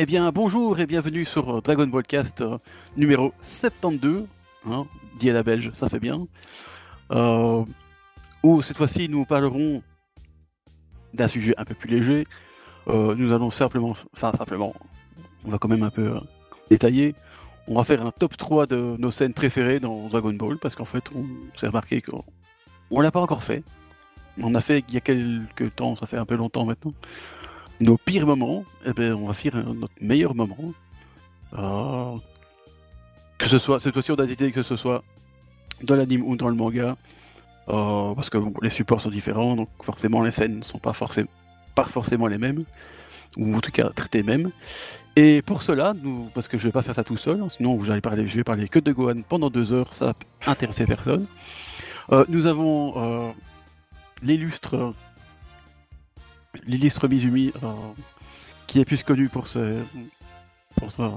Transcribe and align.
Eh 0.00 0.06
bien, 0.06 0.30
bonjour 0.30 0.78
et 0.78 0.86
bienvenue 0.86 1.24
sur 1.24 1.60
Dragon 1.60 1.88
Ball 1.88 2.04
Cast 2.04 2.40
euh, 2.40 2.58
numéro 2.96 3.34
72, 3.40 4.28
hein, 4.70 4.86
dit 5.18 5.28
la 5.32 5.42
belge, 5.42 5.72
ça 5.74 5.88
fait 5.88 5.98
bien. 5.98 6.24
Euh, 7.10 7.64
où 8.44 8.62
cette 8.62 8.76
fois-ci 8.76 9.08
nous 9.08 9.24
parlerons 9.24 9.82
d'un 11.14 11.26
sujet 11.26 11.52
un 11.56 11.64
peu 11.64 11.74
plus 11.74 11.90
léger. 11.90 12.28
Euh, 12.86 13.16
nous 13.16 13.32
allons 13.32 13.50
simplement, 13.50 13.96
enfin 14.14 14.30
simplement, 14.38 14.72
on 15.44 15.50
va 15.50 15.58
quand 15.58 15.66
même 15.66 15.82
un 15.82 15.90
peu 15.90 16.14
détailler. 16.70 17.16
On 17.66 17.74
va 17.74 17.82
faire 17.82 18.06
un 18.06 18.12
top 18.12 18.36
3 18.36 18.66
de 18.66 18.94
nos 19.00 19.10
scènes 19.10 19.34
préférées 19.34 19.80
dans 19.80 20.06
Dragon 20.06 20.32
Ball 20.32 20.58
parce 20.58 20.76
qu'en 20.76 20.84
fait, 20.84 21.10
on 21.12 21.26
s'est 21.56 21.66
remarqué 21.66 22.02
qu'on 22.02 22.22
on 22.92 23.00
l'a 23.00 23.10
pas 23.10 23.20
encore 23.20 23.42
fait. 23.42 23.64
On 24.40 24.54
a 24.54 24.60
fait 24.60 24.84
il 24.86 24.94
y 24.94 24.96
a 24.96 25.00
quelques 25.00 25.74
temps, 25.74 25.96
ça 25.96 26.06
fait 26.06 26.18
un 26.18 26.24
peu 26.24 26.36
longtemps 26.36 26.66
maintenant. 26.66 26.94
Nos 27.80 27.96
pires 27.96 28.26
moments, 28.26 28.64
eh 28.84 28.92
ben, 28.92 29.14
on 29.14 29.26
va 29.26 29.34
faire 29.34 29.56
notre 29.56 29.94
meilleur 30.00 30.34
moment. 30.34 30.56
Euh, 31.56 32.16
que 33.38 33.48
ce 33.48 33.58
soit, 33.58 33.78
cette 33.78 33.92
fois-ci, 33.92 34.10
on 34.10 34.16
a 34.16 34.26
décidé 34.26 34.50
que 34.50 34.62
ce 34.62 34.76
soit 34.76 35.04
dans 35.82 35.94
l'anime 35.94 36.22
ou 36.22 36.36
dans 36.36 36.48
le 36.48 36.54
manga. 36.54 36.96
Euh, 37.68 38.14
parce 38.14 38.30
que 38.30 38.38
les 38.62 38.70
supports 38.70 39.00
sont 39.00 39.10
différents, 39.10 39.54
donc 39.54 39.68
forcément 39.82 40.22
les 40.22 40.32
scènes 40.32 40.58
ne 40.60 40.64
sont 40.64 40.78
pas, 40.78 40.94
forcément 40.94 42.26
les 42.26 42.38
mêmes, 42.38 42.64
ou 43.36 43.54
en 43.54 43.60
tout 43.60 43.70
cas 43.70 43.90
traitées 43.90 44.22
mêmes. 44.22 44.50
Et 45.16 45.42
pour 45.42 45.62
cela, 45.62 45.92
parce 46.34 46.48
que 46.48 46.56
je 46.56 46.64
vais 46.64 46.72
pas 46.72 46.82
faire 46.82 46.94
ça 46.94 47.04
tout 47.04 47.18
seul, 47.18 47.42
hein, 47.42 47.48
sinon 47.50 47.82
j'allais 47.84 48.00
parler, 48.00 48.26
je 48.26 48.36
vais 48.36 48.44
parler 48.44 48.68
que 48.68 48.78
de 48.78 48.90
Gohan 48.92 49.20
pendant 49.28 49.50
deux 49.50 49.72
heures, 49.72 49.92
ça 49.92 50.06
va 50.06 50.14
intéresser 50.46 50.86
personne. 50.86 51.26
Euh, 52.10 52.24
nous 52.28 52.46
avons 52.46 52.94
euh, 52.96 53.30
l'illustre, 54.22 54.94
l'illustre 56.66 57.08
Mizumi, 57.08 57.52
euh, 57.62 57.68
qui 58.66 58.80
est 58.80 58.84
plus 58.84 59.02
connu 59.02 59.28
pour, 59.28 59.48
ce, 59.48 59.76
pour 60.76 60.92
sa, 60.92 61.12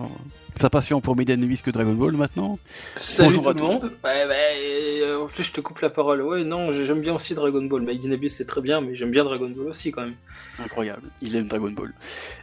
sa 0.60 0.70
passion 0.70 1.02
pour 1.02 1.16
Maiden 1.16 1.44
Whis 1.44 1.62
que 1.62 1.72
Dragon 1.72 1.94
Ball 1.94 2.14
maintenant. 2.14 2.58
Salut 2.98 3.38
Bonjour 3.38 3.54
tout 3.54 3.58
le 3.60 3.64
monde. 3.64 3.92
Ouais, 4.04 4.26
ouais, 4.26 5.02
euh, 5.02 5.24
en 5.24 5.28
plus, 5.28 5.44
je 5.44 5.52
te 5.52 5.62
coupe 5.62 5.80
la 5.80 5.90
parole. 5.90 6.22
Ouais, 6.22 6.44
non, 6.44 6.72
j'aime 6.72 7.02
bien 7.02 7.14
aussi 7.14 7.34
Dragon 7.34 7.64
Ball. 7.64 7.82
Made 7.82 8.06
in 8.06 8.12
Abyss, 8.12 8.38
c'est 8.38 8.46
très 8.46 8.62
bien, 8.62 8.82
mais 8.82 8.96
j'aime 8.96 9.12
bien 9.12 9.24
Dragon 9.24 9.50
Ball 9.50 9.68
aussi 9.68 9.92
quand 9.92 10.04
même. 10.04 10.16
Incroyable, 10.60 11.10
il 11.22 11.36
aime 11.36 11.48
Dragon 11.48 11.72
Ball. 11.72 11.94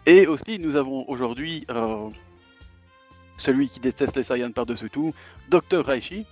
Et 0.06 0.26
aussi, 0.26 0.58
nous 0.58 0.76
avons 0.76 1.04
aujourd'hui 1.08 1.64
euh, 1.70 2.08
celui 3.36 3.68
qui 3.68 3.80
déteste 3.80 4.16
les 4.16 4.24
Saiyans 4.24 4.52
par-dessus 4.52 4.90
tout, 4.90 5.12
Dr 5.48 5.84
Raichi. 5.84 6.26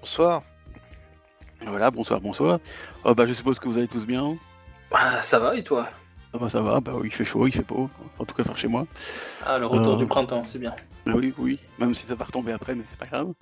Bonsoir. 0.00 0.42
Voilà, 1.62 1.90
bonsoir, 1.90 2.20
bonsoir. 2.20 2.60
Euh, 3.04 3.14
bah, 3.14 3.26
je 3.26 3.32
suppose 3.32 3.58
que 3.58 3.68
vous 3.68 3.78
allez 3.78 3.88
tous 3.88 4.06
bien. 4.06 4.36
Ah, 4.92 5.20
ça 5.20 5.38
va 5.38 5.56
et 5.56 5.62
toi? 5.62 5.88
Ah 6.32 6.38
bah 6.38 6.50
ça 6.50 6.60
va, 6.60 6.80
bah 6.80 6.92
il 7.04 7.10
fait 7.12 7.24
chaud, 7.24 7.46
il 7.46 7.52
fait 7.52 7.66
beau, 7.66 7.88
en 8.18 8.24
tout 8.24 8.34
cas 8.34 8.44
par 8.44 8.56
chez 8.58 8.68
moi. 8.68 8.86
Ah, 9.46 9.58
le 9.58 9.66
retour 9.66 9.94
Euh. 9.94 9.96
du 9.96 10.06
printemps, 10.06 10.42
c'est 10.42 10.58
bien. 10.58 10.74
Ah 11.06 11.12
oui, 11.14 11.32
oui, 11.38 11.58
même 11.78 11.94
si 11.94 12.06
ça 12.06 12.14
va 12.14 12.24
retomber 12.24 12.52
après, 12.52 12.74
mais 12.74 12.84
c'est 12.90 12.98
pas 12.98 13.06
grave. 13.06 13.32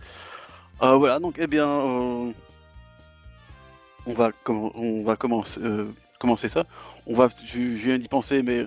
Euh, 0.82 0.94
voilà, 0.96 1.18
donc 1.18 1.34
eh 1.38 1.46
bien, 1.48 1.66
euh, 1.66 2.30
on 4.06 4.12
va, 4.12 4.30
comm- 4.44 4.70
on 4.74 5.02
va 5.04 5.16
commencer, 5.16 5.60
commencer 6.20 6.48
ça. 6.48 6.64
On 7.06 7.14
va, 7.14 7.28
je, 7.44 7.58
viens 7.58 7.98
d'y 7.98 8.08
penser, 8.08 8.42
mais 8.42 8.66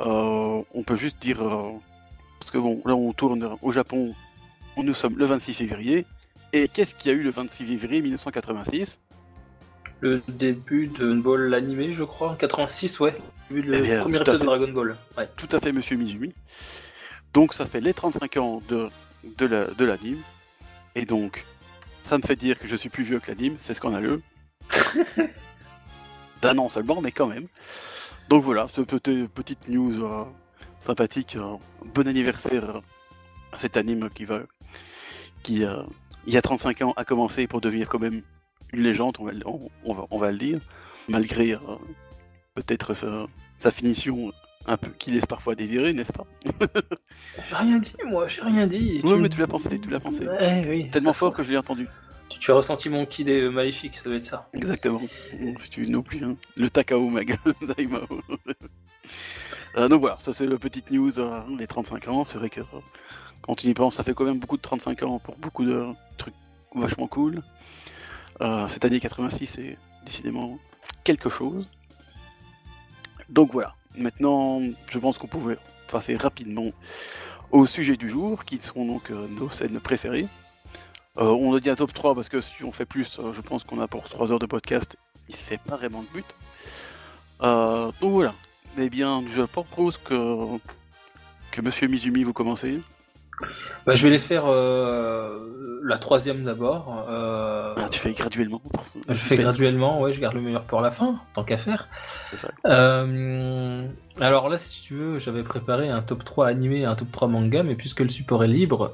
euh, 0.00 0.62
on 0.74 0.82
peut 0.84 0.96
juste 0.96 1.18
dire, 1.22 1.38
parce 2.38 2.50
que 2.50 2.58
bon, 2.58 2.82
là 2.84 2.94
on 2.94 3.12
tourne 3.14 3.56
au 3.62 3.72
Japon, 3.72 4.14
nous 4.76 4.94
sommes 4.94 5.16
le 5.16 5.24
26 5.24 5.54
février, 5.54 6.04
et 6.52 6.68
qu'est-ce 6.68 6.94
qu'il 6.94 7.10
y 7.10 7.14
a 7.14 7.16
eu 7.16 7.22
le 7.22 7.30
26 7.30 7.64
février 7.78 8.02
1986 8.02 9.00
Le 10.00 10.22
début 10.28 10.86
de 10.86 11.12
Ball 11.14 11.48
l'animé, 11.48 11.92
je 11.92 12.04
crois, 12.04 12.30
en 12.30 12.34
86, 12.34 13.00
ouais. 13.00 13.14
Le 13.50 13.62
début 13.62 13.68
de- 13.68 13.74
Eh 13.74 13.82
bien, 13.82 14.00
premier 14.00 14.16
épisode 14.18 14.40
de. 14.40 14.44
Dragon 14.46 14.68
Ball. 14.72 14.96
Ouais. 15.16 15.28
Tout 15.36 15.48
à 15.52 15.60
fait, 15.60 15.72
monsieur 15.72 15.96
Mizumi. 15.96 16.32
Donc 17.34 17.52
ça 17.54 17.66
fait 17.66 17.80
les 17.80 17.92
35 17.94 18.36
ans 18.38 18.62
de, 18.68 18.88
de 19.36 19.46
la- 19.46 19.66
de 19.66 19.84
l'anime, 19.84 20.18
et 20.94 21.04
donc 21.04 21.44
ça 22.02 22.16
me 22.18 22.22
fait 22.22 22.36
dire 22.36 22.58
que 22.58 22.68
je 22.68 22.76
suis 22.76 22.88
plus 22.88 23.04
vieux 23.04 23.18
que 23.20 23.30
l'anime, 23.30 23.54
c'est 23.58 23.74
scandaleux. 23.74 24.22
D'un 26.42 26.56
an 26.58 26.68
seulement, 26.68 27.00
mais 27.00 27.10
quand 27.12 27.26
même. 27.26 27.46
Donc 28.28 28.44
voilà, 28.44 28.68
ce 28.74 28.80
petit, 28.82 29.26
petite 29.34 29.68
news 29.68 30.04
euh, 30.04 30.24
sympathique. 30.80 31.36
euh, 31.36 31.56
bon 31.84 32.06
anniversaire 32.06 32.76
euh, 32.76 32.80
à 33.52 33.58
cet 33.58 33.76
anime 33.76 34.08
qui 34.10 34.24
va, 34.24 34.40
qui 35.42 35.64
il 36.26 36.32
y 36.34 36.36
a 36.36 36.42
35 36.42 36.82
ans 36.82 36.92
a 36.96 37.04
commencé 37.04 37.46
pour 37.46 37.60
devenir 37.60 37.88
quand 37.88 37.98
même 37.98 38.22
une 38.72 38.82
légende, 38.82 39.16
on 39.18 39.24
va, 39.24 39.32
le- 39.32 39.46
on, 39.46 39.60
on 39.84 39.94
va, 39.94 40.06
on 40.10 40.18
va 40.18 40.30
le 40.32 40.38
dire, 40.38 40.58
malgré 41.08 41.52
euh, 41.54 41.58
peut-être 42.54 42.94
sa, 42.94 43.26
sa 43.56 43.70
finition 43.70 44.32
un 44.66 44.76
peu 44.76 44.90
qui 44.98 45.10
laisse 45.10 45.26
parfois 45.26 45.54
désirer, 45.54 45.92
n'est-ce 45.92 46.12
pas? 46.12 46.26
J'ai 47.48 47.54
rien 47.54 47.78
dit, 47.78 47.94
moi, 48.06 48.28
j'ai 48.28 48.42
rien 48.42 48.66
dit. 48.66 49.00
Oui, 49.04 49.14
mais 49.18 49.28
tu 49.28 49.40
l'as 49.40 49.46
pensé, 49.46 49.78
tu 49.80 49.88
l'as 49.88 50.00
pensé. 50.00 50.26
Ouais, 50.26 50.66
oui. 50.68 50.90
Tellement 50.90 51.12
fort 51.14 51.32
que 51.32 51.42
je 51.42 51.50
l'ai 51.50 51.56
entendu. 51.56 51.88
Tu, 52.28 52.50
as 52.50 52.54
ressenti 52.54 52.88
mon 52.90 53.06
kid 53.06 53.28
euh, 53.30 53.50
maléfique, 53.50 53.96
ça 53.96 54.04
doit 54.04 54.16
être 54.16 54.24
ça. 54.24 54.48
Exactement. 54.52 55.00
Si 55.56 55.70
tu 55.70 55.86
non 55.86 56.02
plus, 56.02 56.22
hein. 56.22 56.36
le 56.56 56.68
Takao 56.68 57.08
Maga 57.08 57.36
Daimao. 57.76 58.06
Euh, 59.76 59.88
donc 59.88 60.00
voilà, 60.00 60.18
ça 60.20 60.32
c'est 60.34 60.46
le 60.46 60.58
petite 60.58 60.90
news, 60.90 61.18
euh, 61.18 61.40
les 61.58 61.66
35 61.66 62.08
ans. 62.08 62.26
C'est 62.28 62.38
vrai 62.38 62.50
que 62.50 62.60
euh, 62.60 62.64
quand 63.42 63.54
tu 63.56 63.66
y 63.66 63.74
penses, 63.74 63.96
ça 63.96 64.04
fait 64.04 64.12
quand 64.14 64.24
même 64.24 64.38
beaucoup 64.38 64.56
de 64.56 64.62
35 64.62 65.02
ans 65.04 65.18
pour 65.18 65.36
beaucoup 65.36 65.64
de 65.64 65.86
trucs 66.18 66.34
vachement 66.74 67.06
cool. 67.06 67.42
Euh, 68.40 68.68
cette 68.68 68.84
année 68.84 69.00
86 69.00 69.46
c'est 69.46 69.78
décidément 70.04 70.58
quelque 71.04 71.28
chose. 71.28 71.66
Donc 73.28 73.52
voilà, 73.52 73.74
maintenant 73.96 74.60
je 74.90 74.98
pense 74.98 75.18
qu'on 75.18 75.26
pouvait 75.26 75.58
passer 75.90 76.16
rapidement 76.16 76.70
au 77.50 77.66
sujet 77.66 77.96
du 77.96 78.08
jour, 78.08 78.44
qui 78.44 78.58
sont 78.58 78.84
donc 78.84 79.10
euh, 79.10 79.26
nos 79.28 79.50
scènes 79.50 79.80
préférées. 79.80 80.26
Euh, 81.16 81.24
on 81.24 81.54
a 81.54 81.60
dit 81.60 81.70
un 81.70 81.76
top 81.76 81.92
3 81.92 82.14
parce 82.14 82.28
que 82.28 82.40
si 82.40 82.62
on 82.62 82.72
fait 82.72 82.84
plus, 82.84 83.20
je 83.34 83.40
pense 83.40 83.64
qu'on 83.64 83.80
a 83.80 83.88
pour 83.88 84.08
3 84.08 84.30
heures 84.32 84.38
de 84.38 84.46
podcast, 84.46 84.96
c'est 85.34 85.60
pas 85.60 85.76
vraiment 85.76 86.02
le 86.02 86.20
but. 86.20 86.26
Donc 88.00 88.12
voilà. 88.12 88.34
Eh 88.80 88.90
bien, 88.90 89.24
je 89.34 89.42
propose 89.42 89.96
que, 89.96 90.44
que 91.50 91.60
Monsieur 91.60 91.88
Mizumi 91.88 92.22
vous 92.22 92.32
commencez. 92.32 92.80
Bah, 93.84 93.96
je 93.96 94.04
vais 94.04 94.10
les 94.10 94.20
faire 94.20 94.44
la 95.88 95.98
troisième 95.98 96.44
d'abord. 96.44 97.06
euh, 97.08 97.74
Ah, 97.76 97.88
tu 97.90 97.98
fais 97.98 98.12
graduellement. 98.12 98.62
Je 99.08 99.14
fais 99.14 99.36
graduellement, 99.36 100.00
ouais, 100.00 100.12
je 100.12 100.20
garde 100.20 100.34
le 100.34 100.40
meilleur 100.40 100.64
pour 100.64 100.80
la 100.80 100.90
fin, 100.90 101.16
tant 101.34 101.44
qu'à 101.44 101.58
faire. 101.58 101.88
Ça. 102.36 102.48
Euh, 102.66 103.86
alors 104.20 104.48
là, 104.48 104.58
si 104.58 104.82
tu 104.82 104.94
veux, 104.94 105.18
j'avais 105.18 105.42
préparé 105.42 105.88
un 105.88 106.02
top 106.02 106.24
3 106.24 106.46
animé 106.46 106.80
et 106.80 106.84
un 106.84 106.94
top 106.94 107.10
3 107.10 107.28
manga, 107.28 107.62
mais 107.62 107.74
puisque 107.74 108.00
le 108.00 108.08
support 108.08 108.44
est 108.44 108.48
libre, 108.48 108.92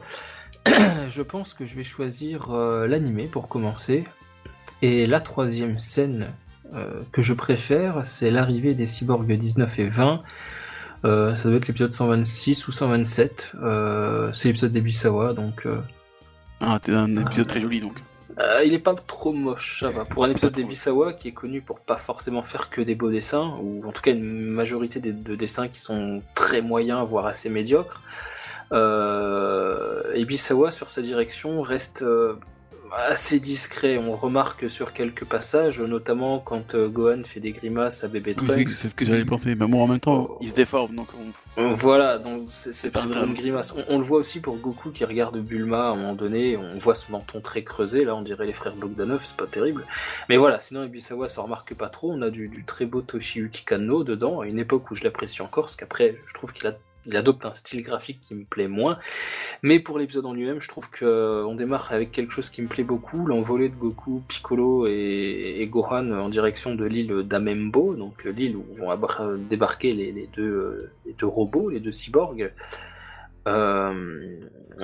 je 1.08 1.22
pense 1.22 1.52
que 1.54 1.66
je 1.66 1.74
vais 1.76 1.82
choisir 1.82 2.50
euh, 2.50 2.86
l'animé 2.86 3.28
pour 3.30 3.48
commencer. 3.48 4.04
Et 4.82 5.06
la 5.06 5.20
troisième 5.20 5.78
scène 5.78 6.28
euh, 6.74 7.02
que 7.12 7.22
je 7.22 7.32
préfère, 7.34 8.00
c'est 8.04 8.30
l'arrivée 8.30 8.74
des 8.74 8.86
cyborgs 8.86 9.30
19 9.30 9.78
et 9.78 9.84
20. 9.84 10.20
Euh, 11.04 11.34
ça 11.34 11.48
doit 11.48 11.58
être 11.58 11.68
l'épisode 11.68 11.92
126 11.92 12.66
ou 12.68 12.72
127. 12.72 13.52
Euh, 13.62 14.32
c'est 14.32 14.48
l'épisode 14.48 14.72
des 14.72 14.80
Bisawa, 14.80 15.32
donc 15.34 15.66
Ah, 16.66 16.80
c'est 16.82 16.94
un 16.94 17.14
épisode 17.14 17.46
très 17.46 17.60
joli 17.60 17.80
donc. 17.80 17.96
euh, 18.38 18.62
il 18.64 18.72
est 18.72 18.78
pas 18.78 18.94
trop 18.94 19.32
moche, 19.32 19.80
ça 19.80 19.90
va. 19.90 20.04
Pour 20.06 20.24
un 20.24 20.30
épisode 20.30 20.52
Pas 20.52 20.56
des 20.56 20.62
trop. 20.62 20.70
Bisawa 20.70 21.12
qui 21.12 21.28
est 21.28 21.32
connu 21.32 21.60
pour 21.60 21.80
pas 21.80 21.98
forcément 21.98 22.42
faire 22.42 22.70
que 22.70 22.80
des 22.80 22.94
beaux 22.94 23.10
dessins, 23.10 23.58
ou 23.62 23.86
en 23.86 23.92
tout 23.92 24.00
cas 24.00 24.12
une 24.12 24.46
majorité 24.46 24.98
de 24.98 25.36
dessins 25.36 25.68
qui 25.68 25.78
sont 25.78 26.22
très 26.34 26.62
moyens, 26.62 27.06
voire 27.06 27.26
assez 27.26 27.50
médiocres, 27.50 28.00
euh, 28.72 30.02
Ibisawa 30.16 30.70
sur 30.70 30.88
sa 30.90 31.02
direction 31.02 31.60
reste 31.60 32.02
euh, 32.02 32.34
assez 32.96 33.40
discret. 33.40 33.98
On 33.98 34.14
remarque 34.14 34.68
sur 34.70 34.92
quelques 34.92 35.24
passages, 35.24 35.80
notamment 35.80 36.38
quand 36.38 36.74
euh, 36.74 36.88
Gohan 36.88 37.22
fait 37.24 37.40
des 37.40 37.52
grimaces 37.52 38.04
à 38.04 38.08
bébé 38.08 38.34
Oui, 38.38 38.46
c'est- 38.46 38.52
Trunks. 38.54 38.70
c'est 38.70 38.88
ce 38.88 38.94
que 38.94 39.04
j'allais 39.04 39.24
penser. 39.24 39.54
Mais 39.54 39.66
bon, 39.66 39.82
en 39.82 39.86
même 39.88 40.00
temps, 40.00 40.38
il 40.40 40.50
se 40.50 40.54
déforme 40.54 40.94
donc. 40.94 41.08
on- 41.56 41.70
Voilà, 41.74 42.18
donc 42.18 42.42
c'est 42.46 42.90
pas 42.90 43.04
grave. 43.06 43.26
une 43.28 43.34
grimace. 43.34 43.72
On, 43.76 43.84
on 43.94 43.98
le 43.98 44.04
voit 44.04 44.18
aussi 44.18 44.40
pour 44.40 44.56
Goku 44.56 44.90
qui 44.90 45.04
regarde 45.04 45.38
Bulma 45.38 45.88
à 45.88 45.90
un 45.90 45.96
moment 45.96 46.14
donné, 46.14 46.56
on 46.56 46.78
voit 46.78 46.94
son 46.96 47.12
menton 47.12 47.40
très 47.40 47.62
creusé, 47.62 48.04
là 48.04 48.16
on 48.16 48.22
dirait 48.22 48.44
les 48.46 48.52
frères 48.52 48.74
Bogdanov, 48.74 49.20
c'est 49.24 49.36
pas 49.36 49.46
terrible. 49.46 49.84
Mais 50.28 50.36
voilà, 50.36 50.58
sinon 50.58 50.82
Ibisawa 50.84 51.28
ça 51.28 51.42
remarque 51.42 51.74
pas 51.74 51.88
trop, 51.88 52.10
on 52.12 52.22
a 52.22 52.30
du, 52.30 52.48
du 52.48 52.64
très 52.64 52.86
beau 52.86 53.02
Toshiyuki 53.02 53.64
Kanno 53.64 54.02
dedans, 54.02 54.40
à 54.40 54.46
une 54.46 54.58
époque 54.58 54.90
où 54.90 54.96
je 54.96 55.04
l'apprécie 55.04 55.42
encore, 55.42 55.64
parce 55.64 55.76
qu'après 55.76 56.16
je 56.26 56.34
trouve 56.34 56.52
qu'il 56.52 56.66
a 56.66 56.72
il 57.06 57.16
adopte 57.16 57.46
un 57.46 57.52
style 57.52 57.82
graphique 57.82 58.20
qui 58.20 58.34
me 58.34 58.44
plaît 58.44 58.68
moins. 58.68 58.98
Mais 59.62 59.80
pour 59.80 59.98
l'épisode 59.98 60.26
en 60.26 60.34
lui-même, 60.34 60.60
je 60.60 60.68
trouve 60.68 60.88
qu'on 60.90 61.54
démarre 61.54 61.92
avec 61.92 62.12
quelque 62.12 62.32
chose 62.32 62.50
qui 62.50 62.62
me 62.62 62.68
plaît 62.68 62.84
beaucoup, 62.84 63.26
l'envolée 63.26 63.68
de 63.68 63.74
Goku, 63.74 64.22
Piccolo 64.28 64.86
et, 64.86 65.68
Gohan 65.70 66.10
en 66.10 66.28
direction 66.28 66.74
de 66.74 66.84
l'île 66.84 67.22
d'Amembo, 67.22 67.94
donc 67.94 68.24
l'île 68.24 68.56
où 68.56 68.64
vont 68.74 68.94
débarquer 69.48 69.92
les, 69.92 70.12
les 70.12 70.28
deux, 70.34 70.42
euh, 70.42 70.90
les 71.06 71.12
deux 71.12 71.26
robots, 71.26 71.70
les 71.70 71.80
deux 71.80 71.92
cyborgs. 71.92 72.52
Euh, 73.46 74.38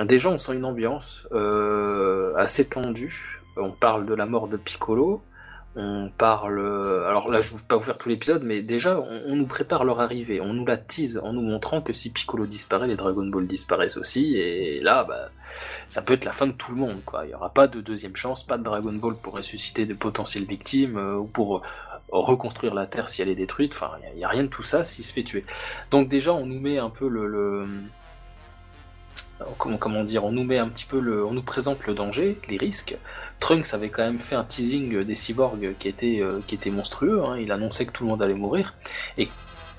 déjà, 0.05 0.31
on 0.31 0.39
sent 0.39 0.55
une 0.55 0.65
ambiance 0.65 1.27
euh, 1.33 2.35
assez 2.37 2.65
tendue. 2.65 3.41
On 3.57 3.71
parle 3.71 4.07
de 4.07 4.15
la 4.15 4.27
mort 4.27 4.49
de 4.49 4.57
Piccolo. 4.57 5.23
On 5.77 6.11
parle. 6.17 6.59
Alors 7.07 7.31
là, 7.31 7.41
je 7.41 7.53
ne 7.53 7.59
vais 7.59 7.65
pas 7.65 7.77
vous 7.77 7.83
faire 7.83 7.97
tout 7.97 8.09
l'épisode, 8.09 8.43
mais 8.43 8.61
déjà, 8.61 8.99
on, 8.99 9.37
nous 9.37 9.47
prépare 9.47 9.85
leur 9.85 10.01
arrivée, 10.01 10.41
on 10.41 10.53
nous 10.53 10.67
la 10.67 10.77
tease 10.77 11.21
en 11.23 11.33
nous 11.33 11.43
montrant 11.43 11.81
que 11.81 11.93
si 11.93 12.11
Piccolo 12.11 12.47
disparaît, 12.47 12.89
les 12.89 12.97
Dragon 12.97 13.25
Ball 13.27 13.47
disparaissent 13.47 13.97
aussi, 13.97 14.37
et 14.37 14.81
là, 14.81 15.05
bah, 15.05 15.31
ça 15.87 16.03
peut 16.03 16.15
être 16.15 16.25
la 16.25 16.33
fin 16.33 16.49
de 16.49 16.53
tout 16.53 16.73
le 16.73 16.79
monde. 16.79 17.01
Quoi. 17.05 17.25
Il 17.25 17.29
n'y 17.29 17.35
aura 17.35 17.51
pas 17.51 17.69
de 17.69 17.81
deuxième 17.81 18.17
chance, 18.17 18.43
pas 18.43 18.59
de 18.59 18.65
Dragon 18.65 18.93
Ball 18.93 19.15
pour 19.15 19.35
ressusciter 19.35 19.87
de 19.87 19.95
potentielles 19.95 20.45
victimes, 20.45 20.97
euh, 20.97 21.17
ou 21.17 21.25
pour 21.25 21.59
euh, 21.59 21.61
reconstruire 22.11 22.75
la 22.75 22.87
Terre 22.87 23.09
si 23.09 23.23
elle 23.23 23.29
est 23.29 23.37
détruite, 23.37 23.73
enfin, 23.73 23.93
il 24.13 24.19
n'y 24.19 24.25
a, 24.25 24.29
rien 24.29 24.43
de 24.43 24.49
tout 24.49 24.63
ça 24.63 24.83
s'il 24.83 25.05
se 25.05 25.13
fait 25.13 25.23
tuer. 25.23 25.45
Donc 25.93 26.09
déjà, 26.09 26.33
on 26.33 26.47
nous 26.47 26.61
met 26.61 26.79
un 26.79 26.91
peu 26.91 27.09
le... 27.09 27.67
Comment, 29.57 29.79
comment, 29.79 30.05
dire, 30.05 30.27
on 30.27 30.33
nous 30.33 30.45
met 30.45 30.59
un 30.59 30.69
petit 30.69 30.85
peu 30.85 31.01
le, 31.01 31.25
on 31.25 31.33
nous 31.33 31.43
présente 31.43 31.87
le 31.87 31.95
danger, 31.95 32.39
les 32.51 32.59
risques, 32.59 32.99
Trunks 33.41 33.73
avait 33.73 33.89
quand 33.89 34.03
même 34.03 34.19
fait 34.19 34.37
un 34.37 34.45
teasing 34.45 35.03
des 35.03 35.15
cyborgs 35.15 35.75
qui 35.79 35.89
était, 35.89 36.21
euh, 36.21 36.41
qui 36.47 36.55
était 36.55 36.71
monstrueux, 36.71 37.23
hein. 37.25 37.39
il 37.39 37.51
annonçait 37.51 37.87
que 37.87 37.93
tout 37.93 38.05
le 38.05 38.11
monde 38.11 38.23
allait 38.23 38.35
mourir, 38.35 38.75
et 39.19 39.29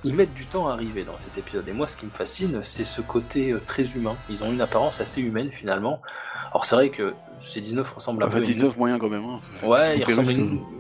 ils 0.04 0.14
mettent 0.14 0.34
du 0.34 0.48
temps 0.48 0.68
à 0.68 0.74
arriver 0.74 1.04
dans 1.04 1.18
cet 1.18 1.38
épisode. 1.38 1.68
Et 1.68 1.74
moi, 1.74 1.88
ce 1.88 1.96
qui 1.96 2.08
me 2.08 2.12
fascine, 2.12 2.60
c'est 2.64 2.84
ce 2.84 3.02
côté 3.02 3.52
euh, 3.52 3.62
très 3.66 3.84
humain. 3.94 4.16
Ils 4.30 4.44
ont 4.44 4.52
une 4.52 4.62
apparence 4.62 5.00
assez 5.00 5.22
humaine 5.22 5.52
finalement. 5.52 6.02
Alors 6.50 6.66
c'est 6.66 6.76
vrai 6.76 6.90
que 6.90 7.14
ces 7.42 7.62
19 7.62 7.90
ressemblent 7.90 8.24
à 8.24 8.28
enfin, 8.28 8.42
19 8.42 8.78
moyen 8.78 8.98
quand 8.98 9.10
même. 9.10 9.24
Hein. 9.24 9.40
Ouais, 9.64 10.00
il 10.00 10.04
ressemble 10.04 10.34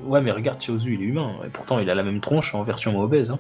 ouais, 0.06 0.22
mais 0.22 0.32
regarde 0.32 0.60
Chaozu, 0.60 0.96
il 0.96 1.02
est 1.02 1.06
humain. 1.06 1.36
Et 1.46 1.50
pourtant, 1.50 1.80
il 1.80 1.90
a 1.90 1.96
la 1.96 2.04
même 2.04 2.20
tronche 2.20 2.56
en 2.56 2.64
version 2.64 3.00
obèse. 3.00 3.32
Hein. 3.32 3.40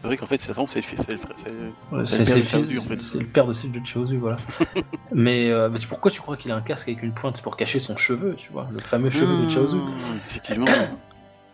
C'est 0.00 0.06
vrai 0.06 0.16
qu'en 0.16 0.26
fait, 0.26 0.40
ça 0.40 0.54
semble 0.54 0.70
c'est 0.70 0.78
le 0.78 0.86
fils, 0.86 1.00
c'est 1.00 1.12
le, 1.12 1.18
le, 1.18 1.98
le, 1.98 3.26
père 3.26 3.46
de 3.46 3.52
de 3.52 3.86
Chosu, 3.86 4.16
voilà. 4.16 4.36
mais, 5.12 5.50
euh, 5.50 5.68
pourquoi 5.88 6.12
tu 6.12 6.20
crois 6.20 6.36
qu'il 6.36 6.52
a 6.52 6.56
un 6.56 6.60
casque 6.60 6.88
avec 6.88 7.02
une 7.02 7.12
pointe? 7.12 7.36
C'est 7.36 7.42
pour 7.42 7.56
cacher 7.56 7.80
son 7.80 7.96
cheveu, 7.96 8.34
tu 8.36 8.52
vois, 8.52 8.68
le 8.70 8.78
fameux 8.78 9.10
cheveu 9.10 9.44
de 9.44 9.48
Chosu. 9.48 9.76
Ah, 9.76 10.14
effectivement. 10.24 10.66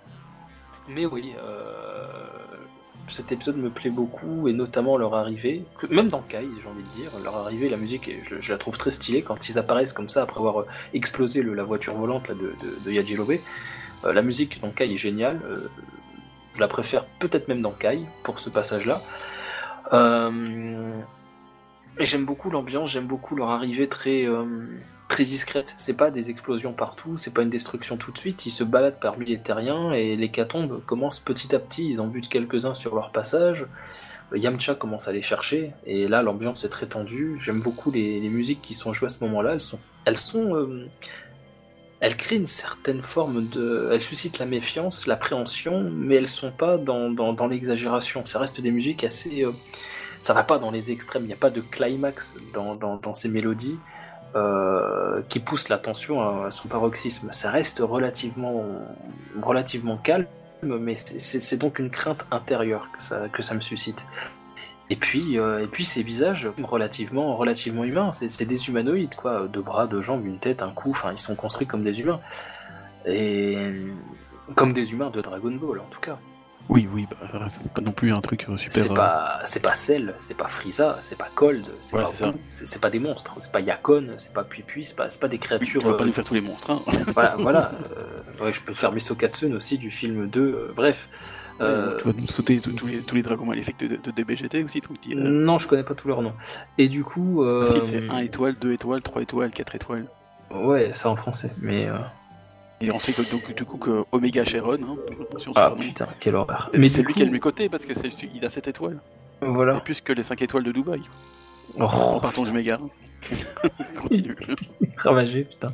mais 0.91 1.07
oui, 1.07 1.33
euh, 1.39 2.07
cet 3.09 3.33
épisode 3.33 3.57
me 3.57 3.71
plaît 3.71 3.89
beaucoup, 3.89 4.47
et 4.47 4.53
notamment 4.53 4.99
leur 4.99 5.15
arrivée, 5.15 5.65
même 5.89 6.11
dans 6.11 6.21
Kai, 6.21 6.47
j'ai 6.61 6.69
envie 6.69 6.83
de 6.83 6.89
dire, 6.89 7.13
leur 7.23 7.37
arrivée, 7.37 7.71
la 7.71 7.79
musique, 7.79 8.11
je, 8.23 8.53
la 8.53 8.59
trouve 8.59 8.77
très 8.77 8.91
stylée 8.91 9.23
quand 9.23 9.49
ils 9.49 9.59
apparaissent 9.59 9.95
comme 9.95 10.11
ça 10.11 10.23
après 10.23 10.39
avoir 10.39 10.61
euh, 10.61 10.67
explosé 10.93 11.43
la 11.43 11.65
voiture 11.65 11.95
volante 11.95 12.29
là, 12.29 12.35
de, 12.35 12.55
de, 12.85 12.93
Yajirobe. 12.93 13.39
la 14.05 14.21
musique 14.21 14.61
dans 14.61 14.69
Kai 14.69 14.93
est 14.93 14.99
géniale. 14.99 15.41
Je 16.55 16.61
la 16.61 16.69
préfère 16.69 17.05
peut-être 17.19 17.49
même 17.49 17.63
dans 17.63 17.73
Kai 17.73 18.01
pour 18.23 18.39
ce 18.39 18.49
passage-là. 18.49 19.03
Euh, 19.93 21.01
j'aime 21.99 22.25
beaucoup 22.25 22.51
l'ambiance, 22.51 22.91
j'aime 22.91 23.07
beaucoup 23.07 23.35
leur 23.37 23.51
arrivée 23.51 23.89
très, 23.89 24.25
euh, 24.27 24.45
très 25.09 25.25
discrète. 25.25 25.75
C'est 25.79 25.97
pas 25.97 26.11
des 26.11 26.31
explosions 26.31 26.73
partout, 26.73 27.17
c'est 27.17 27.35
pas 27.35 27.43
une 27.43 27.51
destruction 27.51 27.97
tout 27.97 28.13
de 28.13 28.19
suite. 28.19 28.47
Ils 28.47 28.51
se 28.51 28.65
baladent 28.65 29.01
parmi 29.01 29.27
les 29.27 29.39
terriens 29.39 29.93
et 29.93 30.17
l'hécatombe 30.17 30.81
commence 30.87 31.21
petit 31.21 31.55
à 31.55 31.59
petit. 31.59 31.91
Ils 31.91 32.01
en 32.01 32.07
butent 32.07 32.29
quelques-uns 32.29 32.75
sur 32.75 32.95
leur 32.95 33.11
passage. 33.11 33.67
Yamcha 34.33 34.75
commence 34.75 35.07
à 35.07 35.13
les 35.13 35.23
chercher 35.23 35.73
et 35.87 36.09
là 36.09 36.23
l'ambiance 36.23 36.65
est 36.65 36.69
très 36.69 36.87
tendue. 36.87 37.37
J'aime 37.41 37.61
beaucoup 37.61 37.91
les, 37.91 38.21
musiques 38.29 38.63
qui 38.63 38.75
sont 38.75 38.93
jouées 38.93 39.07
à 39.07 39.11
ce 39.11 39.23
moment-là. 39.25 39.53
Elles 39.53 39.61
sont, 39.61 39.79
elles 40.05 40.17
sont 40.17 40.55
euh, 40.55 40.89
elles 42.05 42.19
créent 42.19 42.37
une 42.37 42.45
certaine 42.45 43.01
forme 43.01 43.47
de. 43.49 43.89
Elles 43.91 44.03
suscitent 44.03 44.39
la 44.39 44.45
méfiance, 44.45 45.07
l'appréhension, 45.07 45.91
mais 45.91 46.17
elles 46.17 46.29
sont 46.29 46.51
pas 46.51 46.77
dans, 46.77 47.47
l'exagération. 47.49 48.27
Ça 48.27 48.39
reste 48.39 48.61
des 48.61 48.71
musiques 48.71 49.05
assez. 49.05 49.43
Euh, 49.43 49.53
ça 50.21 50.35
va 50.35 50.43
pas 50.43 50.59
dans 50.59 50.71
les 50.71 50.91
extrêmes, 50.91 51.23
il 51.23 51.29
n'y 51.29 51.33
a 51.33 51.37
pas 51.37 51.49
de 51.49 51.63
climax 51.63 52.35
dans, 52.53 53.15
ces 53.15 53.31
mélodies 53.31 53.79
euh, 54.37 55.23
qui 55.31 55.41
poussent 55.41 55.71
la 55.71 55.79
tension 55.79 56.45
à, 56.45 56.51
son 56.51 56.69
paroxysme. 56.69 57.29
Ça 57.31 57.51
reste 57.51 57.79
relativement, 57.79 58.53
calme, 60.03 60.27
mais 60.63 60.97
c'est 60.97 61.57
donc 61.57 61.79
une 61.79 61.89
crainte 61.89 62.27
intérieure 62.31 62.91
que 62.93 63.29
que 63.29 63.43
ça 63.43 63.55
me 63.55 63.61
suscite. 63.61 64.05
Et 64.91 64.97
puis, 64.97 65.39
euh, 65.39 65.65
et 65.65 65.67
puis 65.67 65.85
ces 65.85 66.03
visages 66.03 66.49
relativement, 66.63 67.37
relativement 67.37 67.85
humains, 67.85 68.11
c'est 68.13 68.45
des 68.45 68.69
humanoïdes, 68.69 69.15
quoi. 69.15 69.49
Deux 69.49 69.63
bras, 69.63 69.87
deux 69.87 70.03
jambes, 70.03 70.27
une 70.27 70.39
tête, 70.39 70.63
un 70.63 70.71
cou, 70.71 70.91
enfin, 70.91 71.13
ils 71.13 71.19
sont 71.19 71.35
construits 71.35 71.67
comme 71.67 71.85
des 71.85 72.01
humains. 72.01 72.21
Et 73.07 73.57
comme 74.55 74.73
des 74.73 74.93
humains 74.93 75.11
de 75.11 75.21
Dragon 75.21 75.53
Ball, 75.53 75.81
en 75.81 75.91
tout 75.91 76.01
cas. 76.01 76.19
Oui, 76.71 76.89
oui, 76.91 77.07
bah, 77.11 77.47
c'est 77.51 77.73
pas 77.73 77.83
non 77.83 77.93
plus 77.93 78.13
un 78.13 78.21
truc 78.21 78.47
super. 78.57 78.71
C'est 78.71 78.91
euh, 78.91 78.95
pas, 78.95 79.41
c'est 79.45 79.61
pas 79.61 79.75
Cell, 79.75 80.15
c'est 80.17 80.37
pas 80.37 80.49
Frieza, 80.49 80.97
c'est 81.01 81.19
pas 81.19 81.29
Cold, 81.35 81.67
c'est 81.81 81.97
pas 81.97 82.11
c'est 82.49 82.81
pas 82.81 82.89
des 82.89 82.99
monstres, 82.99 83.35
c'est 83.39 83.53
pas 83.53 83.61
Yakon, 83.61 84.15
c'est 84.17 84.33
pas 84.33 84.45
Pui 84.45 84.85
c'est 84.85 84.97
pas, 84.97 85.09
pas 85.21 85.29
des 85.29 85.39
créatures. 85.39 85.83
Tu 85.83 85.87
vas 85.87 85.95
pas 85.95 86.05
euh, 86.05 86.07
nous 86.07 86.13
faire 86.15 86.25
tous 86.25 86.35
les 86.35 86.41
monstres. 86.41 86.71
Hein. 86.71 86.81
Voilà, 87.13 87.37
voilà. 87.39 87.73
je 88.51 88.61
peux 88.61 88.73
faire 88.73 88.93
Misokatsun 88.93 89.53
aussi 89.53 89.77
du 89.77 89.91
film 89.91 90.27
2, 90.29 90.73
bref. 90.75 91.09
Euh, 91.61 91.99
tu 91.99 92.05
vas 92.09 92.13
nous 92.19 92.27
sauter 92.27 92.59
tous 92.77 92.87
les, 92.87 92.99
tous 92.99 93.15
les 93.15 93.23
dragons 93.23 93.47
maléfiques 93.47 93.79
de, 93.79 93.97
de, 93.97 94.11
DBGT 94.11 94.65
aussi 94.65 94.81
donc, 94.81 94.99
euh, 95.09 95.15
Non, 95.15 95.59
je 95.59 95.69
connais 95.69 95.85
pas 95.85 95.95
tous 95.95 96.09
leurs 96.09 96.23
noms. 96.23 96.33
Et 96.79 96.89
du 96.89 97.05
coup. 97.05 97.43
Euh... 97.43 97.67
Ah, 97.69 97.77
il 97.77 97.87
fait 97.87 98.11
1 98.11 98.19
étoile, 98.19 98.57
2 98.61 98.73
étoiles, 98.73 99.03
3 99.03 99.23
étoiles, 99.23 99.51
4 99.51 99.75
étoiles. 99.75 100.07
Ouais, 100.51 100.93
ça 100.93 101.11
en 101.11 101.17
français, 101.17 101.51
mais. 101.61 101.89
Euh, 101.89 101.99
Et 102.81 102.91
on 102.91 102.99
sait 102.99 103.13
que, 103.13 103.29
donc, 103.31 103.55
du 103.55 103.65
coup 103.65 103.79
que 103.79 104.05
Omega 104.13 104.45
Sharon, 104.45 104.75
hein, 104.75 104.97
ah 105.55 105.75
putain, 105.79 106.09
quelle 106.21 106.37
horreur. 106.37 106.71
Mais 106.75 106.89
c'est 106.89 107.03
lui 107.03 107.15
qui 107.15 107.23
a 107.23 107.25
le 107.25 107.31
mieux 107.31 107.39
côté 107.39 107.69
parce 107.69 107.85
qu'il 107.85 108.45
a 108.45 108.51
7 108.51 108.69
étoiles. 108.69 108.99
Voilà. 109.41 109.77
Et 109.77 109.81
plus 109.81 110.01
que 110.01 110.13
les 110.13 110.23
5 110.23 110.43
étoiles 110.43 110.65
de 110.65 110.73
Dubaï. 110.73 111.03
Oh. 111.79 111.83
En 111.83 112.21
partant 112.21 112.43
du 112.43 112.53
méga. 112.53 112.79
Continue. 114.01 114.37
Ravagé, 114.97 115.45
putain. 115.45 115.73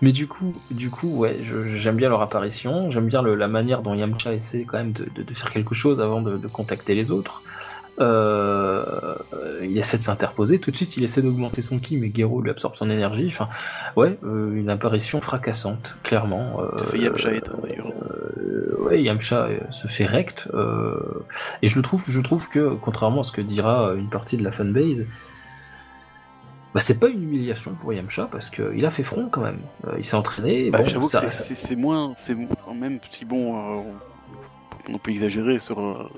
Mais 0.00 0.12
du 0.12 0.26
coup, 0.26 0.54
du 0.70 0.90
coup, 0.90 1.08
ouais, 1.08 1.36
j'aime 1.76 1.96
bien 1.96 2.08
leur 2.08 2.22
apparition. 2.22 2.90
J'aime 2.90 3.06
bien 3.06 3.22
la 3.22 3.48
manière 3.48 3.82
dont 3.82 3.94
Yamcha 3.94 4.32
essaie 4.32 4.64
quand 4.64 4.78
même 4.78 4.92
de, 4.92 5.34
faire 5.34 5.50
quelque 5.50 5.74
chose 5.74 6.00
avant 6.00 6.22
de, 6.22 6.46
contacter 6.48 6.94
les 6.94 7.10
autres. 7.10 7.42
Euh, 8.00 8.82
il 9.62 9.76
essaie 9.76 9.98
de 9.98 10.02
s'interposer. 10.02 10.58
Tout 10.58 10.70
de 10.70 10.76
suite, 10.76 10.96
il 10.96 11.04
essaie 11.04 11.20
d'augmenter 11.20 11.60
son 11.60 11.78
ki, 11.78 11.98
mais 11.98 12.10
Gero 12.14 12.40
lui 12.40 12.50
absorbe 12.50 12.74
son 12.74 12.88
énergie. 12.88 13.26
Enfin, 13.26 13.48
ouais, 13.96 14.18
euh, 14.24 14.54
une 14.54 14.70
apparition 14.70 15.20
fracassante, 15.20 15.96
clairement. 16.02 16.60
Euh, 16.60 16.96
Yamcha 16.96 17.30
d'ailleurs. 17.30 17.92
ouais, 18.80 19.02
Yamcha 19.02 19.48
se 19.70 19.88
fait 19.88 20.06
rect. 20.06 20.48
et 21.62 21.66
je 21.66 21.76
le 21.76 21.82
trouve, 21.82 22.04
je 22.08 22.20
trouve 22.20 22.48
que, 22.48 22.74
contrairement 22.80 23.20
à 23.20 23.24
ce 23.24 23.32
que 23.32 23.42
dira 23.42 23.92
une 23.94 24.08
partie 24.08 24.38
de 24.38 24.44
la 24.44 24.52
fanbase, 24.52 25.04
bah, 26.74 26.80
c'est 26.80 26.98
pas 26.98 27.08
une 27.08 27.22
humiliation 27.22 27.74
pour 27.74 27.92
Yamcha 27.92 28.28
parce 28.32 28.48
qu'il 28.48 28.84
a 28.86 28.90
fait 28.90 29.02
front 29.02 29.28
quand 29.28 29.42
même. 29.42 29.60
Euh, 29.86 29.96
il 29.98 30.04
s'est 30.04 30.16
entraîné. 30.16 30.70
Bah, 30.70 30.84
J'avoue 30.84 31.08
que 31.08 31.30
c'est 31.30 31.76
moins, 31.76 32.14
c'est 32.16 32.34
même 32.74 32.98
si 33.10 33.26
bon, 33.26 33.78
euh, 33.78 33.82
on 34.88 34.98
peut 34.98 35.10
exagérer 35.10 35.58
sur 35.58 35.78
euh, 35.80 36.08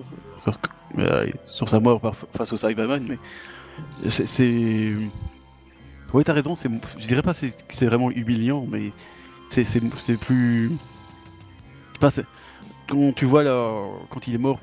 sur, 1.48 1.68
sa 1.68 1.80
mort 1.80 2.00
face 2.36 2.52
au 2.52 2.58
Cyberman, 2.58 3.04
mais 3.08 3.18
c'est. 4.08 4.92
Ouais, 6.12 6.22
t'as 6.22 6.32
raison. 6.32 6.54
Je 6.54 7.06
dirais 7.06 7.22
pas 7.22 7.34
que 7.34 7.46
c'est 7.70 7.86
vraiment 7.86 8.12
humiliant, 8.12 8.64
mais 8.70 8.92
c'est 9.50 10.16
plus. 10.18 10.70
Pas, 11.98 12.10
quand 12.88 13.12
tu 13.16 13.24
vois 13.24 13.42
là, 13.42 13.72
quand 14.08 14.28
il 14.28 14.34
est 14.36 14.38
mort 14.38 14.60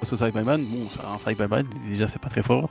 face 0.00 0.12
au 0.12 0.16
Cyberman, 0.16 0.64
bon, 0.64 0.88
un 1.06 1.18
Cyberman, 1.18 1.64
déjà 1.88 2.08
c'est 2.08 2.20
pas 2.20 2.28
très 2.28 2.42
fort. 2.42 2.70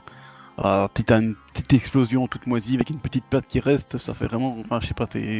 Ah, 0.60 0.88
t'as 0.92 1.20
une 1.20 1.36
petite 1.54 1.72
explosion 1.74 2.26
toute 2.26 2.48
moisie 2.48 2.74
avec 2.74 2.90
une 2.90 2.98
petite 2.98 3.24
patte 3.24 3.46
qui 3.46 3.60
reste, 3.60 3.96
ça 3.98 4.12
fait 4.12 4.26
vraiment. 4.26 4.56
Enfin, 4.58 4.80
je 4.80 4.88
sais 4.88 4.94
pas, 4.94 5.06
t'es. 5.06 5.38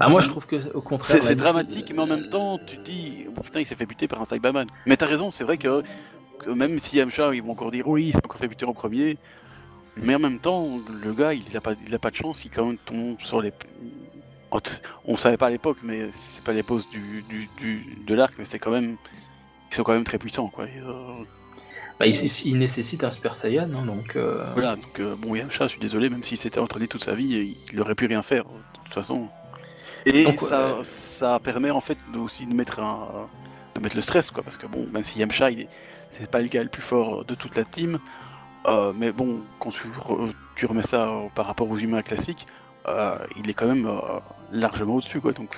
Ah, 0.00 0.08
moi 0.08 0.20
je 0.20 0.28
trouve 0.28 0.44
que 0.46 0.72
au 0.74 0.82
contraire. 0.82 1.22
C'est 1.22 1.36
dramatique, 1.36 1.92
mais 1.94 2.00
en 2.00 2.06
même 2.06 2.28
temps, 2.28 2.58
tu 2.58 2.76
te 2.78 2.82
dis, 2.82 3.26
oh, 3.28 3.40
putain, 3.40 3.60
il 3.60 3.66
s'est 3.66 3.76
fait 3.76 3.86
buter 3.86 4.08
par 4.08 4.20
un 4.20 4.24
Cyberman. 4.24 4.66
Mais 4.86 4.96
t'as 4.96 5.06
raison, 5.06 5.30
c'est 5.30 5.44
vrai 5.44 5.56
que, 5.56 5.84
même 6.48 6.80
si 6.80 6.96
Yamcha, 6.96 7.32
ils 7.32 7.42
vont 7.44 7.52
encore 7.52 7.70
dire, 7.70 7.86
oui, 7.86 8.06
il 8.06 8.12
s'est 8.12 8.18
encore 8.18 8.38
fait 8.38 8.48
buter 8.48 8.66
en 8.66 8.72
premier. 8.72 9.18
Mais 9.96 10.16
en 10.16 10.18
même 10.18 10.40
temps, 10.40 10.80
le 11.04 11.12
gars, 11.12 11.32
il 11.32 11.56
a 11.56 11.60
pas, 11.60 11.74
il 11.86 11.94
a 11.94 12.00
pas 12.00 12.10
de 12.10 12.16
chance, 12.16 12.44
il 12.44 12.50
quand 12.50 12.66
même 12.66 12.78
tombe 12.78 13.20
sur 13.20 13.40
les. 13.40 13.52
On 15.04 15.16
savait 15.16 15.36
pas 15.36 15.46
à 15.46 15.50
l'époque, 15.50 15.78
mais 15.84 16.08
c'est 16.12 16.42
pas 16.42 16.52
les 16.52 16.64
poses 16.64 16.88
du, 16.90 17.24
du, 17.28 17.48
du 17.56 17.98
de 18.04 18.14
l'arc, 18.14 18.34
mais 18.36 18.44
c'est 18.44 18.58
quand 18.58 18.72
même. 18.72 18.96
Ils 19.70 19.74
sont 19.76 19.84
quand 19.84 19.94
même 19.94 20.04
très 20.04 20.18
puissants, 20.18 20.48
quoi. 20.48 20.64
Euh, 20.64 21.24
bah, 21.98 22.06
il, 22.06 22.58
nécessite 22.58 23.04
un 23.04 23.10
Super 23.10 23.36
Saiyan, 23.36 23.70
hein, 23.72 23.84
donc. 23.84 24.16
Euh... 24.16 24.44
Voilà, 24.54 24.74
donc 24.74 24.98
euh, 24.98 25.14
bon, 25.16 25.34
Yamcha, 25.34 25.64
je 25.64 25.70
suis 25.70 25.80
désolé, 25.80 26.10
même 26.10 26.24
s'il 26.24 26.38
s'était 26.38 26.58
entraîné 26.58 26.88
toute 26.88 27.04
sa 27.04 27.14
vie, 27.14 27.56
il 27.72 27.80
aurait 27.80 27.94
pu 27.94 28.06
rien 28.06 28.22
faire, 28.22 28.44
de 28.44 28.84
toute 28.84 28.94
façon. 28.94 29.28
Et 30.04 30.24
ça, 30.38 30.78
ça 30.82 31.38
permet 31.38 31.70
en 31.70 31.80
fait 31.80 31.96
aussi 32.16 32.46
de 32.46 32.52
mettre 32.52 32.80
un, 32.80 33.28
de 33.74 33.80
mettre 33.80 33.94
le 33.94 34.02
stress, 34.02 34.30
quoi, 34.30 34.42
parce 34.42 34.56
que 34.56 34.66
bon, 34.66 34.88
même 34.92 35.04
si 35.04 35.20
Yamcha, 35.20 35.52
il 35.52 35.60
est, 35.60 35.68
c'est 36.18 36.30
pas 36.30 36.40
le 36.40 36.48
gars 36.48 36.62
le 36.62 36.68
plus 36.68 36.82
fort 36.82 37.24
de 37.24 37.34
toute 37.34 37.54
la 37.56 37.64
team, 37.64 38.00
euh, 38.66 38.92
mais 38.94 39.12
bon, 39.12 39.40
quand 39.60 39.70
tu, 39.70 39.82
tu 40.56 40.66
remets 40.66 40.82
ça 40.82 41.08
par 41.34 41.46
rapport 41.46 41.70
aux 41.70 41.78
humains 41.78 42.02
classiques, 42.02 42.46
euh, 42.88 43.16
il 43.36 43.48
est 43.48 43.54
quand 43.54 43.68
même 43.68 43.88
largement 44.50 44.96
au-dessus, 44.96 45.20
quoi, 45.20 45.32
donc. 45.32 45.56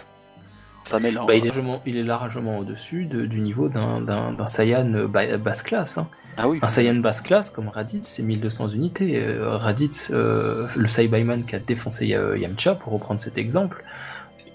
Bah, 0.91 1.35
il, 1.35 1.97
est 1.97 2.03
largement, 2.03 2.59
au-dessus 2.59 3.07
du 3.07 3.41
niveau 3.41 3.69
d'un 3.69 4.47
Saiyan 4.47 5.09
basse 5.09 5.63
classe. 5.63 5.99
Hein. 5.99 6.09
Ah 6.37 6.49
oui. 6.49 6.59
Un 6.63 6.69
Saiyan 6.69 6.97
basse 6.97 7.23
classe 7.23 7.51
comme 7.51 7.69
Raditz, 7.69 8.07
c'est 8.07 8.23
1200 8.23 8.69
unités. 8.69 9.23
Euh, 9.23 9.57
Raditz, 9.57 10.11
euh, 10.13 10.67
le 10.77 10.87
Saibayman 10.87 11.45
qui 11.45 11.57
a 11.57 11.59
défoncé 11.59 12.07
Yamcha, 12.07 12.75
pour 12.75 12.93
reprendre 12.93 13.21
cet 13.21 13.39
exemple, 13.39 13.83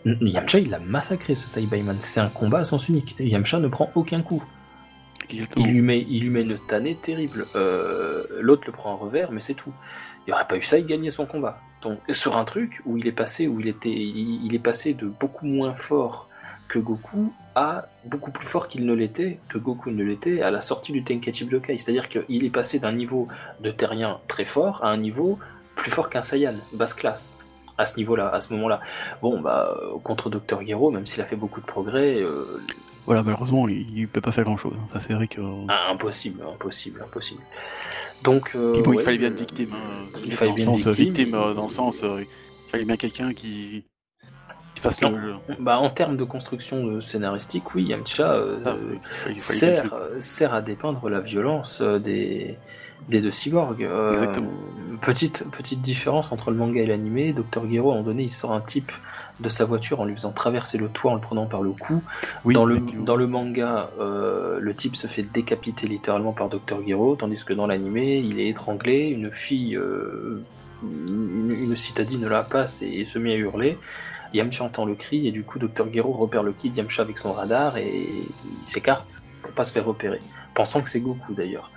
Yamcha, 0.06 0.60
il 0.60 0.70
l'a 0.70 0.80
massacré 0.80 1.36
ce 1.36 1.48
Saibaiman. 1.48 1.98
C'est 2.00 2.20
un 2.20 2.30
combat 2.30 2.60
à 2.60 2.66
sens 2.66 2.88
unique. 2.90 3.16
Yamcha 3.20 3.60
ne 3.60 3.68
prend 3.68 3.92
aucun 3.96 4.22
coup. 4.22 4.44
Il 5.32 5.66
lui, 5.66 5.82
met, 5.82 6.06
il 6.10 6.24
lui 6.24 6.30
met 6.30 6.42
une 6.42 6.58
tannée 6.58 6.96
terrible. 6.96 7.46
Euh, 7.56 8.24
l'autre 8.40 8.64
le 8.66 8.74
prend 8.74 8.94
en 8.94 8.98
revers, 8.98 9.32
mais 9.32 9.40
c'est 9.40 9.54
tout. 9.54 9.74
Il 10.26 10.30
n'y 10.30 10.34
aurait 10.34 10.48
pas 10.48 10.58
eu 10.58 10.62
ça, 10.62 10.78
il 10.78 10.86
gagnait 10.86 11.12
son 11.12 11.26
combat. 11.26 11.62
Sur 12.10 12.38
un 12.38 12.46
truc 12.46 12.82
où 12.86 12.98
il 12.98 13.08
est 13.08 13.12
passé, 13.12 13.48
où 13.48 13.60
il 13.60 13.68
était, 13.68 13.90
il, 13.90 14.54
est 14.54 14.60
passé 14.60 14.94
de 14.94 15.06
beaucoup 15.06 15.46
moins 15.46 15.74
fort 15.76 16.28
que 16.68 16.80
Goku 16.80 17.34
à 17.56 17.88
beaucoup 18.06 18.32
plus 18.32 18.46
fort 18.46 18.68
qu'il 18.68 18.86
ne 18.86 18.94
l'était, 18.94 19.40
que 19.50 19.58
Goku 19.58 19.92
ne 19.92 20.04
l'était 20.04 20.42
à 20.42 20.52
la 20.52 20.62
sortie 20.62 20.92
du 20.92 21.04
Tenkaichi 21.04 21.46
Budokai. 21.46 21.78
C'est-à-dire 21.78 22.08
qu'il 22.08 22.46
est 22.46 22.50
passé 22.50 22.80
d'un 22.80 22.94
niveau 22.94 23.28
de 23.60 23.72
terrien 23.72 24.20
très 24.28 24.46
fort 24.46 24.84
à 24.84 24.90
un 24.90 24.98
niveau 24.98 25.38
plus 25.76 25.92
fort 25.92 26.10
qu'un 26.10 26.22
Saiyan, 26.22 26.56
basse 26.74 26.94
classe 26.94 27.36
à 27.78 27.86
ce 27.86 27.98
niveau-là, 27.98 28.30
à 28.30 28.42
ce 28.42 28.54
moment-là. 28.54 28.80
Bon, 29.22 29.42
bah, 29.42 29.76
contre 30.04 30.30
Dr. 30.30 30.66
Gero, 30.66 30.92
même 30.92 31.06
s'il 31.06 31.22
a 31.22 31.26
fait 31.26 31.36
beaucoup 31.36 31.62
de 31.62 31.66
progrès. 31.66 32.22
Euh, 32.22 32.62
voilà, 33.06 33.24
malheureusement, 33.24 33.68
il, 33.68 34.02
ne 34.02 34.06
peut 34.06 34.22
pas 34.22 34.32
faire 34.32 34.44
grand-chose. 34.44 34.74
Ça, 34.94 35.00
c'est 35.00 35.14
vrai 35.14 35.28
que. 35.28 35.42
Ah, 35.68 35.92
impossible, 35.92 36.42
impossible, 36.54 37.02
impossible. 37.04 37.42
Donc. 38.24 38.52
Euh, 38.56 38.84
il 38.94 39.02
fallait 39.02 39.18
bien 39.18 39.30
une 39.30 39.36
victime. 39.36 39.70
Hein. 39.74 40.20
Il 40.24 40.34
fallait 40.34 40.54
bien 40.54 40.72
une 40.72 40.78
victime. 40.78 41.34
Euh, 41.34 41.54
dans 41.54 41.68
le 41.68 41.74
sens, 41.74 42.04
il 42.04 42.26
fallait 42.70 42.86
bien 42.86 42.98
quelqu'un 42.98 43.34
qui. 43.34 43.86
fasse 44.76 45.02
le... 45.02 45.34
Bah, 45.60 45.80
en 45.80 45.90
termes 45.90 46.16
de 46.16 46.24
construction 46.24 47.02
scénaristique, 47.02 47.74
oui, 47.76 47.84
Yamcha 47.84 48.36
ah, 48.66 48.76
sert, 49.38 49.94
sert, 50.20 50.54
à 50.54 50.62
dépeindre 50.62 51.10
la 51.10 51.22
violence 51.22 51.82
des, 51.82 52.58
des 53.10 53.22
deux 53.22 53.32
cyborgs. 53.32 53.88
Exactement. 54.14 54.52
Petite, 55.02 55.46
petite 55.52 55.82
différence 55.82 56.32
entre 56.32 56.52
le 56.52 56.58
manga 56.58 56.82
et 56.82 56.86
l'animé. 56.86 57.34
Dr. 57.34 57.68
Gero, 57.68 57.90
à 57.90 57.94
un 57.94 57.98
moment 57.98 58.06
donné, 58.06 58.24
il 58.24 58.30
sort 58.30 58.54
un 58.54 58.62
type 58.62 58.92
de 59.42 59.50
sa 59.50 59.66
voiture 59.66 60.00
en 60.00 60.06
lui 60.06 60.16
faisant 60.16 60.32
traverser 60.32 60.78
le 60.78 60.88
toit 60.88 61.12
en 61.12 61.16
le 61.16 61.22
prenant 61.22 61.46
par 61.46 61.62
le 61.62 61.72
cou. 61.72 62.02
dans, 62.46 62.66
le, 62.66 62.80
dans 62.80 63.16
le 63.16 63.28
manga, 63.28 63.90
euh, 64.00 64.60
le 64.60 64.74
type 64.74 64.96
se 64.96 65.08
fait 65.08 65.24
décapiter 65.24 65.88
littéralement 65.88 66.32
par 66.32 66.50
Dr. 66.50 66.82
Gero, 66.86 67.16
tandis 67.16 67.44
que 67.44 67.54
dans 67.54 67.68
l'animé, 67.68 68.18
il 68.20 68.40
est 68.40 68.48
étranglé, 68.50 69.10
une 69.10 69.32
fille, 69.32 69.76
euh, 69.76 70.44
une, 70.84 71.76
citadine 71.76 72.28
la 72.28 72.44
passe 72.44 72.82
et, 72.82 73.06
se 73.06 73.20
met 73.20 73.34
à 73.34 73.38
hurler. 73.38 73.78
Yamcha 74.34 74.64
entend 74.64 74.86
le 74.86 74.96
cri 74.96 75.28
et 75.28 75.32
du 75.32 75.44
coup 75.44 75.60
Dr. 75.60 75.92
Gero 75.92 76.14
repère 76.14 76.44
le 76.44 76.54
kid 76.54 76.76
Yamcha 76.76 77.02
avec 77.02 77.18
son 77.18 77.34
radar 77.34 77.78
et 77.78 78.04
il 78.62 78.68
s'écarte 78.68 79.22
pour 79.42 79.52
pas 79.52 79.66
se 79.66 79.74
faire 79.74 79.86
repérer, 79.86 80.22
pensant 80.54 80.82
que 80.82 80.90
c'est 80.90 81.02
Goku 81.02 81.34
d'ailleurs. 81.34 81.70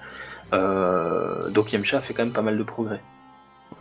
Euh, 0.52 1.50
donc 1.50 1.72
Yamcha 1.72 2.00
fait 2.00 2.14
quand 2.14 2.24
même 2.24 2.32
pas 2.32 2.42
mal 2.42 2.56
de 2.56 2.62
progrès. 2.62 3.00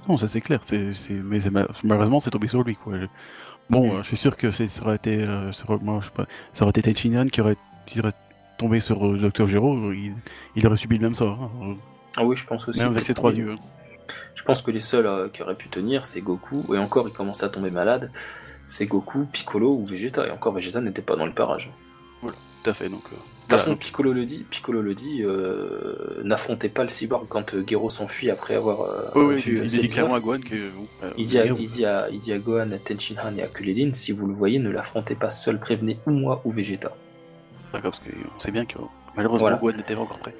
Non, 0.08 0.18
ça 0.18 0.28
c'est 0.28 0.42
clair, 0.42 0.60
c'est, 0.64 0.94
mais 1.10 1.40
malheureusement 1.84 2.20
c'est 2.20 2.32
tombé 2.32 2.48
sur 2.48 2.64
lui. 2.64 2.76
Quoi. 2.76 2.96
Bon, 3.70 3.98
je 3.98 4.04
suis 4.04 4.18
sûr 4.18 4.36
que 4.38 4.52
ça 4.52 4.64
aurait 4.84 4.96
été, 4.96 5.24
euh, 5.24 5.52
moi, 5.82 6.00
je 6.02 6.08
sais 6.08 6.14
pas, 6.14 6.26
ça 6.52 6.64
aurait 6.64 6.72
été 6.76 6.94
qui 6.94 7.42
aurait, 7.42 7.56
tombé 8.58 8.80
sur 8.80 9.08
euh, 9.08 9.18
Dr. 9.18 9.48
Gero, 9.48 9.92
il, 9.94 10.68
aurait 10.68 10.78
subi 10.78 10.98
le 10.98 11.04
même 11.04 11.16
sort. 11.16 11.52
Hein. 11.62 11.76
Ah 12.16 12.24
oui, 12.24 12.36
je 12.36 12.46
pense 12.46 12.68
aussi. 12.68 12.80
Même 12.80 12.92
avec 12.92 13.06
ses 13.06 13.14
trois 13.14 13.34
yeux. 13.34 13.52
Hein. 13.52 13.60
Je 14.36 14.44
pense 14.44 14.62
que 14.62 14.70
les 14.70 14.82
seuls 14.82 15.08
euh, 15.08 15.30
qui 15.30 15.42
auraient 15.42 15.56
pu 15.56 15.70
tenir, 15.70 16.06
c'est 16.06 16.22
Goku, 16.22 16.74
et 16.74 16.78
encore 16.78 17.08
il 17.08 17.14
commençait 17.14 17.46
à 17.46 17.50
tomber 17.50 17.72
malade, 17.72 18.12
c'est 18.68 18.86
Goku, 18.86 19.26
Piccolo 19.32 19.74
ou 19.74 19.86
Vegeta, 19.86 20.28
et 20.28 20.32
encore 20.32 20.54
Vegeta 20.54 20.82
n'était 20.82 21.02
pas 21.02 21.16
dans 21.16 21.26
le 21.26 21.34
parage. 21.34 21.72
Voilà, 22.22 22.38
tout 22.64 22.70
à 22.70 22.74
fait, 22.74 22.90
donc... 22.90 23.04
toute 23.54 23.66
façon, 23.66 23.76
Piccolo 23.76 24.14
le 24.14 24.26
dit, 24.26 24.46
Piccolo 24.50 24.82
le 24.82 24.94
dit, 24.94 25.24
euh, 25.24 26.22
n'affrontez 26.24 26.70
pas 26.70 26.84
le 26.84 26.90
cyborg 26.90 27.26
quand 27.28 27.54
euh, 27.54 27.64
Gero 27.66 27.90
s'enfuit 27.90 28.30
après 28.30 28.56
avoir 28.56 28.82
euh, 29.16 29.34
vu. 29.36 29.60
il, 29.64 29.66
dit 29.66 29.88
clairement 29.88 30.16
à 30.16 30.20
Gohan 30.20 30.40
que. 30.40 30.56
il, 31.18 31.26
dit 31.26 31.40
à, 31.40 31.46
il, 31.46 31.68
dit 31.68 31.86
à, 31.86 32.10
il 32.12 32.20
dit 32.20 32.34
à 32.34 32.38
Gohan, 32.38 32.72
à 32.72 32.78
Tenshinhan 32.78 33.38
et 33.38 33.42
à 33.44 33.48
Kulilin, 33.48 33.92
si 33.94 34.12
vous 34.12 34.28
le 34.28 34.34
voyez, 34.34 34.60
ne 34.60 34.70
l'affrontez 34.70 35.16
pas 35.16 35.30
seul, 35.30 35.60
prévenez 35.60 35.98
ou 36.06 36.12
moi 36.12 36.42
ou 36.46 36.52
Vegeta. 36.52 36.92
D'accord, 37.74 37.92
parce 37.92 38.04
qu'on 38.04 38.40
sait 38.40 38.52
bien 38.52 38.66
que 38.66 38.78
malheureusement 39.16 39.58
Gohan 39.58 39.78
n'était 39.78 39.96
pas 39.96 40.02
encore 40.02 40.20
prêt. 40.20 40.36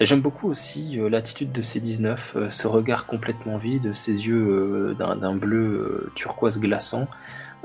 J'aime 0.00 0.20
beaucoup 0.20 0.50
aussi 0.50 0.98
l'attitude 1.08 1.52
de 1.52 1.62
C19, 1.62 2.48
ce 2.48 2.66
regard 2.66 3.06
complètement 3.06 3.58
vide, 3.58 3.94
ses 3.94 4.26
yeux 4.26 4.96
d'un 4.98 5.34
bleu 5.36 6.10
turquoise 6.16 6.58
glaçant. 6.58 7.06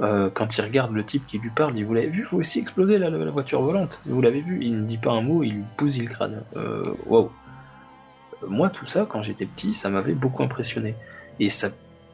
Euh, 0.02 0.30
quand 0.34 0.58
il 0.58 0.62
regarde 0.62 0.94
le 0.94 1.04
type 1.04 1.28
qui 1.28 1.38
lui 1.40 1.50
parle, 1.50 1.78
il 1.78 1.86
vous 1.86 1.94
l'avez 1.94 2.08
vu, 2.08 2.24
vous 2.24 2.40
aussi 2.40 2.60
exploser 2.60 2.98
la, 2.98 3.10
voiture 3.32 3.62
volante, 3.62 4.02
vous 4.06 4.22
l'avez 4.22 4.42
vu, 4.42 4.60
il 4.62 4.82
ne 4.82 4.86
dit 4.86 4.98
pas 4.98 5.12
un 5.12 5.22
mot, 5.22 5.44
il 5.44 5.64
bousille 5.78 6.04
le 6.04 6.10
crâne. 6.10 6.42
Euh, 6.56 6.94
waouh. 7.06 7.30
Moi, 8.48 8.70
tout 8.70 8.86
ça, 8.86 9.06
quand 9.10 9.22
j'étais 9.22 9.46
petit, 9.46 9.74
ça 9.74 9.90
m'avait 9.90 10.14
beaucoup 10.14 10.42
impressionné. 10.44 10.96
Et 11.42 11.50
ça, 11.50 11.70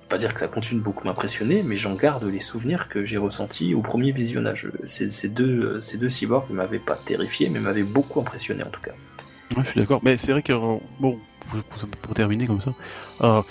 pas 0.09 0.17
dire 0.17 0.33
que 0.33 0.39
ça 0.39 0.47
continue 0.47 0.81
beaucoup 0.81 1.05
m'impressionner, 1.05 1.61
mais 1.63 1.77
j'en 1.77 1.93
garde 1.93 2.23
les 2.23 2.39
souvenirs 2.39 2.89
que 2.89 3.05
j'ai 3.05 3.17
ressentis 3.17 3.75
au 3.75 3.81
premier 3.81 4.11
visionnage. 4.11 4.67
Ces, 4.85 5.29
deux, 5.29 5.79
ces 5.81 5.97
deux 5.97 6.09
cyborgs 6.09 6.49
ne 6.49 6.55
m'avaient 6.55 6.79
pas 6.79 6.95
terrifié, 6.95 7.49
mais 7.49 7.59
m'avaient 7.59 7.83
beaucoup 7.83 8.19
impressionné 8.19 8.63
en 8.63 8.69
tout 8.69 8.81
cas. 8.81 8.93
Ouais, 9.55 9.63
je 9.65 9.71
suis 9.71 9.79
d'accord, 9.81 10.01
mais 10.03 10.17
c'est 10.17 10.31
vrai 10.31 10.41
que, 10.41 10.53
bon, 10.99 11.19
pour, 12.01 12.13
terminer 12.13 12.47
comme 12.47 12.61
ça. 12.61 12.73
Euh, 13.21 13.41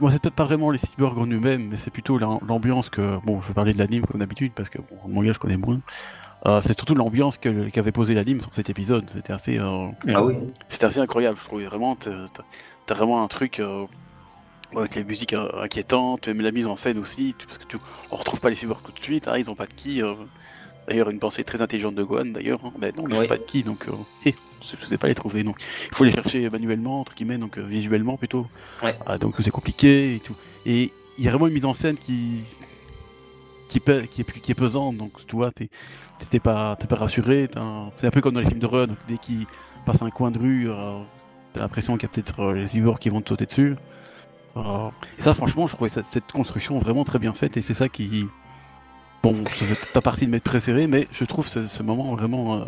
moi, 0.00 0.10
c'est 0.10 0.20
peut-être 0.20 0.34
pas 0.34 0.44
vraiment 0.44 0.70
les 0.70 0.78
cyborgs 0.78 1.18
en 1.18 1.26
eux-mêmes, 1.26 1.68
mais 1.70 1.76
c'est 1.76 1.90
plutôt 1.90 2.18
l'ambiance 2.18 2.90
que. 2.90 3.18
Bon, 3.24 3.40
je 3.40 3.48
vais 3.48 3.54
parler 3.54 3.72
de 3.72 3.78
l'anime 3.78 4.06
comme 4.06 4.20
d'habitude, 4.20 4.52
parce 4.54 4.68
que 4.68 4.78
bon, 4.78 4.96
le 5.06 5.12
manga 5.12 5.32
je 5.32 5.38
connais 5.38 5.56
moins. 5.56 5.80
Euh, 6.46 6.60
c'est 6.60 6.76
surtout 6.76 6.94
l'ambiance 6.94 7.36
qu'avait 7.36 7.92
posé 7.92 8.14
l'anime 8.14 8.40
sur 8.40 8.54
cet 8.54 8.70
épisode. 8.70 9.08
C'était 9.12 9.32
assez. 9.32 9.58
Euh, 9.58 9.88
ah 10.14 10.24
oui. 10.24 10.34
C'était 10.68 10.86
assez 10.86 11.00
incroyable, 11.00 11.38
je 11.40 11.44
trouvais. 11.44 11.64
Vraiment, 11.64 11.96
t'as 11.96 12.94
vraiment 12.94 13.22
un 13.22 13.28
truc. 13.28 13.60
avec 14.76 14.94
les 14.94 15.04
musiques 15.04 15.34
inquiétantes, 15.34 16.28
même 16.28 16.40
la 16.40 16.52
mise 16.52 16.66
en 16.66 16.76
scène 16.76 16.98
aussi, 16.98 17.34
parce 17.44 17.58
que 17.58 17.64
tu, 17.64 17.78
on 18.10 18.16
retrouve 18.16 18.40
pas 18.40 18.50
les 18.50 18.56
cyborgs 18.56 18.82
tout 18.82 18.92
de 18.92 19.00
suite, 19.00 19.28
hein, 19.28 19.38
ils 19.38 19.50
ont 19.50 19.54
pas 19.54 19.66
de 19.66 19.74
qui. 19.74 20.02
D'ailleurs, 20.88 21.10
une 21.10 21.18
pensée 21.18 21.44
très 21.44 21.60
intelligente 21.60 21.94
de 21.94 22.02
Gohan, 22.02 22.26
d'ailleurs. 22.26 22.60
Hein. 22.64 22.72
Ben 22.78 22.92
non, 22.96 23.04
ils 23.06 23.14
n'ont 23.14 23.26
pas 23.26 23.36
de 23.36 23.42
qui, 23.42 23.62
donc 23.62 23.86
euh, 23.88 24.32
je 24.62 24.84
ne 24.84 24.88
sais 24.88 24.98
pas 24.98 25.08
les 25.08 25.14
trouver. 25.14 25.44
Donc, 25.44 25.56
il 25.90 25.94
faut 25.94 26.04
les 26.04 26.12
chercher 26.12 26.48
manuellement, 26.50 27.00
entre 27.00 27.14
guillemets, 27.14 27.38
donc 27.38 27.58
euh, 27.58 27.62
visuellement 27.62 28.16
plutôt. 28.16 28.46
Ah, 29.06 29.18
donc 29.18 29.34
c'est 29.40 29.50
compliqué 29.50 30.16
et 30.16 30.20
tout. 30.20 30.34
Et 30.66 30.92
il 31.18 31.24
y 31.24 31.28
a 31.28 31.30
vraiment 31.30 31.46
une 31.46 31.54
mise 31.54 31.64
en 31.64 31.74
scène 31.74 31.96
qui 31.96 32.42
qui, 33.68 33.80
qui, 33.80 34.22
est, 34.22 34.40
qui 34.40 34.52
est 34.52 34.54
pesante, 34.54 34.96
donc 34.96 35.12
tu 35.26 35.36
vois, 35.36 35.50
t'es 35.52 36.40
pas, 36.40 36.76
pas 36.76 36.96
rassuré. 36.96 37.50
C'est 37.96 38.06
un 38.06 38.10
peu 38.10 38.22
comme 38.22 38.34
dans 38.34 38.40
les 38.40 38.46
films 38.46 38.60
d'horreur, 38.60 38.86
donc 38.86 38.96
dès 39.06 39.18
qu'ils 39.18 39.46
passent 39.84 40.00
un 40.00 40.10
coin 40.10 40.30
de 40.30 40.38
rue, 40.38 40.70
euh, 40.70 40.98
t'as 41.52 41.60
l'impression 41.60 41.98
qu'il 41.98 42.08
y 42.08 42.10
a 42.10 42.14
peut-être 42.14 42.52
les 42.52 42.68
cyborgs 42.68 42.98
qui 42.98 43.10
vont 43.10 43.20
te 43.20 43.28
sauter 43.28 43.44
dessus. 43.44 43.76
et 44.56 45.22
ça, 45.22 45.34
franchement, 45.34 45.66
je 45.66 45.74
trouvais 45.74 45.90
cette 45.90 46.32
construction 46.32 46.78
vraiment 46.78 47.04
très 47.04 47.18
bien 47.18 47.34
faite, 47.34 47.58
et 47.58 47.62
c'est 47.62 47.74
ça 47.74 47.90
qui, 47.90 48.26
Bon, 49.22 49.34
c'est 49.44 49.92
pas 49.92 50.00
partie 50.00 50.26
de 50.26 50.30
mes 50.30 50.40
préférés, 50.40 50.86
mais 50.86 51.08
je 51.10 51.24
trouve 51.24 51.48
ce, 51.48 51.82
moment 51.82 52.14
vraiment. 52.14 52.64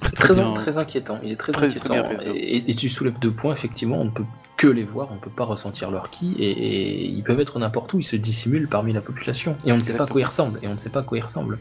Très, 0.00 0.34
très, 0.54 0.78
inquiétant. 0.78 1.18
Il 1.22 1.32
est 1.32 1.36
très, 1.36 1.56
inquiétant. 1.56 1.94
et, 2.34 2.74
tu 2.74 2.88
soulèves 2.88 3.18
deux 3.18 3.32
points, 3.32 3.52
effectivement, 3.52 4.00
on 4.00 4.04
ne 4.04 4.10
peut 4.10 4.24
que 4.56 4.66
les 4.66 4.84
voir, 4.84 5.08
on 5.10 5.14
ne 5.14 5.20
peut 5.20 5.30
pas 5.30 5.44
ressentir 5.44 5.90
leur 5.90 6.10
ki, 6.10 6.34
et, 6.38 7.06
ils 7.06 7.22
peuvent 7.22 7.40
être 7.40 7.58
n'importe 7.58 7.92
où, 7.94 8.00
ils 8.00 8.04
se 8.04 8.16
dissimulent 8.16 8.68
parmi 8.68 8.92
la 8.92 9.00
population. 9.00 9.56
Et 9.64 9.72
on 9.72 9.76
ne 9.76 9.82
sait 9.82 9.94
pas 9.94 10.04
à 10.04 10.06
quoi 10.06 10.20
ils 10.20 10.24
ressemblent. 10.24 10.58
Et 10.62 10.68
on 10.68 10.74
ne 10.74 10.78
sait 10.78 10.90
pas 10.90 11.00
à 11.00 11.02
quoi 11.02 11.18
ils 11.18 11.24
ressemblent. 11.24 11.58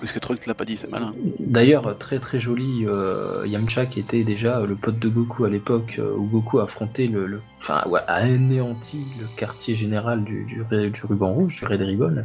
Parce 0.00 0.12
que 0.12 0.20
l'a 0.46 0.54
pas 0.54 0.64
dit, 0.64 0.76
c'est 0.76 0.88
malin. 0.88 1.12
D'ailleurs, 1.40 1.98
très 1.98 2.20
très 2.20 2.38
joli 2.38 2.86
euh, 2.86 3.42
Yamcha 3.46 3.86
qui 3.86 3.98
était 3.98 4.22
déjà 4.22 4.60
le 4.60 4.76
pote 4.76 4.98
de 4.98 5.08
Goku 5.08 5.44
à 5.44 5.50
l'époque 5.50 5.96
euh, 5.98 6.14
où 6.16 6.24
Goku 6.24 6.60
a 6.60 6.64
affronté 6.64 7.08
le, 7.08 7.40
enfin 7.60 7.82
ouais, 7.88 8.00
a 8.06 8.14
anéanti 8.14 9.04
le 9.18 9.26
quartier 9.36 9.74
général 9.74 10.22
du, 10.22 10.44
du, 10.44 10.90
du 10.90 11.00
ruban 11.04 11.32
rouge, 11.32 11.58
du 11.58 11.64
Red 11.64 11.82
Ribbon. 11.82 12.24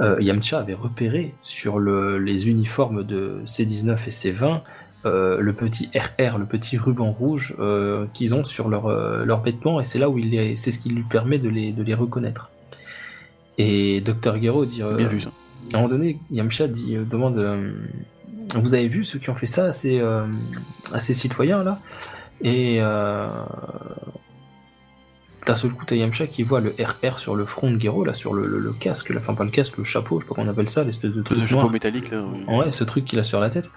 Euh, 0.00 0.16
Yamcha 0.20 0.58
avait 0.58 0.74
repéré 0.74 1.34
sur 1.42 1.80
les 1.80 2.48
uniformes 2.48 3.04
de 3.04 3.40
C19 3.46 3.92
et 3.92 4.10
C20 4.10 4.60
euh, 5.04 5.40
le 5.40 5.52
petit 5.52 5.88
RR, 5.94 6.38
le 6.38 6.46
petit 6.46 6.76
ruban 6.76 7.12
rouge 7.12 7.54
euh, 7.60 8.06
qu'ils 8.12 8.34
ont 8.34 8.44
sur 8.44 8.68
leur, 8.68 8.88
leur 9.24 9.42
vêtements, 9.42 9.80
et 9.80 9.84
c'est 9.84 9.98
là 9.98 10.10
où 10.10 10.18
il 10.18 10.58
c'est 10.58 10.70
ce 10.70 10.78
qui 10.78 10.88
lui 10.88 11.04
permet 11.04 11.38
de 11.38 11.48
les, 11.48 11.72
de 11.72 11.82
les 11.82 11.94
reconnaître. 11.94 12.50
Et 13.58 14.00
Dr 14.00 14.40
Gero 14.40 14.66
dit, 14.66 14.82
Bien 14.96 15.08
vu, 15.08 15.20
ça. 15.20 15.30
à 15.72 15.76
un 15.76 15.82
moment 15.82 15.88
donné, 15.88 16.18
Yamcha 16.30 16.66
dit, 16.66 16.96
demande, 16.96 17.42
vous 18.54 18.74
avez 18.74 18.88
vu 18.88 19.04
ceux 19.04 19.18
qui 19.18 19.30
ont 19.30 19.34
fait 19.34 19.46
ça 19.46 19.66
à 19.66 19.72
ces, 19.72 20.00
à 20.92 21.00
ces 21.00 21.14
citoyens 21.14 21.62
là 21.62 21.78
Et 22.42 22.80
d'un 25.46 25.54
seul 25.54 25.70
coup, 25.70 25.84
t'as 25.86 25.94
Yamcha 25.94 26.26
qui 26.26 26.42
voit 26.42 26.60
le 26.60 26.74
RR 26.78 27.18
sur 27.18 27.36
le 27.36 27.46
front 27.46 27.70
de 27.70 27.80
Gero, 27.80 28.04
là, 28.04 28.14
sur 28.14 28.34
le, 28.34 28.74
casque, 28.78 29.10
la, 29.10 29.20
enfin 29.20 29.34
pas 29.34 29.44
le 29.44 29.50
casque, 29.50 29.78
le 29.78 29.84
chapeau, 29.84 30.18
je 30.18 30.24
sais 30.24 30.28
pas 30.28 30.34
comment 30.34 30.48
on 30.48 30.50
appelle 30.50 30.68
ça, 30.68 30.82
l'espèce 30.82 31.12
de 31.12 31.22
truc. 31.22 31.38
Le 31.38 31.46
chapeau 31.46 31.70
métallique, 31.70 32.10
là. 32.10 32.24
Ouais, 32.48 32.72
ce 32.72 32.82
truc 32.84 33.04
qu'il 33.04 33.18
a 33.20 33.24
sur 33.24 33.40
la 33.40 33.48
tête. 33.48 33.70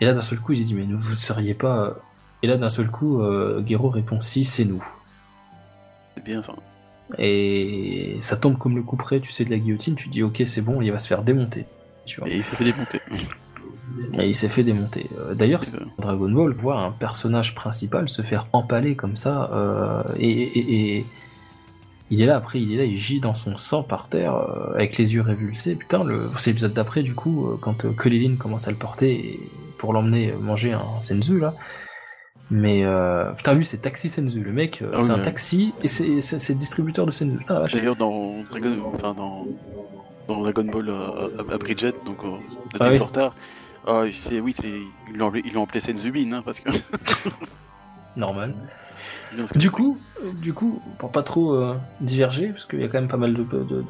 Et 0.00 0.04
là, 0.04 0.12
d'un 0.12 0.22
seul 0.22 0.38
coup, 0.38 0.52
il 0.52 0.62
dit, 0.62 0.74
mais 0.74 0.84
vous 0.84 1.10
ne 1.10 1.16
seriez 1.16 1.54
pas. 1.54 1.96
Et 2.42 2.46
là, 2.46 2.56
d'un 2.58 2.68
seul 2.68 2.90
coup, 2.90 3.22
euh, 3.22 3.64
Gero 3.66 3.88
répond, 3.88 4.20
si, 4.20 4.44
c'est 4.44 4.66
nous. 4.66 4.84
C'est 6.14 6.22
bien 6.22 6.42
ça. 6.42 6.54
Et 7.18 8.16
ça 8.20 8.36
tombe 8.36 8.58
comme 8.58 8.76
le 8.76 8.82
coup 8.82 8.96
près, 8.96 9.20
tu 9.20 9.32
sais, 9.32 9.44
de 9.44 9.50
la 9.50 9.58
guillotine, 9.58 9.94
tu 9.94 10.08
dis, 10.08 10.22
ok, 10.22 10.42
c'est 10.44 10.62
bon, 10.62 10.82
il 10.82 10.92
va 10.92 10.98
se 10.98 11.08
faire 11.08 11.22
démonter. 11.22 11.64
Tu 12.04 12.20
vois. 12.20 12.28
Et 12.28 12.36
il 12.36 12.44
s'est 12.44 12.56
fait 12.56 12.64
démonter. 12.64 13.00
Et 14.18 14.28
il 14.28 14.34
s'est 14.34 14.48
fait 14.48 14.62
démonter. 14.62 15.08
Euh, 15.18 15.34
d'ailleurs, 15.34 15.62
Dragon 15.98 16.30
Ball 16.30 16.52
voit 16.52 16.78
un 16.78 16.90
personnage 16.90 17.54
principal 17.54 18.08
se 18.08 18.22
faire 18.22 18.46
empaler 18.52 18.96
comme 18.96 19.16
ça, 19.16 19.50
euh, 19.52 20.02
et, 20.18 21.04
il 22.10 22.20
est 22.20 22.26
là, 22.26 22.36
après, 22.36 22.60
il 22.60 22.72
est 22.72 22.76
là, 22.76 22.84
il 22.84 22.98
gît 22.98 23.18
dans 23.18 23.34
son 23.34 23.56
sang 23.56 23.82
par 23.82 24.08
terre, 24.08 24.34
euh, 24.34 24.74
avec 24.74 24.98
les 24.98 25.14
yeux 25.14 25.22
révulsés. 25.22 25.74
Putain, 25.74 26.04
le... 26.04 26.30
c'est 26.36 26.50
l'épisode 26.50 26.72
d'après, 26.72 27.02
du 27.02 27.14
coup, 27.14 27.56
quand 27.60 27.84
euh, 27.86 28.36
commence 28.38 28.68
à 28.68 28.70
le 28.70 28.76
porter 28.76 29.40
pour 29.78 29.92
l'emmener 29.92 30.32
manger 30.40 30.72
un 30.72 31.00
Senzu, 31.00 31.40
là. 31.40 31.54
Mais 32.50 32.84
putain, 33.36 33.54
lui, 33.54 33.64
c'est 33.64 33.78
Taxi 33.78 34.08
Senzu. 34.08 34.40
Le 34.40 34.52
mec, 34.52 34.82
ah 34.92 35.00
c'est 35.00 35.12
un 35.12 35.18
taxi 35.18 35.72
et 35.82 35.88
c'est 35.88 36.54
distributeur 36.54 37.06
de 37.06 37.10
Senzu. 37.10 37.38
D'ailleurs, 37.48 37.96
dans 37.96 38.44
Dragon, 38.50 38.76
enfin, 38.92 39.14
dans, 39.14 39.46
dans 40.28 40.42
Dragon 40.42 40.64
Ball 40.64 40.92
à, 41.50 41.58
Bridget, 41.58 41.94
donc 42.04 42.18
ah, 42.80 42.88
oui. 42.90 42.98
retard, 42.98 43.34
ah, 43.86 44.04
oui, 44.32 44.56
ils 45.10 45.52
l'ont 45.52 45.62
appelé 45.62 45.80
Senzubin, 45.80 46.32
hein, 46.32 46.42
parce 46.44 46.60
que. 46.60 46.70
Normal. 48.16 48.54
Du 49.56 49.70
coup, 49.70 49.98
du 50.34 50.52
coup, 50.52 50.80
pour 50.98 51.10
pas 51.10 51.22
trop 51.22 51.54
euh, 51.54 51.74
diverger, 52.00 52.48
parce 52.48 52.66
qu'il 52.66 52.80
y 52.80 52.84
a 52.84 52.88
quand 52.88 53.00
même 53.00 53.08
pas 53.08 53.16
mal 53.16 53.34
de, 53.34 53.42
de, 53.42 53.84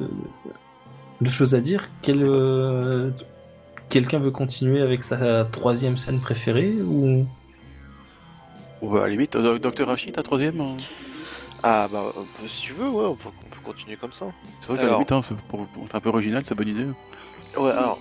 de, 1.21 1.29
choses 1.29 1.53
à 1.53 1.59
dire, 1.59 1.89
quel, 2.01 2.23
euh, 2.23 3.11
quelqu'un 3.89 4.19
veut 4.19 4.31
continuer 4.31 4.81
avec 4.81 5.03
sa 5.03 5.45
troisième 5.45 5.97
scène 5.97 6.19
préférée 6.19 6.73
ou? 6.81 7.25
Ou 8.81 8.97
à 8.97 9.01
la 9.01 9.09
limite, 9.09 9.35
euh, 9.35 9.59
Docteur 9.59 9.89
Hachi, 9.91 10.11
ta 10.11 10.23
troisième 10.23 10.59
hein 10.59 10.77
Ah 11.63 11.87
bah 11.91 12.11
si 12.47 12.63
tu 12.63 12.73
veux, 12.73 12.89
ouais, 12.89 13.05
on 13.05 13.15
peut, 13.15 13.29
continuer 13.63 13.97
comme 13.97 14.13
ça. 14.13 14.25
C'est 14.61 14.67
vrai 14.67 14.77
qu'à 14.77 14.85
la 14.85 14.93
limite, 14.93 15.11
hein, 15.11 15.21
c'est 15.27 15.95
un 15.95 15.99
peu 15.99 16.09
original, 16.09 16.43
c'est 16.45 16.55
bonne 16.55 16.67
idée. 16.67 16.87
Ouais, 17.57 17.71
alors 17.71 17.99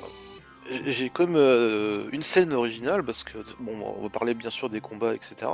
j'ai 0.86 1.10
comme 1.10 1.36
euh, 1.36 2.08
une 2.12 2.22
scène 2.22 2.52
originale 2.52 3.02
parce 3.02 3.24
que 3.24 3.38
bon, 3.60 3.94
on 3.98 4.02
va 4.02 4.08
parler 4.08 4.34
bien 4.34 4.50
sûr 4.50 4.70
des 4.70 4.80
combats, 4.80 5.14
etc. 5.14 5.50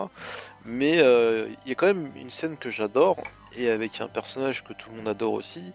Mais 0.65 1.01
euh, 1.01 1.49
il 1.65 1.69
y 1.69 1.73
a 1.73 1.75
quand 1.75 1.87
même 1.87 2.11
une 2.17 2.31
scène 2.31 2.57
que 2.57 2.71
j'adore 2.71 3.17
et 3.57 3.71
avec 3.71 4.01
un 4.01 4.09
personnage 4.09 4.63
que 4.63 4.73
tout 4.73 4.91
le 4.91 4.97
monde 4.97 5.09
adore 5.09 5.33
aussi, 5.33 5.73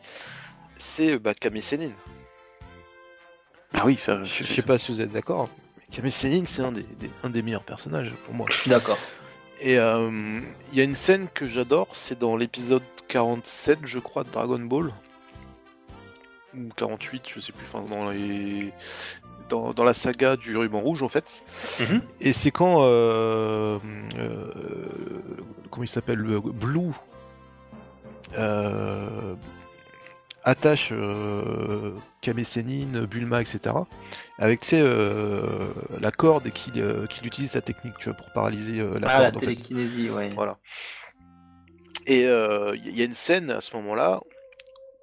c'est 0.78 1.18
bah, 1.18 1.34
Kame 1.34 1.58
Ah 3.74 3.86
oui, 3.86 4.00
je, 4.26 4.44
sais 4.44 4.62
pas 4.62 4.78
si 4.78 4.92
vous 4.92 5.02
êtes 5.02 5.12
d'accord, 5.12 5.50
mais 5.78 5.96
Kame 5.96 6.10
c'est 6.46 6.62
un 6.62 6.72
des, 6.72 6.86
un 7.24 7.30
des 7.30 7.42
meilleurs 7.42 7.64
personnages 7.64 8.12
pour 8.26 8.34
moi. 8.34 8.48
Je 8.50 8.58
suis 8.58 8.70
d'accord. 8.70 8.98
Et 9.60 9.78
euh, 9.78 10.42
il 10.72 10.78
y 10.78 10.82
a 10.82 10.84
une 10.84 10.96
scène 10.96 11.28
que 11.34 11.48
j'adore, 11.48 11.88
c'est 11.94 12.20
dans 12.20 12.36
l'épisode 12.36 12.84
47, 13.08 13.80
je 13.86 14.00
crois, 14.00 14.24
de 14.24 14.30
Dragon 14.30 14.60
Ball 14.60 14.92
ou 16.58 16.70
48, 16.76 17.24
je 17.28 17.40
sais 17.40 17.52
plus, 17.52 17.66
enfin, 17.72 17.86
dans 17.88 18.10
les 18.10 18.74
dans, 19.50 19.84
la 19.84 19.94
saga 19.94 20.36
du 20.36 20.58
ruban 20.58 20.80
rouge 20.80 21.04
en 21.04 21.10
fait. 21.10 21.44
Mhm. 21.80 22.02
Et 22.22 22.34
c'est 22.34 22.52
quand 22.52 22.82
euh, 22.82 23.80
euh, 24.18 24.52
comment 25.70 25.84
il 25.84 25.88
s'appelle 25.88 26.20
le 26.20 26.40
Blue 26.40 26.92
euh, 28.38 29.36
attache 30.44 30.90
euh, 30.92 31.92
Bulma, 33.10 33.42
etc. 33.42 33.76
Avec 34.40 34.62
tu 34.62 34.76
la 34.82 36.12
corde 36.12 36.48
et 36.48 36.52
qu'il 36.52 36.82
utilise 37.24 37.52
sa 37.52 37.62
technique 37.62 37.96
tu 38.00 38.10
vois, 38.10 38.18
pour 38.18 38.32
paralyser 38.34 38.84
la 39.00 39.10
ah, 39.10 39.22
la 39.22 39.32
télékinésie, 39.32 40.10
ouais. 40.10 40.30
Voilà. 40.30 40.58
Et 42.08 42.22
il 42.22 42.98
y 42.98 43.02
a 43.02 43.06
une 43.06 43.14
scène 43.14 43.52
à 43.52 43.62
ce 43.62 43.76
moment-là 43.76 44.22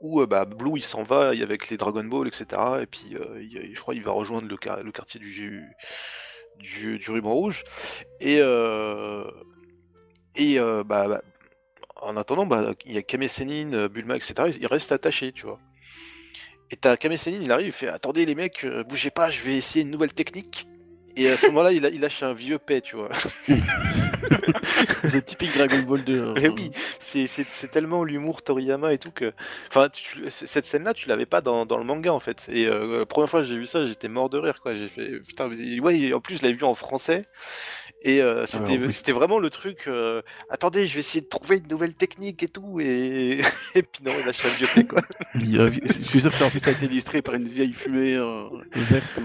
où 0.02 0.20
euh, 0.20 0.26
bah, 0.26 0.44
Blue 0.44 0.72
il 0.76 0.82
s'en 0.82 1.04
va 1.04 1.28
avec 1.28 1.70
les 1.70 1.78
Dragon 1.78 2.04
Ball, 2.04 2.28
etc. 2.28 2.44
Et 2.82 2.86
puis 2.86 3.14
euh, 3.14 3.42
je 3.72 3.80
crois 3.80 3.94
qu'il 3.94 4.02
va 4.02 4.12
rejoindre 4.12 4.48
le, 4.48 4.56
quartier 4.92 5.20
du, 5.20 5.62
du, 6.58 6.98
du, 6.98 7.10
ruban 7.10 7.32
rouge. 7.32 7.64
Et, 8.20 8.38
euh, 8.40 9.24
et 10.34 10.58
bah, 10.58 11.08
bah, 11.08 11.22
en 11.96 12.16
attendant, 12.16 12.46
bah, 12.46 12.72
il 12.84 12.92
y 12.92 12.98
a 12.98 13.02
Kame 13.02 13.26
Bulma, 13.88 14.16
etc. 14.16 14.34
Ils 14.60 14.66
restent 14.66 14.92
attachés, 14.92 15.32
tu 15.32 15.46
vois. 15.46 15.60
Et 16.70 16.76
t'as 16.76 16.96
Kame 16.96 17.14
il 17.26 17.52
arrive, 17.52 17.66
il 17.66 17.72
fait 17.72 17.88
Attendez 17.88 18.26
les 18.26 18.34
mecs, 18.34 18.66
bougez 18.88 19.10
pas, 19.10 19.30
je 19.30 19.42
vais 19.42 19.56
essayer 19.56 19.84
une 19.84 19.90
nouvelle 19.90 20.12
technique. 20.12 20.66
Et 21.16 21.28
à 21.28 21.36
ce 21.36 21.46
moment-là, 21.46 21.72
il, 21.72 21.84
il, 21.92 22.00
lâche 22.00 22.22
un 22.22 22.32
vieux 22.32 22.58
paix, 22.58 22.80
tu 22.80 22.96
vois. 22.96 23.10
c'est 25.08 25.24
typique 25.24 25.54
Dragon 25.56 25.80
Ball 25.80 26.04
2. 26.04 26.28
Hein. 26.28 26.34
Et 26.36 26.48
oui, 26.48 26.70
c'est 27.00 27.70
tellement 27.70 28.04
l'humour 28.04 28.42
Toriyama 28.42 28.92
et 28.92 28.98
tout 28.98 29.10
que. 29.10 29.32
Enfin, 29.68 29.88
cette 30.30 30.66
scène-là, 30.66 30.94
tu 30.94 31.08
l'avais 31.08 31.26
pas 31.26 31.40
dans, 31.40 31.66
dans, 31.66 31.78
le 31.78 31.84
manga 31.84 32.12
en 32.12 32.20
fait. 32.20 32.46
Et 32.48 32.66
euh, 32.66 33.00
la 33.00 33.06
première 33.06 33.28
fois 33.28 33.40
que 33.40 33.46
j'ai 33.46 33.56
vu 33.56 33.66
ça, 33.66 33.86
j'étais 33.86 34.08
mort 34.08 34.30
de 34.30 34.38
rire, 34.38 34.60
quoi. 34.60 34.74
J'ai 34.74 34.88
fait. 34.88 35.20
Putain, 35.20 35.48
ouais, 35.48 36.12
en 36.12 36.20
plus, 36.20 36.36
je 36.36 36.42
l'avais 36.42 36.54
vu 36.54 36.64
en 36.64 36.74
français. 36.74 37.26
Et 38.04 38.20
euh, 38.20 38.42
ah, 38.42 38.46
c'était 38.90 39.12
vraiment 39.12 39.38
le 39.38 39.48
truc. 39.48 39.84
Euh, 39.86 40.22
attendez, 40.50 40.88
je 40.88 40.94
vais 40.94 41.00
essayer 41.00 41.20
de 41.20 41.28
trouver 41.28 41.58
une 41.58 41.68
nouvelle 41.68 41.94
technique 41.94 42.42
et 42.42 42.48
tout. 42.48 42.80
Et, 42.80 43.40
et 43.76 43.82
puis 43.82 44.02
non, 44.04 44.12
il 44.20 44.28
a 44.28 44.32
vieux 44.32 44.66
fait 44.66 44.84
quoi. 44.84 45.02
je 45.34 46.02
suis 46.02 46.20
sûr 46.20 46.36
que 46.36 46.42
en 46.42 46.50
plus 46.50 46.58
ça 46.58 46.70
a 46.70 46.72
été 46.72 46.86
illustré 46.86 47.22
par 47.22 47.34
une 47.34 47.48
vieille 47.48 47.72
fumée 47.72 48.18
verte. 48.74 49.20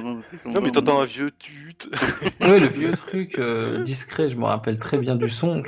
Non, 0.45 0.62
mais 0.62 0.71
t'entends 0.71 1.02
un 1.02 1.06
vieux 1.06 1.32
oui, 2.42 2.60
le 2.60 2.68
vieux 2.68 2.92
truc 2.92 3.40
discret, 3.84 4.30
je 4.30 4.36
me 4.36 4.46
rappelle 4.46 4.78
très 4.78 4.98
bien 4.98 5.16
du 5.16 5.30
son. 5.30 5.63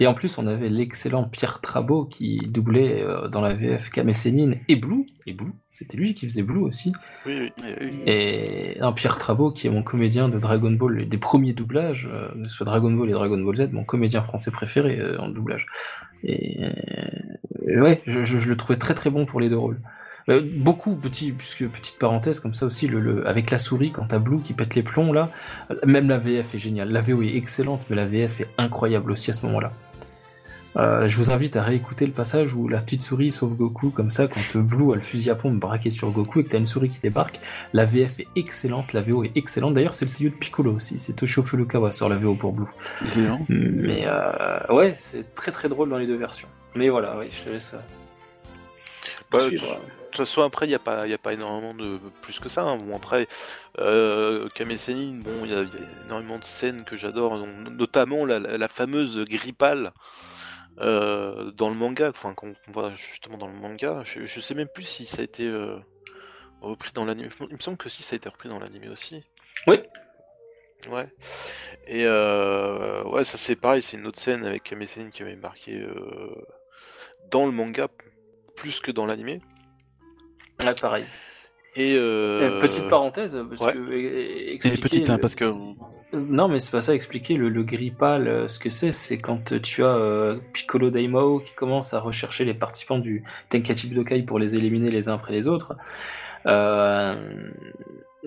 Et 0.00 0.06
en 0.06 0.14
plus, 0.14 0.38
on 0.38 0.46
avait 0.46 0.68
l'excellent 0.68 1.24
Pierre 1.24 1.60
Trabot 1.60 2.04
qui 2.04 2.38
doublait 2.48 3.04
dans 3.30 3.40
la 3.40 3.54
VF 3.54 3.90
Kamesénine 3.90 4.56
et 4.68 4.76
Blue. 4.76 5.06
Et 5.26 5.34
Blue, 5.34 5.52
c'était 5.68 5.96
lui 5.96 6.14
qui 6.14 6.26
faisait 6.26 6.42
Blue 6.42 6.62
aussi. 6.62 6.92
Oui, 7.26 7.52
oui. 7.58 7.90
Et 8.06 8.78
un 8.80 8.92
Pierre 8.92 9.18
Trabot 9.18 9.52
qui 9.52 9.66
est 9.68 9.70
mon 9.70 9.82
comédien 9.82 10.28
de 10.28 10.38
Dragon 10.38 10.72
Ball, 10.72 11.08
des 11.08 11.18
premiers 11.18 11.52
doublages 11.52 12.08
soit 12.48 12.66
Dragon 12.66 12.90
Ball 12.90 13.08
et 13.08 13.12
Dragon 13.12 13.38
Ball 13.38 13.56
Z, 13.56 13.72
mon 13.72 13.84
comédien 13.84 14.22
français 14.22 14.50
préféré 14.50 14.98
euh, 14.98 15.18
en 15.18 15.28
doublage. 15.28 15.66
Et 16.22 16.64
euh, 16.64 17.80
ouais, 17.80 18.02
je, 18.06 18.48
le 18.48 18.56
trouvais 18.56 18.78
très 18.78 18.94
très 18.94 19.10
bon 19.10 19.26
pour 19.26 19.40
les 19.40 19.48
deux 19.48 19.58
rôles. 19.58 19.80
Euh, 20.28 20.40
beaucoup, 20.42 20.94
petit, 20.94 21.32
puisque 21.32 21.66
petite 21.68 21.98
parenthèse 21.98 22.40
comme 22.40 22.54
ça 22.54 22.66
aussi, 22.66 22.86
le, 22.86 23.26
avec 23.26 23.50
la 23.50 23.58
souris, 23.58 23.90
quand 23.92 24.06
t'as 24.06 24.18
Blue 24.18 24.40
qui 24.40 24.52
pète 24.52 24.74
les 24.74 24.82
plombs 24.82 25.12
là, 25.12 25.30
même 25.84 26.08
la 26.08 26.18
VF 26.18 26.54
est 26.54 26.58
géniale. 26.58 26.90
La 26.90 27.00
VO 27.00 27.22
est 27.22 27.36
excellente, 27.36 27.86
mais 27.90 27.96
la 27.96 28.06
VF 28.06 28.40
est 28.40 28.48
incroyable 28.58 29.12
aussi 29.12 29.30
à 29.30 29.32
ce 29.32 29.46
moment-là. 29.46 29.72
Euh, 30.76 31.06
je 31.06 31.16
vous 31.18 31.32
invite 31.32 31.56
à 31.56 31.62
réécouter 31.62 32.06
le 32.06 32.12
passage 32.12 32.54
où 32.54 32.66
la 32.66 32.80
petite 32.80 33.02
souris 33.02 33.30
sauve 33.30 33.54
Goku 33.56 33.90
comme 33.90 34.10
ça 34.10 34.26
quand 34.26 34.58
Blue 34.58 34.92
a 34.92 34.94
le 34.94 35.02
fusil 35.02 35.30
à 35.30 35.34
pompe 35.34 35.58
braqué 35.58 35.90
sur 35.90 36.10
Goku 36.10 36.40
et 36.40 36.44
que 36.44 36.48
t'as 36.48 36.58
une 36.58 36.66
souris 36.66 36.88
qui 36.88 37.00
débarque. 37.00 37.40
La 37.72 37.84
VF 37.84 38.20
est 38.20 38.28
excellente, 38.36 38.92
la 38.92 39.02
VO 39.02 39.24
est 39.24 39.36
excellente. 39.36 39.74
D'ailleurs, 39.74 39.94
c'est 39.94 40.06
le 40.06 40.28
CEO 40.28 40.30
de 40.30 40.38
Piccolo 40.38 40.72
aussi. 40.72 40.98
C'est 40.98 41.14
Toshio 41.14 41.42
Furukawa 41.42 41.92
sur 41.92 42.08
la 42.08 42.16
VO 42.16 42.34
pour 42.34 42.52
Blue. 42.52 42.70
Mais 43.48 44.04
euh, 44.06 44.60
ouais, 44.70 44.94
c'est 44.96 45.34
très 45.34 45.52
très 45.52 45.68
drôle 45.68 45.90
dans 45.90 45.98
les 45.98 46.06
deux 46.06 46.16
versions. 46.16 46.48
Mais 46.74 46.88
voilà, 46.88 47.18
oui, 47.18 47.26
je 47.30 47.42
te 47.42 47.50
laisse. 47.50 47.74
Euh, 47.74 47.78
bah, 49.30 49.38
de 49.50 49.56
toute 50.12 50.26
façon, 50.26 50.42
après, 50.42 50.66
il 50.66 50.70
n'y 50.70 50.74
a, 50.74 50.78
pas, 50.78 51.02
a 51.02 51.18
pas 51.18 51.32
énormément 51.32 51.74
de 51.74 51.98
plus 52.20 52.38
que 52.38 52.48
ça. 52.48 52.62
Hein. 52.62 52.76
Bon, 52.76 52.96
après, 52.96 53.28
euh, 53.78 54.48
bon, 54.48 55.30
il 55.44 55.50
y, 55.50 55.54
a 55.54 55.64
énormément 56.06 56.38
de 56.38 56.44
scènes 56.44 56.84
que 56.84 56.96
j'adore, 56.96 57.38
notamment 57.38 58.24
la, 58.24 58.38
la, 58.38 58.68
fameuse 58.68 59.24
grippale 59.24 59.92
euh, 60.78 61.50
dans 61.52 61.68
le 61.68 61.74
manga, 61.74 62.08
enfin 62.08 62.34
qu'on 62.34 62.54
voit 62.68 62.94
justement 62.94 63.36
dans 63.36 63.48
le 63.48 63.54
manga, 63.54 64.02
je, 64.04 64.40
sais 64.40 64.54
même 64.54 64.68
plus 64.68 64.84
si 64.84 65.04
ça 65.04 65.20
a 65.20 65.24
été 65.24 65.46
euh, 65.46 65.76
repris 66.60 66.92
dans 66.92 67.04
l'anime. 67.04 67.28
Il 67.50 67.56
me 67.56 67.60
semble 67.60 67.76
que 67.76 67.88
si 67.88 68.02
ça 68.02 68.14
a 68.14 68.16
été 68.16 68.28
repris 68.28 68.48
dans 68.48 68.58
l'anime 68.58 68.90
aussi. 68.90 69.22
Oui. 69.66 69.80
Ouais. 70.90 71.08
Et 71.86 72.04
euh, 72.06 73.04
ouais, 73.04 73.24
ça 73.24 73.38
c'est 73.38 73.56
pareil, 73.56 73.82
c'est 73.82 73.96
une 73.96 74.06
autre 74.06 74.18
scène 74.18 74.44
avec 74.44 74.64
Kamessénine 74.64 75.10
qui 75.10 75.22
avait 75.22 75.36
marqué 75.36 75.86
dans 77.30 77.46
le 77.46 77.52
manga 77.52 77.88
plus 78.56 78.80
que 78.80 78.90
dans 78.90 79.06
l'anime. 79.06 79.40
Ouais, 80.60 80.74
pareil. 80.80 81.04
Et 81.76 81.96
euh... 81.96 82.58
Petite 82.60 82.88
parenthèse, 82.88 83.36
parce 83.48 83.72
que 83.72 84.52
expliquer, 84.52 84.80
petite, 84.80 85.10
hein, 85.10 85.18
parce 85.18 85.34
que 85.34 85.46
non, 86.12 86.48
mais 86.48 86.58
c'est 86.58 86.70
pas 86.70 86.82
ça. 86.82 86.94
Expliquer 86.94 87.34
le, 87.34 87.48
le 87.48 87.62
gris 87.62 87.90
pâle, 87.90 88.48
ce 88.50 88.58
que 88.58 88.68
c'est, 88.68 88.92
c'est 88.92 89.16
quand 89.16 89.54
tu 89.62 89.82
as 89.82 89.96
euh, 89.96 90.36
Piccolo 90.52 90.90
Daimao 90.90 91.40
qui 91.40 91.54
commence 91.54 91.94
à 91.94 92.00
rechercher 92.00 92.44
les 92.44 92.52
participants 92.52 92.98
du 92.98 93.24
Tenkaichi 93.48 93.88
Budokai 93.88 94.22
pour 94.22 94.38
les 94.38 94.54
éliminer 94.54 94.90
les 94.90 95.08
uns 95.08 95.14
après 95.14 95.32
les 95.32 95.48
autres. 95.48 95.74
Euh, 96.44 97.14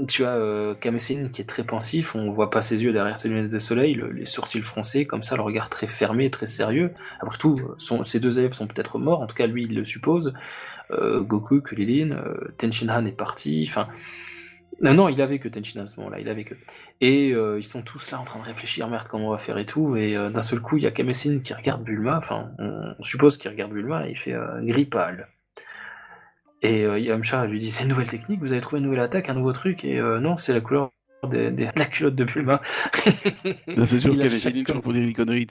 tu 0.08 0.26
as 0.26 0.36
euh, 0.36 0.76
qui 0.76 0.88
est 0.90 1.48
très 1.48 1.64
pensif, 1.64 2.16
on 2.16 2.32
voit 2.32 2.50
pas 2.50 2.62
ses 2.62 2.84
yeux 2.84 2.94
derrière 2.94 3.18
ses 3.18 3.30
lunettes 3.30 3.52
de 3.52 3.60
soleil, 3.60 4.02
les 4.14 4.26
sourcils 4.26 4.62
froncés, 4.62 5.06
comme 5.06 5.24
ça, 5.24 5.36
le 5.36 5.42
regard 5.42 5.70
très 5.70 5.88
fermé, 5.88 6.30
très 6.30 6.48
sérieux. 6.48 6.92
Après 7.22 7.38
tout, 7.38 7.62
son, 7.78 8.04
ses 8.04 8.20
deux 8.20 8.40
élèves 8.40 8.54
sont 8.54 8.68
peut-être 8.68 9.00
morts, 9.00 9.22
en 9.22 9.28
tout 9.28 9.36
cas 9.36 9.48
lui 9.48 9.64
il 9.64 9.76
le 9.76 9.86
suppose. 9.86 10.34
Euh, 10.92 11.22
Goku, 11.22 11.62
Kulilin, 11.62 12.12
euh, 12.12 12.54
Tenshinhan 12.58 13.06
est 13.06 13.12
parti, 13.18 13.66
enfin 13.68 13.88
non, 14.82 14.94
non, 14.94 15.10
il 15.10 15.22
avait 15.22 15.40
que 15.40 15.48
Tenchin 15.48 15.82
à 15.82 15.88
ce 15.88 15.98
moment-là, 15.98 16.20
il 16.20 16.30
avait 16.30 16.44
que. 16.44 16.56
Et 17.00 17.32
euh, 17.34 17.58
ils 17.58 17.64
sont 17.64 17.82
tous 17.82 18.12
là 18.12 18.20
en 18.20 18.26
train 18.26 18.40
de 18.40 18.46
réfléchir, 18.46 18.88
merde, 18.90 19.08
comment 19.08 19.28
on 19.28 19.32
va 19.32 19.38
faire 19.38 19.58
et 19.58 19.66
tout. 19.66 19.96
Et 19.96 20.18
euh, 20.18 20.30
d'un 20.30 20.42
seul 20.42 20.60
coup, 20.60 20.78
il 20.78 20.84
y 20.84 20.88
a 20.88 20.92
Kamessin 20.92 21.40
qui 21.40 21.54
regarde 21.54 21.84
Bulma, 21.84 22.18
enfin, 22.18 22.52
on, 22.60 23.02
suppose 23.04 23.38
qu'il 23.38 23.50
regarde 23.52 23.72
Bulma, 23.72 24.08
et 24.08 24.12
il 24.12 24.18
fait 24.18 24.34
euh, 24.34 24.62
Et 26.66 27.02
Yamcha 27.04 27.46
lui 27.46 27.60
dit 27.60 27.72
C'est 27.72 27.84
une 27.84 27.90
nouvelle 27.90 28.08
technique, 28.08 28.40
vous 28.40 28.52
avez 28.54 28.62
trouvé 28.62 28.80
une 28.80 28.86
nouvelle 28.86 29.02
attaque, 29.02 29.30
un 29.30 29.34
nouveau 29.34 29.52
truc, 29.52 29.84
et 29.84 30.00
non, 30.00 30.38
c'est 30.38 30.54
la 30.54 30.62
couleur 30.62 30.92
des, 31.30 31.50
des, 31.52 31.68
la 31.76 31.86
culotte 31.86 32.16
de 32.16 32.24
Bulma. 32.24 32.62
c'est 33.84 34.00
toujours 34.00 34.18
Kamessin 34.18 34.80
pour 34.82 34.94
dire 34.94 35.04
une 35.04 35.14
connerie. 35.14 35.48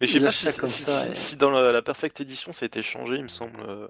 Mais 0.00 0.06
je 0.06 0.12
sais 0.14 0.20
pas 0.20 0.30
si, 0.30 0.44
ça 0.44 0.52
comme 0.52 0.68
si- 0.70 0.82
ça, 0.82 1.04
si- 1.04 1.10
et- 1.10 1.14
si 1.14 1.36
dans 1.36 1.50
la, 1.50 1.70
la 1.72 1.82
Perfect 1.82 2.20
Edition 2.20 2.52
ça 2.52 2.64
a 2.64 2.66
été 2.66 2.82
changé, 2.82 3.16
il 3.16 3.24
me 3.24 3.28
semble. 3.28 3.60
euh, 3.68 3.86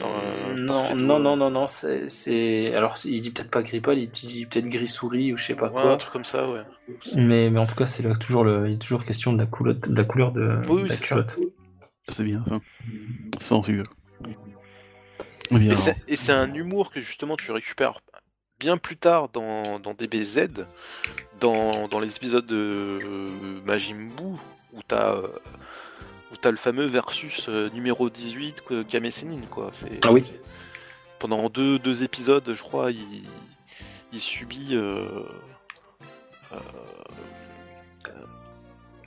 Dans, 0.00 0.10
euh, 0.10 0.54
non, 0.54 0.94
non, 0.96 1.18
non, 1.18 1.36
non, 1.36 1.50
non, 1.50 1.66
c'est, 1.68 2.08
c'est- 2.08 2.74
alors 2.74 2.96
il 3.04 3.20
dit 3.20 3.30
peut-être 3.30 3.50
pas 3.50 3.62
Gripple, 3.62 3.94
il 3.98 4.10
dit 4.10 4.46
peut-être 4.46 4.68
gris 4.68 4.88
souris 4.88 5.32
ou 5.32 5.36
je 5.36 5.44
sais 5.44 5.54
pas 5.54 5.70
ouais, 5.70 5.78
un 5.78 5.82
quoi. 5.82 5.96
truc 5.96 6.12
comme 6.12 6.24
ça, 6.24 6.50
ouais. 6.50 6.62
Mais, 7.14 7.50
mais 7.50 7.58
en 7.60 7.66
tout 7.66 7.74
cas, 7.74 7.86
c'est 7.86 8.02
là 8.02 8.14
toujours 8.14 8.42
le, 8.44 8.68
il 8.68 8.74
est 8.74 8.78
toujours 8.82 9.04
question 9.04 9.32
de 9.32 9.38
la 9.38 9.46
couleur, 9.46 9.76
de 9.76 9.94
la 9.94 10.04
couleur 10.04 10.32
de, 10.32 10.58
Oui, 10.68 10.76
oui, 10.76 10.82
de 10.84 10.88
la 10.88 10.96
culotte. 10.96 11.38
C'est 12.08 12.24
bien 12.24 12.42
ça. 12.46 12.58
Sans 13.38 13.60
rigueur. 13.60 13.86
Bien, 15.50 15.70
Et 16.08 16.16
c'est- 16.16 16.32
un 16.32 16.52
humour 16.54 16.90
que 16.90 17.00
justement 17.00 17.36
tu 17.36 17.50
récupères 17.52 18.00
bien 18.58 18.76
plus 18.78 18.96
tard 18.96 19.28
dans, 19.28 19.78
dans 19.78 19.94
DBZ, 19.94 20.48
dans, 21.40 21.88
dans 21.88 22.00
les 22.00 22.16
épisodes 22.16 22.46
de 22.46 22.98
euh, 23.04 23.28
Majin 23.64 23.94
Buu, 24.16 24.38
où 24.72 24.80
t'as 24.86 25.14
euh, 25.14 25.28
où 26.32 26.36
t'as 26.36 26.50
le 26.50 26.56
fameux 26.56 26.86
versus 26.86 27.46
euh, 27.48 27.68
numéro 27.70 28.10
18 28.10 28.62
que- 28.62 28.82
Kame 28.82 29.10
Sennin, 29.10 29.40
quoi. 29.50 29.70
Ah 30.04 30.12
oui. 30.12 30.24
Pendant 31.18 31.48
deux, 31.48 31.78
deux 31.78 32.02
épisodes, 32.02 32.52
je 32.52 32.62
crois, 32.62 32.90
il, 32.90 33.24
il 34.12 34.20
subit. 34.20 34.70
euh, 34.72 35.22
euh, 36.52 36.56
euh, 38.08 38.12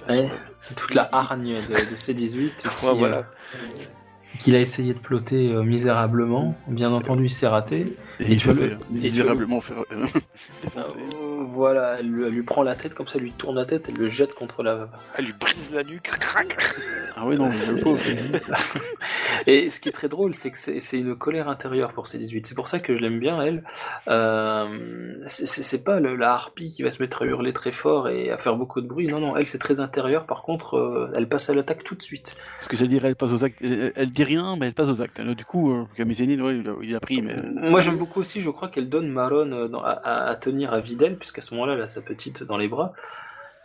Ouais. 0.07 0.31
Toute 0.75 0.93
la 0.93 1.09
hargne 1.11 1.55
de, 1.65 1.73
de 1.73 1.95
C18 1.95 2.55
qui, 2.55 2.85
Ouais, 2.85 2.93
voilà. 2.93 3.25
Qu'il 4.39 4.55
a 4.55 4.59
essayé 4.59 4.93
de 4.93 4.99
plotter 4.99 5.51
euh, 5.51 5.63
misérablement. 5.63 6.55
Bien 6.67 6.91
entendu, 6.91 7.25
il 7.25 7.29
s'est 7.29 7.47
raté. 7.47 7.95
Et 8.19 8.35
vois 8.37 8.53
se 8.53 8.59
fait 8.59 8.77
misérablement 8.91 9.61
faire 9.61 9.79
euh, 9.91 10.05
défoncer. 10.63 10.97
Euh, 10.97 11.43
voilà, 11.53 11.97
elle, 11.99 12.07
lui- 12.09 12.23
elle 12.25 12.33
lui 12.33 12.43
prend 12.43 12.63
la 12.63 12.75
tête 12.75 12.93
comme 12.95 13.07
ça, 13.07 13.17
elle 13.17 13.23
lui 13.23 13.31
tourne 13.31 13.55
la 13.55 13.65
tête, 13.65 13.85
elle 13.89 13.95
le 14.01 14.09
jette 14.09 14.35
contre 14.35 14.61
la. 14.63 14.89
Elle 15.17 15.25
lui 15.25 15.33
brise 15.39 15.71
la 15.73 15.83
nuque, 15.83 16.03
crac 16.03 16.57
Ah 17.15 17.25
oui, 17.25 17.37
non, 17.37 17.49
C'est- 17.49 17.75
le 17.75 17.81
pauvre. 17.81 18.01
Et 19.47 19.69
ce 19.69 19.79
qui 19.79 19.89
est 19.89 19.93
très 19.93 20.09
drôle, 20.09 20.35
c'est 20.35 20.51
que 20.51 20.57
c'est 20.57 20.79
c'est 20.79 20.99
une 20.99 21.15
colère 21.15 21.47
intérieure 21.49 21.93
pour 21.93 22.05
C18. 22.05 22.41
C'est 22.45 22.55
pour 22.55 22.67
ça 22.67 22.79
que 22.79 22.95
je 22.95 23.01
l'aime 23.01 23.19
bien, 23.19 23.41
elle. 23.41 23.63
Euh, 24.07 24.67
c'est- 25.27 25.83
pas 25.83 25.99
le- 26.01 26.15
la 26.15 26.33
harpie 26.33 26.71
qui 26.71 26.83
va 26.83 26.91
se 26.91 27.01
mettre 27.01 27.21
à 27.21 27.25
hurler 27.25 27.53
très 27.53 27.71
fort 27.71 28.09
et 28.09 28.31
à 28.31 28.37
faire 28.37 28.55
beaucoup 28.57 28.81
de 28.81 28.87
bruit. 28.87 29.07
Non, 29.07 29.19
non, 29.21 29.37
elle, 29.37 29.47
c'est 29.47 29.57
très 29.59 29.79
intérieur. 29.79 30.25
Par 30.25 30.43
contre, 30.43 30.75
euh, 30.77 31.11
elle 31.15 31.29
passe 31.29 31.49
à 31.49 31.53
l'attaque 31.53 31.83
tout 31.85 31.95
de 31.95 32.01
suite. 32.03 32.35
Parce 32.57 32.67
que 32.67 32.75
j'allais 32.75 32.89
dire, 32.89 33.05
elle 33.05 33.15
passe 33.15 33.31
aux 33.31 33.43
actes. 33.45 33.57
Elle, 33.61 33.93
elle 33.95 34.09
dit 34.11 34.23
rien, 34.25 34.55
mais 34.59 34.67
elle 34.67 34.73
passe 34.73 34.89
aux 34.89 35.01
actes. 35.01 35.19
Alors, 35.19 35.35
du 35.35 35.45
coup, 35.45 35.71
euh, 35.71 35.83
Kamisenin, 35.95 36.41
ouais, 36.43 36.57
il, 36.57 36.69
a, 36.69 36.73
il 36.81 36.95
a 36.95 36.99
pris, 36.99 37.21
mais. 37.21 37.35
Moi, 37.55 37.79
j'aime 37.79 37.97
beaucoup 37.97 38.08
aussi, 38.17 38.41
je 38.41 38.49
crois 38.49 38.67
qu'elle 38.69 38.89
donne 38.89 39.09
Maron 39.09 39.51
euh, 39.51 39.67
à, 39.83 39.91
à- 39.91 40.29
à 40.29 40.35
tenir 40.35 40.73
à 40.73 40.79
Videl, 40.79 41.17
puisqu'à 41.17 41.41
ce 41.41 41.53
moment-là, 41.53 41.73
elle 41.73 41.81
a 41.81 41.87
sa 41.87 42.01
petite 42.01 42.43
dans 42.43 42.57
les 42.57 42.67
bras. 42.67 42.93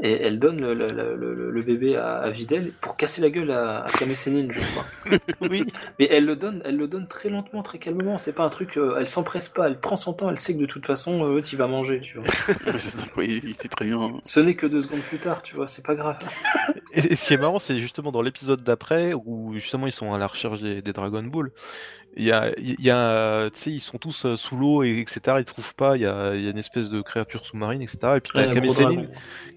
Et 0.03 0.11
elle 0.11 0.41
donne 0.41 0.61
le, 0.61 0.75
le- 0.75 0.89
le- 0.91 1.15
le- 1.15 1.51
le 1.53 1.63
bébé 1.63 1.95
à, 1.97 2.17
à 2.17 2.29
Videl 2.31 2.73
pour 2.81 2.97
casser 2.97 3.23
la 3.23 3.31
gueule 3.31 3.53
à, 3.53 3.85
à 3.85 3.91
Kame 3.91 4.13
Sennin, 4.17 4.49
je 4.51 4.59
crois. 4.59 5.19
Oui, 5.49 5.65
Mais 6.01 6.09
elle 6.11 6.25
le 6.27 6.35
donne, 6.35 6.63
elle 6.65 6.77
le 6.77 6.89
donne 6.89 7.07
très 7.07 7.29
lentement, 7.29 7.63
très 7.63 7.79
calmement. 7.79 8.19
C'est 8.19 8.33
pas 8.33 8.43
un 8.43 8.49
truc, 8.49 8.77
euh, 8.77 8.97
elle 8.99 9.07
s'empresse 9.07 9.49
pas, 9.49 9.69
elle 9.69 9.79
prend 9.79 9.95
son 9.95 10.13
temps, 10.13 10.29
elle 10.31 10.39
sait 10.39 10.53
que 10.55 10.59
de 10.59 10.67
toute 10.67 10.85
façon, 10.85 11.23
euh, 11.25 11.35
l'autre 11.35 11.49
il 11.53 11.57
va 11.57 11.69
manger, 11.69 12.01
tu 12.01 12.19
vois. 12.19 12.27
c'est 12.77 13.69
très 13.69 13.85
bien. 13.85 14.13
Ce 14.25 14.41
n'est 14.41 14.55
que 14.55 14.67
deux 14.67 14.81
secondes 14.81 15.01
plus 15.03 15.19
tard, 15.19 15.43
tu 15.43 15.55
vois, 15.55 15.69
c'est 15.69 15.87
pas 15.87 15.95
grave. 15.95 16.19
Et, 16.93 17.13
et 17.13 17.17
ce 17.17 17.25
qui 17.25 17.35
est 17.35 17.39
marrant, 17.39 17.61
c'est 17.61 17.79
justement 17.79 18.11
dans 18.11 18.23
l'épisode 18.23 18.63
d'après, 18.65 19.13
où 19.15 19.53
justement 19.55 19.87
ils 19.87 19.93
sont 19.93 20.13
à 20.13 20.19
la 20.19 20.27
recherche 20.27 20.61
des, 20.61 20.83
des 20.83 20.93
Dragon 20.93 21.23
Ball. 21.23 21.53
Il 22.17 22.25
y 22.25 22.33
a, 22.33 22.53
il 22.59 22.81
y 22.81 22.91
a, 22.91 23.51
tu 23.51 23.59
sais, 23.61 23.71
ils 23.73 23.81
sont 23.81 23.99
tous 23.99 24.25
euh, 24.27 24.37
sous 24.37 24.57
l'eau 24.57 24.83
et 24.85 24.99
etc. 25.01 25.37
Ils 25.41 25.45
trouvent 25.45 25.75
pas. 25.75 25.97
Il 25.97 26.03
y 26.03 26.07
a, 26.07 26.35
il 26.35 26.43
y 26.43 26.47
a 26.47 26.51
une 26.51 26.59
espèce 26.59 26.89
de 26.91 27.01
créature 27.03 27.45
sous-marine, 27.47 27.83
etc. 27.83 27.99
Et 28.17 28.21
puis 28.21 28.33
t'as 28.35 28.43
Ouais, 28.43 28.49
un 28.49 28.55
Kame 28.55 28.65
gros 28.65 28.75
Sennin 28.75 28.95
dragon. 28.95 29.09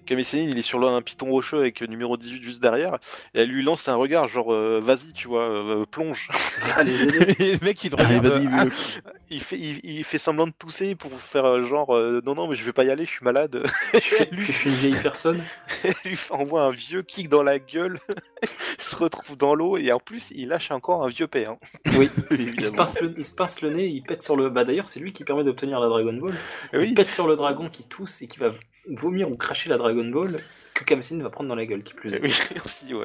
Kame 0.06 0.22
Sennin, 0.22 0.48
il 0.50 0.58
est 0.58 0.62
sur 0.62 0.86
un 0.88 1.02
piton 1.02 1.26
rocheux 1.30 1.58
avec 1.58 1.80
le 1.80 1.86
numéro 1.86 2.16
18 2.16 2.42
juste 2.42 2.60
derrière, 2.62 2.94
et 3.34 3.42
elle 3.42 3.48
lui 3.50 3.62
lance 3.62 3.88
un 3.88 3.94
regard 3.94 4.26
genre 4.26 4.52
euh, 4.52 4.80
vas-y, 4.82 5.12
tu 5.12 5.28
vois, 5.28 5.42
euh, 5.42 5.84
plonge. 5.90 6.28
Allez. 6.76 6.94
Et 7.38 7.52
le 7.52 7.58
mec 7.64 7.84
il 7.84 7.92
Allez, 7.98 8.18
regarde. 8.18 8.44
euh, 8.66 8.70
Il 9.30 9.42
fait, 9.42 9.58
il, 9.58 9.80
il 9.84 10.04
fait 10.04 10.16
semblant 10.18 10.46
de 10.46 10.52
tousser 10.58 10.94
pour 10.94 11.12
faire 11.20 11.44
euh, 11.44 11.62
genre 11.62 11.94
euh, 11.94 12.22
non, 12.24 12.34
non, 12.34 12.48
mais 12.48 12.54
je 12.54 12.64
vais 12.64 12.72
pas 12.72 12.84
y 12.84 12.90
aller, 12.90 13.04
je 13.04 13.10
suis 13.10 13.24
malade. 13.24 13.62
je, 13.92 13.98
suis, 13.98 14.26
je 14.32 14.52
suis 14.52 14.70
une 14.70 14.76
vieille 14.76 15.02
personne. 15.02 15.42
Elle 15.84 15.92
lui 16.06 16.18
envoie 16.30 16.62
un 16.62 16.70
vieux 16.70 17.02
kick 17.02 17.28
dans 17.28 17.42
la 17.42 17.58
gueule, 17.58 17.98
il 18.42 18.82
se 18.82 18.96
retrouve 18.96 19.36
dans 19.36 19.54
l'eau, 19.54 19.76
et 19.76 19.92
en 19.92 20.00
plus, 20.00 20.30
il 20.34 20.48
lâche 20.48 20.70
encore 20.70 21.04
un 21.04 21.08
vieux 21.08 21.26
père. 21.26 21.56
Oui. 21.98 22.08
Il 22.58 22.64
se, 22.64 22.72
pince 22.72 23.00
le, 23.00 23.14
il 23.16 23.24
se 23.24 23.34
pince 23.34 23.60
le 23.62 23.70
nez, 23.70 23.86
il 23.86 24.02
pète 24.02 24.22
sur 24.22 24.36
le. 24.36 24.48
Bah 24.50 24.64
d'ailleurs, 24.64 24.88
c'est 24.88 25.00
lui 25.00 25.12
qui 25.12 25.24
permet 25.24 25.44
d'obtenir 25.44 25.80
la 25.80 25.88
Dragon 25.88 26.12
Ball. 26.14 26.34
Il 26.72 26.78
Oui, 26.78 26.94
pète 26.94 27.10
sur 27.10 27.26
le 27.26 27.36
dragon 27.36 27.68
qui 27.68 27.82
tousse 27.84 28.22
et 28.22 28.26
qui 28.26 28.38
va 28.38 28.52
vomir 28.88 29.30
ou 29.30 29.36
cracher 29.36 29.68
la 29.70 29.76
Dragon 29.78 30.04
Ball 30.08 30.40
que 30.74 30.84
Kame 30.84 31.02
Sennin 31.02 31.22
va 31.24 31.30
prendre 31.30 31.48
dans 31.48 31.54
la 31.56 31.66
gueule, 31.66 31.82
qui 31.82 31.94
plus 31.94 32.12
est. 32.14 32.22
oui, 32.22 32.32
aussi, 32.64 32.94
ouais. 32.94 33.04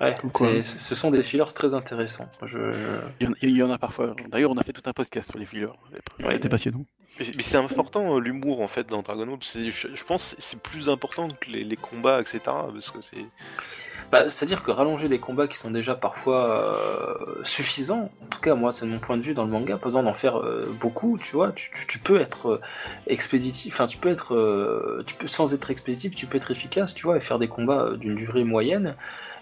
Ouais, 0.00 0.14
quoi. 0.20 0.30
c'est- 0.32 0.62
ce 0.78 0.94
sont 0.94 1.10
des 1.10 1.22
fillers 1.22 1.44
très 1.54 1.74
intéressants. 1.74 2.28
Je, 2.44 2.58
Il 3.20 3.26
y, 3.26 3.28
en, 3.30 3.32
il 3.42 3.56
y 3.56 3.62
en 3.62 3.70
a 3.70 3.78
parfois. 3.78 4.14
D'ailleurs, 4.28 4.50
on 4.50 4.56
a 4.56 4.62
fait 4.62 4.72
tout 4.72 4.82
un 4.86 4.92
podcast 4.92 5.30
sur 5.30 5.38
les 5.38 5.46
fillers. 5.46 5.66
Ouais. 6.20 6.32
C'était 6.32 6.48
passionnant. 6.48 6.84
Mais, 7.36 7.42
c'est 7.42 7.56
important 7.58 8.16
euh, 8.16 8.18
l'humour 8.20 8.62
en 8.62 8.68
fait 8.68 8.88
dans 8.88 9.02
Dragon 9.02 9.26
Ball. 9.26 9.38
C'est- 9.42 9.70
Je, 9.70 10.04
pense 10.04 10.34
c'est 10.38 10.58
plus 10.58 10.88
important 10.88 11.28
que 11.28 11.50
les, 11.50 11.64
les 11.64 11.76
combats, 11.76 12.20
etc. 12.20 12.40
Parce 12.44 12.90
que 12.90 13.00
c'est. 13.02 13.24
Bah, 14.10 14.28
C'est-à-dire 14.28 14.62
que 14.62 14.70
rallonger 14.70 15.08
des 15.08 15.20
combats 15.20 15.46
qui 15.46 15.58
sont 15.58 15.70
déjà 15.70 15.94
parfois 15.94 16.50
euh, 16.50 17.42
suffisants, 17.44 18.10
en 18.22 18.26
tout 18.26 18.40
cas 18.40 18.54
moi 18.54 18.72
c'est 18.72 18.86
mon 18.86 18.98
point 18.98 19.16
de 19.16 19.22
vue 19.22 19.34
dans 19.34 19.44
le 19.44 19.50
manga, 19.50 19.76
pas 19.76 19.84
besoin 19.84 20.02
d'en 20.02 20.14
faire 20.14 20.38
euh, 20.38 20.66
beaucoup, 20.80 21.18
tu 21.18 21.32
vois, 21.32 21.52
tu, 21.52 21.70
tu- 21.86 21.98
peux 22.00 22.20
être 22.20 22.60
expéditif, 23.06 23.74
enfin 23.74 23.86
tu 23.86 23.98
peux 23.98 24.08
être, 24.08 25.04
tu 25.06 25.14
peux 25.14 25.26
sans 25.26 25.52
être 25.54 25.70
expéditif, 25.70 26.14
tu 26.14 26.26
peux 26.26 26.38
être 26.38 26.50
efficace, 26.50 26.94
tu 26.94 27.04
vois, 27.06 27.18
et 27.18 27.20
faire 27.20 27.38
des 27.38 27.48
combats 27.48 27.90
d'une 27.96 28.14
durée 28.14 28.42
moyenne, 28.44 28.96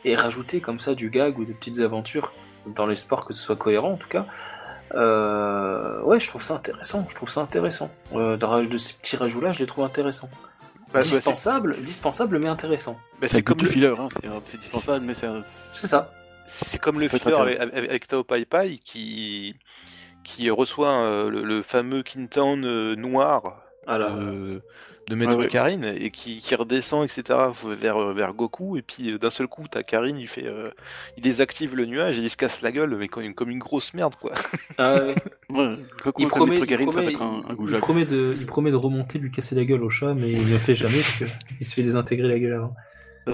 et 0.05 0.15
rajouter 0.17 0.61
comme 0.61 0.81
ça 0.81 0.95
du 0.95 1.09
gag 1.11 1.39
ou 1.39 1.45
des 1.45 1.55
petites 1.55 1.79
aventures 1.81 2.33
dans 2.67 2.87
les 2.87 2.97
sports 2.97 3.25
que 3.25 3.33
ce 3.33 3.43
soit 3.43 3.57
cohérent 3.57 3.93
en 3.93 3.97
tout 3.97 4.09
cas. 4.09 4.27
Euh, 4.95 6.01
ouais, 6.03 6.19
je 6.21 6.29
trouve 6.29 6.43
ça 6.43 6.55
intéressant, 6.55 7.07
je 7.09 7.15
trouve 7.15 7.29
ça 7.29 7.41
intéressant. 7.43 7.91
Euh, 8.15 8.37
de, 8.37 8.79
ces 8.79 8.95
petits 8.95 9.17
rajouts-là, 9.17 9.53
je 9.53 9.61
les 9.61 9.67
trouve 9.67 9.85
intéressants. 9.85 10.31
Bah, 10.33 10.85
bah, 10.95 11.01
dispensable, 11.01 11.83
dispensable 11.83 12.39
mais 12.39 12.49
intéressant. 12.49 12.97
bah, 13.21 13.29
C'est 13.29 13.43
comme 13.43 13.59
le, 13.61 13.67
filler, 13.69 13.93
hein. 13.99 14.09
c'est 14.45 14.59
dispensable, 14.59 15.05
mais 15.05 15.15
c'est 15.15 15.27
un- 15.27 15.43
C'est 15.75 15.87
ça. 15.87 16.11
c'est 16.47 16.79
comme 16.81 16.95
Ça 16.95 17.03
le 17.03 17.09
filler 17.09 17.35
avec, 17.35 17.61
avec, 17.61 17.91
avec 17.91 18.07
Tao 18.07 18.25
Pai 18.25 18.45
Pai 18.47 18.79
qui 18.83 19.55
qui 20.25 20.51
reçoit 20.51 20.93
euh, 20.93 21.31
le, 21.31 21.43
le 21.43 21.63
fameux 21.63 22.03
Kintown 22.03 22.65
euh, 22.65 22.95
noir 22.97 23.63
Voilà. 23.87 24.07
euh, 24.09 24.61
de 25.09 25.15
Ouais, 25.15 25.35
ouais. 25.45 25.49
Karine 25.49 25.85
et 25.85 26.11
qui, 26.11 26.39
qui 26.41 26.55
redescend 26.55 27.05
etc 27.05 27.39
vers, 27.65 28.13
vers 28.13 28.35
Goku 28.35 28.77
et 28.77 28.83
puis 28.83 29.11
euh, 29.11 29.19
d'un 29.19 29.31
seul 29.31 29.47
coup 29.49 29.65
t'as 29.71 29.83
Karine 29.83 30.19
il 30.19 30.29
fait 30.29 30.47
euh, 30.47 30.71
il 31.17 31.23
désactive 31.23 31.75
le 31.75 31.87
nuage 31.87 32.19
et 32.19 32.23
il 32.23 32.31
se 32.31 32.37
casse 32.37 32.61
la 32.63 32.73
gueule 32.73 32.95
mais 32.99 33.09
comme 33.09 33.23
une, 33.25 33.35
comme 33.35 33.51
une 33.51 33.59
grosse 33.59 33.95
merde 33.95 34.15
quoi 34.21 34.33
ouais. 34.79 35.15
Il 36.19 36.29
promet, 36.29 36.51
Maître 36.53 36.65
il, 36.65 36.69
Garine, 36.69 36.87
ça 36.87 36.93
promet, 36.93 37.07
peut 37.07 37.13
être 37.13 37.23
un, 37.23 37.39
un 37.39 37.51
il 37.51 37.57
goujat. 37.57 37.79
promet 37.79 38.05
de, 38.05 38.37
il 38.39 38.47
promet 38.47 38.71
de 38.71 38.77
remonter, 38.77 39.19
lui 39.19 39.31
casser 39.31 39.55
la 39.55 39.65
gueule 39.65 39.83
au 39.83 39.91
chat, 39.91 40.15
mais 40.15 40.31
il 40.31 40.45
ne 40.47 40.53
le 40.53 40.59
fait 40.59 40.75
jamais 40.75 40.99
parce 40.99 41.33
qu'il 41.57 41.67
se 41.67 41.75
fait 41.75 41.83
désintégrer 41.83 42.29
la 42.29 42.39
gueule 42.39 42.55
avant. 42.55 42.75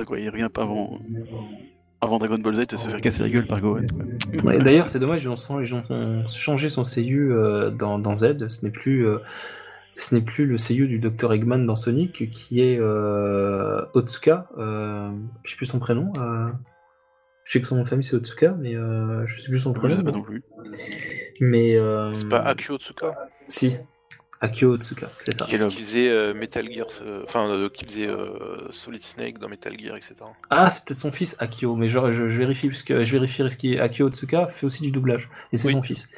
Quoi, 0.06 0.18
Il 0.18 0.28
revient 0.30 0.48
pas 0.52 0.62
avant, 0.62 0.98
avant 2.00 2.18
Dragon 2.18 2.38
Ball 2.38 2.54
Z 2.54 2.66
de 2.68 2.76
se 2.76 2.88
faire 2.88 3.00
casser 3.00 3.22
la 3.22 3.30
gueule 3.30 3.46
par 3.46 3.60
Gohan. 3.60 3.82
D'ailleurs, 4.60 4.88
c'est 4.88 4.98
dommage, 4.98 5.22
ils 5.24 5.28
ont, 5.28 5.34
changé- 5.37 5.64
ils 5.66 5.74
ont 5.74 6.28
changé 6.28 6.68
son 6.68 6.84
euh, 7.32 7.70
dans, 7.70 7.98
dans 7.98 8.14
Z. 8.14 8.48
Ce 8.48 8.64
n'est 8.64 8.72
plus, 8.72 9.06
euh, 9.06 9.18
ce 9.96 10.14
n'est 10.14 10.20
plus 10.20 10.46
le 10.46 10.59
seiyuu 10.59 10.87
du 10.88 10.98
Dr 10.98 11.33
Eggman 11.33 11.64
dans 11.66 11.76
Sonic, 11.76 12.30
qui 12.30 12.61
est 12.61 12.78
euh, 12.78 13.85
Otsuka. 13.94 14.48
Euh, 14.59 15.11
je 15.44 15.50
sais 15.50 15.57
plus 15.57 15.66
son 15.66 15.78
prénom. 15.78 16.12
euh, 16.18 16.46
je 17.44 17.52
sais 17.52 17.61
que 17.61 17.66
son 17.66 17.76
nom 17.76 17.83
de 17.83 17.88
famille 17.88 18.04
c'est 18.04 18.16
Otsuka, 18.16 18.57
mais 18.59 18.74
euh, 18.74 19.26
je 19.26 19.40
sais 19.40 19.48
plus 19.50 19.61
son 19.61 19.74
Je 19.74 19.78
prénom. 19.78 19.96
sais 19.96 20.02
pas 20.02 20.12
non 20.12 20.22
plus. 20.22 20.42
Mais 21.40 21.76
euh, 21.76 22.14
c'est 22.14 22.28
pas 22.28 22.40
Akio 22.40 22.76
Tsuka 22.78 23.28
Si, 23.48 23.76
Akio 24.40 24.72
Otsuka, 24.72 25.10
c'est 25.20 25.32
ça. 25.34 25.46
Qui 25.46 25.56
faisait 25.58 26.08
euh, 26.10 26.34
Metal 26.34 26.70
Gear 26.70 26.86
euh, 27.02 27.22
enfin 27.24 27.48
euh, 27.48 27.68
qui 27.70 27.84
faisait 27.86 28.06
euh, 28.08 28.70
Solid 28.70 29.02
Snake 29.02 29.38
dans 29.38 29.48
Metal 29.48 29.72
Gear 29.78 29.96
etc 29.96 30.14
Ah, 30.50 30.68
c'est 30.68 30.84
peut-être 30.84 30.98
son 30.98 31.12
fils, 31.12 31.34
Akio, 31.38 31.76
mais 31.76 31.88
je, 31.88 31.98
je, 32.12 32.28
je 32.28 32.38
vérifie, 32.38 32.68
parce 32.68 32.82
que 32.82 33.02
je 33.04 33.12
vérifie 33.12 33.48
ce 33.48 33.56
qui 33.56 33.74
est 33.74 33.80
Akio 33.80 34.06
Otsuka 34.06 34.48
fait 34.48 34.66
aussi 34.66 34.82
du 34.82 34.90
doublage, 34.90 35.30
et 35.52 35.56
c'est 35.56 35.68
Oui. 35.68 35.72
son 35.74 35.82
fils. 35.82 36.08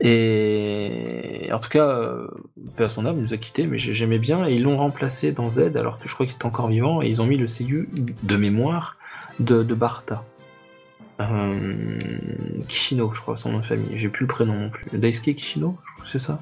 Et 0.00 1.48
en 1.52 1.58
tout 1.58 1.68
cas, 1.68 1.86
euh, 1.88 2.26
à 2.78 2.88
son 2.88 3.06
âme, 3.06 3.16
il 3.16 3.22
nous 3.22 3.34
a 3.34 3.38
quittés, 3.38 3.66
mais 3.66 3.78
j'ai- 3.78 3.94
j'aimais 3.94 4.18
bien, 4.18 4.46
et 4.46 4.54
ils 4.54 4.62
l'ont 4.62 4.76
remplacé 4.76 5.32
dans 5.32 5.48
Z, 5.48 5.76
alors 5.76 5.98
que 5.98 6.08
je 6.08 6.14
crois 6.14 6.26
qu'il 6.26 6.34
était 6.34 6.46
encore 6.46 6.68
vivant, 6.68 7.00
et 7.02 7.08
ils 7.08 7.22
ont 7.22 7.26
mis 7.26 7.36
le 7.38 7.46
seiyuu 7.46 7.88
de 8.22 8.36
mémoire 8.36 8.96
de, 9.40 9.62
de 9.62 9.74
Barta. 9.74 10.24
Euh, 11.30 11.98
Kishino, 12.68 13.10
je 13.12 13.20
crois, 13.20 13.36
son 13.36 13.52
nom 13.52 13.58
de 13.58 13.64
famille. 13.64 13.90
J'ai 13.96 14.08
plus 14.08 14.24
le 14.24 14.28
prénom 14.28 14.54
non 14.54 14.70
plus. 14.70 14.86
Daisuke 14.96 15.34
Kishino, 15.34 15.78
je 15.86 15.92
crois 15.92 16.04
que 16.04 16.10
c'est 16.10 16.18
ça. 16.18 16.40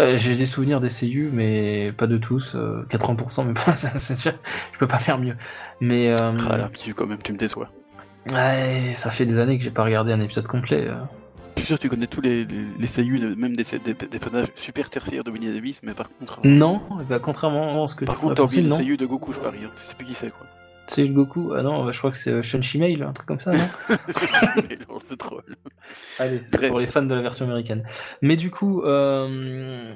Je- 0.00 0.16
J'ai 0.16 0.36
des 0.36 0.46
souvenirs 0.46 0.80
des 0.80 0.88
seiyuu, 0.88 1.30
mais 1.32 1.92
pas 1.92 2.06
de 2.06 2.16
tous. 2.16 2.54
euh, 2.54 2.84
80%, 2.88 3.44
mais 3.44 3.52
pas, 3.66 3.72
ça, 3.74 3.90
c'est 3.96 4.14
sûr. 4.14 4.32
Je 4.72 4.78
peux 4.78 4.86
pas 4.86 4.98
faire 4.98 5.18
mieux. 5.18 5.36
Mais 5.80 6.10
euh, 6.12 6.32
Ah 6.50 6.56
là, 6.56 6.70
quand 6.96 7.06
même, 7.06 7.18
tu 7.22 7.32
me 7.32 7.38
déçois. 7.38 7.68
ouais, 8.32 8.92
ça 8.94 9.10
fait 9.10 9.24
des 9.24 9.38
années 9.38 9.58
que 9.58 9.64
j'ai 9.64 9.70
pas 9.70 9.84
regardé 9.84 10.12
un 10.12 10.20
épisode 10.20 10.46
complet. 10.48 10.86
euh. 10.88 10.94
Je 11.56 11.60
suis 11.60 11.66
sûr 11.66 11.76
que 11.76 11.82
tu 11.82 11.90
connais 11.90 12.06
tous 12.06 12.22
les, 12.22 12.44
les, 12.46 12.64
les 12.78 12.86
seiyuu, 12.86 13.36
même 13.36 13.54
des, 13.54 13.64
des, 13.84 13.92
des 13.92 14.18
personnages 14.18 14.48
super 14.56 14.88
tertiaires 14.88 15.22
de 15.22 15.30
Winnie 15.30 15.52
Davis, 15.52 15.80
mais 15.82 15.92
par 15.92 16.08
contre. 16.08 16.40
euh, 16.44 16.48
Non, 16.48 16.80
bah, 17.08 17.18
contrairement 17.18 17.84
à 17.84 17.86
ce 17.86 17.94
que 17.94 18.06
Par 18.06 18.14
tu 18.14 18.20
contre, 18.22 18.34
pourrais 18.34 18.48
t'as 18.48 18.54
oublié 18.54 18.62
le 18.62 18.74
seiyuu 18.74 18.96
de 18.96 19.04
Goku, 19.04 19.32
je 19.34 19.38
parie. 19.38 19.58
hein. 19.64 19.70
Tu 19.76 19.82
sais 19.82 19.94
plus 19.94 20.06
qui 20.06 20.14
c'est, 20.14 20.30
quoi. 20.30 20.46
C'est 20.88 21.04
le 21.06 21.12
Goku 21.14 21.52
Ah 21.56 21.62
non, 21.62 21.90
je 21.90 21.98
crois 21.98 22.10
que 22.10 22.16
c'est 22.16 22.30
euh, 22.32 22.42
Shun 22.42 22.60
Shimei, 22.60 22.96
là, 22.96 23.08
un 23.08 23.12
truc 23.12 23.26
comme 23.26 23.40
ça, 23.40 23.52
non 23.52 23.58
c'est 25.00 25.16
troll. 25.16 25.42
Allez, 26.18 26.40
c'est 26.44 26.68
pour 26.68 26.80
les 26.80 26.86
fans 26.86 27.02
de 27.02 27.14
la 27.14 27.22
version 27.22 27.44
américaine. 27.46 27.84
Mais 28.20 28.36
du 28.36 28.50
coup, 28.50 28.82
euh, 28.82 29.94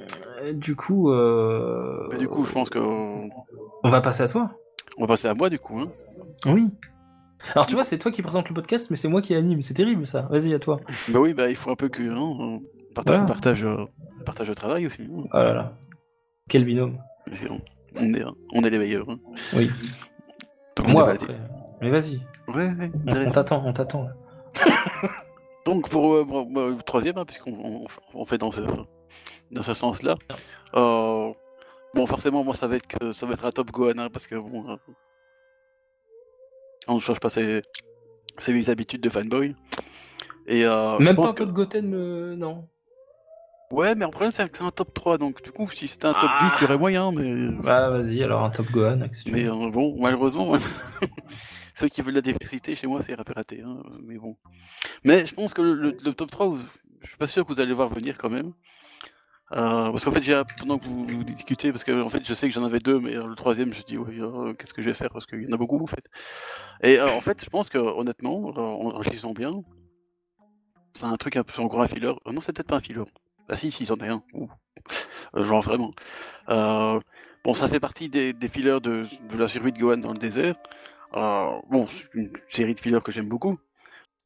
du 0.54 0.74
coup, 0.76 1.10
euh, 1.12 2.06
Mais 2.10 2.18
du 2.18 2.28
coup, 2.28 2.44
je 2.44 2.52
pense 2.52 2.70
qu'on 2.70 3.28
on 3.82 3.90
va 3.90 4.00
passer 4.00 4.22
à 4.22 4.28
toi. 4.28 4.50
on 4.96 5.02
va 5.02 5.08
passer 5.08 5.28
à 5.28 5.34
moi, 5.34 5.50
du 5.50 5.58
coup. 5.58 5.78
Hein. 5.80 5.90
Oui. 6.46 6.70
Alors 7.54 7.66
tu 7.66 7.74
vois, 7.74 7.84
c'est 7.84 7.98
toi 7.98 8.10
qui 8.10 8.22
présente 8.22 8.48
le 8.48 8.54
podcast, 8.54 8.88
mais 8.90 8.96
c'est 8.96 9.08
moi 9.08 9.20
qui 9.22 9.34
anime. 9.34 9.62
C'est 9.62 9.74
terrible 9.74 10.06
ça. 10.06 10.22
Vas-y, 10.30 10.54
à 10.54 10.58
toi. 10.58 10.80
Bah 11.08 11.20
oui, 11.20 11.34
bah 11.34 11.48
il 11.50 11.56
faut 11.56 11.70
un 11.70 11.76
peu 11.76 11.88
que. 11.88 12.02
Hein, 12.02 12.16
on 12.18 12.62
partage, 12.94 13.16
Voilà. 13.16 13.26
partage, 13.26 13.64
euh, 13.64 13.84
partage 14.24 14.48
le 14.48 14.54
travail 14.54 14.86
aussi. 14.86 15.08
Oh 15.12 15.26
là 15.32 15.52
là. 15.52 15.72
Quel 16.48 16.64
binôme. 16.64 16.98
On, 17.50 17.58
on 18.00 18.14
est, 18.14 18.24
on 18.54 18.62
est 18.64 18.70
les 18.70 18.78
meilleurs. 18.78 19.08
hein. 19.10 19.18
Oui. 19.54 19.70
Donc, 20.76 20.88
moi, 20.88 21.10
après. 21.10 21.34
Mais 21.80 21.90
vas-y. 21.90 22.20
Ouais, 22.48 22.72
ouais, 22.72 22.90
On, 23.06 23.30
t'attend, 23.30 23.62
on 23.66 23.72
t'attend. 23.72 24.08
Donc 25.66 25.88
pour 25.88 26.14
euh, 26.14 26.24
bon, 26.24 26.44
bah, 26.44 26.68
le 26.68 26.82
troisième, 26.82 27.18
hein, 27.18 27.24
puisqu'on 27.24 27.52
on, 27.52 27.86
on 28.14 28.24
fait 28.24 28.38
dans 28.38 28.52
ce, 28.52 28.60
dans 29.50 29.62
ce 29.64 29.74
sens-là, 29.74 30.14
euh, 30.74 31.32
bon 31.92 32.06
forcément 32.06 32.44
moi 32.44 32.54
ça 32.54 32.68
va 32.68 32.76
être 32.76 32.86
que 32.86 33.12
ça 33.12 33.26
va 33.26 33.32
être 33.32 33.44
un 33.44 33.50
top 33.50 33.72
Gohan 33.72 33.98
hein, 33.98 34.08
parce 34.08 34.28
que 34.28 34.36
bon, 34.36 34.70
euh, 34.70 34.76
on 36.86 36.94
ne 36.94 37.00
change 37.00 37.18
pas 37.18 37.30
ses, 37.30 37.62
ses 38.38 38.70
habitudes 38.70 39.00
de 39.00 39.10
fanboy. 39.10 39.56
Et 40.46 40.64
euh, 40.64 40.98
Même 41.00 41.16
pas 41.16 41.30
un 41.30 41.32
peu 41.32 41.46
de 41.46 41.50
Goten, 41.52 41.92
euh, 41.94 42.36
non. 42.36 42.68
Ouais, 43.70 43.94
mais 43.94 44.04
en 44.04 44.10
problème 44.10 44.32
c'est 44.32 44.48
que 44.50 44.56
c'est 44.56 44.64
un 44.64 44.70
top 44.70 44.92
3, 44.94 45.18
donc 45.18 45.42
du 45.42 45.50
coup 45.52 45.68
si 45.70 45.88
c'était 45.88 46.06
un 46.06 46.12
top 46.14 46.30
Ah. 46.32 46.48
10, 46.50 46.52
il 46.58 46.62
y 46.62 46.64
aurait 46.66 46.78
moyen, 46.78 47.12
mais 47.12 47.48
Bah 47.62 47.90
vas-y, 47.90 48.22
alors 48.22 48.42
un 48.44 48.50
top 48.50 48.70
Gohan. 48.70 49.00
mais 49.30 49.44
euh, 49.48 49.70
bon 49.70 49.96
malheureusement 50.00 50.52
ceux 51.74 51.88
qui 51.88 52.02
veulent 52.02 52.14
la 52.14 52.20
diversité 52.22 52.74
chez 52.74 52.86
moi 52.86 53.00
c'est 53.02 53.14
raté, 53.14 53.62
hein, 53.62 53.82
mais 54.02 54.16
bon. 54.18 54.36
Mais 55.04 55.26
je 55.26 55.34
pense 55.34 55.52
que 55.54 55.62
le, 55.62 55.74
le- 55.74 55.96
le 56.02 56.12
top 56.14 56.30
3, 56.30 56.46
vous- 56.48 56.58
je 57.02 57.08
suis 57.08 57.18
pas 57.18 57.26
sûr 57.26 57.44
que 57.46 57.52
vous 57.52 57.60
allez 57.60 57.72
voir 57.74 57.88
venir 57.88 58.16
quand 58.18 58.30
même. 58.30 58.52
Euh, 59.52 59.92
parce 59.92 60.04
qu'en 60.04 60.10
fait, 60.10 60.22
j'ai 60.24 60.42
pendant 60.58 60.76
que 60.78 60.86
vous, 60.86 61.06
vous 61.06 61.22
discutez, 61.22 61.70
parce 61.70 61.84
que 61.84 62.02
en 62.02 62.08
fait, 62.08 62.26
je 62.26 62.34
sais 62.34 62.48
que 62.48 62.54
j'en 62.54 62.64
avais 62.64 62.80
deux, 62.80 62.98
mais 62.98 63.14
euh, 63.14 63.28
le 63.28 63.36
troisième, 63.36 63.72
je 63.72 63.82
dis, 63.82 63.96
oui, 63.96 64.20
euh, 64.20 64.54
qu'est-ce 64.54 64.74
que 64.74 64.82
je 64.82 64.88
vais 64.88 64.94
faire 64.94 65.10
Parce 65.12 65.24
qu'il 65.24 65.40
y 65.40 65.46
en 65.48 65.52
a 65.52 65.56
beaucoup, 65.56 65.80
en 65.80 65.86
fait. 65.86 66.04
Et 66.82 66.98
euh, 66.98 67.08
en 67.10 67.20
fait, 67.20 67.44
je 67.44 67.48
pense 67.48 67.68
que, 67.68 67.78
honnêtement, 67.78 68.48
en 68.56 68.88
réfléchissant 68.98 69.34
bien, 69.34 69.52
c'est 70.94 71.04
un 71.04 71.14
truc 71.16 71.36
un 71.36 71.44
peu 71.44 71.62
encore 71.62 71.80
un 71.80 71.86
filler. 71.86 72.12
Non, 72.26 72.40
c'est 72.40 72.56
peut-être 72.56 72.66
pas 72.66 72.76
un 72.76 72.80
filler. 72.80 73.04
Ah 73.48 73.56
si, 73.56 73.70
si, 73.70 73.86
c'en 73.86 73.96
est 73.96 74.08
un. 74.08 74.22
Ouh. 74.34 74.48
Euh, 75.36 75.44
genre 75.44 75.62
vraiment. 75.62 75.90
Euh, 76.48 77.00
bon, 77.44 77.54
ça 77.54 77.68
fait 77.68 77.80
partie 77.80 78.08
des, 78.08 78.32
des 78.32 78.48
fillers 78.48 78.80
de, 78.80 79.06
de 79.30 79.36
la 79.36 79.48
survie 79.48 79.72
de 79.72 79.78
Gohan 79.78 79.98
dans 79.98 80.12
le 80.12 80.18
désert. 80.18 80.56
Euh, 81.14 81.58
bon, 81.70 81.88
c'est 81.88 82.14
une 82.14 82.30
série 82.48 82.74
de 82.74 82.80
fillers 82.80 83.00
que 83.00 83.12
j'aime 83.12 83.28
beaucoup. 83.28 83.58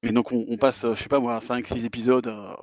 Et 0.02 0.12
donc, 0.12 0.33
on, 0.33 0.56
passe, 0.56 0.85
euh, 0.85 0.94
je 0.94 1.02
sais 1.02 1.09
pas 1.09 1.20
moi, 1.20 1.38
5-6 1.40 1.85
épisodes 1.85 2.26
euh, 2.26 2.54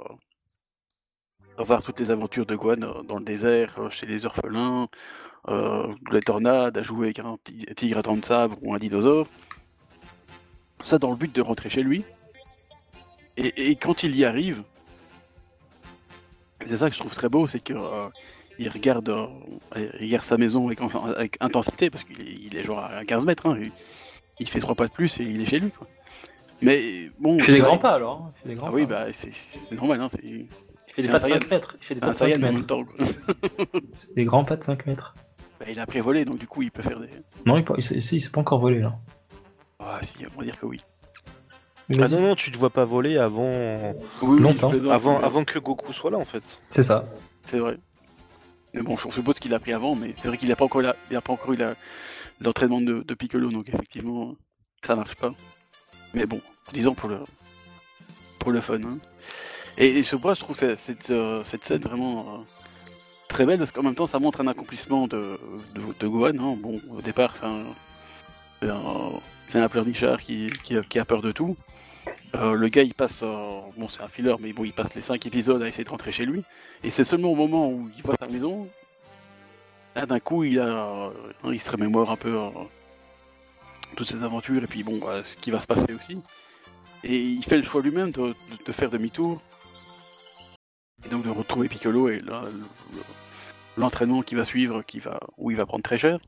à 1.58 1.64
voir 1.64 1.84
toutes 1.84 2.00
les 2.00 2.10
aventures 2.12 2.46
de 2.46 2.56
Gohan 2.56 2.82
euh, 2.82 3.04
dans 3.04 3.20
le 3.20 3.26
désert, 3.26 3.80
euh, 3.80 3.90
chez 3.90 4.06
les 4.08 4.26
orphelins, 4.26 4.88
euh, 5.50 5.94
les 6.12 6.22
tornades, 6.22 6.78
à 6.78 6.84
jouer 6.84 7.08
avec 7.08 7.20
un 7.20 7.38
ti- 7.44 7.66
tigre 7.76 8.00
à 8.00 8.02
dents 8.02 8.18
de 8.18 8.26
sabre 8.26 8.58
ou 8.62 8.74
un 8.74 8.78
dinosaure. 8.78 9.28
Ça 10.84 10.98
dans 10.98 11.12
le 11.12 11.18
but 11.18 11.34
de 11.34 11.42
rentrer 11.42 11.70
chez 11.70 11.84
lui. 11.84 12.04
Et, 13.36 13.70
et 13.72 13.76
quand 13.76 14.04
il 14.04 14.16
y 14.16 14.26
arrive, 14.26 14.64
c'est 16.66 16.78
ça 16.78 16.90
que 16.90 16.96
je 16.96 17.00
trouve 17.00 17.14
très 17.14 17.30
beau, 17.30 17.46
c'est 17.48 17.60
que 17.60 17.74
euh, 17.74 18.08
il 18.60 18.70
regarde, 18.70 19.10
euh, 19.10 19.28
il 20.00 20.06
regarde 20.08 20.26
sa 20.26 20.38
maison 20.38 20.66
avec, 20.68 20.80
avec 20.82 21.38
intensité, 21.40 21.90
parce 21.90 22.04
qu'il 22.04 22.20
est, 22.22 22.34
il 22.46 22.58
est 22.58 22.64
genre 22.64 22.80
à 22.84 23.04
15 23.06 23.26
mètres, 23.26 23.46
hein, 23.48 23.58
il, 23.62 23.72
il 24.40 24.50
fait 24.50 24.60
trois 24.60 24.76
pas 24.76 24.88
de 24.88 24.92
plus 24.92 25.20
et 25.20 25.24
il 25.24 25.42
est 25.42 25.46
chez 25.46 25.60
lui. 25.60 25.72
Quoi. 25.72 25.88
Mais 26.62 27.12
bon. 27.20 27.36
Il 27.38 27.44
fait 27.44 27.52
des 27.54 27.60
grands 27.60 27.78
pas 27.78 27.94
alors. 27.94 28.22
hein. 28.22 28.34
Il 28.38 28.42
fait 28.44 28.50
des 28.50 28.56
grands 28.56 28.68
Ah 28.68 28.72
oui, 28.74 28.88
pas. 28.88 29.06
bah 29.06 29.14
c'est 29.14 29.34
c'est 29.34 29.76
normal, 29.76 30.02
hein, 30.02 30.08
c'est 30.10 30.24
Il 30.24 30.48
fait 30.88 31.02
des 31.04 31.08
c'est 31.08 31.12
pas 31.12 31.18
un 31.18 31.20
de 31.20 31.34
5 31.34 31.40
Saiyan. 31.44 31.50
mètres. 31.52 31.78
Il 31.80 31.86
fait 31.86 31.94
des 31.96 32.02
pas 32.02 32.08
de 32.10 32.14
5 32.14 32.26
Saiyan 32.26 32.38
en 32.38 32.42
même 32.42 32.56
mètres. 32.58 32.78
C'est 33.96 34.16
des 34.16 34.26
grands 34.26 34.44
pas 34.46 34.56
de 34.56 34.64
5 34.64 34.86
mètres. 34.88 35.14
Bah, 35.60 35.66
il 35.70 35.80
a 35.80 35.84
après 35.84 36.02
volé, 36.02 36.26
donc 36.26 36.38
du 36.40 36.48
coup 36.48 36.62
il 36.64 36.72
peut 36.72 36.82
faire 36.84 37.00
des. 37.00 37.10
Non, 37.46 37.58
il, 37.58 37.64
peut- 37.64 37.74
il, 37.78 37.84
s'est- 37.84 37.96
il 37.96 38.20
s'est 38.22 38.30
pas 38.30 38.42
encore 38.42 38.60
volé 38.60 38.80
là. 38.80 38.96
Ah 39.80 40.00
si, 40.02 40.18
on 40.36 40.40
va 40.40 40.44
dire 40.46 40.58
que 40.60 40.66
oui. 40.66 40.80
Mais 41.90 41.98
Ah 42.04 42.08
non, 42.10 42.20
non, 42.22 42.36
tu 42.36 42.52
te 42.52 42.58
vois 42.58 42.70
pas 42.70 42.84
voler 42.86 43.18
avant, 43.18 43.94
Oui, 44.22 44.38
oui, 44.38 44.40
Longtemps. 44.42 44.72
avant, 44.90 45.20
avant 45.20 45.44
que 45.46 45.58
Goku 45.60 45.94
soit 45.94 46.12
là 46.12 46.18
en 46.18 46.26
fait. 46.26 46.60
C'est 46.70 46.84
ça. 46.84 47.06
C'est 47.46 47.60
vrai. 47.60 47.78
Mais 48.74 48.82
bon, 48.82 48.96
on 49.06 49.12
suppose 49.12 49.40
qu'il 49.40 49.54
a 49.54 49.60
pris 49.60 49.72
avant, 49.74 49.96
mais 49.96 50.14
c'est 50.22 50.28
vrai 50.28 50.38
qu'il 50.38 50.50
n'a 50.50 50.56
pas 50.58 50.66
encore, 50.66 50.82
la- 50.82 50.96
il 51.10 51.16
a 51.16 51.22
pas 51.22 51.32
encore 51.34 51.54
eu 51.54 51.58
la- 51.58 51.76
l'entraînement 52.42 52.82
de, 52.82 53.02
de 53.04 53.14
Piccolo, 53.14 53.50
donc 53.50 53.70
effectivement, 53.70 54.36
ça 54.86 54.96
marche 54.96 55.16
pas. 55.16 55.34
Mais 56.14 56.26
bon, 56.26 56.42
disons 56.74 56.94
pour 56.94 57.10
le, 57.10 57.20
pour 58.40 58.52
le 58.52 58.60
fun. 58.62 58.80
hein. 58.84 58.98
Et, 59.78 60.00
et 60.00 60.04
je 60.04 60.10
sais 60.10 60.18
pas, 60.18 60.34
je 60.34 60.42
trouve 60.42 60.58
cette, 60.58 60.78
cette, 60.80 61.10
euh, 61.10 61.44
cette 61.46 61.64
scène 61.64 61.82
vraiment 61.82 62.20
euh, 62.20 62.38
très 63.30 63.46
belle, 63.46 63.60
parce 63.60 63.72
qu'en 63.72 63.84
même 63.84 63.96
temps, 63.96 64.08
ça 64.08 64.20
montre 64.20 64.42
un 64.42 64.48
accomplissement 64.48 65.08
de, 65.08 65.40
de, 65.74 65.82
de 66.00 66.08
Gohan. 66.08 66.30
hein. 66.38 66.58
Bon, 66.60 66.82
au 66.96 67.02
départ, 67.02 67.36
c'est 67.38 67.46
un, 67.46 67.64
c'est 68.62 68.70
un, 68.70 69.12
c'est 69.48 69.60
un 69.60 69.70
pleurnichard 69.70 70.22
qui, 70.22 70.50
qui, 70.64 71.00
a- 71.00 71.06
peur 71.06 71.22
de 71.22 71.32
tout. 71.32 71.56
Euh, 72.36 72.54
le 72.54 72.68
gars, 72.68 72.84
il 72.84 72.94
passe, 72.94 73.22
euh, 73.24 73.60
bon, 73.78 73.88
c'est 73.88 74.02
un 74.02 74.08
filler, 74.08 74.36
mais 74.40 74.54
bon, 74.54 74.64
il 74.66 74.74
passe 74.74 74.94
les 74.96 75.02
5 75.02 75.26
épisodes 75.26 75.62
à 75.62 75.68
essayer 75.68 75.84
de 75.84 75.90
rentrer 75.90 76.12
chez 76.12 76.26
lui. 76.26 76.44
Et 76.84 76.90
c'est 76.90 77.04
seulement 77.04 77.30
au 77.32 77.36
moment 77.36 77.70
où 77.70 77.90
il 77.96 78.04
voit 78.04 78.16
sa 78.20 78.28
maison, 78.28 78.68
là 79.96 80.06
d'un 80.06 80.20
coup 80.20 80.44
il 80.44 80.60
a, 80.60 80.68
euh, 80.68 81.10
il 81.52 81.62
se 81.62 81.72
remémore 81.72 82.12
un 82.12 82.16
peu 82.16 82.36
euh, 82.38 82.50
toutes 83.96 84.10
ses 84.10 84.24
aventures 84.24 84.64
et 84.64 84.68
puis 84.68 84.84
bon, 84.84 85.00
bah, 85.00 85.24
ce 85.24 85.36
qui 85.42 85.52
va 85.52 85.60
se 85.60 85.68
passer 85.68 85.94
aussi. 85.94 86.22
Et 87.04 87.18
il 87.20 87.44
fait 87.44 87.58
le 87.58 87.64
choix 87.64 87.82
lui-même 87.82 88.12
de, 88.12 88.36
faire 88.72 88.90
demi-tour 88.90 89.42
et 91.06 91.10
donc 91.10 91.24
de 91.24 91.30
retrouver 91.30 91.70
Piccolo 91.70 92.10
et 92.10 92.22
l'entraînement 93.78 94.22
qui 94.22 94.36
va 94.36 94.44
suivre, 94.44 94.82
qui 94.82 95.00
va, 95.00 95.20
où 95.38 95.52
il 95.52 95.58
va 95.58 95.66
prendre 95.66 95.84
très 95.84 95.98
cher. 95.98 96.20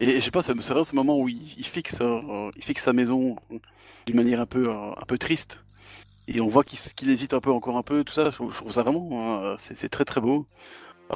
Et, 0.00 0.20
je 0.20 0.24
sais 0.24 0.30
pas, 0.30 0.42
c'est 0.42 0.52
vraiment 0.54 0.84
ce 0.84 0.94
moment 0.94 1.18
où 1.20 1.28
il, 1.28 1.64
fixe, 1.64 1.98
euh, 2.00 2.50
il 2.56 2.62
fixe 2.64 2.84
sa 2.84 2.92
maison 2.92 3.36
d'une 4.06 4.16
manière 4.16 4.40
un 4.40 4.46
peu, 4.46 4.68
euh, 4.68 4.90
un 4.96 5.04
peu 5.06 5.18
triste 5.18 5.64
et 6.28 6.40
on 6.40 6.48
voit 6.48 6.64
qu'il 6.64 7.10
hésite 7.10 7.34
un 7.34 7.40
peu, 7.40 7.50
encore 7.52 7.76
un 7.78 7.82
peu, 7.82 8.04
tout 8.04 8.14
ça. 8.14 8.24
Je, 8.30 8.30
trouve 8.36 8.72
ça 8.72 8.82
vraiment, 8.82 9.42
euh, 9.44 9.56
c'est 9.60 9.88
très 9.90 10.04
très 10.04 10.20
beau. 10.20 10.46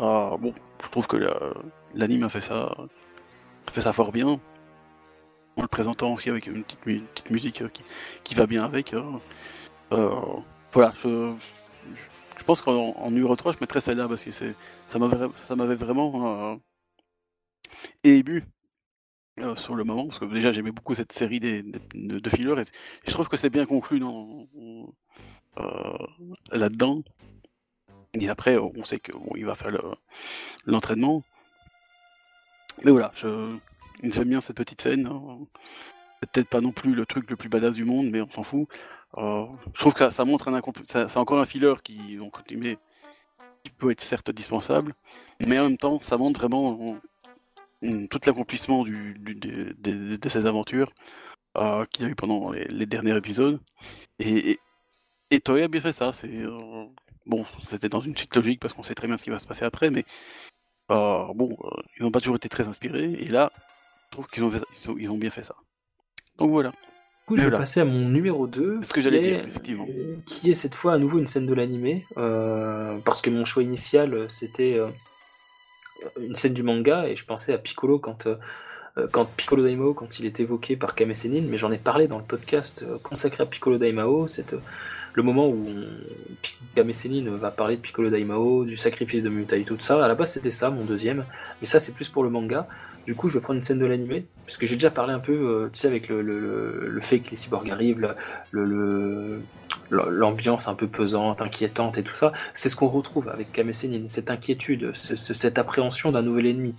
Euh, 0.02 0.36
bon, 0.38 0.54
je 0.84 0.88
trouve 0.90 1.06
que 1.08 1.16
la- 1.18 1.54
l'anime 1.94 2.24
a 2.24 2.28
fait 2.30 2.40
ça, 2.42 2.74
fait 3.72 3.80
ça 3.82 3.92
fort 3.92 4.12
bien, 4.12 4.40
en 5.56 5.62
le 5.62 5.68
présentant 5.68 6.12
aussi 6.14 6.30
avec 6.30 6.46
une 6.46 6.64
petite, 6.64 7.30
musique 7.30 7.62
euh, 7.62 7.68
qui, 7.68 7.84
qui 8.24 8.34
va 8.34 8.46
bien 8.46 8.64
avec. 8.64 8.94
euh. 8.94 9.02
Euh, 9.92 10.10
voilà, 10.72 10.92
je, 11.04 11.34
pense 12.46 12.60
qu'en 12.62 12.94
en 12.96 13.10
numéro 13.10 13.36
3, 13.36 13.52
je 13.52 13.58
mettrais 13.60 13.80
celle-là 13.80 14.08
parce 14.08 14.24
que 14.24 14.30
c'est, 14.32 14.54
ça 14.86 14.98
m'avait, 14.98 15.26
ça 15.46 15.56
m'avait 15.56 15.74
vraiment 15.76 16.52
euh, 16.52 16.56
ému. 18.04 18.44
Euh, 19.42 19.56
sur 19.56 19.74
le 19.74 19.84
moment, 19.84 20.06
parce 20.06 20.18
que 20.18 20.24
déjà 20.24 20.52
j'aimais 20.52 20.72
beaucoup 20.72 20.94
cette 20.94 21.12
série 21.12 21.40
de, 21.40 22.30
fillers 22.30 22.60
et 22.60 22.64
je 23.06 23.12
trouve 23.12 23.28
que 23.28 23.36
c'est 23.36 23.50
bien 23.50 23.66
conclu 23.66 24.02
euh, 25.58 25.98
là-dedans. 26.52 27.02
Et 28.14 28.28
après, 28.28 28.58
on 28.58 28.84
sait 28.84 28.98
qu'il 28.98 29.46
va 29.46 29.54
faire 29.54 29.70
le- 29.70 29.94
l'entraînement. 30.66 31.22
Mais 32.84 32.90
voilà, 32.90 33.12
j'aime 33.16 34.28
bien 34.28 34.40
cette 34.40 34.56
petite 34.56 34.82
scène. 34.82 35.06
hein. 35.06 35.38
Peut-être 36.20 36.48
pas 36.48 36.60
non 36.60 36.72
plus 36.72 36.94
le 36.94 37.04
truc 37.06 37.28
le 37.30 37.36
plus 37.36 37.48
badass 37.48 37.74
du 37.74 37.84
monde, 37.84 38.08
mais 38.10 38.20
on 38.20 38.28
s'en 38.28 38.44
fout. 38.44 38.68
Euh, 39.18 39.46
je 39.74 39.80
trouve 39.80 39.94
que 39.94 40.10
ça, 40.10 40.24
montre 40.24 40.48
un 40.48 40.60
c'est 40.84 41.16
encore 41.16 41.38
un 41.38 41.46
filler 41.46 41.74
qui, 41.82 42.16
donc, 42.16 42.42
qui 42.44 43.70
peut 43.78 43.90
être 43.90 44.00
certes 44.00 44.30
dispensable, 44.30 44.94
mais 45.40 45.58
en 45.58 45.64
même 45.64 45.78
temps, 45.78 45.98
ça 45.98 46.16
montre 46.16 46.40
vraiment 46.40 46.96
tout 48.10 48.20
l'accomplissement 48.26 48.84
du, 48.84 49.14
du- 49.18 49.34
de, 49.34 49.74
de- 49.78 50.16
de 50.16 50.28
ses 50.28 50.46
aventures 50.46 50.92
euh, 51.56 51.84
qu'il 51.86 52.04
a 52.04 52.08
eu 52.08 52.14
pendant 52.14 52.50
les, 52.52 52.64
les 52.64 52.86
derniers 52.86 53.16
épisodes. 53.16 53.60
Et, 54.18 54.52
et, 54.52 54.60
et 55.30 55.40
Toei 55.40 55.64
a 55.64 55.68
bien 55.68 55.80
fait 55.80 55.92
ça. 55.92 56.12
C'est 56.12 56.28
euh, 56.44 56.84
bon, 57.26 57.44
c'était 57.64 57.88
dans 57.88 58.00
une 58.00 58.16
suite 58.16 58.34
logique 58.36 58.60
parce 58.60 58.72
qu'on 58.74 58.82
sait 58.82 58.94
très 58.94 59.06
bien 59.08 59.16
ce 59.16 59.22
qui 59.24 59.30
va 59.30 59.38
se 59.38 59.46
passer 59.46 59.64
après, 59.64 59.90
mais 59.90 60.04
euh, 60.90 61.24
bon, 61.34 61.56
ils 61.98 62.02
n'ont 62.02 62.10
pas 62.10 62.20
toujours 62.20 62.36
été 62.36 62.48
très 62.48 62.68
inspirés. 62.68 63.12
Et 63.12 63.26
là, 63.28 63.50
je 64.06 64.10
trouve 64.12 64.26
qu'ils 64.28 64.44
ont, 64.44 64.50
ils 64.78 64.90
ont, 64.90 64.96
ils 64.98 65.10
ont 65.10 65.18
bien 65.18 65.30
fait 65.30 65.42
ça. 65.42 65.54
Donc 66.38 66.50
voilà. 66.50 66.70
Du 66.70 67.26
coup, 67.26 67.36
je 67.36 67.44
vais 67.44 67.50
passer 67.56 67.80
à 67.80 67.84
mon 67.84 68.08
numéro 68.08 68.46
2. 68.46 68.80
C'est 68.82 68.88
ce 68.88 68.92
que 68.94 69.00
j'allais 69.00 69.20
dire, 69.20 69.46
effectivement. 69.46 69.86
Qui 70.26 70.50
est 70.50 70.54
cette 70.54 70.74
fois 70.74 70.94
à 70.94 70.98
nouveau 70.98 71.18
une 71.18 71.26
scène 71.26 71.46
de 71.46 71.54
l'animé. 71.54 72.04
parce 72.16 73.22
que 73.22 73.30
mon 73.30 73.44
choix 73.44 73.62
initial, 73.62 74.28
c'était 74.28 74.78
une 76.20 76.34
scène 76.34 76.54
du 76.54 76.62
manga. 76.62 77.08
Et 77.08 77.16
je 77.16 77.24
pensais 77.24 77.52
à 77.52 77.58
Piccolo 77.58 77.98
quand, 77.98 78.26
euh, 78.26 78.36
euh, 78.98 79.06
quand 79.10 79.24
Piccolo 79.36 79.62
Daimao, 79.64 79.94
quand 79.94 80.18
il 80.18 80.26
est 80.26 80.40
évoqué 80.40 80.76
par 80.76 80.94
Kame 80.94 81.14
Sennin. 81.14 81.42
Mais 81.48 81.56
j'en 81.56 81.72
ai 81.72 81.78
parlé 81.78 82.08
dans 82.08 82.18
le 82.18 82.24
podcast 82.24 82.84
euh, 82.86 82.98
consacré 83.02 83.42
à 83.42 83.46
Piccolo 83.46 83.78
Daimao. 83.78 84.26
C'est 84.28 84.54
le 85.14 85.22
moment 85.22 85.48
où 85.48 85.64
on- 85.68 85.86
Kame 86.74 86.92
Sennin 86.94 87.30
va 87.36 87.50
parler 87.50 87.76
de 87.76 87.82
Piccolo 87.82 88.08
Daimao, 88.08 88.64
du 88.64 88.76
sacrifice 88.76 89.22
de 89.22 89.28
Mutai, 89.28 89.62
tout 89.64 89.76
ça. 89.78 90.02
À 90.04 90.08
la 90.08 90.14
base, 90.14 90.32
c'était 90.32 90.50
ça, 90.50 90.70
mon 90.70 90.84
deuxième. 90.84 91.24
Mais 91.60 91.66
ça, 91.66 91.78
c'est 91.78 91.92
plus 91.92 92.08
pour 92.08 92.22
le 92.24 92.30
manga. 92.30 92.66
Du 93.06 93.14
coup, 93.16 93.28
je 93.28 93.34
vais 93.34 93.40
prendre 93.42 93.56
une 93.56 93.62
scène 93.62 93.80
de 93.80 93.84
l'animé, 93.84 94.24
puisque 94.46 94.64
j'ai 94.64 94.76
déjà 94.76 94.90
parlé 94.90 95.12
un 95.12 95.18
peu, 95.18 95.68
tu 95.72 95.78
sais, 95.80 95.88
avec 95.88 96.08
le, 96.08 96.22
le, 96.22 96.38
le, 96.38 96.88
le 96.88 97.00
fait 97.00 97.18
que 97.18 97.30
les 97.30 97.36
cyborgs 97.36 97.68
arrivent, 97.70 97.98
le- 97.98 98.14
le 98.64 99.40
l'ambiance 99.92 100.68
un 100.68 100.74
peu 100.74 100.86
pesante, 100.88 101.42
inquiétante 101.42 101.98
et 101.98 102.02
tout 102.02 102.14
ça. 102.14 102.32
C'est 102.54 102.68
ce 102.68 102.76
qu'on 102.76 102.88
retrouve 102.88 103.28
avec 103.28 103.52
Kame 103.52 103.72
Sennin, 103.72 104.08
cette 104.08 104.30
inquiétude, 104.30 104.90
ce- 104.94 105.16
ce- 105.16 105.34
cette 105.34 105.58
appréhension 105.58 106.10
d'un 106.12 106.22
nouvel 106.22 106.46
ennemi. 106.46 106.74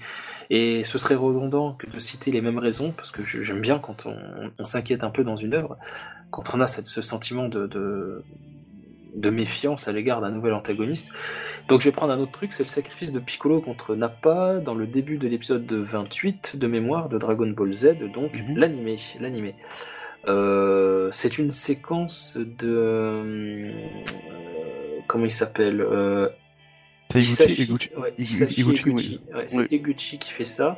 Et 0.49 0.83
ce 0.83 0.97
serait 0.97 1.15
redondant 1.15 1.73
que 1.73 1.87
de 1.87 1.99
citer 1.99 2.31
les 2.31 2.41
mêmes 2.41 2.57
raisons, 2.59 2.91
parce 2.91 3.11
que 3.11 3.23
j'aime 3.23 3.61
bien 3.61 3.79
quand 3.79 4.05
on, 4.05 4.15
on 4.59 4.65
s'inquiète 4.65 5.03
un 5.03 5.09
peu 5.09 5.23
dans 5.23 5.37
une 5.37 5.53
œuvre, 5.53 5.77
quand 6.31 6.53
on 6.55 6.59
a 6.61 6.67
cette- 6.67 6.87
ce 6.87 7.01
sentiment 7.01 7.47
de, 7.47 7.67
de, 7.67 8.23
de 9.15 9.29
méfiance 9.29 9.87
à 9.87 9.91
l'égard 9.91 10.21
d'un 10.21 10.31
nouvel 10.31 10.53
antagoniste. 10.53 11.11
Donc 11.69 11.79
je 11.81 11.85
vais 11.85 11.91
prendre 11.91 12.11
un 12.13 12.19
autre 12.19 12.31
truc, 12.31 12.51
c'est 12.51 12.63
le 12.63 12.67
sacrifice 12.67 13.11
de 13.11 13.19
Piccolo 13.19 13.61
contre 13.61 13.95
Nappa 13.95 14.55
dans 14.59 14.73
le 14.73 14.87
début 14.87 15.17
de 15.17 15.27
l'épisode 15.27 15.71
28 15.71 16.57
de 16.57 16.65
mémoire 16.67 17.09
de 17.09 17.19
Dragon 17.19 17.47
Ball 17.47 17.71
Z, 17.73 18.11
donc 18.13 18.33
Mhm. 18.33 18.57
l'animé. 18.57 18.97
l'animé. 19.19 19.53
Euh, 20.27 21.09
c'est 21.11 21.37
une 21.37 21.51
séquence 21.51 22.37
de... 22.37 22.67
euh, 22.69 23.71
comment 25.07 25.25
il 25.25 25.31
s'appelle 25.31 25.85
C'est 27.09 27.45
Iguchi, 27.45 27.63
Iguchi. 27.63 27.89
ouais, 27.97 28.13
Iguchi, 28.17 29.19
c'est 29.47 29.57
Oui. 29.57 29.67
Eguchi 29.71 30.17
qui 30.17 30.31
fait 30.31 30.45
ça. 30.45 30.77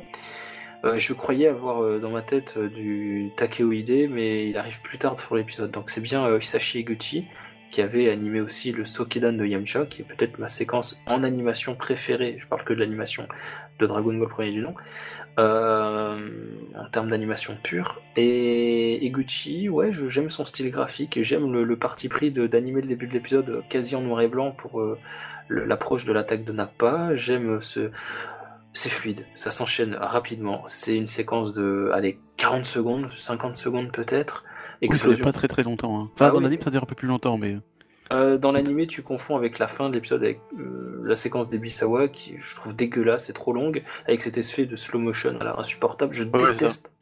Euh, 0.84 0.98
je 0.98 1.12
croyais 1.14 1.48
avoir 1.48 1.82
euh, 1.82 1.98
dans 1.98 2.10
ma 2.10 2.22
tête 2.22 2.54
euh, 2.56 2.68
du 2.68 3.30
Takeo 3.36 3.72
Ide, 3.72 4.10
mais 4.10 4.48
il 4.48 4.56
arrive 4.58 4.80
plus 4.82 4.98
tard 4.98 5.18
sur 5.18 5.34
l'épisode. 5.34 5.70
Donc 5.70 5.90
c'est 5.90 6.00
bien 6.00 6.36
Hisashi 6.38 6.80
Eguchi 6.80 7.24
qui 7.72 7.82
avait 7.82 8.08
animé 8.10 8.40
aussi 8.40 8.72
le 8.72 8.84
Sokedan 8.84 9.32
de 9.32 9.44
Yamcha, 9.44 9.86
qui 9.86 10.02
est 10.02 10.04
peut-être 10.04 10.38
ma 10.38 10.46
séquence 10.46 11.02
en 11.06 11.24
animation 11.24 11.74
préférée. 11.74 12.36
Je 12.38 12.46
parle 12.46 12.62
que 12.64 12.72
de 12.72 12.78
l'animation 12.78 13.26
de 13.78 13.86
Dragon 13.86 14.14
Ball 14.14 14.28
premier 14.28 14.52
du 14.52 14.60
nom. 14.60 14.74
Euh, 15.38 16.18
en 16.78 16.88
termes 16.90 17.10
d'animation 17.10 17.56
pure. 17.62 18.00
Et 18.16 19.04
Eguchi, 19.06 19.68
ouais, 19.68 19.90
j'aime 19.92 20.30
son 20.30 20.44
style 20.46 20.70
graphique 20.70 21.16
et 21.18 21.22
j'aime 21.22 21.52
le, 21.52 21.62
le 21.64 21.76
parti 21.78 22.08
pris 22.08 22.30
d'animer 22.30 22.80
le 22.80 22.88
début 22.88 23.06
de 23.06 23.12
l'épisode 23.12 23.62
quasi 23.68 23.96
en 23.96 24.00
noir 24.00 24.22
et 24.22 24.28
blanc 24.28 24.52
pour 24.52 24.80
euh, 24.80 24.98
l'approche 25.50 26.04
de 26.06 26.12
l'attaque 26.14 26.44
de 26.44 26.52
Nappa. 26.52 27.14
J'aime 27.14 27.60
ce. 27.60 27.90
C'est 28.72 28.90
fluide, 28.90 29.24
ça 29.34 29.50
s'enchaîne 29.50 29.94
rapidement. 29.98 30.62
C'est 30.66 30.96
une 30.96 31.06
séquence 31.06 31.52
de, 31.54 31.90
allez, 31.94 32.18
40 32.36 32.64
secondes, 32.66 33.08
50 33.08 33.56
secondes 33.56 33.90
peut-être. 33.90 34.44
Oui, 34.46 34.52
ça 34.52 34.78
dure 34.80 34.86
Explosion. 34.94 35.24
pas 35.24 35.32
très 35.32 35.48
très 35.48 35.62
longtemps. 35.62 35.98
hein. 36.00 36.10
Enfin, 36.14 36.26
Ah 36.26 36.30
dans 36.30 36.38
oui. 36.38 36.44
l'anime, 36.44 36.60
ça 36.62 36.70
dure 36.70 36.82
un 36.82 36.86
peu 36.86 36.94
plus 36.94 37.08
longtemps, 37.08 37.38
mais. 37.38 37.56
Euh, 38.12 38.38
dans 38.38 38.52
l'animé, 38.52 38.86
tu 38.86 39.02
confonds 39.02 39.36
avec 39.36 39.58
la 39.58 39.66
fin 39.68 39.88
de 39.88 39.94
l'épisode 39.94 40.22
avec 40.22 40.40
euh, 40.58 41.02
la 41.04 41.16
séquence 41.16 41.48
des 41.48 41.58
Bisawa 41.58 42.08
qui 42.08 42.34
je 42.38 42.54
trouve 42.54 42.74
dégueulasse, 42.76 43.26
c'est 43.26 43.32
trop 43.32 43.52
longue, 43.52 43.82
avec 44.06 44.22
cet 44.22 44.38
effet 44.38 44.64
de 44.66 44.76
slow 44.76 44.98
motion 45.00 45.36
l'air 45.40 45.58
insupportable. 45.58 46.12
Je 46.12 46.22
ouais, 46.24 46.52
déteste. 46.52 46.92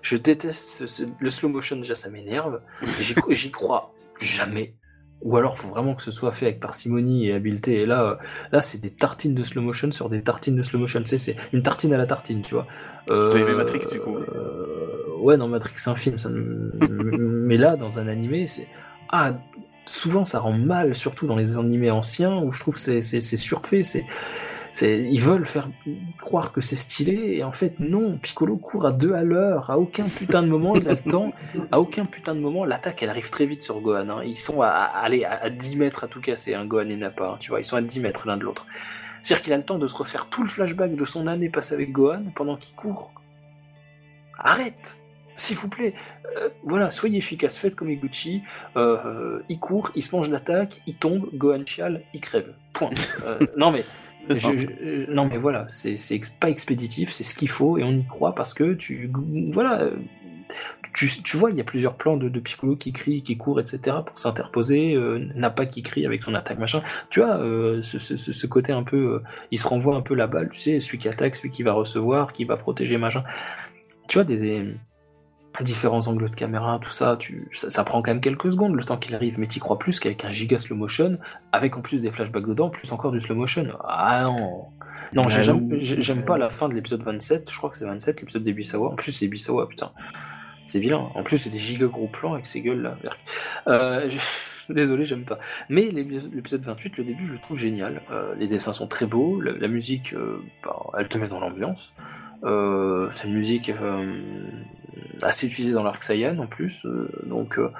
Je 0.00 0.16
déteste 0.16 0.86
ce- 0.86 1.02
le 1.18 1.30
slow 1.30 1.48
motion 1.48 1.76
déjà, 1.76 1.94
ça 1.96 2.08
m'énerve. 2.10 2.60
Et 2.82 3.02
J'y 3.30 3.50
crois 3.50 3.92
jamais. 4.20 4.74
Ou 5.22 5.38
alors, 5.38 5.56
faut 5.56 5.68
vraiment 5.68 5.94
que 5.94 6.02
ce 6.02 6.10
soit 6.10 6.32
fait 6.32 6.46
avec 6.46 6.60
parcimonie 6.60 7.28
et 7.28 7.32
habileté. 7.32 7.80
Et 7.80 7.86
là, 7.86 8.02
euh, 8.04 8.14
là, 8.52 8.60
c'est 8.60 8.78
des 8.78 8.90
tartines 8.90 9.34
de 9.34 9.42
slow 9.42 9.62
motion 9.62 9.90
sur 9.90 10.10
des 10.10 10.22
tartines 10.22 10.54
de 10.54 10.62
slow 10.62 10.78
motion. 10.80 11.00
C'est 11.04 11.34
une 11.54 11.62
tartine 11.62 11.94
à 11.94 11.96
la 11.96 12.06
tartine, 12.06 12.42
tu 12.42 12.54
vois. 12.54 12.66
T'as 13.06 13.30
aimé 13.32 13.54
Matrix, 13.54 13.80
du 13.90 14.00
coup 14.00 14.18
Ouais, 15.18 15.38
non, 15.38 15.48
Matrix, 15.48 15.72
c'est 15.76 15.88
un 15.90 15.94
film. 15.96 16.18
Ça 16.18 16.28
Mais 16.80 17.56
là, 17.56 17.76
dans 17.76 17.98
un 17.98 18.06
animé, 18.06 18.46
c'est 18.46 18.68
ah 19.08 19.32
souvent 19.84 20.24
ça 20.24 20.40
rend 20.40 20.52
mal, 20.52 20.94
surtout 20.94 21.26
dans 21.26 21.36
les 21.36 21.58
animés 21.58 21.90
anciens 21.90 22.38
où 22.38 22.52
je 22.52 22.60
trouve 22.60 22.76
c'est 22.76 23.00
surfait. 23.20 23.82
C'est 23.84 24.04
ils 24.82 25.20
veulent 25.20 25.46
faire 25.46 25.68
croire 26.20 26.50
que 26.50 26.60
c'est 26.60 26.74
stylé 26.74 27.36
et 27.36 27.44
en 27.44 27.52
fait 27.52 27.78
non. 27.78 28.18
Piccolo 28.18 28.56
court 28.56 28.86
à 28.86 28.92
deux 28.92 29.12
à 29.12 29.22
l'heure. 29.22 29.70
À 29.70 29.78
aucun 29.78 30.04
putain 30.04 30.42
de 30.42 30.48
moment 30.48 30.74
il 30.74 30.88
a 30.88 30.92
le 30.92 31.10
temps. 31.10 31.30
À 31.70 31.78
aucun 31.80 32.06
putain 32.06 32.34
de 32.34 32.40
moment 32.40 32.64
l'attaque 32.64 33.00
elle 33.04 33.10
arrive 33.10 33.30
très 33.30 33.46
vite 33.46 33.62
sur 33.62 33.80
Gohan. 33.80 34.08
hein. 34.08 34.22
Ils 34.24 34.36
sont 34.36 34.62
à, 34.62 34.68
aller 34.70 35.24
à, 35.24 35.44
à 35.44 35.48
10 35.50 35.76
mètres 35.76 36.02
à 36.02 36.08
tout 36.08 36.20
casser. 36.20 36.54
Hein, 36.54 36.64
Gohan 36.66 36.88
et 36.88 36.96
Nappa. 36.96 37.24
hein, 37.24 37.36
tu 37.38 37.50
vois 37.50 37.60
ils 37.60 37.64
sont 37.64 37.76
à 37.76 37.82
10 37.82 38.00
mètres 38.00 38.26
l'un 38.26 38.36
de 38.36 38.42
l'autre. 38.42 38.66
C'est-à-dire 39.22 39.42
qu'il 39.44 39.52
a 39.52 39.56
le 39.58 39.62
temps 39.64 39.78
de 39.78 39.86
se 39.86 39.94
refaire 39.96 40.26
tout 40.28 40.42
le 40.42 40.48
flashback 40.48 40.96
de 40.96 41.04
son 41.04 41.28
année 41.28 41.48
passée 41.50 41.74
avec 41.74 41.92
Gohan 41.92 42.24
pendant 42.34 42.56
qu'il 42.56 42.74
court. 42.74 43.12
Arrête 44.38 44.98
S'il 45.36 45.56
vous 45.56 45.68
plaît. 45.68 45.94
Euh, 46.36 46.48
voilà, 46.62 46.90
soyez 46.90 47.18
efficace, 47.18 47.58
faites 47.58 47.74
comme 47.74 47.90
Iguchi. 47.90 48.42
Euh, 48.76 48.96
euh, 49.04 49.42
il 49.48 49.58
court, 49.58 49.90
il 49.94 50.02
se 50.02 50.14
mange 50.14 50.28
l'attaque, 50.30 50.80
il 50.86 50.94
tombe, 50.94 51.28
Gohan 51.34 51.64
chiale, 51.66 52.02
il 52.14 52.20
crève. 52.20 52.52
Point. 52.72 52.90
Euh, 53.26 53.38
non 53.56 53.70
mais. 53.70 53.84
Je- 54.30 54.56
je- 54.56 55.10
non 55.12 55.26
mais 55.26 55.36
voilà, 55.36 55.66
c'est 55.68 55.96
ex- 56.12 56.30
pas 56.30 56.48
expéditif, 56.48 57.12
c'est 57.12 57.24
ce 57.24 57.34
qu'il 57.34 57.50
faut 57.50 57.76
et 57.76 57.82
on 57.84 57.92
y 57.92 58.06
croit 58.06 58.34
parce 58.34 58.54
que 58.54 58.72
tu 58.72 59.10
voilà, 59.52 59.90
tu, 60.94 61.08
tu 61.22 61.36
vois 61.36 61.50
il 61.50 61.56
y 61.56 61.60
a 61.60 61.64
plusieurs 61.64 61.96
plans 61.96 62.16
de, 62.16 62.28
de 62.30 62.40
Piccolo 62.40 62.74
qui 62.76 62.92
crie, 62.92 63.22
qui 63.22 63.36
court, 63.36 63.60
etc. 63.60 63.98
pour 64.06 64.18
s'interposer, 64.18 64.96
Nappa 65.34 65.66
qui 65.66 65.82
crie 65.82 66.06
avec 66.06 66.22
son 66.22 66.34
attaque 66.34 66.58
machin. 66.58 66.82
Tu 67.10 67.20
vois 67.20 67.38
ce, 67.82 67.98
ce- 67.98 68.46
côté 68.46 68.72
un 68.72 68.82
peu, 68.82 69.20
il 69.50 69.58
se 69.58 69.66
renvoie 69.68 69.94
un 69.96 70.00
peu 70.00 70.14
la 70.14 70.26
balle, 70.26 70.48
tu 70.50 70.58
sais, 70.58 70.80
celui 70.80 70.96
qui 70.98 71.08
attaque, 71.08 71.36
celui 71.36 71.50
qui 71.50 71.62
va 71.62 71.72
recevoir, 71.74 72.32
qui 72.32 72.44
va 72.44 72.56
protéger 72.56 72.96
machin. 72.96 73.24
Tu 74.08 74.16
vois 74.18 74.24
des, 74.24 74.74
différents 75.62 76.06
angles 76.08 76.28
de 76.30 76.34
caméra, 76.34 76.78
tout 76.82 76.90
ça, 76.90 77.16
tu, 77.18 77.46
ça, 77.52 77.70
ça 77.70 77.84
prend 77.84 78.02
quand 78.02 78.10
même 78.10 78.20
quelques 78.20 78.50
secondes 78.50 78.74
le 78.74 78.82
temps 78.82 78.96
qu'il 78.96 79.14
arrive, 79.14 79.38
mais 79.38 79.46
t'y 79.46 79.60
crois 79.60 79.78
plus 79.78 80.00
qu'avec 80.00 80.24
un 80.24 80.30
giga 80.30 80.58
slow 80.58 80.74
motion, 80.76 81.18
avec 81.52 81.76
en 81.76 81.80
plus 81.80 82.02
des 82.02 82.10
flashbacks 82.10 82.46
dedans, 82.46 82.70
plus 82.70 82.90
encore 82.92 83.12
du 83.12 83.20
slow 83.20 83.36
motion. 83.36 83.66
Ah 83.84 84.24
non 84.24 84.64
Non, 85.12 85.28
j'ai- 85.28 86.00
j'aime 86.00 86.24
pas 86.24 86.38
la 86.38 86.50
fin 86.50 86.68
de 86.68 86.74
l'épisode 86.74 87.02
27, 87.02 87.50
je 87.50 87.56
crois 87.56 87.70
que 87.70 87.76
c'est 87.76 87.84
27, 87.86 88.20
l'épisode 88.20 88.42
des 88.42 88.52
Bisawa. 88.52 88.88
En 88.90 88.96
plus, 88.96 89.12
c'est 89.12 89.28
Bisawa, 89.28 89.68
putain. 89.68 89.92
C'est 90.66 90.80
vilain. 90.80 91.06
En 91.14 91.22
plus, 91.22 91.36
c'est 91.38 91.50
des 91.50 91.58
giga 91.58 91.86
gros 91.86 92.08
plans 92.08 92.32
avec 92.32 92.46
ces 92.46 92.60
gueules 92.62 92.82
là. 92.82 92.96
Euh, 93.68 94.08
je- 94.08 94.18
Désolé, 94.72 95.04
j'aime 95.04 95.24
pas. 95.24 95.38
Mais 95.68 95.82
l'ép- 95.90 96.32
l'épisode 96.34 96.62
28, 96.62 96.96
le 96.96 97.04
début, 97.04 97.26
je 97.26 97.32
le 97.34 97.38
trouve 97.38 97.58
génial. 97.58 98.00
Euh, 98.10 98.34
les 98.38 98.46
dessins 98.48 98.72
sont 98.72 98.86
très 98.86 99.04
beaux, 99.04 99.38
la, 99.42 99.52
la 99.52 99.68
musique, 99.68 100.14
euh, 100.14 100.42
bah, 100.64 100.74
elle 100.98 101.06
te 101.08 101.18
met 101.18 101.28
dans 101.28 101.38
l'ambiance. 101.38 101.92
Euh, 102.44 103.08
c'est 103.12 103.28
une 103.28 103.34
musique 103.34 103.68
euh, 103.68 104.20
assez 105.22 105.46
utilisée 105.46 105.72
dans 105.72 105.82
l'Arc 105.82 106.02
Saiyan 106.02 106.38
en 106.38 106.46
plus. 106.46 106.84
euh, 106.86 107.08
donc, 107.26 107.58
euh, 107.58 107.70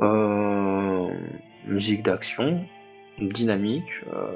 euh, 0.00 1.08
musique 1.66 2.02
d'action, 2.02 2.64
dynamique, 3.18 3.90
euh, 4.14 4.26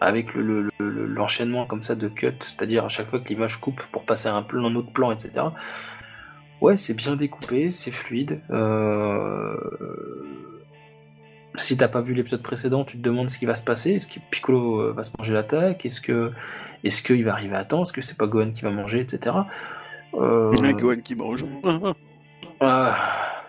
avec 0.00 0.34
le- 0.34 0.68
le- 0.78 1.06
l'enchaînement 1.06 1.66
comme 1.66 1.82
ça 1.82 1.94
de 1.94 2.08
cut, 2.08 2.32
c'est-à-dire 2.40 2.84
à 2.84 2.88
chaque 2.88 3.06
fois 3.06 3.20
que 3.20 3.28
l'image 3.28 3.58
coupe 3.60 3.82
pour 3.92 4.04
passer 4.04 4.28
à 4.28 4.34
un, 4.34 4.42
plan, 4.42 4.64
un 4.66 4.74
autre 4.74 4.90
plan, 4.92 5.12
etc. 5.12 5.46
Ouais, 6.60 6.76
c'est 6.76 6.94
bien 6.94 7.14
découpé, 7.16 7.70
c'est 7.70 7.92
fluide. 7.92 8.40
Euh... 8.50 9.56
Si 11.56 11.76
t'as 11.76 11.86
pas 11.88 12.00
vu 12.00 12.14
l'épisode 12.14 12.42
précédent, 12.42 12.84
tu 12.84 12.96
te 12.98 13.02
demandes 13.02 13.30
ce 13.30 13.38
qui 13.38 13.46
va 13.46 13.54
se 13.54 13.62
passer. 13.62 13.92
Est-ce 13.92 14.08
que 14.08 14.18
Piccolo 14.30 14.80
euh, 14.80 14.92
va 14.92 15.04
se 15.04 15.12
manger 15.16 15.34
l'attaque? 15.34 15.86
Est-ce 15.86 16.00
que 16.00 16.32
est-ce 16.82 17.00
qu'il 17.02 17.24
va 17.24 17.32
arriver 17.32 17.54
à 17.54 17.64
temps? 17.64 17.82
Est-ce 17.82 17.92
que 17.92 18.00
c'est 18.00 18.18
pas 18.18 18.26
Gohan 18.26 18.50
qui 18.50 18.62
va 18.62 18.70
manger, 18.70 18.98
etc. 19.00 19.36
Euh... 20.14 20.52
Il 20.56 20.64
y 20.64 20.68
a 20.68 20.72
Gohan 20.72 20.96
qui 21.02 21.14
mange. 21.16 21.44
ah, 22.60 23.42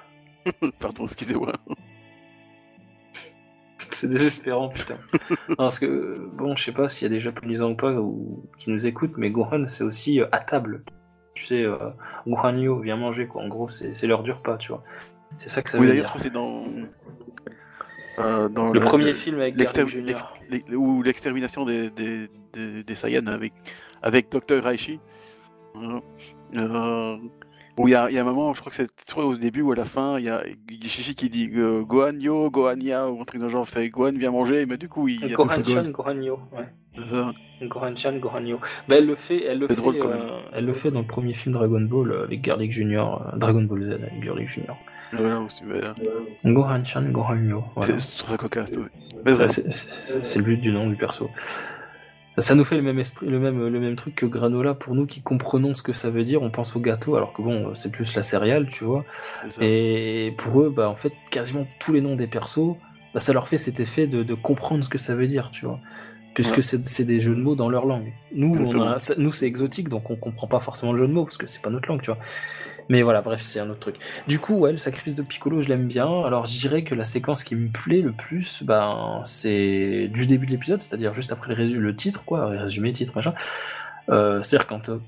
Pardon, 0.80 1.04
excusez-moi. 1.06 1.54
c'est 3.92 4.08
désespérant, 4.10 4.68
putain. 4.68 4.98
Non, 5.50 5.56
parce 5.58 5.80
que, 5.80 6.30
bon, 6.34 6.56
je 6.56 6.64
sais 6.64 6.72
pas 6.72 6.90
s'il 6.90 7.06
y 7.06 7.08
a 7.08 7.10
des 7.14 7.20
japonisants 7.20 7.72
ou 7.72 7.76
pas 7.76 7.94
ou, 7.94 8.44
qui 8.58 8.70
nous 8.70 8.88
écoutent, 8.88 9.18
mais 9.18 9.30
Gohan, 9.30 9.66
c'est 9.68 9.84
aussi 9.84 10.20
euh, 10.22 10.28
à 10.32 10.40
table. 10.40 10.84
Tu 11.34 11.46
sais, 11.46 11.64
euh, 11.64 11.78
Gohanyo, 12.28 12.80
viens 12.80 12.98
manger, 12.98 13.28
quoi. 13.28 13.42
En 13.44 13.48
gros, 13.48 13.68
c'est 13.70 14.08
l'heure 14.08 14.24
du 14.24 14.32
repas, 14.32 14.58
tu 14.58 14.70
vois. 14.70 14.84
C'est 15.36 15.50
ça 15.50 15.62
que 15.62 15.70
ça 15.70 15.78
Oui, 15.78 15.86
veut 15.86 15.92
d'ailleurs, 15.92 16.06
dire. 16.06 16.14
que 16.16 16.22
c'est 16.22 16.30
dans. 16.30 16.64
euh, 18.20 18.50
dans 18.50 18.72
Le 18.72 18.80
premier 18.80 19.14
film 19.14 19.40
avec 19.40 19.56
ou 20.74 21.02
l'extermination 21.04 21.66
des, 21.66 21.90
des, 21.90 22.30
des, 22.54 22.84
des 22.84 22.96
Saiyans 22.96 23.28
avec, 23.28 23.54
avec 24.02 24.32
Dr. 24.32 24.64
Raishi. 24.64 25.00
Euh, 25.82 26.00
euh, 26.58 27.18
où 27.78 27.88
il 27.90 27.92
y 27.92 27.96
a, 27.96 28.10
y 28.10 28.18
a 28.18 28.22
un 28.22 28.24
moment, 28.24 28.54
je 28.54 28.62
crois 28.62 28.70
que 28.70 28.76
c'est 28.78 28.90
soit 29.10 29.26
au 29.26 29.36
début 29.36 29.62
ou 29.62 29.74
à 29.74 29.76
la 29.76 29.84
fin, 29.84 30.18
il 30.18 30.26
y 30.26 30.30
a 30.30 30.42
Shishi 30.84 31.14
qui 31.16 31.30
dit 31.30 31.50
euh, 31.56 31.82
Gohan 31.84 32.14
yo, 32.20 32.50
Gohan 32.50 32.78
ya, 32.80 33.10
ou 33.10 33.20
un 33.20 33.24
truc 33.26 33.42
dans 33.42 33.48
le 33.48 33.52
genre, 33.52 33.68
c'est 33.68 33.90
Gohan 33.90 34.14
vient 34.14 34.32
manger, 34.32 34.66
mais 34.66 34.78
du 34.78 34.88
coup, 34.88 35.08
il 35.10 35.20
y 35.20 35.26
a 35.26 35.28
deux 35.28 35.36
fois 35.36 35.46
Gohan-chan, 35.58 35.90
Gohan-yo, 35.92 36.40
ouais. 36.54 36.68
C'est 36.94 37.02
ça. 37.10 37.34
Gohan-chan, 37.62 38.14
Gohan-yo. 38.20 38.60
Bah, 38.88 38.96
elle 38.98 39.08
le 39.08 39.16
fait, 39.16 39.44
elle 39.44 39.60
le 39.60 39.68
fait, 39.68 39.76
drôle, 39.76 39.98
euh, 40.02 40.40
elle 40.54 40.66
le 40.66 40.72
fait 40.74 40.92
dans 40.92 41.02
le 41.02 41.06
premier 41.08 41.34
film 41.34 41.54
Dragon 41.56 41.82
Ball 41.82 42.12
euh, 42.12 42.24
avec 42.24 42.42
Garlic 42.42 42.72
Junior, 42.72 43.28
euh, 43.34 43.38
Dragon 43.38 43.64
Ball 43.64 43.84
Z 43.84 43.92
avec 43.92 44.20
Garlic 44.22 44.48
Junior. 44.48 44.78
Voilà, 45.12 45.42
où 45.42 45.48
c'est- 45.50 45.66
ouais. 45.66 45.82
Gohan-chan, 46.46 47.04
Gohan-yo. 47.12 47.64
Voilà. 47.76 48.00
C'est- 48.00 48.26
ça 48.26 48.38
cocasse. 48.38 48.72
ouais. 48.78 49.32
C'est 49.50 50.38
le 50.38 50.44
but 50.44 50.62
du 50.62 50.72
nom 50.72 50.88
du 50.88 50.96
perso. 50.96 51.30
Ça 52.38 52.54
nous 52.54 52.66
fait 52.66 52.76
le 52.76 52.82
même 52.82 53.00
esprit, 53.00 53.28
le 53.28 53.40
même, 53.40 53.68
le 53.68 53.80
même 53.80 53.96
truc 53.96 54.16
que 54.16 54.26
granola 54.26 54.74
pour 54.74 54.94
nous 54.94 55.06
qui 55.06 55.22
comprenons 55.22 55.74
ce 55.74 55.82
que 55.84 55.94
ça 55.94 56.10
veut 56.10 56.24
dire. 56.24 56.42
On 56.44 56.52
pense 56.52 56.76
au 56.76 56.80
gâteau, 56.82 57.16
alors 57.16 57.32
que 57.34 57.42
bon, 57.42 57.74
c'est 57.74 57.92
plus 57.92 58.14
la 58.16 58.24
céréale, 58.24 58.68
tu 58.68 58.84
vois. 58.84 59.06
Et 59.62 60.34
pour 60.38 60.62
eux, 60.62 60.70
bah, 60.70 60.90
en 60.90 60.96
fait, 60.96 61.14
quasiment 61.32 61.66
tous 61.80 61.94
les 61.94 62.02
noms 62.02 62.16
des 62.16 62.28
persos, 62.28 62.76
bah, 63.14 63.22
ça 63.22 63.32
leur 63.32 63.48
fait 63.48 63.58
cet 63.58 63.80
effet 63.80 64.08
de, 64.08 64.24
de 64.24 64.34
comprendre 64.34 64.84
ce 64.84 64.90
que 64.90 64.98
ça 64.98 65.16
veut 65.16 65.28
dire, 65.28 65.50
tu 65.52 65.66
vois. 65.66 65.80
Puisque 66.36 66.58
Ouais. 66.58 66.62
c'est 66.62 67.04
des 67.06 67.20
jeux 67.20 67.34
de 67.36 67.42
mots 67.42 67.56
dans 67.56 67.70
leur 67.70 67.88
langue. 67.88 68.14
Nous, 68.34 68.56
on 68.56 68.82
a- 68.84 68.98
nous 69.18 69.32
c'est 69.32 69.48
exotique, 69.48 69.90
donc 69.90 70.12
on 70.12 70.16
comprend 70.16 70.46
pas 70.46 70.60
forcément 70.60 70.92
le 70.92 71.00
jeu 71.00 71.08
de 71.08 71.14
mots, 71.14 71.24
parce 71.24 71.38
que 71.38 71.48
c'est 71.48 71.62
pas 71.64 71.72
notre 71.72 71.90
langue, 71.90 72.02
tu 72.04 72.12
vois. 72.12 72.20
Mais 72.90 73.02
voilà, 73.02 73.24
bref, 73.24 73.42
c'est 73.42 73.60
un 73.60 73.68
autre 73.72 73.80
truc. 73.80 73.96
Du 74.28 74.38
coup, 74.38 74.54
ouais, 74.58 74.72
le 74.72 74.78
sacrifice 74.78 75.16
de 75.16 75.24
Piccolo, 75.24 75.60
je 75.62 75.70
l'aime 75.70 75.88
bien. 75.88 76.06
Alors, 76.24 76.46
je 76.46 76.60
dirais 76.60 76.84
que 76.84 76.94
la 76.94 77.06
séquence 77.06 77.44
qui 77.44 77.56
me 77.56 77.70
plaît 77.70 78.02
le 78.02 78.12
plus, 78.12 78.62
ben, 78.64 79.22
c'est 79.24 80.08
du 80.14 80.28
début 80.28 80.46
de 80.46 80.52
l'épisode, 80.52 80.80
c'est-à-dire 80.82 81.12
juste 81.12 81.32
après 81.32 81.56
le, 81.56 81.66
le 81.80 81.96
titre, 81.96 82.24
quoi, 82.26 82.46
résumé, 82.46 82.92
titre, 82.92 83.14
machin. 83.16 83.34
Euh, 84.10 84.44
c'est-à-dire 84.44 84.68
quand, 84.68 84.90
euh, 84.90 85.00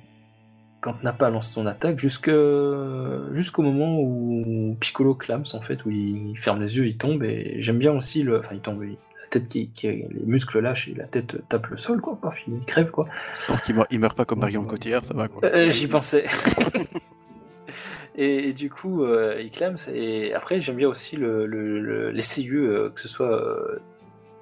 quand 0.81 1.03
Nappa 1.03 1.29
lance 1.29 1.51
son 1.51 1.67
attaque, 1.67 1.99
jusqu'au 1.99 3.61
moment 3.61 3.99
où 3.99 4.75
Piccolo 4.79 5.13
clame, 5.13 5.43
en 5.53 5.61
fait, 5.61 5.85
où 5.85 5.91
il 5.91 6.33
ferme 6.37 6.61
les 6.61 6.77
yeux, 6.77 6.87
il 6.87 6.97
tombe, 6.97 7.23
et 7.23 7.57
j'aime 7.59 7.77
bien 7.77 7.91
aussi 7.93 8.23
le. 8.23 8.39
Enfin, 8.39 8.55
il 8.55 8.61
tombe, 8.61 8.83
il- 8.83 8.97
tête 9.29 9.47
qui, 9.47 9.69
qui- 9.69 9.87
les 9.87 10.25
muscles 10.25 10.59
lâchent 10.59 10.87
et 10.87 10.93
la 10.93 11.05
tête 11.05 11.37
tape 11.49 11.67
le 11.67 11.77
sol, 11.77 12.01
quoi, 12.01 12.17
paf, 12.21 12.43
il 12.47 12.59
crève, 12.65 12.91
quoi. 12.91 13.05
Donc 13.49 13.59
il 13.67 13.75
meurt, 13.75 13.87
il 13.91 13.99
meurt 13.99 14.17
pas 14.17 14.25
comme 14.25 14.39
Marion 14.39 14.63
Cotillard, 14.65 15.05
ça 15.05 15.13
va 15.13 15.27
quoi. 15.27 15.43
Euh, 15.45 15.69
J'y 15.71 15.87
pensais. 15.87 16.25
et, 18.15 18.49
et 18.49 18.53
du 18.53 18.69
coup, 18.69 19.03
euh, 19.03 19.39
il 19.41 19.51
clame. 19.51 19.75
Et 19.93 20.33
après, 20.33 20.61
j'aime 20.61 20.75
bien 20.77 20.87
aussi 20.89 21.15
le, 21.17 21.45
le- 21.45 21.79
le- 21.79 22.11
les 22.11 22.21
seiyuu, 22.21 22.65
euh, 22.67 22.89
que 22.89 22.99
ce 22.99 23.07
soit 23.07 23.31
euh, 23.31 23.79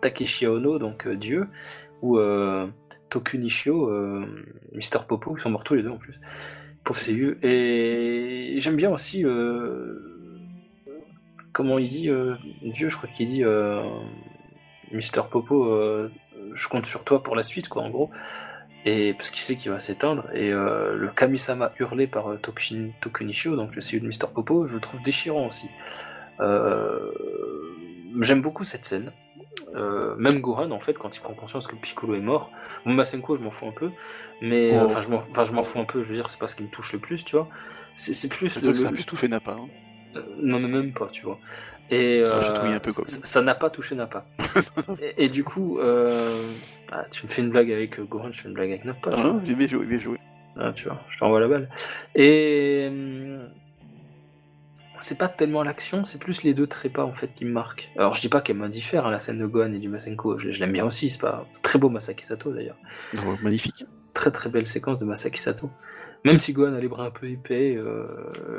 Takeshi 0.01 0.47
Ono, 0.47 0.77
donc 0.77 1.07
euh, 1.07 1.15
Dieu, 1.15 1.47
ou 2.01 2.17
euh, 2.17 2.67
Tokunishio, 3.09 3.89
euh, 3.89 4.25
Mister 4.73 4.99
Popo, 5.07 5.35
ils 5.37 5.41
sont 5.41 5.49
morts 5.49 5.63
tous 5.63 5.75
les 5.75 5.83
deux 5.83 5.89
en 5.89 5.97
plus. 5.97 6.19
Pauvre 6.83 6.99
seiyuu. 6.99 7.37
Et 7.41 8.55
j'aime 8.59 8.75
bien 8.75 8.91
aussi. 8.91 9.25
euh, 9.25 9.99
comment 11.51 11.77
il 11.79 11.87
dit 11.87 12.09
euh, 12.09 12.35
Dieu, 12.61 12.89
je 12.89 12.97
crois 12.97 13.09
qu'il 13.09 13.25
dit 13.27 13.43
euh, 13.43 13.81
Mister 14.91 15.21
Popo, 15.29 15.65
euh, 15.65 16.09
je 16.53 16.67
compte 16.67 16.85
sur 16.85 17.03
toi 17.03 17.21
pour 17.23 17.35
la 17.35 17.43
suite, 17.43 17.67
quoi, 17.69 17.81
en 17.83 17.89
gros 17.89 18.09
et 18.87 19.13
parce 19.13 19.31
qu'il 19.31 19.41
sait 19.41 19.55
qu'il 19.55 19.71
va 19.71 19.79
s'éteindre 19.79 20.25
et 20.33 20.51
euh, 20.53 20.95
le 20.95 21.07
Kamisama 21.09 21.71
hurlé 21.79 22.05
par 22.05 22.31
euh, 22.31 22.37
Tokushin- 22.37 22.91
Tokunishio 23.01 23.55
donc 23.55 23.75
le 23.75 23.81
CEO 23.81 23.99
de 23.99 24.05
Mister 24.07 24.27
Popo 24.33 24.67
je 24.67 24.75
le 24.75 24.79
trouve 24.79 25.01
déchirant 25.01 25.47
aussi 25.47 25.67
Euh, 26.39 27.11
j'aime 28.21 28.41
beaucoup 28.41 28.63
cette 28.63 28.85
scène 28.85 29.11
même 30.17 30.39
Gohan 30.39 30.71
en 30.71 30.79
fait 30.79 30.93
quand 30.97 31.15
il 31.17 31.21
prend 31.21 31.33
conscience 31.33 31.65
que 31.67 31.75
Piccolo 31.75 32.13
est 32.15 32.19
mort 32.19 32.51
bon 32.85 32.93
Masenko 32.93 33.35
je 33.35 33.41
m'en 33.41 33.51
fous 33.51 33.67
un 33.67 33.71
peu 33.71 33.89
mais 34.41 34.71
Oh. 34.73 34.85
enfin 34.85 35.01
je 35.01 35.51
m'en 35.53 35.63
fous 35.63 35.79
un 35.79 35.85
peu 35.85 36.01
je 36.03 36.07
veux 36.09 36.15
dire 36.15 36.29
c'est 36.29 36.39
pas 36.39 36.47
ce 36.47 36.55
qui 36.55 36.63
me 36.63 36.69
touche 36.69 36.93
le 36.93 36.99
plus 36.99 37.25
tu 37.25 37.35
vois 37.35 37.47
c'est 37.95 38.29
plus 38.29 38.61
le- 38.61 38.75
ça 38.77 38.87
a 38.89 38.91
plus 38.91 39.05
touché 39.05 39.27
Nappa. 39.27 39.53
Hein. 39.59 40.21
non 40.37 40.59
mais 40.59 40.67
même 40.67 40.93
pas 40.93 41.07
tu 41.07 41.25
vois 41.25 41.39
et 41.91 42.23
euh, 42.25 42.75
un 42.75 42.79
peu, 42.79 42.91
ça 43.05 43.41
n'a 43.41 43.53
pas 43.53 43.69
touché 43.69 43.95
Nappa 43.95 44.25
et, 45.01 45.25
et 45.25 45.29
du 45.29 45.43
coup 45.43 45.77
euh, 45.79 46.51
ah, 46.91 47.05
tu 47.11 47.25
me 47.25 47.31
fais 47.31 47.43
une 47.43 47.51
blague 47.51 47.71
avec 47.71 47.99
euh, 47.99 48.03
Gohan 48.03 48.31
je 48.31 48.41
fais 48.41 48.47
une 48.47 48.55
blague 48.55 48.69
avec 48.69 48.85
Nappa 48.85 49.11
vois. 49.11 49.25
Hein, 49.25 49.41
bien 49.43 49.67
joué, 49.67 49.85
bien 49.85 49.99
joué. 49.99 50.17
Ah, 50.57 50.71
tu 50.73 50.85
vois, 50.85 51.01
je 51.09 51.19
t'envoie 51.19 51.41
la 51.41 51.47
balle. 51.47 51.69
Et 52.15 52.87
hum, 52.89 53.49
c'est 54.99 55.17
pas 55.17 55.27
tellement 55.27 55.63
l'action, 55.63 56.05
c'est 56.05 56.19
plus 56.19 56.43
les 56.43 56.53
deux 56.53 56.67
trépas 56.67 57.03
en 57.03 57.13
fait 57.13 57.33
qui 57.33 57.45
me 57.45 57.51
marquent. 57.51 57.91
Alors 57.97 58.13
je 58.13 58.21
dis 58.21 58.29
pas 58.29 58.41
qu'elle 58.41 58.57
m'indiffère 58.57 59.05
hein, 59.05 59.11
la 59.11 59.19
scène 59.19 59.39
de 59.39 59.45
Gohan 59.45 59.73
et 59.73 59.79
du 59.79 59.89
Masenko, 59.89 60.37
je, 60.37 60.51
je 60.51 60.59
l'aime 60.59 60.71
bien 60.71 60.85
aussi, 60.85 61.09
c'est 61.09 61.21
pas 61.21 61.45
très 61.61 61.77
beau 61.77 61.89
Masaki 61.89 62.25
Sato 62.25 62.51
d'ailleurs. 62.53 62.77
Oh, 63.17 63.35
magnifique. 63.43 63.85
Très 64.13 64.31
très 64.31 64.49
belle 64.49 64.65
séquence 64.65 64.97
de 64.97 65.05
Masaki 65.05 65.41
Sato. 65.41 65.69
Même 66.25 66.39
si 66.39 66.53
Gohan 66.53 66.73
a 66.73 66.79
les 66.79 66.87
bras 66.87 67.05
un 67.05 67.11
peu 67.11 67.29
épais, 67.29 67.75
euh, 67.77 68.07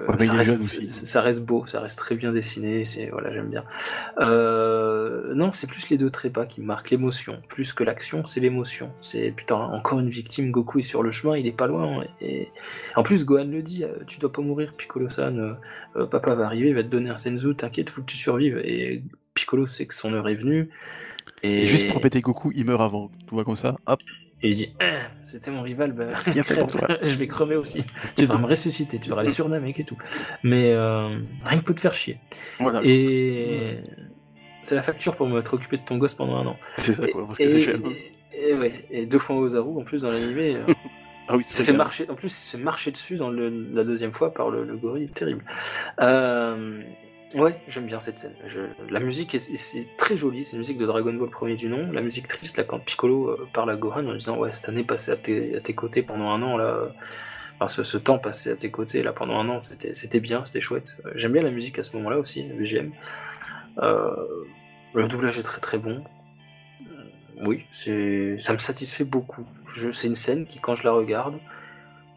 Ouais, 0.09 0.25
ça, 0.25 0.35
reste, 0.35 0.89
ça 0.89 1.41
beau, 1.41 1.67
ça 1.67 1.81
reste 1.81 1.99
très 1.99 2.15
bien 2.15 2.31
dessiné, 2.31 2.85
c'est 2.85 3.09
voilà 3.09 3.33
j'aime 3.33 3.49
bien. 3.49 3.65
Euh, 4.21 5.35
non, 5.35 5.51
c'est 5.51 5.67
plus 5.67 5.91
les 5.91 5.97
deux 5.97 6.11
trépas 6.11 6.47
qui 6.47 6.61
marquent 6.61 6.91
l'émotion, 6.91 7.43
plus 7.49 7.73
que 7.73 7.83
l'action, 7.83 8.25
c'est 8.25 8.39
l'émotion. 8.39 8.93
C'est 9.01 9.33
putain 9.33 9.57
encore 9.57 9.99
une 9.99 10.11
victime, 10.11 10.53
Goku 10.53 10.79
est 10.79 10.83
sur 10.83 11.03
le 11.03 11.11
chemin, 11.11 11.37
il 11.37 11.49
est 11.49 11.57
pas 11.57 11.67
loin. 11.67 12.05
Et 12.21 12.51
en 12.95 13.03
plus 13.03 13.25
Gohan 13.25 13.47
le 13.47 13.63
dit, 13.63 13.83
euh, 13.83 13.89
tu 14.07 14.21
dois 14.21 14.33
pas 14.33 14.43
mourir, 14.43 14.75
Piccolo-san, 14.75 15.59
euh, 15.97 16.07
papa 16.07 16.37
va 16.37 16.47
arriver, 16.47 16.69
il 16.69 16.75
va 16.77 16.85
te 16.85 16.89
donner 16.89 17.11
un 17.11 17.17
senzu, 17.17 17.57
t'inquiète, 17.57 17.91
faut 17.91 18.03
que 18.03 18.07
tu 18.07 18.17
survives. 18.17 18.59
Et 18.65 19.03
Piccolo 19.35 19.67
sait 19.67 19.87
que 19.87 19.95
son 19.95 20.15
heure 20.15 20.29
est 20.29 20.37
venue. 20.37 20.71
Et, 21.43 21.65
Et 21.65 21.67
juste 21.67 21.89
pour 21.89 22.01
péter 22.01 22.21
Goku, 22.21 22.53
il 22.55 22.65
meurt 22.65 22.81
avant. 22.81 23.11
Tu 23.27 23.35
vois 23.35 23.45
comme 23.45 23.57
ça, 23.57 23.77
hop, 23.87 24.01
et 24.43 24.49
il 24.49 24.55
dit, 24.55 24.75
Ah, 24.81 24.93
c'était 25.23 25.51
mon 25.51 25.63
rival, 25.63 25.93
bah, 25.93 26.07
Bien 26.33 26.43
fait 26.43 26.59
pour 26.61 26.69
crève. 26.71 26.99
je 27.03 27.15
vais 27.17 27.27
crever 27.27 27.57
aussi. 27.57 27.83
tu 28.17 28.23
devras 28.23 28.39
me 28.39 28.47
ressusciter, 28.47 28.99
tu 28.99 29.09
devras 29.09 29.23
aller 29.23 29.31
sur 29.31 29.49
Namek 29.49 29.81
et 29.81 29.85
tout. 29.85 29.97
Mais 30.43 30.73
euh, 30.73 31.19
rien 31.45 31.59
que 31.61 31.65
pour 31.65 31.75
te 31.75 31.81
faire 31.81 31.95
chier. 31.95 32.19
voilà. 32.61 32.81
Et 32.85 33.79
c'est 34.63 34.75
la 34.75 34.83
facture 34.83 35.17
pour 35.17 35.29
m'être 35.29 35.55
occupé 35.55 35.77
de 35.79 35.83
ton 35.85 35.97
gosse 35.97 36.15
pendant 36.15 36.37
un 36.37 36.47
an. 36.47 36.57
C'est 36.79 36.93
ça 36.93 37.07
quoi, 37.09 37.27
parce 37.27 37.39
que 37.39 37.45
Et, 37.45 37.49
c'est 37.51 37.61
cher. 37.61 37.77
et, 38.33 38.51
et 38.51 38.55
ouais, 38.55 38.73
et 38.91 39.07
deux 39.07 39.19
fois 39.19 39.37
Ozaru 39.37 39.79
en 39.81 39.85
plus 39.85 40.03
dans 40.03 40.11
l'animé. 40.11 40.57
euh, 40.57 40.73
Ah 41.29 41.37
oui, 41.37 41.43
il 41.45 41.53
s'est 41.53 41.65
fait 41.65 41.73
marcher. 41.73 42.09
En 42.09 42.15
plus, 42.15 42.29
il 42.29 42.31
s'est 42.31 42.57
fait 42.57 42.63
marcher 42.63 42.93
dessus 42.93 43.17
dans 43.17 43.31
le- 43.31 43.49
la 43.75 43.83
deuxième 43.83 44.13
fois 44.13 44.33
par 44.33 44.49
le, 44.49 44.63
le 44.65 44.77
gorille, 44.77 45.09
terrible. 45.09 45.45
Euh, 46.01 46.81
ouais, 47.35 47.61
j'aime 47.69 47.87
bien 47.87 48.01
cette 48.01 48.19
scène. 48.19 48.35
La 48.91 49.01
musique 49.01 49.35
est, 49.35 49.51
est- 49.51 49.57
c'est 49.57 49.87
très 49.97 50.17
joli. 50.17 50.45
C'est 50.45 50.53
une 50.53 50.59
musique 50.59 50.79
de 50.79 50.87
Dragon 50.87 51.13
Ball 51.13 51.29
premier 51.29 51.57
du 51.57 51.69
nom. 51.69 51.91
La 51.93 52.01
musique 52.01 52.29
triste 52.29 52.57
là 52.57 52.65
quand 52.65 52.79
Piccolo 52.79 53.31
euh, 53.31 53.49
parle 53.53 53.71
à 53.71 53.77
Gohan 53.77 54.07
en 54.07 54.15
disant 54.15 54.37
ouais 54.39 54.51
cette 54.53 54.69
année 54.69 54.85
passée 54.85 55.11
à 55.13 55.17
tes, 55.17 55.75
côtés 55.75 56.03
pendant 56.03 56.31
un 56.31 56.43
an 56.43 56.57
là. 56.57 56.89
ce, 57.67 57.83
ce 57.83 57.99
temps 57.99 58.19
passé 58.19 58.51
à 58.51 58.57
tes 58.57 58.71
côtés 58.71 59.03
là 59.03 59.13
pendant 59.13 59.39
un 59.39 59.49
an, 59.49 59.61
c'était 59.61 60.21
bien, 60.21 60.45
c'était 60.45 60.61
chouette. 60.61 60.97
Euh, 61.07 61.11
J'aime 61.15 61.33
bien 61.33 61.43
la 61.43 61.51
musique 61.51 61.79
à 61.79 61.83
ce 61.83 61.97
moment-là 61.97 62.19
aussi, 62.19 62.45
le 62.45 62.55
BGM. 62.55 62.93
Euh, 63.83 64.11
le 64.95 65.09
doublage 65.09 65.39
est 65.39 65.43
très 65.43 65.61
très 65.61 65.79
bon. 65.79 66.03
Oui, 67.45 67.67
ça 67.71 68.53
me 68.55 68.59
satisfait 68.59 69.05
beaucoup. 69.05 69.45
C'est 69.93 70.07
une 70.07 70.15
scène 70.15 70.47
qui, 70.47 70.59
quand 70.59 70.75
je 70.75 70.85
la 70.85 70.93
regarde, 70.93 71.35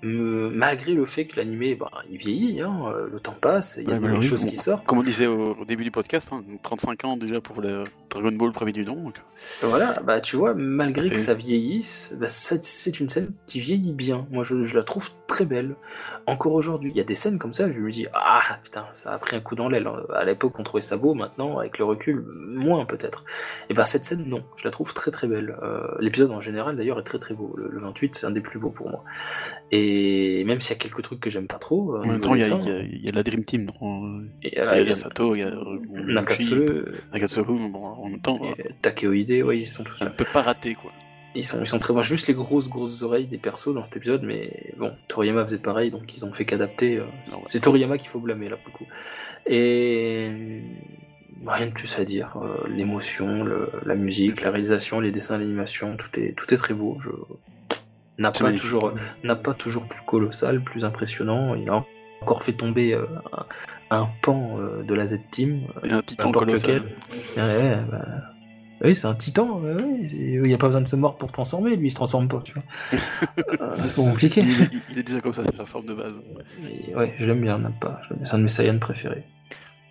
malgré 0.01 0.93
le 0.93 1.05
fait 1.05 1.25
que 1.25 1.35
l'animé, 1.37 1.75
bah, 1.75 1.91
il 2.09 2.17
vieillit, 2.17 2.61
hein, 2.61 2.73
euh, 2.87 3.07
le 3.11 3.19
temps 3.19 3.35
passe, 3.39 3.77
il 3.81 3.87
y 3.87 3.91
a 3.91 3.95
Ouais, 3.95 3.99
des 3.99 4.07
mais 4.07 4.17
oui, 4.17 4.21
choses 4.21 4.45
bon. 4.45 4.49
qui 4.51 4.57
sortent. 4.57 4.85
Comme 4.85 4.99
on 4.99 5.03
disait 5.03 5.27
au, 5.27 5.55
au 5.55 5.65
début 5.65 5.83
du 5.83 5.91
podcast, 5.91 6.29
hein, 6.31 6.43
35 6.63 7.05
ans 7.05 7.17
déjà 7.17 7.41
pour 7.41 7.61
le 7.61 7.83
Dragon 8.09 8.31
Ball 8.31 8.51
premier 8.51 8.71
du 8.71 8.85
nom. 8.85 8.95
donc. 8.95 9.15
Voilà, 9.61 9.99
bah 10.03 10.19
tu 10.19 10.35
vois, 10.35 10.53
malgré 10.53 11.09
que 11.09 11.15
ça 11.19 11.33
vieillisse, 11.33 12.13
bah, 12.19 12.27
c'est 12.27 12.99
une 12.99 13.07
scène 13.07 13.31
qui 13.47 13.59
vieillit 13.59 13.93
bien. 13.93 14.27
Moi, 14.31 14.43
je, 14.43 14.63
je 14.65 14.77
la 14.77 14.83
trouve 14.83 15.11
très 15.27 15.45
belle. 15.45 15.75
Encore 16.25 16.53
aujourd'hui, 16.53 16.91
il 16.93 16.97
y 16.97 17.01
a 17.01 17.03
des 17.05 17.15
scènes 17.15 17.39
comme 17.39 17.53
ça, 17.53 17.71
je 17.71 17.79
me 17.79 17.89
dis 17.91 18.05
ah 18.13 18.41
putain, 18.63 18.85
ça 18.91 19.13
a 19.13 19.17
pris 19.17 19.35
un 19.35 19.39
coup 19.39 19.55
dans 19.55 19.69
l'aile. 19.69 19.87
À 20.13 20.25
l'époque, 20.25 20.59
on 20.59 20.63
trouvait 20.63 20.81
ça 20.81 20.97
beau, 20.97 21.13
maintenant, 21.13 21.59
avec 21.59 21.77
le 21.77 21.85
recul, 21.85 22.23
moins 22.47 22.85
peut-être. 22.85 23.23
Et 23.69 23.73
bah 23.73 23.85
cette 23.85 24.03
scène, 24.05 24.23
non, 24.27 24.43
je 24.57 24.65
la 24.65 24.71
trouve 24.71 24.93
très 24.93 25.11
très 25.11 25.27
belle. 25.27 25.55
Euh, 25.63 25.87
L'épisode 25.99 26.31
en 26.31 26.41
général, 26.41 26.75
d'ailleurs, 26.75 26.99
est 26.99 27.03
très 27.03 27.19
très 27.19 27.33
beau. 27.33 27.53
Le, 27.57 27.69
le 27.69 27.79
28, 27.79 28.15
c'est 28.15 28.25
un 28.27 28.31
des 28.31 28.41
plus 28.41 28.59
beaux 28.59 28.69
pour 28.71 28.89
moi. 28.89 29.03
Et 29.71 30.43
même 30.45 30.59
s'il 30.59 30.71
y 30.71 30.77
a 30.77 30.79
quelques 30.79 31.01
trucs 31.03 31.19
que 31.19 31.29
j'aime 31.29 31.47
pas 31.47 31.59
trop, 31.59 31.95
euh, 31.95 32.01
En 32.03 32.07
même 32.07 32.19
temps, 32.19 32.35
il 32.35 32.41
y, 32.41 33.09
a- 33.09 33.11
la 33.11 33.23
Dream 33.23 33.45
Team. 33.45 33.69
Il 34.43 34.49
y 34.53 34.57
euh, 34.59 34.67
a 34.67 34.79
il 34.79 34.87
y 34.87 34.91
a 34.91 34.95
Sato, 34.95 35.35
il 35.35 35.41
y 35.41 35.43
a 35.43 35.51
Nakatsuru, 35.91 36.85
Nakatsuru, 37.13 37.69
bon, 37.71 37.98
en 38.03 38.09
même 38.09 38.19
temps, 38.19 38.39
et 38.57 38.73
Takeoide, 38.81 39.29
ouais, 39.43 39.59
ils 39.59 39.67
sont 39.67 39.83
tous 39.83 39.99
là. 40.01 40.07
ne 40.07 40.11
peut 40.11 40.25
pas 40.31 40.41
rater 40.41 40.75
quoi. 40.75 40.91
Ils 41.35 41.45
sont, 41.45 41.59
ils 41.61 41.67
sont 41.67 41.77
très 41.77 41.93
bons. 41.93 42.01
Juste 42.01 42.27
les 42.27 42.33
grosses, 42.33 42.69
grosses 42.69 43.03
oreilles 43.03 43.27
des 43.27 43.37
persos 43.37 43.73
dans 43.73 43.83
cet 43.83 43.97
épisode, 43.97 44.23
mais 44.23 44.51
bon, 44.77 44.91
Toriyama 45.07 45.45
faisait 45.45 45.57
pareil, 45.59 45.91
donc 45.91 46.11
ils 46.15 46.25
ont 46.25 46.33
fait 46.33 46.43
qu'adapter. 46.45 46.97
euh, 46.97 47.03
c'est- 47.23 47.35
Ah. 47.35 47.41
C'est 47.45 47.59
Toriyama 47.59 47.97
qu'il 47.99 48.09
faut 48.09 48.19
blâmer 48.19 48.49
là 48.49 48.55
pour 48.57 48.67
le 48.73 48.77
coup. 48.77 48.87
Et 49.45 50.31
bah, 51.41 51.53
rien 51.53 51.67
de 51.67 51.71
plus 51.71 51.99
à 51.99 52.05
dire. 52.05 52.35
Euh, 52.41 52.67
L'émotion, 52.69 53.43
le- 53.43 53.69
la 53.85 53.93
musique, 53.95 54.41
la 54.41 54.49
réalisation, 54.49 54.99
les 54.99 55.11
dessins, 55.11 55.37
l'animation, 55.37 55.95
tout 55.97 56.19
est, 56.19 56.33
tout 56.35 56.51
est 56.53 56.57
très 56.57 56.73
beau. 56.73 56.97
Je... 56.99 57.09
N'a 58.17 58.31
pas 58.31 58.51
toujours, 58.51 58.91
n'a 59.23 59.35
pas 59.35 59.53
toujours 59.53 59.85
plus 59.87 60.01
colossal, 60.05 60.61
plus 60.61 60.83
impressionnant. 60.83 61.55
Il 61.55 61.69
a 61.69 61.85
encore 62.21 62.43
fait 62.43 62.51
tomber 62.53 62.93
euh, 62.93 63.05
un, 63.91 64.07
pan 64.21 64.57
euh, 64.59 64.83
de 64.83 64.93
la 64.93 65.07
Z 65.07 65.19
Team, 65.31 65.61
euh, 65.83 65.87
Et 65.87 65.91
un 65.91 66.01
titan 66.01 66.31
colossal. 66.31 66.83
Ouais, 67.37 67.77
bah, 67.91 68.05
oui, 68.83 68.95
c'est 68.95 69.07
un 69.07 69.15
titan. 69.15 69.59
ouais, 69.59 69.75
il 70.11 70.41
n'y 70.43 70.53
a 70.53 70.57
pas 70.57 70.67
besoin 70.67 70.81
de 70.81 70.87
se 70.87 70.95
mordre 70.95 71.17
pour 71.17 71.31
transformer. 71.31 71.75
Lui, 71.75 71.87
il 71.87 71.91
se 71.91 71.95
transforme 71.95 72.27
pas. 72.27 72.41
Tu 72.43 72.53
vois. 72.53 72.63
Euh, 73.61 73.75
c'est 73.83 73.95
pas 73.95 74.01
compliqué. 74.01 74.41
Il, 74.41 74.61
est- 74.61 74.69
il 74.91 74.99
est 74.99 75.03
déjà 75.03 75.19
comme 75.19 75.33
ça, 75.33 75.43
c'est 75.43 75.55
sa 75.55 75.65
forme 75.65 75.85
de 75.87 75.93
base. 75.93 76.13
Mais 76.63 76.95
ouais, 76.95 77.13
je 77.19 77.25
l'aime 77.25 77.41
bien, 77.41 77.59
bien, 77.59 77.73
C'est 78.23 78.35
un 78.35 78.37
de 78.37 78.43
mes 78.43 78.49
Saiyans 78.49 78.79
préférés. 78.79 79.23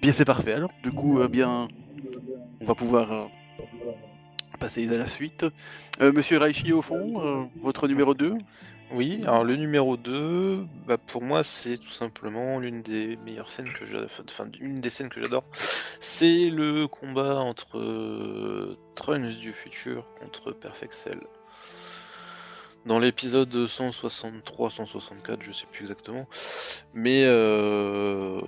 Bien, 0.01 0.13
c'est 0.13 0.25
parfait. 0.25 0.55
Alors, 0.55 0.71
du 0.83 0.91
coup, 0.91 1.21
euh, 1.21 1.29
bien, 1.29 1.69
on 2.61 2.65
va 2.65 2.75
pouvoir 2.75 3.13
euh, 3.13 3.25
passer 4.59 4.89
à 4.93 4.97
la 4.97 5.07
suite. 5.07 5.45
Euh, 6.01 6.13
Monsieur 6.13 6.39
Raichi, 6.39 6.73
au 6.73 6.81
fond, 6.83 7.49
votre 7.63 7.89
numéro 7.89 8.15
2 8.15 8.35
Oui, 8.91 9.21
alors 9.25 9.45
le 9.45 9.57
numéro 9.57 9.99
2, 9.99 10.65
bah 10.87 10.97
pour 10.97 11.23
moi 11.23 11.45
c'est 11.45 11.77
tout 11.77 11.91
simplement 11.91 12.59
l'une 12.59 12.81
des 12.81 13.17
meilleures 13.17 13.51
scènes 13.51 13.71
que 13.71 13.85
j'adore, 13.85 14.09
enfin 14.27 14.47
une 14.61 14.81
des 14.81 14.89
scènes 14.89 15.11
que 15.11 15.23
j'adore. 15.23 15.45
C'est 16.01 16.49
le 16.49 16.89
combat 16.89 17.37
entre 17.37 17.79
euh, 17.79 18.79
Trunks 18.95 19.37
du 19.37 19.53
futur 19.53 20.07
contre 20.21 20.53
Perfect 20.53 20.95
Cell. 20.95 21.21
Dans 22.87 22.99
l'épisode 22.99 23.55
163-164, 23.55 25.43
je 25.43 25.53
sais 25.53 25.67
plus 25.71 25.83
exactement. 25.83 26.27
Mais 26.95 27.25
euh, 27.27 28.41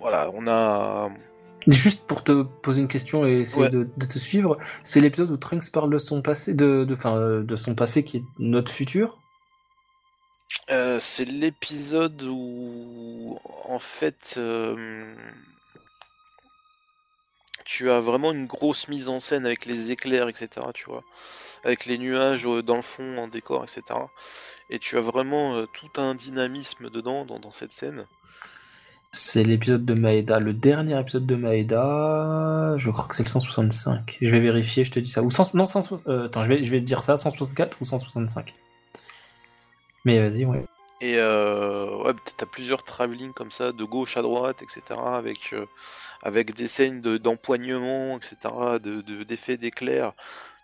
voilà, 0.00 0.30
on 0.34 0.46
a 0.46 1.10
Juste 1.68 2.06
pour 2.06 2.24
te 2.24 2.42
poser 2.42 2.80
une 2.82 2.88
question 2.88 3.26
et 3.26 3.40
essayer 3.40 3.66
Ouais. 3.66 3.68
de, 3.68 3.88
de 3.96 4.06
te 4.06 4.18
suivre, 4.18 4.58
c'est 4.82 5.00
l'épisode 5.00 5.30
où 5.30 5.36
Trunks 5.36 5.70
parle 5.72 5.90
de 5.90 5.98
son 5.98 6.22
passé, 6.22 6.54
de, 6.54 6.86
euh, 7.06 7.42
de 7.44 7.56
son 7.56 7.74
passé 7.74 8.04
qui 8.04 8.18
est 8.18 8.24
notre 8.38 8.72
futur? 8.72 9.22
Euh, 10.70 10.98
c'est 11.00 11.24
l'épisode 11.24 12.22
où, 12.24 13.38
en 13.64 13.78
fait, 13.78 14.34
euh, 14.38 15.14
tu 17.64 17.90
as 17.90 18.00
vraiment 18.00 18.32
une 18.32 18.46
grosse 18.46 18.88
mise 18.88 19.08
en 19.08 19.20
scène 19.20 19.46
avec 19.46 19.66
les 19.66 19.90
éclairs, 19.90 20.28
etc. 20.28 20.72
Tu 20.74 20.84
vois, 20.86 21.04
avec 21.64 21.86
les 21.86 21.98
nuages 21.98 22.44
dans 22.44 22.76
le 22.76 22.82
fond, 22.82 23.18
en 23.18 23.28
décor, 23.28 23.64
etc. 23.64 24.10
Et 24.70 24.78
tu 24.78 24.96
as 24.98 25.00
vraiment 25.00 25.54
euh, 25.56 25.66
tout 25.72 25.90
un 26.00 26.14
dynamisme 26.14 26.90
dedans, 26.90 27.24
dans, 27.24 27.40
dans 27.40 27.50
cette 27.50 27.72
scène. 27.72 28.06
C'est 29.14 29.44
l'épisode 29.44 29.84
de 29.84 29.92
Maeda, 29.92 30.40
le 30.40 30.54
dernier 30.54 30.98
épisode 30.98 31.26
de 31.26 31.36
Maeda, 31.36 32.74
je 32.78 32.90
crois 32.90 33.06
que 33.08 33.14
c'est 33.14 33.22
le 33.22 33.28
165. 33.28 34.16
Je 34.22 34.30
vais 34.30 34.40
vérifier, 34.40 34.84
je 34.84 34.90
te 34.90 34.98
dis 35.00 35.10
ça. 35.10 35.22
Ou 35.22 35.28
100, 35.30 35.54
non, 35.54 35.66
160, 35.66 36.08
euh, 36.08 36.26
attends, 36.26 36.42
je 36.44 36.48
vais, 36.48 36.62
je 36.62 36.70
vais 36.70 36.80
te 36.80 36.84
dire 36.86 37.02
ça, 37.02 37.18
164 37.18 37.78
ou 37.82 37.84
165. 37.84 38.54
Mais 40.06 40.18
vas-y, 40.18 40.46
ouais. 40.46 40.64
Et 41.02 41.16
euh, 41.18 42.04
ouais, 42.04 42.12
t'as 42.38 42.46
plusieurs 42.46 42.84
travelling 42.84 43.34
comme 43.34 43.50
ça, 43.50 43.72
de 43.72 43.84
gauche 43.84 44.16
à 44.16 44.22
droite, 44.22 44.62
etc. 44.62 44.98
Avec, 45.04 45.52
euh, 45.52 45.66
avec 46.22 46.54
des 46.54 46.68
scènes 46.68 47.02
de- 47.02 47.18
d'empoignement, 47.18 48.16
etc. 48.16 48.36
De, 48.82 49.02
de- 49.02 49.24
d'effets 49.24 49.58
d'éclair. 49.58 50.14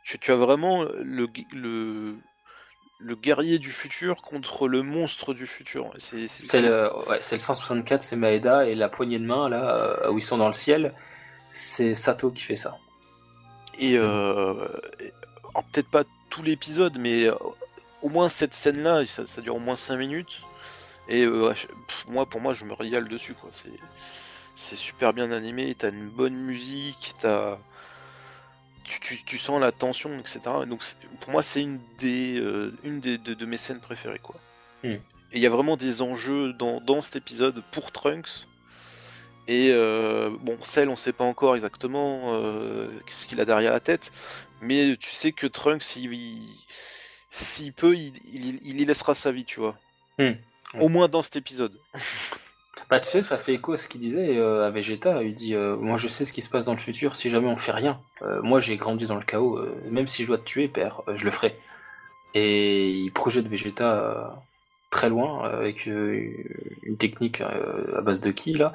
Tu, 0.05 0.19
tu 0.19 0.33
as 0.33 0.37
vraiment 0.37 0.85
le, 0.85 1.29
le, 1.53 2.15
le 2.99 3.15
guerrier 3.15 3.59
du 3.59 3.71
futur 3.71 4.23
contre 4.23 4.67
le 4.67 4.83
monstre 4.83 5.33
du 5.35 5.47
futur. 5.47 5.93
C'est, 5.99 6.61
le, 6.61 6.91
ouais, 7.09 7.19
le 7.19 7.39
164, 7.39 8.03
c'est 8.03 8.17
Maeda, 8.17 8.67
et 8.67 8.75
la 8.75 8.89
poignée 8.89 9.19
de 9.19 9.25
main, 9.25 9.49
là, 9.49 9.97
euh, 10.05 10.11
où 10.11 10.19
ils 10.19 10.23
sont 10.23 10.39
dans 10.39 10.49
le 10.49 10.53
ciel, 10.53 10.95
c'est 11.51 11.95
Sato 11.95 12.31
qui 12.31 12.43
fait 12.43 12.57
ça. 12.57 12.77
Et, 13.79 13.97
euh, 13.97 14.67
et- 15.01 15.13
peut-être 15.73 15.89
pas 15.89 16.05
tout 16.31 16.43
l'épisode, 16.43 16.99
mais 16.99 17.25
euh, 17.29 17.35
au 18.03 18.09
moins 18.09 18.29
cette 18.29 18.55
scène-là, 18.55 19.07
ça, 19.07 19.23
ça 19.27 19.41
dure 19.41 19.57
au 19.57 19.61
moins 19.61 19.77
5 19.77 19.97
minutes. 19.97 20.43
Et 21.09 21.25
euh, 21.25 21.53
pff, 21.53 22.07
moi, 22.09 22.27
pour 22.27 22.41
moi, 22.41 22.53
je 22.53 22.65
me 22.65 22.75
régale 22.75 23.09
dessus. 23.09 23.35
quoi. 23.35 23.51
C'est 24.57 24.77
super 24.77 25.13
bien 25.13 25.31
animé, 25.31 25.75
t'as 25.77 25.91
une 25.91 26.09
bonne 26.09 26.35
musique, 26.35 27.15
t'as... 27.21 27.59
Tu, 28.89 29.01
tu, 29.01 29.24
tu 29.24 29.39
sens 29.39 29.61
la 29.61 29.70
tension, 29.72 30.18
etc. 30.18 30.41
Donc 30.66 30.82
pour 31.20 31.30
moi, 31.30 31.43
c'est 31.43 31.61
une 31.61 31.78
des, 31.99 32.39
euh, 32.41 32.72
une 32.84 33.01
des, 33.01 33.18
de, 33.18 33.34
de 33.34 33.47
mes 33.47 33.57
scènes 33.59 33.80
préférées. 33.80 34.18
quoi. 34.20 34.36
Hmm. 34.82 34.89
Et 34.93 35.01
il 35.34 35.41
y 35.41 35.47
a 35.47 35.51
vraiment 35.51 35.76
des 35.76 36.01
enjeux 36.01 36.53
dans, 36.55 36.80
dans 36.80 37.03
cet 37.03 37.16
épisode 37.16 37.62
pour 37.72 37.93
Trunks. 37.93 38.47
Et 39.47 39.70
euh, 39.72 40.30
bon, 40.41 40.57
Cell, 40.61 40.89
on 40.89 40.97
sait 40.97 41.12
pas 41.12 41.24
encore 41.24 41.55
exactement 41.57 42.34
euh, 42.34 42.89
ce 43.09 43.26
qu'il 43.26 43.41
a 43.41 43.45
derrière 43.45 43.72
la 43.72 43.80
tête, 43.80 44.12
mais 44.61 44.97
tu 45.01 45.11
sais 45.14 45.32
que 45.32 45.47
Trunks, 45.47 45.97
il- 45.97 46.12
il- 46.12 46.57
s'il 47.30 47.72
peut, 47.72 47.95
il, 47.97 48.12
il- 48.32 48.59
il 48.62 48.80
y 48.80 48.84
laissera 48.84 49.14
sa 49.14 49.32
vie, 49.32 49.45
tu 49.45 49.61
vois. 49.61 49.78
Hmm. 50.18 50.32
Au 50.80 50.89
moins 50.89 51.09
dans 51.09 51.22
cet 51.22 51.36
épisode. 51.36 51.78
Bah, 52.91 53.01
tu 53.01 53.09
sais, 53.09 53.22
ça 53.22 53.39
fait 53.39 53.55
écho 53.55 53.72
à 53.72 53.79
ce 53.79 53.89
qu'il 53.89 54.01
disait 54.01 54.37
euh, 54.39 54.66
à 54.66 54.70
Vegeta. 54.70 55.22
Il 55.22 55.35
dit 55.35 55.55
euh, 55.55 55.76
Moi, 55.76 55.97
je 55.97 56.09
sais 56.09 56.24
ce 56.24 56.33
qui 56.33 56.43
se 56.43 56.49
passe 56.51 56.64
dans 56.66 56.72
le 56.72 56.79
futur 56.79 57.14
si 57.14 57.31
jamais 57.31 57.49
on 57.49 57.57
fait 57.57 57.72
rien. 57.72 58.01
Euh, 58.22 58.41
moi, 58.43 58.61
j'ai 58.61 58.76
grandi 58.76 59.05
dans 59.07 59.16
le 59.16 59.24
chaos. 59.24 59.57
euh, 59.59 59.74
même 59.91 60.09
si 60.09 60.22
je 60.22 60.29
dois 60.29 60.39
te 60.39 60.45
tuer, 60.45 60.68
père, 60.68 61.03
euh, 61.09 61.16
je 61.16 61.24
le 61.24 61.31
ferai. 61.31 61.59
Et 62.35 62.91
il 62.91 63.11
projette 63.12 63.47
Vegeta 63.49 63.95
euh, 63.95 64.24
très 64.91 65.09
loin 65.09 65.45
avec 65.45 65.87
euh, 65.89 66.31
une 66.83 66.97
technique 66.97 67.41
euh, 67.41 67.97
à 67.99 68.01
base 68.01 68.20
de 68.20 68.31
ki, 68.31 68.55
là. 68.55 68.72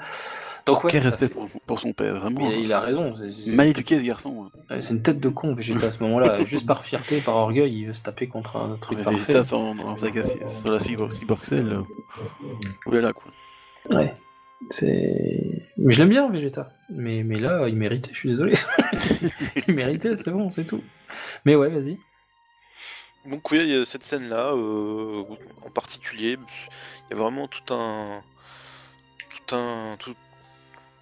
Donc, 0.66 0.84
ouais, 0.84 0.91
Quel 0.91 1.04
respect 1.04 1.28
fait- 1.28 1.34
pour, 1.34 1.49
pour 1.66 1.80
son 1.80 1.91
père, 1.93 2.16
vraiment. 2.20 2.49
Il, 2.51 2.62
il 2.62 2.72
a 2.74 2.80
raison. 2.80 3.14
c'est- 3.14 3.32
c'est- 3.32 3.51
Mal 3.51 3.68
éduqué 3.68 3.99
ce 3.99 4.04
garçon. 4.04 4.45
hein. 4.70 4.76
Ouais, 4.76 4.82
C'est 4.82 4.93
une 4.93 5.01
tête 5.01 5.20
de 5.20 5.30
con, 5.30 5.54
Vegeta, 5.54 5.88
à 5.88 5.91
ce 5.91 6.01
moment-là. 6.04 6.43
Juste 6.45 6.66
par 6.66 6.84
fierté, 6.86 7.20
par 7.20 7.36
orgueil, 7.36 7.74
il 7.82 7.88
veut 7.88 7.93
se 7.93 8.01
taper 8.01 8.28
contre 8.28 8.56
un 8.58 8.78
truc 8.78 8.97
Mais 8.97 9.04
parfait. 9.04 9.20
Vegeta 9.34 9.43
sans, 9.43 9.76
dans 9.76 9.95
sa 9.95 10.08
la 10.10 10.80
cyborg 10.80 11.43
cell. 11.43 11.68
euh, 11.74 11.82
Oulala 12.86 13.14
quoi. 13.14 13.32
Ouais. 13.90 14.14
C'est. 14.70 15.70
Mais 15.78 15.92
je 15.94 16.00
l'aime 16.00 16.10
bien, 16.10 16.30
Vegeta. 16.30 16.72
Mais, 16.90 17.24
mais 17.24 17.40
là, 17.40 17.68
il 17.68 17.76
méritait, 17.76 18.12
je 18.14 18.18
suis 18.20 18.30
désolé. 18.30 18.54
il 19.68 19.74
méritait, 19.76 20.16
c'est 20.16 20.32
bon, 20.32 20.50
c'est 20.52 20.64
tout. 20.66 20.82
Mais 21.46 21.56
ouais, 21.56 21.70
vas-y. 21.70 21.98
Donc 23.30 23.50
oui, 23.52 23.60
il 23.62 23.68
y 23.70 23.76
a 23.76 23.86
cette 23.86 24.04
scène-là, 24.04 24.52
euh, 24.54 25.24
en 25.66 25.70
particulier, 25.70 26.38
il 27.10 27.14
y 27.16 27.18
a 27.18 27.22
vraiment 27.22 27.48
tout 27.48 27.74
un, 27.74 28.22
tout 29.48 29.56
un, 29.56 29.96
tout- 29.98 30.16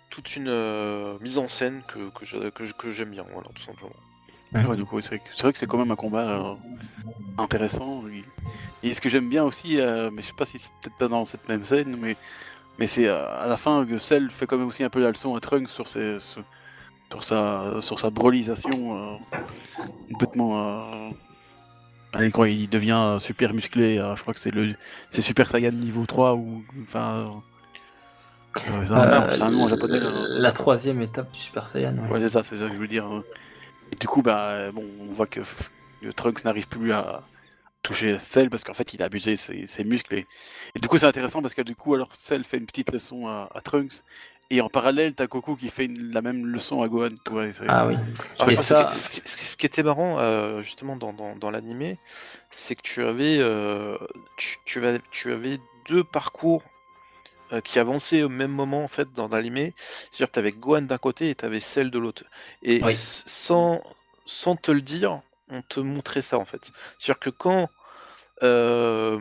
toute 0.09 0.35
une 0.35 0.47
euh, 0.49 1.17
mise 1.19 1.37
en 1.39 1.47
scène 1.49 1.81
que, 1.87 2.09
que, 2.11 2.25
je- 2.25 2.49
que, 2.49 2.71
que 2.73 2.91
j'aime 2.91 3.09
bien, 3.11 3.25
voilà, 3.33 3.49
tout 3.55 3.63
simplement. 3.63 3.95
Ouais, 4.53 4.75
donc, 4.77 4.91
ouais, 4.93 5.01
c'est 5.01 5.07
vrai 5.09 5.19
que- 5.19 5.29
c'est 5.35 5.43
vrai 5.43 5.53
que 5.53 5.57
c'est 5.59 5.65
quand 5.67 5.77
même 5.79 5.91
un 5.91 5.95
combat 5.95 6.29
euh, 6.29 6.53
intéressant. 7.37 8.01
oui. 8.03 8.23
Et 8.83 8.93
ce 8.93 9.01
que 9.01 9.09
j'aime 9.09 9.29
bien 9.29 9.43
aussi, 9.43 9.79
euh, 9.79 10.09
mais 10.11 10.21
je 10.21 10.27
sais 10.27 10.33
pas 10.37 10.45
si 10.45 10.59
c'est 10.59 10.71
peut-être 10.81 10.97
pas 10.97 11.07
dans 11.07 11.25
cette 11.25 11.47
même 11.49 11.63
scène, 11.65 11.95
mais, 11.99 12.17
mais 12.81 12.87
c'est 12.87 13.05
euh, 13.07 13.23
à 13.37 13.45
la 13.47 13.57
fin 13.57 13.85
que 13.85 13.99
Cell 13.99 14.31
fait 14.31 14.47
quand 14.47 14.57
même 14.57 14.65
aussi 14.67 14.83
un 14.83 14.89
peu 14.89 14.99
la 14.99 15.09
leçon 15.09 15.35
à 15.35 15.39
Trunks 15.39 15.69
sur, 15.69 15.87
ses, 15.87 16.19
sur, 16.19 16.43
sur 17.11 17.23
sa, 17.23 17.75
sur 17.79 17.99
sa 17.99 18.09
brolisation 18.09 18.97
euh, 18.97 19.37
complètement. 20.11 20.51
Euh... 20.87 21.09
Allez, 22.13 22.31
quoi, 22.31 22.49
il 22.49 22.67
devient 22.67 23.17
super 23.21 23.53
musclé. 23.53 23.99
euh, 23.99 24.15
je 24.15 24.21
crois 24.23 24.33
que 24.33 24.39
c'est 24.39 24.49
le 24.49 24.73
c'est 25.09 25.21
Super 25.21 25.47
Saiyan 25.47 25.73
niveau 25.73 26.07
3 26.07 26.33
ou. 26.33 26.63
Enfin. 26.81 27.43
c'est 28.55 28.71
un, 28.71 29.51
nom- 29.51 29.67
japonais. 29.67 29.99
là. 29.99 30.09
La 30.29 30.51
troisième 30.51 31.03
étape 31.03 31.31
du 31.31 31.37
Super 31.39 31.67
Saiyan. 31.67 31.95
ouais. 31.99 32.09
Ouais, 32.09 32.19
c'est 32.19 32.29
ça, 32.29 32.41
c'est 32.41 32.57
ça 32.57 32.67
que 32.67 32.75
je 32.75 32.81
veux 32.81 32.87
dire. 32.87 33.05
hein. 33.05 33.21
Et 33.91 33.95
du 33.95 34.07
coup, 34.07 34.23
bah, 34.23 34.71
bon, 34.71 34.83
on 35.01 35.13
voit 35.13 35.27
que, 35.27 35.41
que 36.01 36.09
Trunks 36.09 36.43
n'arrive 36.45 36.67
plus 36.67 36.91
à 36.93 37.21
toucher 37.83 38.19
Cell 38.19 38.49
parce 38.49 38.63
qu'en 38.63 38.73
fait, 38.73 38.93
il 38.93 39.01
a 39.01 39.05
abusé 39.05 39.35
ses, 39.37 39.67
ses 39.67 39.83
muscles. 39.83 40.13
Et, 40.15 40.27
et 40.75 40.79
du 40.79 40.87
coup, 40.87 40.97
c'est 40.97 41.05
intéressant 41.05 41.41
parce 41.41 41.53
que 41.53 41.61
du 41.61 41.75
coup, 41.75 41.93
alors 41.95 42.09
Cell 42.13 42.43
fait 42.43 42.57
une 42.57 42.65
petite 42.65 42.91
leçon 42.91 43.27
à, 43.27 43.49
à 43.53 43.61
Trunks. 43.61 44.03
Et 44.53 44.59
en 44.59 44.67
parallèle, 44.67 45.13
t'as 45.13 45.27
Goku 45.27 45.55
qui 45.55 45.69
fait 45.69 45.85
une- 45.85 46.11
la 46.11 46.21
même 46.21 46.45
leçon 46.45 46.81
à 46.83 46.87
Gohan. 46.89 47.11
Ah 47.69 47.87
oui. 47.87 47.95
Ah, 48.37 48.47
Et 48.51 48.57
ça- 48.57 48.93
ce, 48.93 49.09
qui, 49.09 49.21
ce 49.23 49.37
qui- 49.37 49.45
ce 49.45 49.55
qui 49.55 49.65
était 49.65 49.81
marrant 49.81 50.19
euh, 50.19 50.61
justement 50.61 50.97
dans, 50.97 51.13
dans, 51.13 51.37
dans 51.37 51.49
l'animé, 51.51 51.97
c'est 52.49 52.75
que 52.75 52.81
tu 52.81 53.01
avais, 53.01 53.37
euh, 53.39 53.97
tu, 54.35 54.57
tu 54.65 54.85
avais, 54.85 54.99
tu 55.09 55.31
avais 55.31 55.57
deux 55.87 56.03
parcours 56.03 56.63
euh, 57.53 57.61
qui 57.61 57.79
avançaient 57.79 58.23
au 58.23 58.29
même 58.29 58.51
moment 58.51 58.83
en 58.83 58.89
fait 58.89 59.13
dans 59.13 59.29
l'animé. 59.29 59.73
C'est-à-dire 60.11 60.27
que 60.27 60.33
tu 60.33 60.39
avais 60.39 60.51
Gohan 60.51 60.81
d'un 60.81 60.97
côté 60.97 61.29
et 61.29 61.35
tu 61.35 61.45
avais 61.45 61.61
Cell 61.61 61.89
de 61.89 61.97
l'autre. 61.99 62.25
Et 62.61 62.81
Oui. 62.83 62.93
sans, 62.97 63.81
sans 64.25 64.57
te 64.57 64.69
le 64.71 64.81
dire, 64.81 65.21
on 65.51 65.61
te 65.61 65.79
montrait 65.79 66.21
ça 66.23 66.37
en 66.39 66.45
fait. 66.45 66.71
C'est-à-dire 66.97 67.19
que 67.19 67.29
quand 67.29 67.69
euh, 68.43 69.19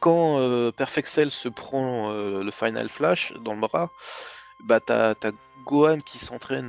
quand 0.00 0.38
euh, 0.38 0.70
Perfect 0.72 1.08
Cell 1.08 1.30
se 1.30 1.48
prend 1.48 2.10
euh, 2.12 2.42
le 2.42 2.50
Final 2.50 2.88
Flash 2.88 3.32
dans 3.44 3.54
le 3.54 3.60
bras, 3.60 3.90
bah 4.64 4.80
t'as 4.80 5.14
Gohan 5.66 5.98
qui 5.98 6.18
s'entraîne, 6.18 6.68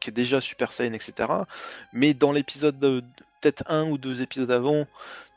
qui 0.00 0.10
est 0.10 0.12
déjà 0.12 0.40
Super 0.40 0.72
Saiyan, 0.72 0.92
etc. 0.92 1.28
Mais 1.92 2.14
dans 2.14 2.30
l'épisode 2.30 2.78
de- 2.78 3.02
peut-être 3.40 3.64
un 3.66 3.84
ou 3.88 3.98
deux 3.98 4.22
épisodes 4.22 4.50
avant, 4.52 4.86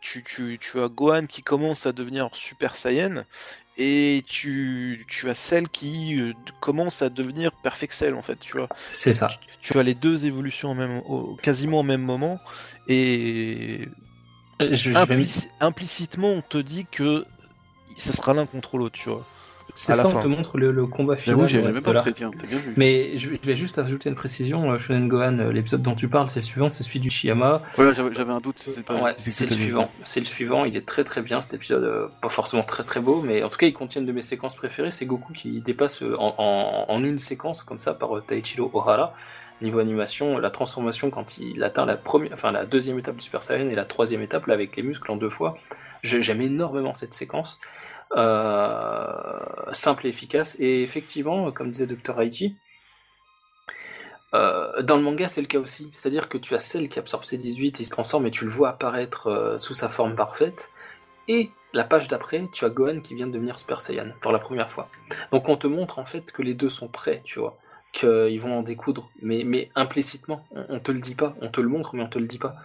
tu, 0.02 0.24
tu, 0.24 0.60
tu 0.60 0.80
as 0.80 0.88
Gohan 0.88 1.26
qui 1.26 1.42
commence 1.42 1.86
à 1.88 1.94
devenir 1.94 2.30
Super 2.34 2.76
Saiyan 2.76 3.24
et 3.78 4.24
tu, 4.28 5.06
tu 5.10 5.30
as 5.30 5.34
celle 5.34 5.70
qui 5.70 6.20
euh, 6.20 6.34
commence 6.62 7.02
à 7.02 7.10
devenir 7.10 7.52
Perfect 7.64 7.94
Cell 7.94 8.16
en 8.16 8.22
fait, 8.22 8.38
tu 8.40 8.58
vois. 8.58 8.68
C'est 8.90 9.14
ça. 9.14 9.30
Tu 9.62 9.78
as 9.80 9.84
les 9.84 9.94
deux 9.96 10.26
évolutions 10.26 10.72
au 10.72 10.76
même, 10.76 11.02
au- 11.06 11.36
quasiment 11.42 11.80
au 11.80 11.84
même 11.84 12.02
moment 12.02 12.40
et 12.88 13.88
Je, 14.60 14.76
je 14.76 14.90
vais 14.90 15.16
implici- 15.16 15.48
implicitement 15.60 16.30
on 16.32 16.42
te 16.42 16.58
dit 16.58 16.86
que 16.92 17.26
ça 17.98 18.14
sera 18.14 18.34
l'un 18.34 18.46
contre 18.46 18.78
l'autre, 18.78 18.98
tu 19.00 19.10
vois. 19.10 19.26
C'est 19.74 19.94
ça, 19.98 20.08
on 20.08 20.12
te 20.22 20.28
montre 20.28 20.58
le, 20.58 20.72
le 20.72 20.86
combat 20.86 21.16
final. 21.16 21.38
Ouais, 21.44 21.48
même 21.74 21.82
pas 21.82 21.92
bien 21.94 22.02
vu. 22.60 22.74
Mais 22.78 23.18
je, 23.18 23.30
je 23.30 23.48
vais 23.48 23.56
juste 23.56 23.78
ajouter 23.80 24.10
une 24.10 24.16
précision. 24.16 24.72
euh, 24.72 24.78
Shonen 24.78 25.08
Gohan, 25.08 25.40
euh, 25.40 25.52
l'épisode 25.52 25.82
dont 25.82 25.96
tu 25.96 26.08
parles, 26.10 26.30
c'est 26.30 26.40
le 26.40 26.46
suivant, 26.46 26.70
c'est 26.70 26.84
celui 26.84 27.00
du 27.00 27.10
Shiyama. 27.10 27.62
Voilà, 27.76 27.94
j'avais 27.94 28.32
un 28.32 28.40
doute, 28.40 28.60
c'est 28.60 28.84
pas. 28.86 28.96
Ouais, 29.02 29.14
le 29.46 29.52
suivant. 29.56 29.90
C'est 30.04 30.20
le 30.20 30.26
suivant. 30.26 30.66
Il 30.66 30.76
est 30.78 30.86
très 30.86 31.04
très 31.04 31.22
bien 31.22 31.42
cet 31.42 31.54
épisode. 31.54 31.84
euh, 31.84 32.08
Pas 32.22 32.30
forcément 32.30 32.64
très 32.64 32.84
très 32.84 33.00
beau, 33.00 33.22
mais 33.22 33.44
en 33.44 33.50
tout 33.50 33.58
cas, 33.58 33.68
il 33.68 33.74
contient 33.74 34.02
une 34.02 34.08
de 34.08 34.12
mes 34.14 34.22
séquences 34.22 34.56
préférées. 34.56 34.92
C'est 34.92 35.06
Goku 35.06 35.34
qui 35.34 35.62
dépasse 35.62 36.02
en, 36.02 36.36
en- 36.38 36.86
en 36.88 37.04
une 37.04 37.20
séquence 37.20 37.64
comme 37.64 37.80
ça 37.80 37.94
par 37.94 38.10
Taichiro 38.26 38.70
Ohara. 38.74 39.14
Niveau 39.62 39.78
animation, 39.78 40.40
la 40.40 40.50
transformation 40.50 41.12
quand 41.12 41.38
il 41.38 41.64
atteint 41.64 41.86
la 41.86 41.96
première, 41.96 42.32
enfin 42.34 42.52
la 42.52 42.66
deuxième 42.66 42.98
étape 42.98 43.18
du 43.18 43.24
Super 43.24 43.44
Saiyan 43.44 43.70
et 43.70 43.76
la 43.76 43.86
troisième 43.86 44.24
étape 44.24 44.48
là 44.48 44.56
avec 44.56 44.76
les 44.76 44.82
muscles 44.82 45.12
en 45.12 45.18
deux 45.18 45.30
fois. 45.30 45.56
J'aime 46.02 46.42
énormément 46.42 46.96
cette 46.96 47.14
séquence. 47.14 47.60
Euh, 48.18 49.72
simple 49.72 50.06
et 50.06 50.10
efficace. 50.10 50.58
Et 50.60 50.84
effectivement, 50.84 51.52
comme 51.52 51.70
disait 51.70 51.88
Dr. 51.88 52.20
Haiti, 52.20 52.58
euh, 54.34 54.82
dans 54.82 54.98
le 54.98 55.04
manga, 55.04 55.28
c'est 55.28 55.42
le 55.42 55.48
cas 55.48 55.60
aussi. 55.60 55.90
C'est-à-dire 55.94 56.30
que 56.30 56.38
tu 56.38 56.54
as 56.56 56.60
celle 56.60 56.90
qui 56.90 57.00
absorbe 57.00 57.24
ses 57.24 57.38
18 57.38 57.80
et 57.80 57.84
il 57.84 57.86
se 57.86 57.92
transforme 57.92 58.28
et 58.28 58.32
tu 58.32 58.46
le 58.46 58.52
vois 58.52 58.70
apparaître 58.70 59.28
euh, 59.28 59.58
sous 59.58 59.74
sa 59.74 59.90
forme 59.90 60.16
parfaite. 60.16 60.72
Et 61.28 61.52
la 61.74 61.84
page 61.86 62.08
d'après, 62.08 62.44
tu 62.52 62.66
as 62.66 62.70
Gohan 62.70 63.00
qui 63.02 63.16
vient 63.16 63.28
de 63.28 63.32
devenir 63.32 63.58
Super 63.58 63.80
Saiyan 63.80 64.12
pour 64.22 64.32
la 64.32 64.40
première 64.40 64.70
fois. 64.70 64.90
Donc 65.32 65.48
on 65.48 65.56
te 65.56 65.68
montre 65.68 66.00
en 66.00 66.06
fait 66.06 66.32
que 66.32 66.42
les 66.42 66.54
deux 66.54 66.70
sont 66.70 66.90
prêts, 66.90 67.22
tu 67.24 67.40
vois, 67.40 67.58
qu'ils 67.94 68.42
vont 68.42 68.58
en 68.58 68.64
découdre, 68.64 69.10
mais, 69.22 69.44
mais 69.46 69.70
implicitement, 69.76 70.46
on, 70.52 70.66
on 70.68 70.80
te 70.80 70.92
le 70.92 71.00
dit 71.00 71.16
pas, 71.16 71.36
on 71.40 71.50
te 71.50 71.62
le 71.62 71.70
montre, 71.70 71.96
mais 71.96 72.04
on 72.04 72.10
te 72.10 72.20
le 72.20 72.28
dit 72.28 72.40
pas. 72.40 72.56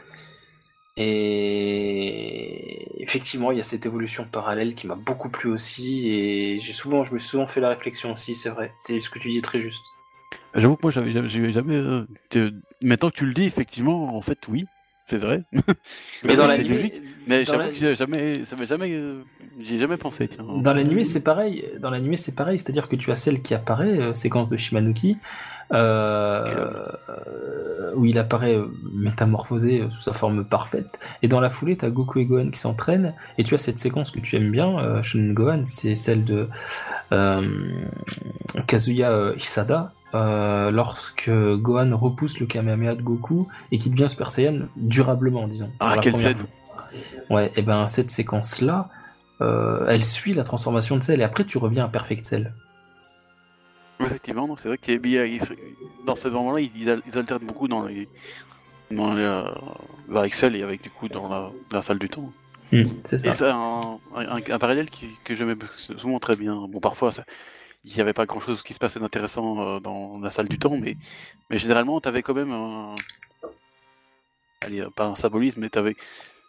Et 0.96 3.02
effectivement, 3.02 3.50
il 3.52 3.58
y 3.58 3.60
a 3.60 3.64
cette 3.64 3.86
évolution 3.86 4.24
parallèle 4.24 4.74
qui 4.74 4.86
m'a 4.86 4.94
beaucoup 4.94 5.28
plu 5.28 5.50
aussi, 5.50 6.08
et 6.08 6.58
j'ai 6.58 6.72
souvent, 6.72 7.02
je 7.02 7.12
me 7.12 7.18
suis 7.18 7.28
souvent 7.28 7.46
fait 7.46 7.60
la 7.60 7.70
réflexion 7.70 8.12
aussi, 8.12 8.34
c'est 8.34 8.50
vrai, 8.50 8.72
c'est 8.78 9.00
ce 9.00 9.10
que 9.10 9.18
tu 9.18 9.28
dis 9.28 9.42
très 9.42 9.60
juste. 9.60 9.84
J'avoue 10.54 10.76
que 10.76 10.82
moi, 10.82 10.90
j'avais 10.90 11.10
jamais. 11.10 11.52
jamais 11.52 11.76
euh, 11.76 12.06
te- 12.30 12.52
Maintenant 12.82 13.10
que 13.10 13.16
tu 13.16 13.26
le 13.26 13.34
dis, 13.34 13.44
effectivement, 13.44 14.16
en 14.16 14.20
fait, 14.20 14.38
oui, 14.48 14.64
c'est 15.04 15.18
vrai. 15.18 15.44
Mais 16.24 16.36
dans 16.36 16.48
c'est 16.48 16.58
l'animé, 16.58 16.76
logique. 16.76 17.02
Mais 17.26 17.44
j'avoue 17.44 17.58
la- 17.58 17.68
que 17.68 17.74
j'ai 17.74 17.94
jamais, 17.94 18.44
ça 18.44 18.56
m'a 18.56 18.64
jamais, 18.64 18.92
euh, 18.92 19.22
j'y 19.60 19.76
ai 19.76 19.78
jamais 19.78 19.96
pensé. 19.96 20.28
Tiens. 20.28 20.44
Dans 20.62 20.72
l'animé, 20.72 21.04
c'est 21.04 21.22
pareil. 21.22 21.64
Dans 21.78 21.90
l'animé, 21.90 22.16
c'est 22.16 22.34
pareil. 22.34 22.58
C'est-à-dire 22.58 22.88
que 22.88 22.96
tu 22.96 23.10
as 23.10 23.16
celle 23.16 23.42
qui 23.42 23.54
apparaît, 23.54 24.00
euh, 24.00 24.14
séquence 24.14 24.48
de 24.48 24.56
Shimanuki, 24.56 25.18
euh, 25.72 26.44
euh, 27.08 27.92
où 27.96 28.04
il 28.04 28.18
apparaît 28.18 28.56
euh, 28.56 28.66
métamorphosé 28.92 29.84
sous 29.88 30.00
sa 30.00 30.12
forme 30.12 30.44
parfaite. 30.44 30.98
Et 31.22 31.28
dans 31.28 31.40
la 31.40 31.50
foulée, 31.50 31.76
tu 31.76 31.84
as 31.84 31.90
Goku 31.90 32.20
et 32.20 32.24
Gohan 32.24 32.50
qui 32.50 32.60
s'entraînent. 32.60 33.14
Et 33.38 33.44
tu 33.44 33.54
as 33.54 33.58
cette 33.58 33.78
séquence 33.78 34.10
que 34.10 34.20
tu 34.20 34.36
aimes 34.36 34.50
bien, 34.50 34.78
euh, 34.78 35.02
Shonen 35.02 35.34
Gohan, 35.34 35.62
c'est 35.64 35.94
celle 35.94 36.24
de 36.24 36.48
Kazuya 38.66 39.34
euh, 40.14 40.70
lorsque 40.70 41.30
Gohan 41.30 41.96
repousse 41.96 42.40
le 42.40 42.46
Kamehameha 42.46 42.94
de 42.94 43.02
Goku 43.02 43.48
et 43.72 43.78
qui 43.78 43.90
devient 43.90 44.08
Super 44.08 44.30
Saiyan 44.30 44.68
durablement, 44.76 45.48
disons. 45.48 45.70
Ah, 45.80 45.96
quelle 46.00 46.16
fois. 46.16 46.30
Ouais, 47.30 47.52
et 47.56 47.62
ben 47.62 47.86
cette 47.86 48.10
séquence-là, 48.10 48.88
euh, 49.40 49.84
elle 49.88 50.04
suit 50.04 50.32
la 50.32 50.44
transformation 50.44 50.96
de 50.96 51.02
Cell 51.02 51.20
et 51.20 51.24
après 51.24 51.44
tu 51.44 51.58
reviens 51.58 51.84
à 51.84 51.88
Perfect 51.88 52.24
Cell. 52.24 52.52
Effectivement, 54.00 54.46
c'est 54.56 54.68
vrai 54.68 54.78
a- 55.20 55.54
dans 56.04 56.16
ce 56.16 56.28
moment-là, 56.28 56.60
ils, 56.60 56.70
ils 56.76 56.90
al- 56.90 57.02
ils 57.06 57.18
alternent 57.18 57.46
beaucoup 57.46 57.68
dans 57.68 57.84
les, 57.84 58.08
dans 58.90 59.14
les, 59.14 59.22
euh, 59.22 59.42
celle 60.34 60.56
et 60.56 60.62
avec 60.62 60.82
du 60.82 60.90
coup 60.90 61.08
dans 61.08 61.28
la, 61.28 61.50
la 61.70 61.82
salle 61.82 61.98
du 61.98 62.08
temps. 62.08 62.30
c'est 63.04 63.18
ça. 63.18 63.28
Et 63.28 63.32
c'est 63.32 63.48
un, 63.48 63.98
un, 64.14 64.36
un 64.36 64.58
parallèle 64.58 64.90
qui, 64.90 65.06
que 65.24 65.34
j'aimais 65.34 65.56
souvent 65.76 66.18
très 66.18 66.36
bien. 66.36 66.54
Bon, 66.68 66.80
parfois, 66.80 67.10
il 67.84 67.94
n'y 67.94 68.00
avait 68.00 68.12
pas 68.12 68.26
grand-chose 68.26 68.62
qui 68.62 68.74
se 68.74 68.78
passait 68.78 69.00
d'intéressant 69.00 69.60
euh, 69.60 69.80
dans 69.80 70.18
la 70.20 70.30
salle 70.30 70.48
du 70.48 70.58
temps, 70.58 70.76
mais, 70.76 70.96
mais 71.50 71.58
généralement, 71.58 72.00
tu 72.00 72.08
avais 72.08 72.22
quand 72.22 72.34
même 72.34 72.52
un... 72.52 72.94
Allez, 74.60 74.84
pas 74.94 75.06
un 75.06 75.14
symbolisme, 75.14 75.60
mais 75.60 75.68
t'avais... 75.68 75.96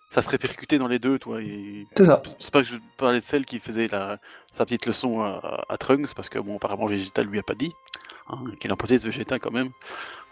ça 0.10 0.22
se 0.22 0.30
répercutait 0.30 0.78
dans 0.78 0.88
les 0.88 1.00
deux, 1.00 1.20
toi. 1.20 1.42
Et... 1.42 1.86
C'est 1.96 2.06
ça. 2.06 2.22
C'est 2.40 2.52
pas 2.52 2.62
que 2.62 2.68
je 2.68 2.78
parlais 2.98 3.20
de 3.20 3.24
celle 3.24 3.46
qui 3.46 3.60
faisait 3.60 3.88
la... 3.88 4.20
sa 4.52 4.66
petite 4.66 4.86
leçon 4.86 5.22
à, 5.22 5.66
à 5.70 5.78
Trunks, 5.78 6.14
parce 6.14 6.30
que, 6.30 6.40
bon, 6.40 6.58
apparemment, 6.58 6.88
Vegeta 6.88 7.24
lui 7.24 7.40
a 7.40 7.44
pas 7.44 7.56
dit, 7.56 7.74
hein, 8.30 8.40
qu'il 8.60 8.72
a 8.72 8.76
poté 8.76 8.98
de 8.98 9.04
Vegeta 9.04 9.40
quand 9.40 9.52
même. 9.52 9.72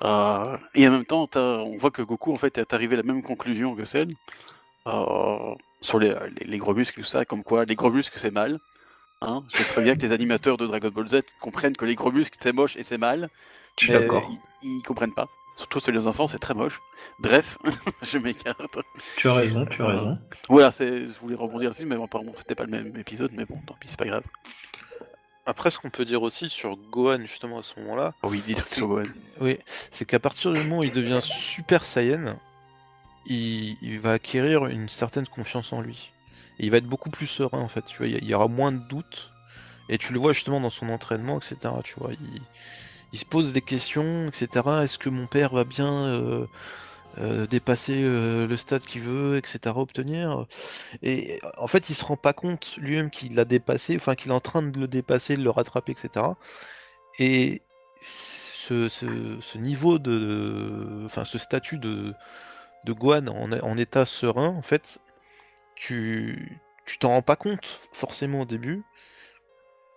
Euh, 0.03 0.57
et 0.73 0.87
en 0.87 0.91
même 0.91 1.05
temps, 1.05 1.29
on 1.35 1.77
voit 1.77 1.91
que 1.91 2.01
Goku, 2.01 2.33
en 2.33 2.37
fait, 2.37 2.57
est 2.57 2.73
arrivé 2.73 2.95
à 2.95 2.97
la 2.97 3.03
même 3.03 3.23
conclusion 3.23 3.75
que 3.75 3.85
celle. 3.85 4.13
Euh, 4.87 5.55
sur 5.81 5.99
les, 5.99 6.15
les, 6.39 6.45
les 6.45 6.57
gros 6.57 6.73
muscles, 6.73 7.01
tout 7.01 7.07
ça, 7.07 7.25
comme 7.25 7.43
quoi 7.43 7.65
les 7.65 7.75
gros 7.75 7.89
muscles 7.89 8.19
c'est 8.19 8.31
mal. 8.31 8.59
Hein 9.21 9.43
je 9.49 9.63
serais 9.63 9.81
bien 9.81 9.95
que 9.95 10.01
les 10.01 10.11
animateurs 10.11 10.57
de 10.57 10.67
Dragon 10.67 10.89
Ball 10.89 11.07
Z 11.07 11.21
comprennent 11.41 11.75
que 11.75 11.85
les 11.85 11.95
gros 11.95 12.11
muscles 12.11 12.37
c'est 12.39 12.53
moche 12.53 12.75
et 12.75 12.83
c'est 12.83 12.97
mal. 12.97 13.29
Je 13.79 13.85
suis 13.85 13.93
d'accord. 13.93 14.29
Ils, 14.61 14.69
ils 14.79 14.83
comprennent 14.83 15.13
pas. 15.13 15.27
Surtout 15.57 15.79
chez 15.79 15.91
les 15.93 16.05
enfants, 16.05 16.27
c'est 16.27 16.39
très 16.39 16.53
moche. 16.53 16.81
Bref, 17.19 17.57
je 18.01 18.17
m'écarte. 18.17 18.77
Tu 19.17 19.29
as 19.29 19.33
raison, 19.33 19.65
tu 19.65 19.81
as 19.83 19.87
raison. 19.87 20.15
Voilà, 20.49 20.71
c'est- 20.71 21.07
je 21.07 21.19
voulais 21.21 21.35
rebondir 21.35 21.69
dessus, 21.71 21.85
mais 21.85 21.95
apparemment 22.01 22.33
c'était 22.35 22.55
pas 22.55 22.65
le 22.65 22.71
même 22.71 22.95
épisode, 22.97 23.31
mais 23.33 23.45
bon, 23.45 23.57
tant 23.65 23.75
pis, 23.79 23.87
c'est 23.87 23.97
pas 23.99 24.05
grave. 24.05 24.23
Après, 25.45 25.69
ce 25.69 25.77
qu'on 25.77 25.91
peut 25.91 26.05
dire 26.05 26.23
aussi 26.23 26.49
sur 26.49 26.75
Gohan, 26.75 27.19
justement, 27.21 27.59
à 27.59 27.63
ce 27.63 27.79
moment-là, 27.79 28.13
Oh 28.23 28.29
oui, 28.29 28.41
sur 28.65 28.87
Gohan. 28.87 29.03
oui, 29.39 29.59
c'est 29.91 30.03
qu'à 30.05 30.19
partir 30.19 30.51
du 30.51 30.59
moment 30.63 30.79
où 30.79 30.83
il 30.83 30.91
devient 30.91 31.19
Super 31.21 31.85
Saiyan, 31.85 32.37
il, 33.27 33.77
il 33.81 33.99
va 33.99 34.13
acquérir 34.13 34.65
une 34.65 34.89
certaine 34.89 35.27
confiance 35.27 35.71
en 35.71 35.81
lui. 35.81 36.11
Et 36.57 36.65
il 36.65 36.71
va 36.71 36.77
être 36.77 36.87
beaucoup 36.87 37.11
plus 37.11 37.27
serein, 37.27 37.59
en 37.59 37.67
fait. 37.67 37.85
Tu 37.85 37.97
vois, 37.97 38.07
il 38.07 38.13
y 38.13 38.15
a- 38.15 38.19
il 38.19 38.27
y 38.27 38.33
aura 38.33 38.47
moins 38.47 38.71
de 38.71 38.79
doutes. 38.87 39.31
Et 39.87 39.99
tu 39.99 40.13
le 40.13 40.19
vois 40.19 40.33
justement 40.33 40.59
dans 40.59 40.71
son 40.71 40.89
entraînement, 40.89 41.37
etc. 41.37 41.57
Tu 41.83 41.93
vois, 41.99 42.11
il, 42.13 42.41
il 43.13 43.19
se 43.19 43.25
pose 43.25 43.53
des 43.53 43.61
questions, 43.61 44.27
etc. 44.27 44.83
Est-ce 44.83 44.97
que 44.97 45.09
mon 45.09 45.27
père 45.27 45.53
va 45.53 45.63
bien 45.63 46.05
euh, 46.05 46.45
euh, 47.19 47.47
dépasser 47.47 48.01
euh, 48.03 48.47
le 48.47 48.57
stade 48.57 48.83
qu'il 48.83 49.01
veut, 49.01 49.37
etc. 49.37 49.77
obtenir? 49.77 50.45
Et 51.01 51.39
en 51.57 51.67
fait, 51.67 51.89
il 51.89 51.95
se 51.95 52.03
rend 52.05 52.17
pas 52.17 52.33
compte 52.33 52.75
lui-même 52.77 53.09
qu'il 53.09 53.35
l'a 53.35 53.45
dépassé, 53.45 53.95
enfin 53.95 54.15
qu'il 54.15 54.31
est 54.31 54.35
en 54.35 54.39
train 54.39 54.61
de 54.61 54.79
le 54.79 54.87
dépasser, 54.87 55.37
de 55.37 55.43
le 55.43 55.49
rattraper, 55.49 55.93
etc. 55.93 56.25
Et 57.19 57.61
ce, 58.01 59.57
niveau 59.57 59.99
de, 59.99 61.03
enfin 61.05 61.23
ce 61.25 61.37
statut 61.37 61.77
de, 61.77 62.13
de 62.85 62.93
en, 63.29 63.51
en 63.51 63.77
état 63.77 64.05
serein, 64.05 64.47
en 64.47 64.61
fait, 64.61 64.99
tu 65.75 66.61
tu 66.85 66.99
t'en 66.99 67.09
rends 67.09 67.21
pas 67.21 67.35
compte 67.35 67.79
forcément 67.91 68.41
au 68.41 68.45
début, 68.45 68.83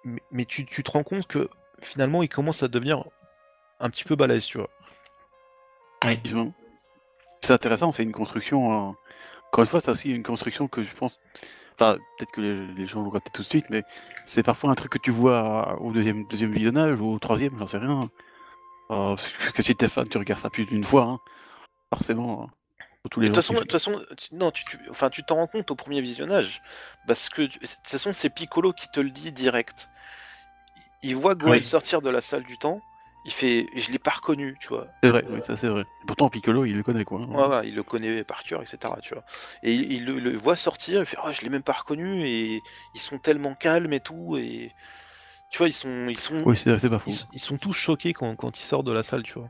mais, 0.05 0.23
mais 0.31 0.45
tu, 0.45 0.65
tu 0.67 0.83
te 0.83 0.91
rends 0.91 1.05
compte 1.05 1.27
que 1.27 1.51
finalement 1.83 2.23
il 2.23 2.29
commence 2.29 2.63
à 2.63 2.69
devenir 2.69 3.05
un 3.81 3.91
petit 3.91 4.05
peu 4.05 4.17
balèze, 4.17 4.45
tu 4.47 4.59
vois. 4.59 4.71
C'est 7.43 7.53
intéressant, 7.53 7.93
c'est 7.93 8.03
une 8.03 8.13
construction. 8.13 8.91
euh, 8.91 8.93
Encore 9.49 9.63
une 9.63 9.67
fois, 9.69 9.81
c'est 9.81 9.91
aussi 9.91 10.11
une 10.11 10.23
construction 10.23 10.69
que 10.69 10.83
je 10.83 10.95
pense. 10.95 11.19
Enfin, 11.75 11.97
peut-être 12.19 12.33
que 12.33 12.41
les, 12.41 12.67
les 12.75 12.87
gens 12.87 13.03
vont 13.03 13.11
capter 13.11 13.31
tout 13.33 13.43
de 13.43 13.47
suite, 13.47 13.67
mais 13.71 13.85
c'est 14.27 14.43
parfois 14.43 14.71
un 14.71 14.75
truc 14.75 14.93
que 14.93 14.99
tu 14.99 15.11
vois 15.13 15.81
au 15.81 15.93
deuxième, 15.93 16.27
deuxième 16.27 16.51
visionnage 16.53 17.01
ou 17.01 17.13
au 17.13 17.19
troisième, 17.19 17.57
j'en 17.59 17.67
sais 17.69 17.79
rien. 17.79 18.11
Euh, 18.91 19.15
parce 19.17 19.53
que 19.55 19.63
si 19.63 19.75
t'es 19.77 19.89
fan, 19.89 20.09
tu 20.09 20.19
regardes 20.19 20.41
ça 20.41 20.51
plus 20.51 20.67
d'une 20.67 20.85
fois, 20.85 21.05
hein. 21.05 21.19
forcément. 21.93 22.45
hein. 22.45 22.51
Tous 23.11 23.21
les 23.21 23.29
De 23.29 23.35
toute 23.35 23.43
façon, 23.43 23.55
qui- 23.55 23.61
de 23.61 23.63
toute 23.65 23.73
façon, 23.73 24.03
tu- 24.19 24.35
non, 24.35 24.51
tu, 24.51 24.65
tu- 24.65 24.79
enfin, 24.91 25.09
tu 25.09 25.23
t'en 25.23 25.37
rends 25.37 25.47
compte 25.47 25.71
au 25.71 25.75
premier 25.77 26.01
visionnage, 26.03 26.61
parce 27.07 27.29
que 27.31 27.43
de 27.43 27.47
toute 27.47 27.69
façon, 27.85 28.13
c'est 28.13 28.29
Piccolo 28.29 28.73
qui 28.75 28.87
te 28.91 29.01
le 29.01 29.09
dit 29.11 29.33
direct. 29.33 29.89
Il 31.03 31.17
voit 31.17 31.35
Gohan 31.35 31.53
Oui. 31.53 31.65
sortir 31.65 32.03
de 32.03 32.11
la 32.11 32.21
salle 32.21 32.43
du 32.45 32.59
temps, 32.59 32.81
il 33.25 33.33
fait, 33.33 33.67
je 33.75 33.93
l'ai 33.93 33.99
pas 33.99 34.11
reconnu, 34.11 34.57
tu 34.61 34.69
vois. 34.69 34.87
C'est 35.03 35.11
vrai, 35.11 35.25
oui, 35.31 35.41
ça 35.43 35.57
c'est 35.57 35.69
vrai. 35.69 35.85
Pourtant, 36.07 36.29
Piccolo, 36.31 36.65
il 36.65 36.77
le 36.77 36.83
connaît 36.83 37.05
quoi. 37.05 37.21
hein. 37.21 37.29
Ouais, 37.29 37.47
ouais, 37.57 37.69
il 37.69 37.75
le 37.75 37.83
connaît 37.83 38.25
par 38.25 38.43
cœur, 38.43 38.63
etc. 38.63 38.95
Tu 39.03 39.15
vois. 39.15 39.25
Et 39.63 39.75
il, 39.75 39.93
il 39.93 40.05
le, 40.07 40.19
le 40.19 40.37
voit 40.37 40.57
sortir, 40.57 41.01
il 41.01 41.07
fait, 41.07 41.19
oh, 41.25 41.31
je 41.31 41.43
l'ai 41.43 41.51
même 41.51 41.63
pas 41.63 41.73
reconnu, 41.75 42.25
et 42.27 42.61
ils 42.95 43.01
sont 43.01 43.19
tellement 43.19 43.55
calmes 43.55 43.93
et 43.93 44.01
tout, 44.01 44.37
et 44.37 44.73
tu 45.51 45.59
vois, 45.59 45.69
ils 45.69 45.73
sont, 45.73 46.07
ils 46.09 46.19
sont, 46.21 46.43
Oui, 46.45 46.57
c'est 46.57 46.89
pas 46.89 47.01
ils, 47.07 47.15
ils 47.33 47.41
sont 47.41 47.59
tous 47.59 47.73
choqués 47.73 48.13
quand, 48.13 48.35
quand 48.37 48.59
il 48.59 48.63
sort 48.63 48.83
de 48.83 48.93
la 48.93 49.03
salle, 49.03 49.23
tu 49.23 49.35
vois. 49.35 49.49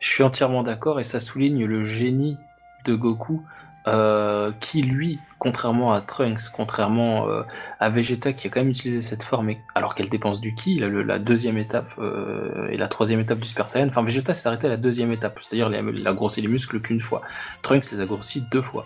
Je 0.00 0.08
suis 0.08 0.22
entièrement 0.22 0.62
d'accord 0.62 1.00
et 1.00 1.04
ça 1.04 1.20
souligne 1.20 1.64
le 1.64 1.82
génie 1.82 2.36
de 2.84 2.94
Goku 2.94 3.42
euh, 3.88 4.50
qui, 4.60 4.82
lui, 4.82 5.20
contrairement 5.38 5.92
à 5.92 6.00
Trunks, 6.00 6.48
contrairement 6.52 7.28
euh, 7.28 7.42
à 7.78 7.88
Vegeta 7.88 8.32
qui 8.32 8.46
a 8.48 8.50
quand 8.50 8.60
même 8.60 8.70
utilisé 8.70 9.00
cette 9.00 9.22
forme 9.22 9.50
et- 9.50 9.60
alors 9.76 9.94
qu'elle 9.94 10.08
dépense 10.08 10.40
du 10.40 10.54
ki, 10.54 10.78
la, 10.80 10.88
la 10.88 11.18
deuxième 11.20 11.56
étape 11.58 11.92
euh, 11.98 12.68
et 12.70 12.76
la 12.76 12.88
troisième 12.88 13.20
étape 13.20 13.38
du 13.38 13.48
Super 13.48 13.68
Saiyan, 13.68 13.86
enfin 13.88 14.02
Vegeta 14.02 14.34
s'est 14.34 14.48
arrêté 14.48 14.66
à 14.66 14.70
la 14.70 14.76
deuxième 14.76 15.12
étape, 15.12 15.38
c'est-à-dire 15.40 15.70
il 15.94 16.06
a 16.08 16.12
grossi 16.12 16.40
les 16.40 16.48
muscles 16.48 16.80
qu'une 16.80 17.00
fois. 17.00 17.22
Trunks 17.62 17.90
les 17.92 18.00
a 18.00 18.06
grossis 18.06 18.42
deux 18.50 18.62
fois. 18.62 18.84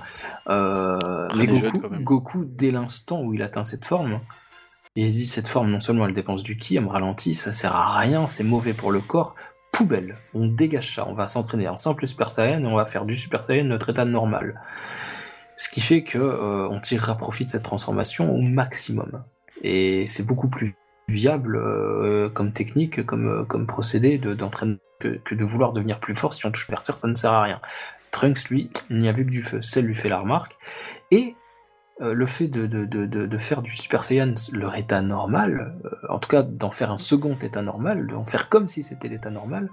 Mais 1.39 1.47
Goku. 1.61 1.79
Goku, 2.01 2.45
dès 2.45 2.71
l'instant 2.71 3.23
où 3.23 3.33
il 3.35 3.43
atteint 3.43 3.65
cette 3.65 3.85
forme, 3.85 4.21
il 4.97 5.09
se 5.09 5.13
dit 5.19 5.27
cette 5.27 5.47
forme, 5.49 5.71
non 5.71 5.81
seulement 5.81 6.07
elle 6.07 6.15
dépense 6.15 6.43
du 6.43 6.57
ki, 6.57 6.77
elle 6.77 6.85
me 6.85 6.89
ralentit, 6.89 7.35
ça 7.35 7.53
sert 7.53 7.75
à 7.75 7.97
rien, 7.99 8.27
c'est 8.27 8.45
mauvais 8.45 8.75
pour 8.75 8.91
le 8.91 9.01
corps. 9.01 9.35
Poubelle, 9.73 10.19
on 10.35 10.47
dégage 10.47 10.95
ça, 10.95 11.07
on 11.09 11.15
va 11.15 11.27
s'entraîner 11.27 11.69
en 11.69 11.77
simple 11.77 12.07
Super 12.07 12.31
Saiyan 12.31 12.65
on 12.65 12.77
va 12.77 12.85
faire 12.85 13.05
du 13.05 13.15
Super 13.15 13.43
Saiyan 13.43 13.65
notre 13.65 13.91
état 13.91 14.05
normal. 14.05 14.61
Ce 15.57 15.69
qui 15.69 15.81
fait 15.81 16.03
que 16.03 16.19
euh, 16.19 16.69
on 16.69 16.81
tirera 16.81 17.17
profit 17.17 17.45
de 17.45 17.51
cette 17.51 17.63
transformation 17.63 18.35
au 18.35 18.41
maximum. 18.41 19.25
Et 19.63 20.07
c'est 20.07 20.27
beaucoup 20.27 20.49
plus 20.49 20.75
viable 21.09 21.57
euh, 21.57 22.31
comme 22.31 22.53
technique, 22.53 23.05
comme, 23.05 23.29
euh, 23.29 23.67
procédé 23.67 24.21
que, 24.21 25.35
de 25.35 25.45
vouloir 25.45 25.73
devenir 25.73 26.01
plus 26.01 26.15
fort 26.15 26.33
si 26.33 26.47
on 26.47 26.51
touche 26.51 26.67
percer, 26.67 26.93
ça 26.97 27.09
ne 27.09 27.15
sert 27.15 27.33
à 27.33 27.43
rien. 27.43 27.61
Trunks, 28.11 28.49
lui, 28.49 28.71
n'y 28.91 29.09
a 29.09 29.13
vu 29.13 29.25
que 29.25 29.31
du 29.31 29.43
feu. 29.43 29.61
Celle 29.61 29.85
lui 29.85 29.95
fait 29.95 30.09
la 30.09 30.21
remarque. 30.21 30.57
Et 31.11 31.35
euh, 32.01 32.15
le 32.15 32.27
fait 32.27 32.49
de, 32.49 32.67
de, 32.67 32.85
de, 32.85 33.07
de, 33.07 33.39
faire 33.39 33.63
du 33.63 33.75
Super 33.77 34.03
Saiyan 34.05 34.35
leur 34.53 34.77
état 34.77 35.03
normal, 35.03 35.79
euh, 35.85 35.91
en 36.09 36.19
tout 36.19 36.29
cas 36.29 36.43
d'en 36.43 36.71
faire 36.71 36.91
un 36.91 36.99
second 36.99 37.37
état 37.37 37.63
normal, 37.63 38.07
d'en 38.07 38.25
faire 38.25 38.49
comme 38.49 38.69
si 38.69 38.83
c'était 38.83 39.09
l'état 39.09 39.31
normal, 39.31 39.71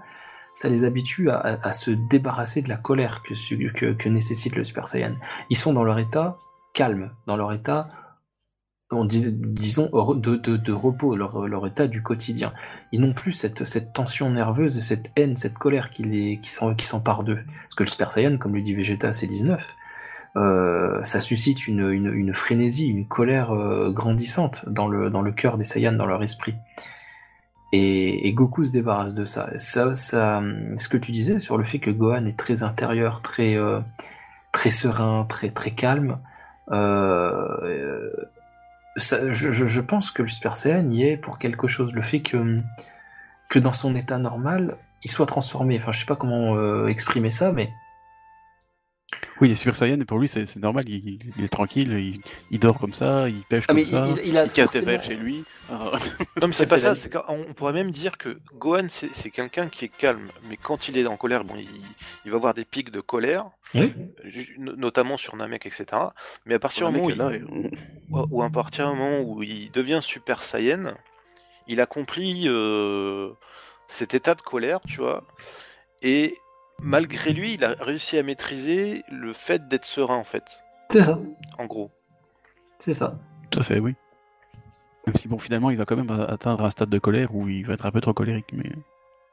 ça 0.52 0.68
les 0.68 0.84
habitue 0.84 1.30
à, 1.30 1.38
à- 1.40 1.72
se 1.72 1.90
débarrasser 2.10 2.62
de 2.62 2.68
la 2.68 2.76
colère 2.76 3.22
que, 3.22 3.92
que, 3.92 4.08
nécessite 4.08 4.56
le 4.56 4.64
Super 4.64 4.88
Saiyan. 4.88 5.12
Ils 5.50 5.56
sont 5.56 5.72
dans 5.72 5.84
leur 5.84 5.98
état 5.98 6.36
calme, 6.74 7.12
dans 7.26 7.36
leur 7.36 7.52
état, 7.52 7.88
on 8.90 9.04
dis- 9.04 9.32
disons, 9.32 9.88
de, 10.16 10.72
repos, 10.72 11.16
leur, 11.16 11.46
leur 11.46 11.66
état 11.66 11.86
du 11.86 12.02
quotidien. 12.02 12.52
Ils 12.92 13.00
n'ont 13.00 13.12
plus 13.12 13.32
cette, 13.32 13.64
cette 13.64 13.92
tension 13.92 14.30
nerveuse 14.30 14.76
et 14.78 14.80
cette 14.80 15.10
haine, 15.16 15.36
cette 15.36 15.58
colère 15.58 15.90
qui, 15.90 16.02
les, 16.04 16.40
qui 16.40 16.50
s'empare 16.50 17.22
d'eux. 17.22 17.38
Parce 17.44 17.74
que 17.76 17.82
le 17.84 17.88
Super 17.88 18.12
Saiyan, 18.12 18.38
comme 18.38 18.54
le 18.54 18.62
dit 18.62 18.74
Vegeta, 18.74 19.12
c'est 19.12 19.26
19. 19.26 19.66
Euh, 20.36 21.02
ça 21.04 21.20
suscite 21.20 21.66
une, 21.66 22.32
frénésie, 22.32 22.86
une 22.86 23.06
colère 23.06 23.52
euh, 23.52 23.90
grandissante 23.90 24.64
dans 24.68 24.88
le, 24.88 25.32
cœur 25.32 25.58
des 25.58 25.64
Saiyans, 25.64 25.92
dans 25.92 26.06
leur 26.06 26.22
esprit. 26.22 26.54
Et, 27.72 28.32
Goku 28.32 28.64
se 28.64 28.70
débarrasse 28.70 29.14
de 29.14 29.24
ça. 29.24 29.50
ça. 29.56 29.94
Ce 29.94 30.88
que 30.88 30.96
tu 30.96 31.12
disais 31.12 31.38
sur 31.38 31.58
le 31.58 31.64
fait 31.64 31.78
que 31.78 31.90
Gohan 31.90 32.26
est 32.26 32.38
très 32.38 32.62
intérieur, 32.62 33.22
très, 33.22 33.56
euh, 33.56 33.80
serein, 34.54 35.26
très, 35.28 35.50
calme, 35.70 36.18
je, 36.70 36.76
pense 39.80 40.10
que 40.10 40.22
le 40.22 40.28
Super 40.28 40.56
Saiyan 40.56 40.90
y 40.90 41.04
est 41.04 41.16
pour 41.16 41.38
quelque 41.38 41.68
chose. 41.68 41.94
Le 41.94 42.02
fait 42.02 42.20
que, 42.20 42.60
que 43.48 43.58
dans 43.58 43.72
son 43.72 43.96
état 43.96 44.18
normal, 44.18 44.76
il 45.02 45.10
soit 45.10 45.26
transformé. 45.26 45.76
Enfin, 45.76 45.92
je 45.92 46.00
sais 46.00 46.06
pas 46.06 46.16
comment 46.16 46.86
exprimer 46.86 47.30
ça, 47.30 47.52
mais 47.52 47.70
Oui, 49.40 49.48
il 49.48 49.52
est 49.52 49.54
Super 49.56 49.76
Saiyan 49.76 50.00
et 50.00 50.04
pour 50.04 50.18
lui 50.18 50.28
c'est 50.28 50.56
normal, 50.56 50.84
il, 50.88 51.18
il 51.38 51.44
est 51.44 51.48
tranquille, 51.48 51.92
il, 51.92 52.20
il 52.50 52.58
dort 52.58 52.78
comme 52.78 52.94
ça, 52.94 53.28
il 53.28 53.42
pêche 53.42 53.64
Ah, 53.68 53.68
comme 53.68 53.76
mais 53.76 53.84
ça, 53.84 54.08
il, 54.22 54.28
il 54.30 54.38
a 54.38 54.44
il 54.46 54.50
casse 54.52 54.72
des 54.72 54.80
verres 54.80 55.02
chez 55.02 55.14
lui. 55.14 55.44
Ah, 55.70 55.92
Non, 56.40 56.46
mais 56.46 56.48
c'est 56.48 56.68
pas 56.68 56.78
ça. 56.78 56.94
on 57.28 57.52
pourrait 57.54 57.72
même 57.72 57.90
dire 57.90 58.18
que 58.18 58.38
Gohan, 58.58 58.86
c'est 58.88 59.30
quelqu'un 59.30 59.68
qui 59.68 59.84
est 59.84 59.96
calme, 59.96 60.28
mais 60.48 60.56
quand 60.56 60.88
il 60.88 60.98
est 60.98 61.06
en 61.06 61.16
colère, 61.16 61.44
bon, 61.44 61.54
il, 61.56 61.68
il 62.24 62.30
va 62.30 62.36
avoir 62.36 62.54
des 62.54 62.64
pics 62.64 62.90
de 62.90 63.00
colère, 63.00 63.46
Oui. 63.74 63.92
notamment 64.58 65.16
sur 65.16 65.36
Namek, 65.36 65.66
etc. 65.66 65.86
Mais 66.46 66.54
à 66.54 66.58
partir 66.58 66.90
du 66.90 66.96
moment 66.98 67.06
où, 67.06 67.10
là, 67.10 67.30
ou 68.30 68.42
à 68.42 68.50
partir 68.50 68.90
du 68.90 68.96
moment 68.96 69.20
où 69.20 69.42
il 69.42 69.70
devient 69.70 70.00
Super 70.02 70.42
Saiyan, 70.42 70.94
il 71.68 71.80
a 71.80 71.86
compris 71.86 72.44
euh, 72.46 73.30
cet 73.88 74.14
état 74.14 74.34
de 74.34 74.40
colère, 74.40 74.80
tu 74.88 74.96
vois, 75.00 75.24
et 76.02 76.36
malgré 76.80 77.32
lui, 77.32 77.54
il 77.54 77.64
a 77.64 77.74
réussi 77.80 78.18
à 78.18 78.22
maîtriser 78.22 79.04
le 79.10 79.32
fait 79.32 79.68
d'être 79.68 79.84
serein, 79.84 80.16
en 80.16 80.24
fait, 80.24 80.62
C'est 80.90 81.02
ça, 81.02 81.18
en 81.58 81.66
gros. 81.66 81.90
c'est 82.78 82.94
ça. 82.94 83.18
Tout 83.50 83.60
à 83.60 83.62
fait, 83.62 83.78
oui. 83.80 83.94
Même 85.06 85.16
si 85.16 85.26
bon, 85.28 85.38
finalement, 85.38 85.70
il 85.70 85.78
va 85.78 85.84
quand 85.84 85.96
même 85.96 86.10
atteindre 86.10 86.64
un 86.64 86.70
stade 86.70 86.90
de 86.90 86.98
colère 86.98 87.34
où 87.34 87.48
il 87.48 87.66
va 87.66 87.74
être 87.74 87.86
un 87.86 87.90
peu 87.90 88.00
trop 88.00 88.12
colérique, 88.12 88.52
mais 88.52 88.70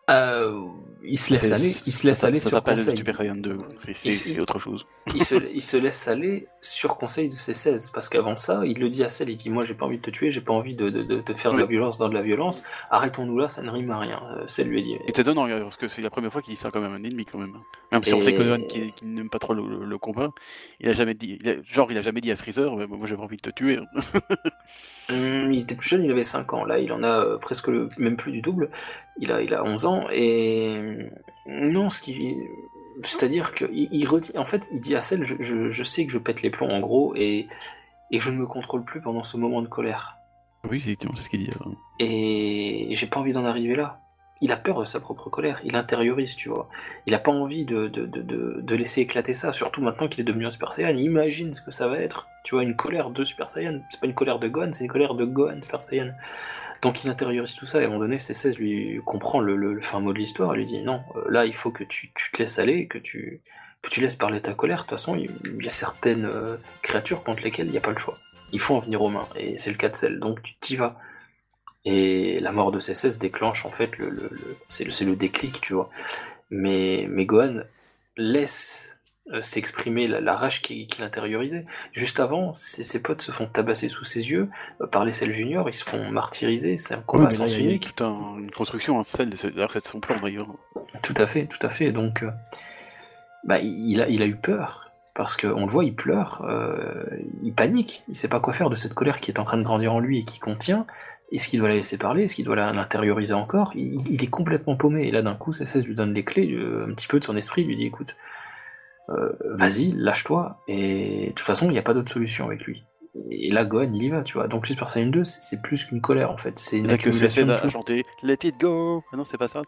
Euh, 0.10 0.62
il 1.08 1.18
se 1.18 1.34
laisse 1.34 1.42
c'est- 1.48 1.54
aller, 1.54 1.74
il 1.86 1.94
se 1.94 2.08
laisse 2.08 2.24
aller 2.24 2.40
sur 2.40 2.64
conseil. 2.64 2.98
Super 2.98 3.18
Saiyan 3.18 3.36
2. 3.36 3.58
C'est 3.78 3.94
c'est- 3.96 4.12
c'est 4.12 4.40
autre 4.40 4.60
chose. 4.60 4.86
il, 5.14 5.24
se, 5.24 5.36
il 5.54 5.62
se 5.62 5.78
laisse 5.78 6.08
aller 6.08 6.48
sur 6.62 6.98
conseil 6.98 7.30
de 7.30 7.38
ses 7.38 7.54
16. 7.54 7.92
Parce 7.94 8.10
qu'avant 8.10 8.38
ça, 8.38 8.62
il 8.66 8.80
le 8.80 8.90
dit 8.90 9.04
à 9.04 9.10
Cell, 9.10 9.30
il 9.30 9.36
dit 9.36 9.50
Moi 9.50 9.64
j'ai 9.66 9.74
pas 9.76 9.86
envie 9.86 9.98
de 9.98 10.02
te 10.02 10.10
tuer, 10.10 10.32
j'ai 10.32 10.42
pas 10.42 10.54
envie 10.54 10.76
de, 10.76 10.90
de, 10.90 11.04
de, 11.04 11.22
de 11.22 11.34
faire 11.34 11.54
de 11.54 11.60
la 11.60 11.66
violence 11.66 11.98
dans 11.98 12.10
de 12.10 12.14
la 12.14 12.22
violence. 12.22 12.64
Arrêtons-nous 12.90 13.38
là, 13.38 13.50
ça 13.50 13.62
ne 13.62 13.70
rime 13.70 13.92
à 13.92 14.00
rien. 14.00 14.22
Euh, 14.38 14.48
Cell 14.48 14.68
lui 14.68 14.80
a 14.80 14.84
dit 14.84 14.94
Et 15.08 15.10
étonnant, 15.10 15.48
parce 15.48 15.78
que 15.78 15.88
c'est 15.88 16.02
la 16.02 16.10
première 16.10 16.32
fois 16.32 16.42
qu'il 16.42 16.54
dit 16.54 16.60
ça 16.60 16.72
quand 16.72 16.82
même 16.82 16.94
un 16.94 17.04
ennemi, 17.04 17.26
quand 17.26 17.38
même. 17.40 17.56
Même 17.92 18.04
si 18.04 18.14
on 18.14 18.22
sait 18.22 18.34
que 18.34 18.58
qui, 18.68 18.92
qui 18.94 19.06
n'aime 19.06 19.30
pas 19.30 19.40
trop 19.40 19.54
le, 19.54 19.66
le- 19.68 19.86
le 19.86 19.98
combat, 19.98 20.30
il 20.80 20.90
a 20.90 20.94
jamais 20.94 21.14
dit, 21.14 21.38
il 21.42 21.50
a- 21.50 21.56
genre, 21.64 21.92
il 21.92 21.98
a 21.98 22.02
jamais 22.02 22.22
dit 22.22 22.32
à 22.32 22.36
Freezer, 22.36 22.76
moi 22.88 23.08
j'ai 23.08 23.16
pas 23.16 23.24
envie 23.24 23.38
de 23.38 23.42
te 23.42 23.50
tuer. 23.52 23.80
Hum, 25.10 25.52
il 25.54 25.62
était 25.62 25.76
plus 25.76 25.88
jeune, 25.88 26.04
il 26.04 26.12
avait 26.12 26.24
5 26.24 26.54
ans. 26.54 26.66
Là, 26.66 26.80
il 26.80 26.92
en 26.92 27.04
a 27.04 27.20
euh, 27.24 27.38
presque 27.38 27.68
le, 27.68 27.90
même 27.98 28.18
plus 28.18 28.32
du 28.32 28.42
double. 28.42 28.70
Il 29.18 29.32
a, 29.32 29.42
il 29.42 29.54
a 29.54 29.64
11 29.64 29.86
ans. 29.86 30.08
Et 30.12 30.78
hum, 31.48 31.66
non, 31.70 31.90
ce 31.90 32.02
qui. 32.02 32.38
C'est-à-dire 33.04 33.54
qu'il 33.54 33.70
il 33.92 34.08
redit. 34.08 34.38
En 34.38 34.46
fait, 34.46 34.68
il 34.72 34.80
dit 34.82 34.96
à 34.96 35.02
Cell 35.02 35.24
je, 35.26 35.36
je, 35.40 35.70
je 35.70 35.84
sais 35.84 36.06
que 36.06 36.12
je 36.12 36.18
pète 36.18 36.42
les 36.42 36.50
plombs, 36.50 36.70
en 36.70 36.80
gros, 36.80 37.14
et, 37.16 37.48
et 38.12 38.20
je 38.20 38.32
ne 38.32 38.38
me 38.38 38.48
contrôle 38.48 38.84
plus 38.86 39.02
pendant 39.02 39.24
ce 39.24 39.38
moment 39.38 39.62
de 39.62 39.68
colère. 39.68 40.18
Oui, 40.70 40.78
effectivement, 40.78 41.16
c'est 41.16 41.24
ce 41.24 41.30
qu'il 41.30 41.44
dit. 41.44 41.50
euh. 41.66 41.72
Et 42.00 42.90
j'ai 42.94 43.06
pas 43.08 43.20
envie 43.20 43.34
d'en 43.34 43.46
arriver 43.46 43.76
là. 43.76 44.00
Il 44.42 44.52
a 44.52 44.58
peur 44.58 44.82
de 44.82 44.86
sa 44.86 45.00
propre 45.00 45.30
colère, 45.30 45.62
il 45.64 45.76
intériorise, 45.76 46.36
tu 46.36 46.50
vois. 46.50 46.68
Il 47.06 47.14
a 47.16 47.20
pas 47.20 47.32
envie 47.32 47.66
de, 47.66 47.88
de, 47.88 48.06
de, 48.06 48.60
de, 48.62 48.76
laisser 48.76 49.02
éclater 49.02 49.34
ça, 49.34 49.54
surtout 49.54 49.82
maintenant 49.82 50.10
qu'il 50.10 50.20
est 50.22 50.26
devenu 50.26 50.46
un 50.46 50.52
Super 50.52 50.74
Saiyan. 50.74 50.98
Imagine 50.98 51.54
ce 51.54 51.62
que 51.62 51.72
ça 51.72 51.88
va 51.88 52.00
être. 52.00 52.28
Tu 52.44 52.54
vois, 52.54 52.64
une 52.64 52.76
colère 52.76 53.12
de 53.12 53.24
Super 53.24 53.50
Saiyan. 53.50 53.80
C'est 53.90 54.00
pas 54.00 54.08
une 54.08 54.14
colère 54.14 54.40
de 54.40 54.48
Gohan, 54.50 54.72
c'est 54.74 54.84
une 54.84 54.92
colère 54.92 55.16
de 55.16 55.24
Gohan 55.24 55.62
Super 55.62 55.82
Saiyan. 55.82 56.12
Donc 56.82 57.04
il 57.04 57.10
intériorise 57.10 57.56
tout 57.56 57.66
ça, 57.66 57.80
et 57.80 57.84
à 57.84 57.88
un 57.88 57.90
moment 57.90 58.02
donné, 58.02 58.18
C16 58.18 58.58
lui 58.58 59.02
comprend 59.06 59.40
le, 59.40 59.56
le, 59.56 59.82
fin 59.82 60.00
mot 60.00 60.14
de 60.14 60.20
l'histoire, 60.20 60.54
il 60.56 60.60
lui 60.60 60.66
dit 60.66 60.82
non, 60.82 61.02
euh, 61.16 61.24
là 61.30 61.46
il 61.46 61.56
faut 61.56 61.72
que 61.72 61.84
tu, 61.84 62.12
tu 62.14 62.32
te 62.32 62.38
laisses 62.38 62.60
aller, 62.60 62.88
que 62.88 62.98
tu, 63.00 63.42
que 63.82 63.90
tu 63.90 64.02
laisses 64.02 64.16
parler 64.16 64.42
ta 64.42 64.54
colère. 64.54 64.78
De 64.78 64.82
toute 64.82 64.92
façon, 64.92 65.16
il 65.16 65.30
y 65.64 65.68
a 65.68 65.72
certaines 65.72 66.26
euh, 66.26 66.58
créatures 66.82 67.24
contre 67.24 67.42
lesquelles 67.44 67.68
il 67.68 67.72
n'y 67.72 67.78
a 67.78 67.82
pas 67.82 67.92
le 67.92 67.98
choix. 67.98 68.18
Il 68.52 68.60
faut 68.60 68.76
en 68.76 68.80
venir 68.80 69.02
aux 69.02 69.10
mains, 69.10 69.28
et 69.36 69.58
c'est 69.58 69.72
le 69.72 69.78
cas 69.78 69.90
de 69.90 69.96
Cell, 69.96 70.20
donc 70.20 70.44
tu 70.44 70.54
t'y 70.62 70.76
vas. 70.76 71.00
Et 71.86 72.40
la 72.40 72.52
mort 72.52 72.72
de 72.72 72.80
CSS 72.80 73.20
déclenche 73.20 73.66
en 73.66 73.72
fait 73.72 73.98
le, 73.98 74.10
le, 74.10 74.30
le- 74.32 74.58
c'est 74.70 74.84
le, 74.86 75.16
déclic, 75.16 75.62
tu 75.62 75.74
vois. 75.74 75.90
Mais, 76.50 77.06
mais 77.10 77.26
Gohan 77.26 77.62
laisse 78.18 78.98
euh, 79.32 79.42
s'exprimer 79.42 80.08
la, 80.08 80.22
la 80.22 80.36
rage 80.36 80.62
qu'il 80.62 80.88
qu'il 80.88 81.04
intériorisait. 81.04 81.66
Juste 81.92 82.20
avant, 82.20 82.54
ses, 82.54 82.84
ses 82.84 83.02
potes 83.02 83.22
se 83.22 83.32
font 83.32 83.48
tabasser 83.48 83.90
sous 83.90 84.06
ses 84.06 84.30
yeux 84.30 84.50
euh, 84.82 84.88
par 84.88 85.04
les 85.06 85.12
Cell 85.12 85.32
Junior, 85.32 85.68
ils 85.70 85.74
se 85.74 85.84
font 85.84 86.12
martyriser, 86.12 86.78
c'est 86.78 86.94
un 86.96 87.02
combat 87.02 87.24
il 87.32 87.40
y 87.40 87.44
a 87.44 87.70
unique. 87.70 87.86
toute 87.88 88.02
un- 88.02 88.38
une 88.40 88.52
construction, 88.52 89.00
de 89.00 89.04
ce- 89.36 89.48
d'ailleurs, 89.48 89.72
c'est 89.72 89.80
son 89.84 90.00
plan 90.00 90.20
d'ailleurs. 90.22 90.48
Tout 91.02 91.16
à 91.18 91.28
fait, 91.28 91.46
tout 91.46 91.60
à 91.66 91.70
fait. 91.70 91.92
Donc, 91.92 92.24
euh, 92.24 92.30
bah, 93.44 93.60
il, 93.60 94.02
a, 94.02 94.08
il 94.10 94.22
a 94.22 94.26
eu 94.26 94.36
peur. 94.36 94.82
Parce 95.14 95.38
qu'on 95.38 95.62
le 95.66 95.72
voit, 95.72 95.86
il 95.86 95.96
pleure, 95.96 96.44
euh, 96.46 97.06
il 97.42 97.54
panique, 97.54 98.04
il 98.10 98.16
sait 98.18 98.28
pas 98.28 98.42
quoi 98.42 98.52
faire 98.52 98.70
de 98.70 98.76
cette 98.76 98.94
colère 98.94 99.22
qui 99.22 99.32
est 99.32 99.40
en 99.40 99.44
train 99.44 99.56
de 99.58 99.64
grandir 99.64 99.94
en 99.94 100.00
lui 100.00 100.20
et 100.20 100.24
qui 100.26 100.40
contient. 100.40 100.86
Est-ce 101.32 101.50
qu'il 101.50 101.60
doit 101.60 101.70
la 101.70 101.76
laisser 101.76 101.98
parler? 101.98 102.24
Est-ce 102.24 102.36
qu'il 102.36 102.46
doit 102.46 102.56
l'intérioriser 102.56 103.34
encore? 103.34 103.72
Il, 103.76 104.00
il 104.12 104.24
est 104.24 104.28
complètement 104.30 104.76
paumé. 104.76 105.08
Et 105.08 105.12
là, 105.12 105.22
d'un 105.22 105.36
coup, 105.36 105.52
CSS 105.52 105.84
lui 105.86 105.96
donne 105.96 106.14
les 106.14 106.24
clés, 106.24 106.52
euh, 106.54 106.86
un 106.88 106.92
petit 106.94 107.08
peu 107.08 107.20
de 107.20 107.24
son 107.26 107.36
esprit, 107.36 107.64
lui 107.64 107.76
dit 107.76 107.86
écoute, 107.86 108.16
euh, 109.10 109.32
vas-y, 109.58 109.92
lâche-toi. 109.96 110.62
Et 110.68 111.26
de 111.28 111.30
toute 111.32 111.40
façon, 111.40 111.68
il 111.70 111.74
n'y 111.74 111.80
a 111.80 111.84
pas 111.84 111.94
d'autre 111.94 112.12
solution 112.12 112.46
avec 112.46 112.62
lui. 112.64 112.84
Et 113.32 113.50
là, 113.50 113.64
Gohan, 113.64 113.92
il 113.94 114.04
y 114.04 114.10
va, 114.10 114.24
tu 114.24 114.34
vois. 114.34 114.48
Donc, 114.50 114.68
Super 114.68 114.90
Saiyan 114.90 115.08
2, 115.08 115.24
c'est 115.24 115.62
plus 115.62 115.86
qu'une 115.86 116.02
colère, 116.02 116.32
en 116.32 116.38
fait. 116.38 116.60
C'est 116.60 116.78
une 116.78 116.92
accumulation 116.92 117.46
de 117.48 117.56
tout. 117.56 117.70
Let 118.24 118.38
it 118.44 118.60
go 118.60 119.04
Ah 119.14 119.16
non, 119.16 119.24
c'est 119.24 119.38
pas 119.38 119.48
ça. 119.48 119.62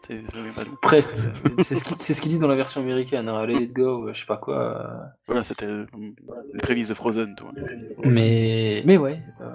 Presque. 0.82 1.16
C'est 1.58 1.74
ce 1.74 1.82
qu'ils 1.84 1.98
c'est 1.98 2.12
ce 2.12 2.20
qu'ils 2.20 2.30
disent 2.30 2.40
dans 2.40 2.48
la 2.48 2.56
version 2.56 2.82
américaine. 2.82 3.26
hein, 3.28 3.46
Let 3.46 3.62
it 3.62 3.72
go, 3.72 4.12
je 4.12 4.20
sais 4.20 4.26
pas 4.26 4.36
quoi. 4.36 4.58
euh. 4.58 5.06
Voilà, 5.26 5.42
c'était 5.44 5.64
euh, 5.64 5.86
une 5.94 6.14
prémisse 6.60 6.88
de 6.88 6.94
Frozen, 6.94 7.34
toi. 7.36 7.50
Mais, 8.04 8.82
mais 8.84 8.98
ouais. 8.98 9.18
euh, 9.40 9.46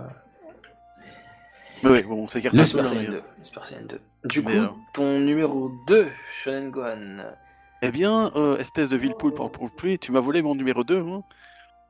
Mais 1.84 1.89
ouais, 1.89 2.03
bon, 2.03 2.23
on 2.23 2.27
s'écarte 2.27 2.53
le 2.55 2.61
un 2.61 2.63
peu, 2.63 2.67
Super 2.67 2.84
là, 2.84 2.89
Saiyan 2.89 3.01
mais- 3.01 3.07
2. 3.07 3.13
le 3.38 3.43
Super 3.43 3.63
Saiyan 3.65 3.81
2. 3.88 4.01
Du 4.25 4.41
Mais, 4.41 4.51
coup, 4.51 4.57
euh, 4.57 4.67
ton 4.93 5.19
numéro 5.19 5.71
2, 5.88 6.07
Shonen 6.31 6.69
Gohan. 6.71 7.17
Eh 7.81 7.91
bien, 7.91 8.31
euh, 8.36 8.57
espèce 8.57 8.89
de 8.89 8.95
Villepoul 8.97 9.34
pour 9.34 9.51
pour 9.51 9.69
pluie, 9.71 9.99
tu 9.99 10.11
m'as 10.11 10.21
volé 10.21 10.41
mon 10.41 10.55
numéro 10.55 10.84
2, 10.84 10.99
hein, 10.99 11.21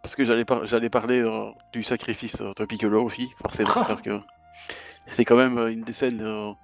parce 0.01 0.15
que 0.15 0.25
j'allais 0.25 0.45
par- 0.45 0.65
j'allais 0.65 0.89
parler 0.89 1.19
euh, 1.21 1.49
du 1.71 1.83
sacrifice 1.83 2.37
de 2.41 2.65
Piccolo 2.65 3.03
aussi, 3.03 3.29
forcément, 3.41 3.69
Ah. 3.75 3.83
parce 3.87 4.01
que 4.01 4.19
c'est 5.07 5.25
quand 5.25 5.35
même 5.37 5.57
une 5.67 5.81
des 5.81 5.93
scènes... 5.93 6.55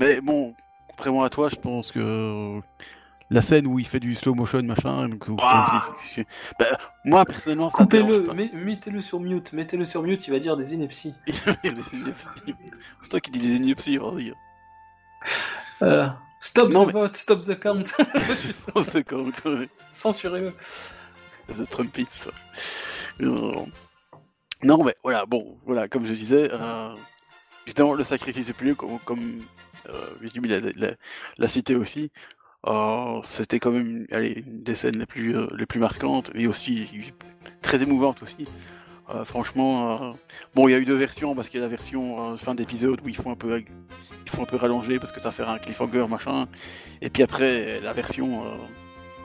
Mais 0.00 0.20
bon, 0.20 0.54
contrairement 0.88 1.24
à 1.24 1.30
toi, 1.30 1.48
je 1.48 1.56
pense 1.56 1.92
que 1.92 2.60
la 3.30 3.40
scène 3.42 3.66
où 3.66 3.78
il 3.78 3.86
fait 3.86 4.00
du 4.00 4.14
slow 4.14 4.34
motion, 4.34 4.62
machin, 4.62 5.08
donc, 5.08 5.24
Ah. 5.40 5.66
même 5.72 5.80
si- 5.98 6.14
si- 6.14 6.24
bah, 6.58 6.66
moi, 7.04 7.24
personnellement, 7.24 7.70
ça 7.70 7.78
Coupez-le, 7.78 8.26
mettez-le 8.54 9.00
sur 9.00 9.18
mute, 9.20 9.52
mettez-le 9.52 9.84
sur 9.84 10.02
mute, 10.02 10.26
il 10.28 10.30
va 10.30 10.38
dire 10.38 10.56
des 10.56 10.74
inepties. 10.74 11.14
c'est 13.02 13.08
toi 13.10 13.20
qui 13.20 13.30
dis 13.30 13.38
des 13.38 13.56
inepties, 13.56 13.96
vas-y. 13.98 14.32
Euh, 15.82 16.08
stop 16.38 16.70
Non, 16.72 16.84
the 16.84 16.86
mais- 16.88 16.92
vote, 16.92 17.16
stop 17.16 17.40
the 17.40 17.58
count. 17.58 17.82
c'est 18.86 19.04
comme... 19.04 19.32
Censurez-le. 19.90 20.52
The 21.54 21.68
Trumpist. 21.68 22.30
Euh, 23.20 23.52
Non, 24.62 24.82
mais 24.84 24.94
voilà, 25.02 25.26
bon, 25.26 25.58
voilà, 25.66 25.88
comme 25.88 26.06
je 26.06 26.14
disais, 26.14 26.48
euh, 26.52 26.94
justement, 27.66 27.94
le 27.94 28.04
sacrifice 28.04 28.46
du 28.46 28.54
plus 28.54 28.74
comme, 28.74 28.98
comme 29.00 29.40
euh, 29.88 30.10
l'a 30.48 30.60
l'a- 30.60 30.94
l'a 31.38 31.48
cité 31.48 31.74
aussi, 31.76 32.10
c'était 33.22 33.58
quand 33.60 33.70
même 33.70 34.06
une 34.10 34.62
des 34.62 34.74
scènes 34.74 34.98
les 34.98 35.06
plus, 35.06 35.36
euh, 35.36 35.46
les 35.56 35.66
plus 35.66 35.80
marquantes 35.80 36.30
et 36.34 36.46
aussi 36.46 36.88
très 37.62 37.82
émouvante 37.82 38.22
aussi. 38.22 38.46
Euh, 39.10 39.24
franchement, 39.24 40.02
euh, 40.02 40.12
bon, 40.54 40.66
il 40.68 40.72
y 40.72 40.74
a 40.74 40.78
eu 40.78 40.86
deux 40.86 40.96
versions 40.96 41.34
parce 41.34 41.50
qu'il 41.50 41.60
y 41.60 41.62
a 41.62 41.66
la 41.66 41.70
version 41.70 42.36
fin 42.38 42.54
d'épisode 42.54 43.00
où 43.04 43.08
ils 43.08 43.16
font 43.16 43.30
un 43.30 43.36
peu, 43.36 43.62
ils 44.24 44.30
font 44.30 44.42
un 44.42 44.46
peu 44.46 44.56
rallonger 44.56 44.98
parce 44.98 45.12
que 45.12 45.20
ça 45.20 45.30
faire 45.30 45.50
un 45.50 45.58
cliffhanger 45.58 46.06
machin, 46.08 46.46
et 47.02 47.10
puis 47.10 47.22
après 47.22 47.80
la 47.80 47.92
version 47.92 48.44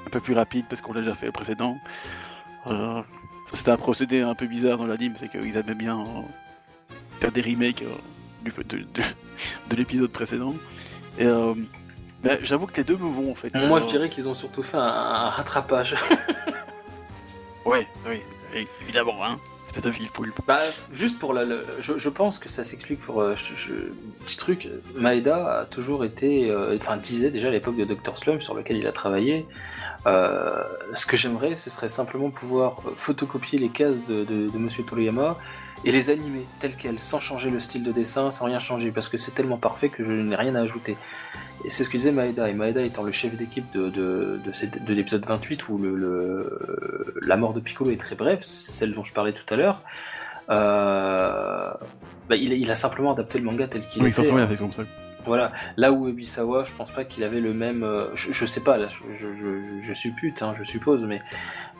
un 0.05 0.09
peu 0.09 0.19
plus 0.19 0.33
rapide 0.33 0.65
parce 0.69 0.81
qu'on 0.81 0.91
l'a 0.91 1.01
déjà 1.01 1.15
fait 1.15 1.29
au 1.29 1.31
précédent. 1.31 1.77
C'était 3.53 3.71
un 3.71 3.77
procédé 3.77 4.21
un 4.21 4.35
peu 4.35 4.47
bizarre 4.47 4.77
dans 4.77 4.85
l'anime, 4.85 5.13
c'est 5.17 5.29
qu'ils 5.29 5.55
aimaient 5.55 5.75
bien 5.75 6.03
faire 7.21 7.31
des 7.31 7.41
remakes 7.41 7.83
de, 8.43 8.51
de, 8.61 8.83
de 9.69 9.75
l'épisode 9.77 10.11
précédent. 10.11 10.55
Euh, 12.25 12.29
ben, 12.29 12.39
j'avoue 12.43 12.67
que 12.67 12.75
les 12.77 12.83
deux 12.83 12.97
me 12.97 13.09
vont 13.09 13.31
en 13.31 13.35
fait. 13.35 13.53
Moi, 13.55 13.77
Euh, 13.77 13.81
je 13.81 13.87
dirais 13.87 14.09
qu'ils 14.09 14.27
ont 14.29 14.33
surtout 14.33 14.63
fait 14.63 14.77
un, 14.77 14.81
un 14.81 15.29
rattrapage. 15.29 15.95
Ouais, 17.65 17.85
oui. 18.07 18.21
Évidemment, 18.81 19.23
hein. 19.23 19.37
Fil 19.93 20.07
poulpe. 20.09 20.39
Bah, 20.47 20.57
juste 20.91 21.19
pour 21.19 21.31
la, 21.33 21.43
je, 21.79 21.97
je 21.99 22.09
pense 22.09 22.39
que 22.39 22.49
ça 22.49 22.63
s'explique 22.63 22.99
pour 23.01 23.21
euh, 23.21 23.35
je- 23.35 23.53
je- 23.53 24.23
petit 24.25 24.35
truc. 24.37 24.67
Maeda 24.95 25.59
a 25.59 25.65
toujours 25.65 26.03
été, 26.03 26.49
euh, 26.49 26.75
enfin 26.75 26.97
disait 26.97 27.29
déjà 27.29 27.49
à 27.49 27.51
l'époque 27.51 27.75
de 27.77 27.85
Dr 27.85 28.17
Slum 28.17 28.41
sur 28.41 28.55
lequel 28.55 28.77
il 28.77 28.87
a 28.87 28.91
travaillé. 28.91 29.45
euh, 30.07 30.63
ce 30.95 31.05
que 31.05 31.15
j'aimerais, 31.17 31.53
ce 31.53 31.69
serait 31.69 31.89
simplement 31.89 32.31
pouvoir 32.31 32.81
euh, 32.87 32.91
photocopier 32.95 33.59
les 33.59 33.69
cases 33.69 34.03
de, 34.05 34.23
de, 34.23 34.49
de 34.49 34.57
Monsieur 34.57 34.83
Toriyama 34.83 35.37
et 35.85 35.91
les 35.91 36.09
animer 36.09 36.45
telles 36.59 36.75
quelles, 36.75 36.99
sans 36.99 37.19
changer 37.19 37.49
le 37.49 37.59
style 37.59 37.83
de 37.83 37.91
dessin, 37.91 38.31
sans 38.31 38.45
rien 38.45 38.59
changer, 38.59 38.91
parce 38.91 39.09
que 39.09 39.17
c'est 39.17 39.31
tellement 39.31 39.57
parfait 39.57 39.89
que 39.89 40.03
je 40.03 40.11
n'ai 40.11 40.35
rien 40.35 40.55
à 40.55 40.61
ajouter. 40.61 40.97
Et 41.65 41.69
c'est 41.69 41.83
ce 41.83 41.89
que 41.89 41.97
disait 41.97 42.11
Maeda, 42.11 42.49
et 42.49 42.53
Maeda 42.53 42.81
étant 42.81 43.03
le 43.03 43.11
chef 43.11 43.35
d'équipe 43.35 43.69
de, 43.73 43.89
de, 43.89 44.39
de, 44.43 44.79
de 44.85 44.93
l'épisode 44.93 45.25
28 45.25 45.67
où 45.69 45.77
le, 45.77 45.95
le- 45.95 47.15
la 47.25 47.35
mort 47.37 47.53
de 47.53 47.59
Piccolo 47.59 47.91
est 47.91 47.97
très 47.99 48.15
brève, 48.15 48.39
c'est 48.43 48.71
celle 48.71 48.93
dont 48.93 49.03
je 49.03 49.13
parlais 49.13 49.33
tout 49.33 49.51
à 49.53 49.57
l'heure. 49.57 49.81
Euh, 50.49 51.71
bah, 52.29 52.35
il, 52.35 52.51
a- 52.51 52.55
il 52.55 52.69
a 52.71 52.75
simplement 52.75 53.11
adapté 53.13 53.39
le 53.39 53.45
manga 53.45 53.67
tel 53.67 53.81
qu'il 53.81 54.01
Oui, 54.01 54.09
était. 54.09 54.15
forcément, 54.17 54.37
il 54.39 54.43
a 54.43 54.47
fait 54.47 54.55
comme 54.57 54.71
ça. 54.73 54.83
Voilà. 55.25 55.51
Là 55.77 55.91
où 55.91 56.07
Ebisawa, 56.07 56.63
je 56.63 56.71
pense 56.71 56.91
pas 56.91 57.03
qu'il 57.03 57.23
avait 57.23 57.41
le 57.41 57.53
même. 57.53 57.83
euh, 57.83 58.07
Je, 58.15 58.31
je 58.31 58.45
sais 58.45 58.61
pas, 58.61 58.77
là, 58.77 58.87
je, 58.87 59.11
je, 59.11 59.33
je, 59.33 59.79
je 59.79 59.93
suppute, 59.93 60.41
hein, 60.41 60.53
je 60.57 60.63
suppose, 60.63 61.05
mais 61.05 61.21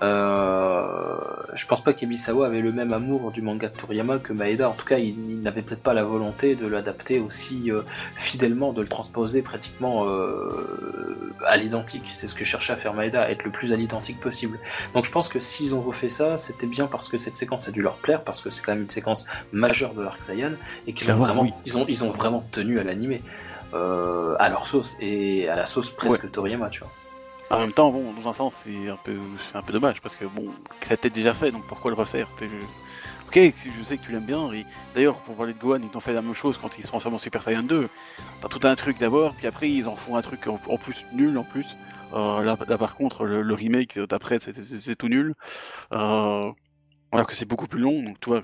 je 0.02 1.66
pense 1.66 1.84
pas 1.84 1.94
qu'Ebisawa 1.94 2.48
avait 2.48 2.62
le 2.62 2.72
même 2.72 2.94
amour 2.94 3.32
du 3.32 3.42
manga 3.42 3.68
de 3.68 3.76
Toriyama 3.76 4.20
que 4.20 4.34
Maeda. 4.34 4.70
En 4.70 4.74
tout 4.74 4.86
cas, 4.86 4.98
il, 4.98 5.16
il 5.30 5.42
n'avait 5.42 5.62
peut-être 5.62 5.82
pas 5.82 5.94
la 5.94 6.04
volonté 6.04 6.56
de 6.56 6.68
l'adapter 6.68 7.20
aussi 7.20 7.72
euh, 7.72 7.82
fidèlement, 8.16 8.74
de 8.74 8.82
le 8.82 8.88
transposer 8.88 9.42
pratiquement 9.42 10.06
euh, 10.08 11.34
à 11.46 11.58
l'identique. 11.58 12.04
C'est 12.10 12.28
ce 12.28 12.36
que 12.36 12.46
cherchait 12.46 12.74
à 12.74 12.78
faire 12.78 12.94
Maeda, 12.94 13.30
être 13.30 13.44
le 13.44 13.52
plus 13.52 13.74
à 13.74 13.76
l'identique 13.76 14.20
possible. 14.20 14.60
Donc 14.94 15.06
je 15.06 15.12
pense 15.12 15.30
que 15.30 15.40
s'ils 15.40 15.76
ont 15.76 15.82
refait 15.82 16.10
ça, 16.10 16.38
c'était 16.38 16.68
bien 16.68 16.88
parce 16.88 17.10
que 17.10 17.18
cette 17.18 17.38
séquence 17.38 17.68
a 17.68 17.72
dû 17.72 17.82
leur 17.82 17.96
plaire, 17.96 18.24
parce 18.24 18.42
que 18.42 18.50
c'est 18.50 18.64
quand 18.64 18.74
même 18.74 18.84
une 18.84 18.90
séquence 18.90 19.28
majeure 19.52 19.94
de 19.94 20.02
l'arc 20.02 20.22
Saiyan 20.24 20.54
et 20.88 20.94
qu'ils 20.94 21.12
ont 21.12 21.16
vraiment, 21.16 21.44
oui. 21.44 21.54
ils 21.66 21.78
ont, 21.78 21.86
ils 21.88 22.04
ont 22.04 22.12
vraiment 22.12 22.44
tenu 22.52 22.80
à 22.80 22.84
l'animer 22.84 23.22
euh, 23.74 24.36
à 24.40 24.50
leur 24.50 24.66
sauce 24.66 24.98
et 25.00 25.48
à 25.50 25.56
la 25.56 25.66
sauce 25.66 25.90
presque 25.90 26.32
Toriyama, 26.32 26.70
tu 26.70 26.82
vois. 26.82 26.92
En 27.50 27.60
même 27.60 27.74
temps, 27.74 27.92
bon, 27.92 28.14
dans 28.14 28.30
un 28.30 28.34
sens, 28.34 28.56
c'est 28.56 28.90
un 28.90 28.98
peu, 28.98 29.18
dommage 29.72 30.02
parce 30.02 30.16
que 30.16 30.26
bon, 30.26 30.52
ça 30.82 30.94
été 30.94 31.10
déjà 31.10 31.34
fait, 31.34 31.52
donc 31.52 31.66
pourquoi 31.68 31.90
le 31.90 31.98
refaire? 31.98 32.28
Ok, 33.28 33.40
je 33.40 33.84
sais 33.84 33.98
que 33.98 34.04
tu 34.04 34.12
l'aimes 34.12 34.26
bien. 34.26 34.50
D'ailleurs, 34.94 35.18
pour 35.22 35.36
parler 35.36 35.54
de 35.54 35.60
Gohan, 35.60 35.80
ils 35.82 35.90
t'ont 35.90 36.00
fait 36.00 36.14
la 36.14 36.22
même 36.22 36.36
chose 36.36 36.60
quand 36.62 36.78
ils 36.78 36.84
se 36.84 36.88
transforment 36.88 37.16
en 37.16 37.20
Super 37.20 37.42
Saiyan 37.42 37.64
2. 37.64 37.90
T'as 38.42 38.48
tout 38.50 38.68
un 38.68 38.76
truc 38.76 39.00
d'abord, 39.00 39.34
puis 39.34 39.48
après 39.48 39.70
ils 39.70 39.88
en 39.88 39.96
font 39.96 40.16
un 40.16 40.22
truc 40.22 40.48
en, 40.48 40.78
plus 40.78 41.06
nul 41.12 41.38
en 41.38 41.44
plus. 41.44 41.76
Euh, 42.14 42.44
là, 42.44 42.56
par 42.56 42.96
contre, 42.96 43.26
le, 43.26 43.54
remake 43.54 44.00
d'après, 44.00 44.40
c'est- 44.40 44.96
tout 44.96 45.10
nul. 45.10 45.34
Euh, 45.94 46.44
alors 47.12 47.28
que 47.28 47.36
c'est 47.36 47.46
beaucoup 47.46 47.68
plus 47.68 47.80
long, 47.80 48.04
donc 48.04 48.20
tu 48.20 48.30
vois. 48.30 48.44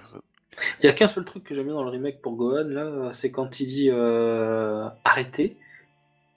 Il 0.82 0.86
y 0.86 0.90
a 0.90 0.94
qu'un 0.94 1.08
seul 1.08 1.26
truc 1.26 1.44
que 1.44 1.54
j'aime 1.54 1.66
bien 1.66 1.74
dans 1.74 1.84
le 1.84 1.90
remake 1.90 2.22
pour 2.22 2.36
Gohan, 2.36 2.66
là, 2.68 3.10
c'est 3.12 3.30
quand 3.30 3.60
il 3.60 3.68
dit 3.68 3.90
euh, 3.92 4.88
arrêtez 5.04 5.58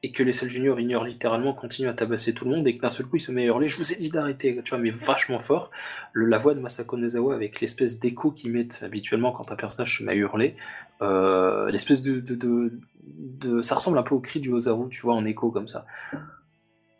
et 0.04 0.12
que 0.12 0.22
les 0.22 0.32
Cell 0.32 0.48
Junior 0.48 0.78
ignorent 0.78 1.04
littéralement, 1.04 1.52
continuent 1.54 1.88
à 1.88 1.94
tabasser 1.94 2.32
tout 2.32 2.44
le 2.44 2.52
monde 2.52 2.66
et 2.68 2.74
que 2.74 2.80
d'un 2.80 2.88
seul 2.88 3.06
coup 3.06 3.16
il 3.16 3.20
se 3.20 3.32
met 3.32 3.42
à 3.42 3.46
hurler 3.46 3.66
Je 3.66 3.76
vous 3.76 3.92
ai 3.92 3.96
dit 3.96 4.10
d'arrêter, 4.10 4.56
tu 4.64 4.70
vois, 4.70 4.78
mais 4.78 4.90
vachement 4.90 5.40
fort. 5.40 5.72
Le, 6.12 6.26
la 6.26 6.38
voix 6.38 6.54
de 6.54 6.60
Masako 6.60 6.96
Nezawa 6.96 7.34
avec 7.34 7.60
l'espèce 7.60 7.98
d'écho 7.98 8.30
qu'ils 8.30 8.52
mettent 8.52 8.80
habituellement 8.84 9.32
quand 9.32 9.50
un 9.50 9.56
personnage 9.56 9.98
se 9.98 10.04
met 10.04 10.12
à 10.12 10.14
hurler, 10.14 10.54
euh, 11.02 11.68
l'espèce 11.70 12.02
de, 12.02 12.20
de, 12.20 12.36
de, 12.36 12.78
de- 13.02 13.60
Ça 13.62 13.74
ressemble 13.74 13.98
un 13.98 14.04
peu 14.04 14.14
au 14.14 14.20
cri 14.20 14.38
du 14.38 14.52
Ozaru, 14.52 14.88
tu 14.88 15.00
vois, 15.02 15.14
en 15.14 15.24
écho 15.24 15.50
comme 15.50 15.66
ça. 15.66 15.84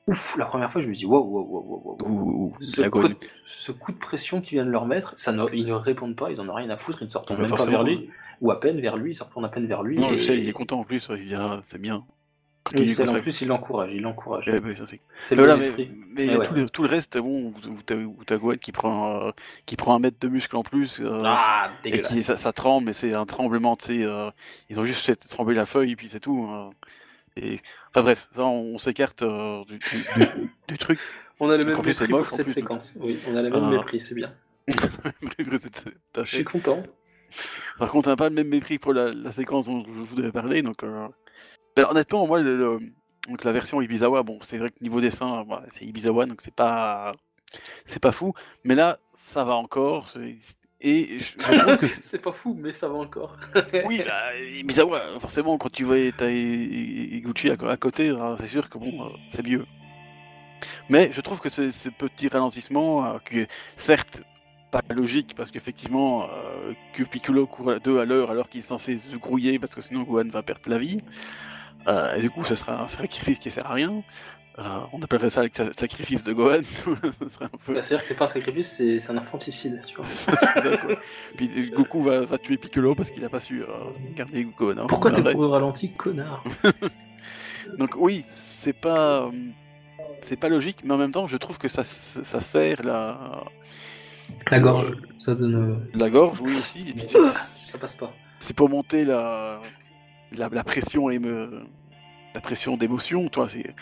Ouf, 0.09 0.37
la 0.37 0.47
première 0.47 0.71
fois 0.71 0.81
je 0.81 0.89
me 0.89 0.95
dis 0.95 1.07
Wow, 1.07 1.21
wow, 1.23 1.43
wow, 1.43 1.63
wow, 1.63 1.83
wow. 1.85 2.09
Ou, 2.09 2.45
ou- 2.47 2.57
Ce 2.61 2.83
ce 3.45 3.71
coup 3.73 3.93
de 3.93 3.99
pression 3.99 4.41
qu'ils 4.41 4.57
viennent 4.57 4.71
leur 4.71 4.87
mettre, 4.87 5.13
ça 5.17 5.31
ne- 5.33 5.47
ils 5.53 5.67
ne 5.67 5.73
répondent 5.75 6.17
pas, 6.17 6.31
ils 6.33 6.41
en 6.41 6.49
ont 6.49 6.55
rien 6.55 6.71
à 6.71 6.77
foutre, 6.77 7.03
ils 7.03 7.05
ne 7.05 7.33
Ouais, 7.35 7.43
même 7.43 7.51
pas 7.51 7.65
vers 7.67 7.85
lui, 7.85 8.11
ou 8.41 8.51
à 8.51 8.59
peine 8.59 8.81
vers 8.81 8.97
lui, 8.97 9.13
ils 9.13 9.15
se 9.15 9.23
retournent 9.23 9.45
à 9.45 9.51
peine 9.51 9.67
vers 9.67 9.83
lui. 9.85 9.99
Non, 9.99 10.13
et... 10.13 10.19
je 10.19 10.25
sais, 10.25 10.39
il 10.39 10.49
est 10.49 10.53
content 10.53 10.81
en 10.81 10.85
plus. 10.85 11.09
Il 11.17 11.27
dit 11.27 11.35
ah, 11.35 11.61
c'est 11.65 11.81
bien. 11.81 12.05
Oui, 12.75 13.09
en 13.09 13.21
plus, 13.21 13.41
il 13.41 13.49
l'encourage, 13.49 13.91
il 13.95 14.03
l'encourage. 14.03 14.49
Ouais, 14.49 14.61
c'est 14.87 15.01
C'est 15.19 15.37
Mais 15.37 15.43
le 15.43 15.47
voilà, 15.47 15.57
mais, 15.57 15.65
esprit. 15.67 15.91
mais 16.11 16.25
il 16.25 16.25
y 16.25 16.29
Mais 16.29 16.35
a 16.35 16.39
ouais. 16.39 16.47
tout, 16.47 16.55
le, 16.55 16.71
tout 16.71 16.83
le 16.83 16.89
reste, 16.89 17.17
bon, 17.19 17.55
où 17.55 18.25
t'as 18.25 18.37
Gohan 18.37 18.57
qui 18.57 18.73
prend, 18.73 19.29
euh, 19.29 19.31
qui 19.67 19.77
prend 19.77 19.95
un 19.95 19.99
mètre 19.99 20.19
de 20.21 20.29
muscle 20.29 20.57
en 20.57 20.63
plus, 20.63 21.01
euh, 21.01 21.23
Ah, 21.25 21.71
et 21.85 22.01
qui, 22.03 22.23
ça, 22.23 22.37
ça 22.37 22.53
tremble, 22.53 22.87
mais 22.87 22.93
c'est 22.93 23.15
un 23.15 23.27
tremblement, 23.27 23.77
tu 23.77 23.87
sais, 23.87 24.05
euh, 24.05 24.31
ils 24.69 24.79
ont 24.81 24.85
juste 24.85 25.05
fait 25.07 25.17
trembler 25.17 25.55
la 25.55 25.67
feuille, 25.67 25.93
et 25.93 25.97
puis 25.97 26.09
c'est 26.09 26.21
tout. 26.21 26.47
hein. 26.51 26.71
Et, 27.37 27.61
enfin 27.91 28.03
bref, 28.03 28.29
ça, 28.33 28.45
on, 28.45 28.75
on 28.75 28.79
s'écarte 28.79 29.23
euh, 29.23 29.65
du, 29.65 29.79
du, 29.79 30.05
du- 30.17 30.51
du 30.69 30.79
truc. 30.79 30.99
On 31.41 31.51
a 31.51 31.57
le 31.57 31.65
même 31.65 31.81
plus, 31.81 31.91
mépris 32.01 32.09
moche, 32.13 32.27
pour 32.27 32.31
cette 32.37 32.47
plus. 32.47 32.53
séquence. 32.55 32.95
Oui, 32.97 33.17
on 33.31 33.37
a 33.37 33.43
le 33.43 33.51
même 33.51 33.63
Ah. 33.63 33.71
mépris, 33.71 34.01
c'est 34.01 34.17
bien. 34.17 34.35
Je 36.19 36.25
suis 36.25 36.43
content. 36.43 36.83
Par 37.79 37.91
contre, 37.93 38.09
on 38.09 38.11
n'a 38.11 38.17
pas 38.17 38.29
le 38.29 38.35
même 38.35 38.49
mépris 38.49 38.79
pour 38.81 38.93
la, 38.93 39.13
la 39.13 39.33
séquence 39.33 39.67
dont 39.67 39.85
je 39.85 40.01
voudrais 40.01 40.33
parler, 40.33 40.63
donc... 40.63 40.83
euh, 40.83 41.07
ben, 41.83 41.87
honnêtement, 41.91 42.27
moi, 42.27 42.41
le, 42.41 42.57
le- 42.57 42.81
donc, 43.29 43.45
la 43.45 43.53
version 43.53 43.81
Ibizawa, 43.83 44.23
bon, 44.23 44.39
c'est 44.41 44.59
vrai 44.59 44.71
que 44.71 44.83
niveau 44.83 45.01
dessin, 45.01 45.45
c'est 45.71 45.85
Ibizawa, 45.85 46.27
donc 46.27 46.41
c'est 46.43 46.55
pas... 46.55 47.13
C'est 47.87 48.01
pas 48.01 48.13
fou, 48.13 48.35
mais 48.65 48.75
là, 48.75 48.99
ça 49.15 49.43
va 49.45 49.55
encore, 49.55 50.11
c'est- 50.11 50.37
et 50.81 51.19
je, 51.19 51.33
je 51.33 51.37
trouve 51.39 51.77
que 51.79 51.87
c'est- 51.89 52.19
pas 52.19 52.33
fou, 52.33 52.55
mais 52.59 52.73
ça 52.73 52.89
va 52.89 52.95
encore. 52.97 53.35
Oui, 53.87 54.03
bah, 54.07 54.37
Ibizawa, 54.39 55.19
forcément, 55.21 55.57
quand 55.59 55.71
tu 55.73 55.85
vois 55.85 55.97
t'as 56.17 56.29
Gucci 56.31 57.51
à, 57.51 57.57
à 57.71 57.77
côté, 57.77 58.11
hein, 58.11 58.37
c'est 58.41 58.49
sûr 58.49 58.69
que 58.69 58.77
bon, 58.79 59.07
euh, 59.07 59.09
c'est 59.31 59.45
mieux. 59.47 59.65
Mais 60.89 61.11
je 61.13 61.21
trouve 61.21 61.41
que 61.41 61.49
ce 61.49 61.89
petit 61.91 62.29
ralentissement, 62.29 63.07
euh, 63.07 63.45
certes, 63.77 64.23
pas 64.71 64.83
logique, 64.91 65.35
parce 65.37 65.51
qu'effectivement, 65.51 66.25
euh, 66.31 66.73
que 66.95 67.03
Piccolo 67.03 67.47
court 67.47 67.71
à 67.71 67.79
deux 67.79 67.99
à 68.01 68.05
l'heure 68.05 68.31
alors 68.31 68.49
qu'il 68.49 68.61
est 68.61 68.63
censé 68.63 68.99
se 68.99 69.17
grouiller, 69.17 69.59
parce 69.59 69.75
que 69.75 69.81
sinon 69.81 70.03
Gohan 70.03 70.29
va 70.31 70.43
perdre 70.43 70.69
la 70.69 70.79
vie, 70.79 71.01
euh, 71.87 72.15
et 72.17 72.21
du 72.21 72.31
coup, 72.31 72.45
ce 72.45 72.55
sera 72.57 72.83
un 72.83 72.89
sacrifice 72.89 73.39
qui 73.39 73.51
sert 73.51 73.67
à 73.71 73.75
rien. 73.75 74.03
Euh, 74.59 74.63
on 74.93 75.01
appellerait 75.03 75.31
ça 75.31 75.43
le 75.45 75.49
sa- 75.55 75.73
sacrifice 75.73 76.25
de 76.25 76.33
Gohan. 76.33 76.63
Peu... 76.85 76.95
Bah, 77.73 77.81
C'est-à-dire 77.81 78.03
que 78.03 78.09
c'est 78.09 78.17
pas 78.17 78.25
un 78.25 78.29
sacrifice, 78.29 78.69
c'est 78.77 79.11
un 79.11 79.17
infanticide, 79.17 79.81
tu 79.87 79.95
vois. 79.95 80.05
c'est 80.09 80.35
ça, 80.35 80.53
quoi. 80.55 80.97
Puis 81.37 81.49
euh, 81.57 81.77
Goku 81.77 82.03
va, 82.03 82.21
va 82.27 82.39
tuer 82.39 82.57
Piccolo 82.57 82.97
parce 82.97 83.11
qu'il 83.11 83.25
a 83.25 83.29
pas 83.29 83.39
su 83.39 83.63
euh, 83.63 83.67
garder 84.17 84.45
Gohan. 84.59 84.79
hein. 84.79 84.87
Pourquoi 84.89 85.13
t'es 85.13 85.23
couru 85.23 85.45
au 85.47 85.51
ralenti, 85.51 85.93
connard? 85.93 86.43
Donc 87.79 87.95
oui, 87.97 88.25
c'est 88.35 88.73
pas 88.73 89.31
c'est 90.23 90.37
pas 90.37 90.49
logique, 90.49 90.79
mais 90.85 90.95
en 90.95 90.99
même 90.99 91.13
temps, 91.13 91.29
je 91.29 91.37
trouve 91.37 91.59
que 91.59 91.69
ça, 91.69 91.85
ça 91.85 92.41
sert 92.41 92.83
la 92.85 93.45
La 94.51 94.59
gorge, 94.59 94.93
ça 95.21 95.35
donne. 95.35 95.89
la 95.95 96.11
gorge, 96.11 96.41
oui 96.41 96.51
aussi. 96.51 96.89
Et 96.91 96.93
puis 96.95 97.07
Ça 97.07 97.79
passe 97.79 97.95
pas. 97.95 98.13
c'est 98.41 98.57
pour 98.57 98.69
monter 98.69 99.05
la 99.05 99.61
la, 100.37 100.49
la 100.49 100.65
pression 100.65 101.11
et 101.11 101.19
me 101.19 101.63
la 102.35 102.41
pression 102.41 102.77
d'émotion, 102.77 103.29
toi. 103.29 103.49
C'est 103.49 103.75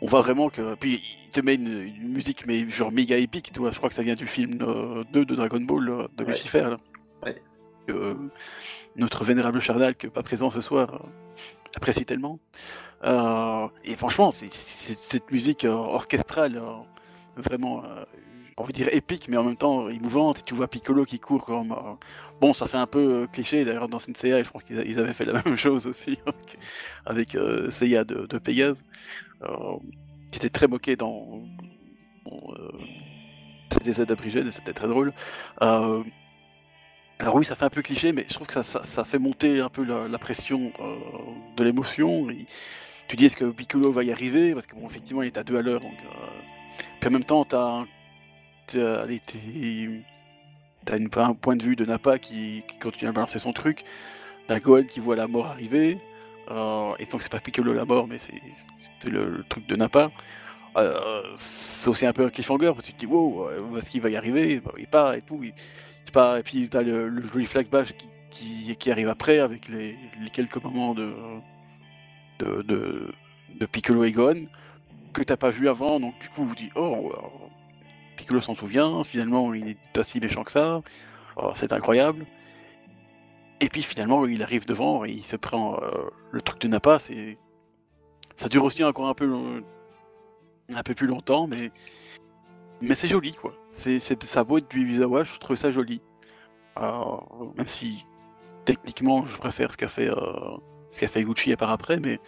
on 0.00 0.06
voit 0.06 0.20
vraiment 0.22 0.48
que 0.48 0.74
puis 0.76 1.02
il 1.26 1.30
te 1.30 1.40
met 1.40 1.54
une, 1.56 1.82
une 1.82 2.08
musique 2.12 2.46
mais 2.46 2.68
genre 2.70 2.92
méga 2.92 3.16
épique, 3.16 3.50
tu 3.52 3.58
vois. 3.58 3.70
Je 3.72 3.76
crois 3.78 3.88
que 3.88 3.94
ça 3.94 4.02
vient 4.02 4.14
du 4.14 4.26
film 4.26 4.58
euh, 4.62 5.04
2 5.12 5.24
de 5.24 5.34
Dragon 5.34 5.60
Ball 5.60 5.88
euh, 5.88 6.08
de 6.16 6.24
Ouais. 6.24 6.30
Lucifer. 6.30 6.60
Là. 6.62 6.76
Ouais. 7.24 7.42
Euh, 7.90 8.14
notre 8.96 9.24
vénérable 9.24 9.60
Chardal, 9.60 9.96
qui 9.96 10.06
est 10.06 10.10
pas 10.10 10.22
présent 10.22 10.50
ce 10.50 10.60
soir, 10.60 10.94
euh, 10.94 11.08
apprécie 11.76 12.04
tellement. 12.04 12.38
Euh, 13.04 13.66
et 13.84 13.94
franchement, 13.96 14.30
c'est 14.30 14.52
cette 14.52 15.30
musique 15.32 15.64
euh, 15.64 15.70
orchestrale, 15.72 16.56
euh, 16.58 16.74
vraiment, 17.36 17.82
euh, 17.84 18.04
envie 18.60 18.72
de 18.72 18.78
dire 18.78 18.88
épique, 18.92 19.28
mais 19.28 19.36
en 19.36 19.44
même 19.44 19.56
temps 19.56 19.88
émouvante. 19.88 20.40
Et 20.40 20.42
tu 20.42 20.54
vois 20.54 20.68
Piccolo 20.68 21.04
qui 21.04 21.18
court 21.18 21.44
comme. 21.44 21.74
bon, 22.40 22.52
ça 22.54 22.66
fait 22.66 22.76
un 22.76 22.86
peu 22.86 23.22
euh, 23.22 23.26
cliché 23.26 23.64
d'ailleurs 23.64 23.88
dans 23.88 23.98
Senseiya, 23.98 24.42
je 24.42 24.48
crois 24.48 24.62
qu'ils 24.62 24.98
avaient 24.98 25.14
fait 25.14 25.24
la 25.24 25.42
même 25.44 25.56
chose 25.56 25.86
aussi 25.86 26.18
avec, 27.06 27.34
euh, 27.34 27.70
Seiya 27.70 28.04
de, 28.04 28.26
de 28.26 28.38
Pégase, 28.38 28.82
euh, 29.42 29.76
qui 30.30 30.38
était 30.38 30.50
très 30.50 30.66
moqué 30.66 30.96
dans. 30.96 31.42
euh, 32.26 32.72
c'était 33.70 33.92
Z 33.92 34.00
et 34.00 34.50
c'était 34.50 34.72
très 34.72 34.88
drôle. 34.88 35.12
Alors 37.20 37.34
oui, 37.34 37.44
ça 37.44 37.56
fait 37.56 37.64
un 37.64 37.70
peu 37.70 37.82
cliché, 37.82 38.12
mais 38.12 38.24
je 38.28 38.34
trouve 38.34 38.46
que 38.46 38.62
ça, 38.62 39.04
fait 39.04 39.18
monter 39.18 39.60
un 39.60 39.68
peu 39.68 39.84
la, 39.84 40.18
pression 40.18 40.72
de 41.56 41.64
l'émotion. 41.64 42.28
Tu 43.08 43.16
dis 43.16 43.24
est-ce 43.26 43.36
que 43.36 43.50
Piccolo 43.50 43.90
va 43.90 44.04
y 44.04 44.12
arriver? 44.12 44.54
Parce 44.54 44.66
que 44.66 44.74
bon, 44.76 44.86
effectivement, 44.86 45.22
il 45.22 45.26
est 45.26 45.36
à 45.36 45.42
deux 45.42 45.56
à 45.56 45.62
l'heure. 45.62 45.82
Puis 47.00 47.08
en 47.08 47.10
même 47.10 47.24
temps, 47.24 47.44
t'as 47.44 47.80
un, 47.80 47.88
t'as- 48.68 49.04
un 51.22 51.34
point 51.34 51.56
de 51.56 51.62
vue 51.62 51.76
de 51.76 51.84
Nappa 51.84 52.18
qui, 52.18 52.64
continue 52.80 53.08
à 53.08 53.12
balancer 53.12 53.38
son 53.38 53.52
truc. 53.52 53.84
T'as 54.46 54.60
Gohan 54.60 54.84
qui 54.84 55.00
voit 55.00 55.16
la 55.16 55.26
mort 55.28 55.46
arriver. 55.46 55.98
Euh, 56.50 56.94
et 56.98 57.06
donc 57.06 57.22
c'est 57.22 57.30
pas 57.30 57.40
Piccolo 57.40 57.74
la 57.74 57.84
mort, 57.84 58.06
mais 58.08 58.18
c'est 58.18 59.10
le, 59.10 59.44
truc 59.48 59.66
de 59.66 59.76
Nappa. 59.76 60.10
Euh, 60.76 61.22
c'est 61.36 61.88
aussi 61.90 62.06
un 62.06 62.12
peu 62.12 62.24
un 62.26 62.30
cliffhanger 62.30 62.72
parce 62.74 62.86
que 62.86 62.86
tu 62.86 62.92
te 62.92 63.00
dis 63.00 63.06
wow, 63.06 63.48
euh, 63.48 63.78
est-ce 63.78 63.90
qu'il 63.90 64.00
va 64.00 64.10
y 64.10 64.16
arriver? 64.16 64.60
Bah, 64.60 64.72
Il 64.78 64.86
part 64.86 65.14
et 65.14 65.22
tout. 65.22 65.40
il- 65.42 65.52
pas, 66.12 66.38
et 66.38 66.42
puis 66.42 66.68
t'as 66.68 66.82
le, 66.82 67.08
le 67.08 67.22
joli 67.28 67.46
flashback 67.46 67.94
qui, 67.96 68.06
qui, 68.30 68.76
qui 68.76 68.90
arrive 68.90 69.08
après 69.08 69.38
avec 69.40 69.68
les, 69.68 69.96
quelques 70.32 70.62
moments 70.62 70.94
de, 70.94 71.12
de, 72.38 73.66
Piccolo 73.70 74.04
et 74.04 74.12
Gohan 74.12 74.46
que 75.12 75.22
t'as 75.22 75.36
pas 75.36 75.50
vu 75.50 75.68
avant, 75.68 76.00
donc 76.00 76.18
du 76.20 76.28
coup 76.28 76.44
vous 76.44 76.54
dites 76.54 76.72
oh, 76.76 77.12
Piccolo 78.18 78.42
s'en 78.42 78.54
souvient, 78.54 79.02
finalement 79.04 79.54
il 79.54 79.64
n'est 79.64 79.76
pas 79.94 80.04
si 80.04 80.20
méchant 80.20 80.44
que 80.44 80.52
ça, 80.52 80.82
Oh, 81.40 81.52
c'est 81.54 81.72
incroyable. 81.72 82.26
Et 83.60 83.68
puis 83.68 83.82
finalement 83.82 84.26
il 84.26 84.42
arrive 84.42 84.66
devant 84.66 85.04
et 85.04 85.10
il 85.10 85.24
se 85.24 85.36
prend 85.36 85.80
euh, 85.82 86.10
le 86.32 86.42
truc 86.42 86.60
de 86.60 86.68
Nappa, 86.68 86.98
c'est... 86.98 87.38
Ça 88.36 88.48
dure 88.48 88.64
aussi 88.64 88.84
encore 88.84 89.08
un 89.08 89.14
peu, 89.14 89.62
un 90.72 90.82
peu 90.82 90.94
plus 90.94 91.06
longtemps, 91.08 91.46
mais, 91.48 91.72
mais 92.80 92.94
c'est 92.94 93.08
joli 93.08 93.32
quoi. 93.32 93.52
C'est. 93.72 93.98
Ça 94.00 94.44
beau 94.44 94.58
être 94.58 94.70
du 94.70 94.82
Ibizawa, 94.82 95.24
je 95.24 95.38
trouve 95.38 95.56
ça 95.56 95.72
joli. 95.72 96.00
Même 96.76 97.66
si 97.66 98.06
techniquement 98.64 99.26
je 99.26 99.36
préfère 99.38 99.72
ce 99.72 99.76
qu'a 99.76 99.88
fait, 99.88 100.08
euh, 100.08 100.56
ce 100.90 101.00
qu'a 101.00 101.08
fait 101.08 101.24
Gucci 101.24 101.56
par 101.56 101.70
après, 101.70 101.98
mais 101.98 102.20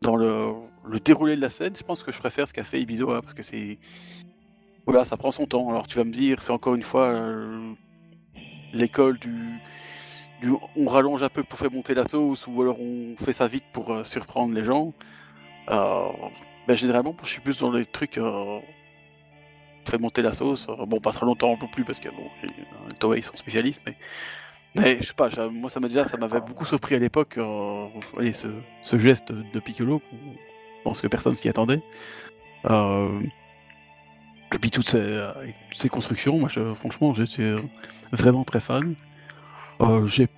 dans 0.00 0.14
le, 0.14 0.52
le 0.84 1.00
déroulé 1.00 1.34
de 1.34 1.40
la 1.40 1.50
scène, 1.50 1.74
je 1.76 1.82
pense 1.82 2.04
que 2.04 2.12
je 2.12 2.18
préfère 2.20 2.46
ce 2.46 2.52
qu'a 2.52 2.62
fait 2.62 2.80
Ibizawa 2.80 3.20
parce 3.20 3.34
que 3.34 3.42
c'est 3.42 3.80
voilà, 4.88 5.04
ça 5.04 5.18
prend 5.18 5.30
son 5.30 5.44
temps. 5.44 5.68
Alors 5.68 5.86
tu 5.86 5.98
vas 5.98 6.04
me 6.04 6.10
dire, 6.12 6.40
c'est 6.42 6.50
encore 6.50 6.74
une 6.74 6.82
fois 6.82 7.08
euh, 7.08 7.72
l'école 8.72 9.18
du, 9.18 9.60
on 10.76 10.86
rallonge 10.88 11.22
un 11.22 11.28
peu 11.28 11.42
pour 11.42 11.58
faire 11.58 11.70
monter 11.70 11.92
la 11.92 12.08
sauce 12.08 12.46
ou 12.46 12.62
alors 12.62 12.80
on 12.80 13.14
fait 13.22 13.34
ça 13.34 13.46
vite 13.48 13.64
pour 13.74 13.92
euh, 13.92 14.02
surprendre 14.04 14.54
les 14.54 14.64
gens. 14.64 14.94
Ben, 15.68 16.74
généralement, 16.74 17.14
je 17.22 17.28
suis 17.28 17.42
plus 17.42 17.60
dans 17.60 17.70
les 17.70 17.84
trucs 17.84 18.16
euh, 18.16 18.60
fait 19.86 19.98
monter 19.98 20.22
la 20.22 20.32
sauce. 20.32 20.66
Bon, 20.86 21.00
pas 21.00 21.12
trop 21.12 21.26
longtemps 21.26 21.54
non 21.60 21.68
plus 21.68 21.84
parce 21.84 22.00
que 22.00 22.08
bon, 22.08 22.24
les- 22.42 22.94
Toei 22.98 23.20
sont 23.20 23.36
spécialistes, 23.36 23.82
mais 24.74 24.98
je 25.02 25.06
sais 25.06 25.12
pas, 25.12 25.28
moi 25.50 25.68
ça 25.68 25.80
m'a 25.80 25.88
déjà, 25.88 26.06
ça 26.06 26.16
m'avait 26.16 26.40
beaucoup 26.40 26.64
surpris 26.64 26.94
à 26.94 26.98
l'époque, 26.98 27.36
euh, 27.36 27.86
ce, 28.32 28.48
ce 28.84 28.98
geste 28.98 29.32
de 29.32 29.60
Piccolo, 29.60 30.00
je 30.12 30.82
pense 30.82 31.02
que 31.02 31.08
personne 31.08 31.36
s'y 31.36 31.50
attendait. 31.50 31.82
Et 34.54 34.58
puis 34.58 34.70
toutes 34.70 34.88
ces, 34.88 34.98
euh, 34.98 35.32
ces 35.72 35.88
constructions, 35.88 36.38
moi 36.38 36.48
je- 36.48 36.74
franchement 36.74 37.14
je 37.14 37.24
suis 37.24 37.42
euh, 37.44 37.58
vraiment 38.12 38.44
très 38.44 38.60
fan. 38.60 38.94
Euh, 39.80 40.06
J'ai 40.06 40.28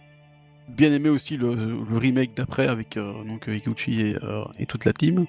bien 0.68 0.92
aimé 0.92 1.08
aussi 1.08 1.36
le, 1.36 1.50
remake 1.96 2.34
d'après 2.36 2.68
avec 2.68 2.96
donc 2.96 3.46
Iguchi 3.48 4.14
et, 4.58 4.66
toute 4.66 4.84
la 4.84 4.92
team. 4.92 5.26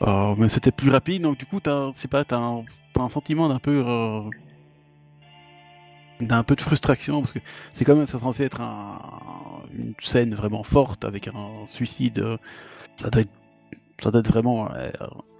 Mais 0.00 0.48
c'était 0.48 0.72
plus 0.72 0.90
rapide, 0.90 1.22
donc 1.22 1.38
du 1.38 1.46
coup 1.46 1.60
t'as, 1.60 1.92
pas, 2.10 2.24
t'as 2.24 2.38
un, 2.38 3.08
sentiment 3.08 3.48
d'un 3.48 3.58
peu 3.58 3.84
d'un 6.20 6.44
peu 6.44 6.54
de 6.54 6.60
frustration 6.62 7.20
parce 7.20 7.32
que 7.32 7.40
c'est 7.72 7.84
quand 7.84 7.96
même 7.96 8.06
c'est 8.06 8.18
censé 8.18 8.44
être 8.44 8.60
un- 8.60 9.00
une 9.76 9.94
scène 10.00 10.34
vraiment 10.34 10.62
forte 10.62 11.04
avec 11.04 11.28
un 11.28 11.66
suicide. 11.66 12.38
Ça 12.96 13.10
doit 13.10 13.22
être, 13.22 13.30
ça 14.02 14.10
vraiment 14.10 14.68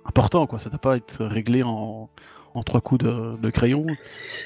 important 0.05 0.47
quoi. 0.47 0.59
Ça 0.59 0.71
doit 0.71 0.79
pas 0.79 0.97
être 0.97 1.25
réglé 1.25 1.63
en, 1.63 2.09
en 2.55 2.63
trois 2.63 2.81
coups 2.81 3.05
de, 3.05 3.37
de 3.37 3.51
crayon. 3.51 3.85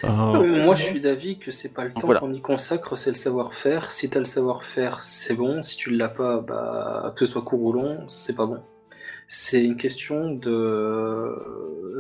Euh, 0.04 0.08
Euh, 0.08 0.64
Moi, 0.64 0.74
je 0.74 0.82
suis 0.82 1.00
d'avis 1.00 1.38
que 1.38 1.50
c'est 1.50 1.68
pas 1.72 1.84
le 1.84 1.92
temps 1.92 2.00
Voilà. 2.04 2.20
qu'on 2.20 2.32
y 2.32 2.40
consacre, 2.40 2.96
c'est 2.96 3.10
le 3.10 3.16
savoir-faire. 3.16 3.90
Si 3.90 4.08
t'as 4.08 4.18
le 4.18 4.24
savoir-faire, 4.24 5.02
c'est 5.02 5.34
bon. 5.34 5.62
Si 5.62 5.76
tu 5.76 5.90
l'as 5.90 6.08
pas, 6.08 6.40
bah, 6.40 7.12
que 7.16 7.26
ce 7.26 7.32
soit 7.32 7.42
court 7.42 7.62
ou 7.62 7.72
long, 7.72 7.98
c'est 8.08 8.34
pas 8.34 8.46
bon. 8.46 8.60
C'est 9.28 9.62
une 9.62 9.76
question 9.76 10.34
de 10.34 11.34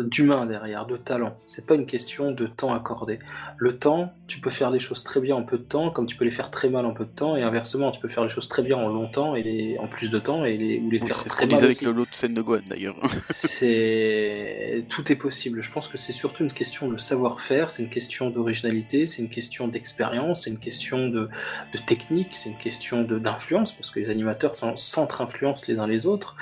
d'humain 0.00 0.46
derrière, 0.46 0.86
de 0.86 0.96
talent. 0.96 1.36
C'est 1.46 1.66
pas 1.66 1.74
une 1.74 1.84
question 1.84 2.30
de 2.30 2.46
temps 2.46 2.72
accordé. 2.72 3.18
Le 3.56 3.76
temps, 3.76 4.12
tu 4.28 4.38
peux 4.40 4.48
faire 4.50 4.70
les 4.70 4.78
choses 4.78 5.02
très 5.02 5.20
bien 5.20 5.34
en 5.34 5.42
peu 5.42 5.58
de 5.58 5.64
temps, 5.64 5.90
comme 5.90 6.06
tu 6.06 6.14
peux 6.16 6.24
les 6.24 6.30
faire 6.30 6.52
très 6.52 6.70
mal 6.70 6.86
en 6.86 6.94
peu 6.94 7.04
de 7.04 7.10
temps, 7.10 7.34
et 7.36 7.42
inversement, 7.42 7.90
tu 7.90 8.00
peux 8.00 8.08
faire 8.08 8.22
les 8.22 8.28
choses 8.28 8.46
très 8.48 8.62
bien 8.62 8.76
en 8.76 8.88
longtemps 8.88 9.34
et 9.34 9.42
les... 9.42 9.76
en 9.78 9.88
plus 9.88 10.08
de 10.08 10.20
temps, 10.20 10.44
et 10.44 10.56
les... 10.56 10.78
ou 10.78 10.88
les 10.90 11.00
faire 11.00 11.20
c'est 11.20 11.28
très 11.30 11.46
mal 11.46 11.54
disait 11.56 11.64
avec 11.64 11.82
l'autre 11.82 12.14
scène 12.14 12.32
de 12.34 12.40
Gohan 12.42 12.60
d'ailleurs. 12.68 12.94
C'est 13.22 14.84
tout 14.88 15.10
est 15.10 15.16
possible. 15.16 15.62
Je 15.62 15.72
pense 15.72 15.88
que 15.88 15.98
c'est 15.98 16.12
surtout 16.12 16.44
une 16.44 16.52
question 16.52 16.88
de 16.88 16.96
savoir-faire, 16.96 17.70
c'est 17.70 17.82
une 17.82 17.88
question 17.90 18.30
d'originalité, 18.30 19.06
c'est 19.08 19.20
une 19.22 19.28
question 19.30 19.66
d'expérience, 19.66 20.44
c'est 20.44 20.50
une 20.50 20.58
question 20.58 21.08
de, 21.08 21.28
de 21.74 21.78
technique, 21.84 22.28
c'est 22.34 22.50
une 22.50 22.56
question 22.58 23.02
de- 23.02 23.18
d'influence 23.18 23.72
parce 23.72 23.90
que 23.90 23.98
les 23.98 24.10
animateurs 24.10 24.54
s'en- 24.54 24.76
s'entre-influencent 24.76 25.64
les 25.66 25.78
uns 25.80 25.86
les 25.88 26.06
autres. 26.06 26.36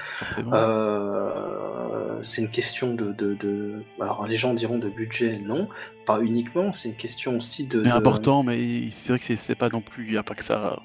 Euh, 0.76 2.20
c'est 2.22 2.42
une 2.42 2.48
question 2.50 2.94
de, 2.94 3.12
de, 3.12 3.34
de- 3.34 3.82
alors 4.00 4.26
les 4.26 4.36
gens 4.36 4.54
diront 4.54 4.78
de 4.78 4.88
budget, 4.88 5.38
non, 5.44 5.68
pas 6.06 6.20
uniquement. 6.20 6.72
C'est 6.72 6.88
une 6.90 6.94
question 6.96 7.36
aussi 7.36 7.64
de. 7.66 7.80
mais 7.82 7.90
de- 7.90 7.94
important, 7.94 8.42
mais 8.42 8.90
c'est 8.94 9.10
vrai 9.10 9.18
que 9.18 9.24
c'est- 9.24 9.36
c'est 9.36 9.54
pas 9.54 9.68
non 9.68 9.80
plus, 9.80 10.06
il 10.06 10.12
n'y 10.12 10.16
a 10.18 10.22
pas 10.22 10.34
que 10.34 10.44
ça. 10.44 10.78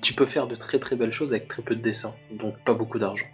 Tu 0.00 0.14
peux 0.14 0.26
faire 0.26 0.46
de 0.46 0.54
très 0.54 0.78
très 0.78 0.96
belles 0.96 1.12
choses 1.12 1.32
avec 1.32 1.48
très 1.48 1.62
peu 1.62 1.74
de 1.74 1.82
dessins, 1.82 2.14
donc 2.30 2.58
pas 2.64 2.74
beaucoup 2.74 2.98
d'argent. 2.98 3.26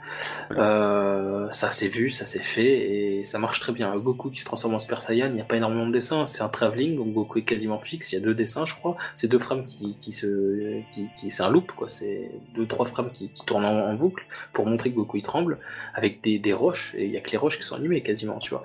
Euh, 0.52 1.48
ça 1.50 1.70
s'est 1.70 1.88
vu, 1.88 2.10
ça 2.10 2.26
s'est 2.26 2.38
fait, 2.38 3.18
et 3.20 3.24
ça 3.24 3.38
marche 3.38 3.60
très 3.60 3.72
bien. 3.72 3.96
Goku 3.96 4.30
qui 4.30 4.40
se 4.40 4.46
transforme 4.46 4.74
en 4.74 4.78
Super 4.78 5.02
Saiyan, 5.02 5.26
il 5.26 5.34
n'y 5.34 5.40
a 5.40 5.44
pas 5.44 5.56
énormément 5.56 5.86
de 5.86 5.92
dessins, 5.92 6.26
c'est 6.26 6.42
un 6.42 6.48
travelling, 6.48 6.96
donc 6.96 7.12
Goku 7.12 7.38
est 7.40 7.42
quasiment 7.42 7.78
fixe, 7.80 8.12
il 8.12 8.16
y 8.16 8.18
a 8.18 8.20
deux 8.20 8.34
dessins 8.34 8.64
je 8.64 8.74
crois, 8.74 8.96
c'est 9.14 9.28
deux 9.28 9.38
frames 9.38 9.64
qui, 9.64 9.96
qui 10.00 10.12
se... 10.12 10.80
Qui, 10.90 11.06
qui- 11.16 11.30
c'est 11.30 11.42
un 11.42 11.50
loop, 11.50 11.72
quoi, 11.72 11.88
c'est 11.88 12.30
deux 12.54 12.66
trois 12.66 12.86
frames 12.86 13.10
qui, 13.12 13.28
qui 13.28 13.44
tournent 13.44 13.64
en, 13.64 13.88
en 13.88 13.94
boucle 13.94 14.24
pour 14.52 14.66
montrer 14.66 14.90
que 14.90 14.96
Goku 14.96 15.18
il 15.18 15.22
tremble, 15.22 15.58
avec 15.94 16.22
des, 16.22 16.38
des 16.38 16.52
roches, 16.52 16.94
et 16.96 17.04
il 17.04 17.10
y 17.10 17.16
a 17.16 17.20
que 17.20 17.30
les 17.30 17.38
roches 17.38 17.58
qui 17.58 17.64
sont 17.64 17.76
animées 17.76 18.02
quasiment, 18.02 18.38
tu 18.38 18.50
vois. 18.50 18.64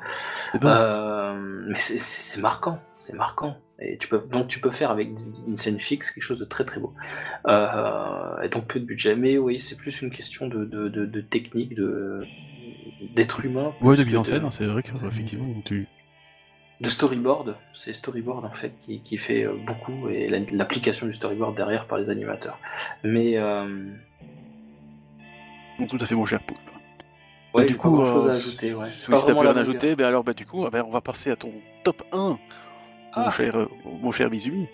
Bon. 0.62 0.68
Euh, 0.68 1.34
mais 1.68 1.78
c'est 1.78 2.40
marquant, 2.42 2.80
c'est 2.98 3.14
marquant. 3.16 3.58
Et 3.84 3.98
tu 3.98 4.08
peux, 4.08 4.20
donc 4.32 4.48
tu 4.48 4.60
peux 4.62 4.70
faire 4.72 4.92
avec 4.92 5.10
une 5.48 5.58
scène 5.58 5.80
fixe 5.80 6.12
quelque 6.12 6.24
chose 6.24 6.40
de 6.40 6.46
très 6.46 6.64
très 6.66 6.80
beau. 6.80 6.94
Euh, 7.48 8.42
et 8.42 8.50
donc 8.50 8.66
peu 8.68 8.80
de 8.80 8.86
budget. 8.86 9.16
Mais 9.16 9.38
oui, 9.38 9.60
c'est 9.60 9.76
plus 9.76 10.02
une 10.02 10.12
question 10.12 10.48
de, 10.48 10.66
de, 10.66 10.88
de, 10.88 11.06
de 11.06 11.22
technique, 11.22 11.74
de 11.74 12.22
d'être 13.16 13.44
humain. 13.44 13.74
ouais, 13.82 13.98
de 13.98 14.04
mise 14.04 14.18
en 14.18 14.24
scène, 14.24 14.46
hein, 14.46 14.52
c'est 14.52 14.66
vrai 14.66 14.84
que 14.84 14.92
effectivement, 15.08 15.46
tu. 15.66 15.88
De 16.80 16.90
storyboard, 16.90 17.56
c'est 17.76 17.94
storyboard 17.94 18.44
en 18.46 18.52
fait 18.52 18.78
qui, 18.80 19.02
qui 19.02 19.18
fait 19.18 19.44
euh, 19.46 19.54
beaucoup 19.68 20.10
et 20.10 20.28
la- 20.30 20.40
l'application 20.52 21.06
du 21.08 21.14
storyboard 21.14 21.56
derrière 21.56 21.86
par 21.86 21.98
les 22.00 22.10
animateurs. 22.10 22.58
Mais 23.04 23.38
euh, 23.38 23.86
tout 25.90 25.98
à 26.00 26.06
fait 26.06 26.16
mon 26.16 26.26
cher 26.26 26.42
Poulpe. 26.44 26.60
ouais, 27.54 27.66
du 27.66 27.76
coup, 27.78 27.90
pas 27.90 27.96
grand 27.96 28.06
chose 28.06 28.28
euh, 28.28 28.32
à 28.32 28.34
ajouter. 28.36 28.74
Ouais. 28.74 28.94
Si 28.94 29.08
t'as 29.08 29.18
plus 29.24 29.32
rien 29.34 29.56
à 29.56 29.60
ajouter, 29.60 29.96
ben 29.96 30.06
alors 30.06 30.24
bah, 30.24 30.34
du 30.34 30.46
coup, 30.46 30.66
ah 30.66 30.70
ben, 30.72 30.84
on 30.88 30.92
va 30.92 31.02
passer 31.02 31.30
à 31.32 31.36
ton 31.36 31.52
top 31.84 32.04
1, 32.12 32.40
mon, 33.16 33.24
Ah. 33.26 33.30
cher, 33.30 33.68
mon 33.86 34.12
cher 34.12 34.30
Mizumi. 34.30 34.68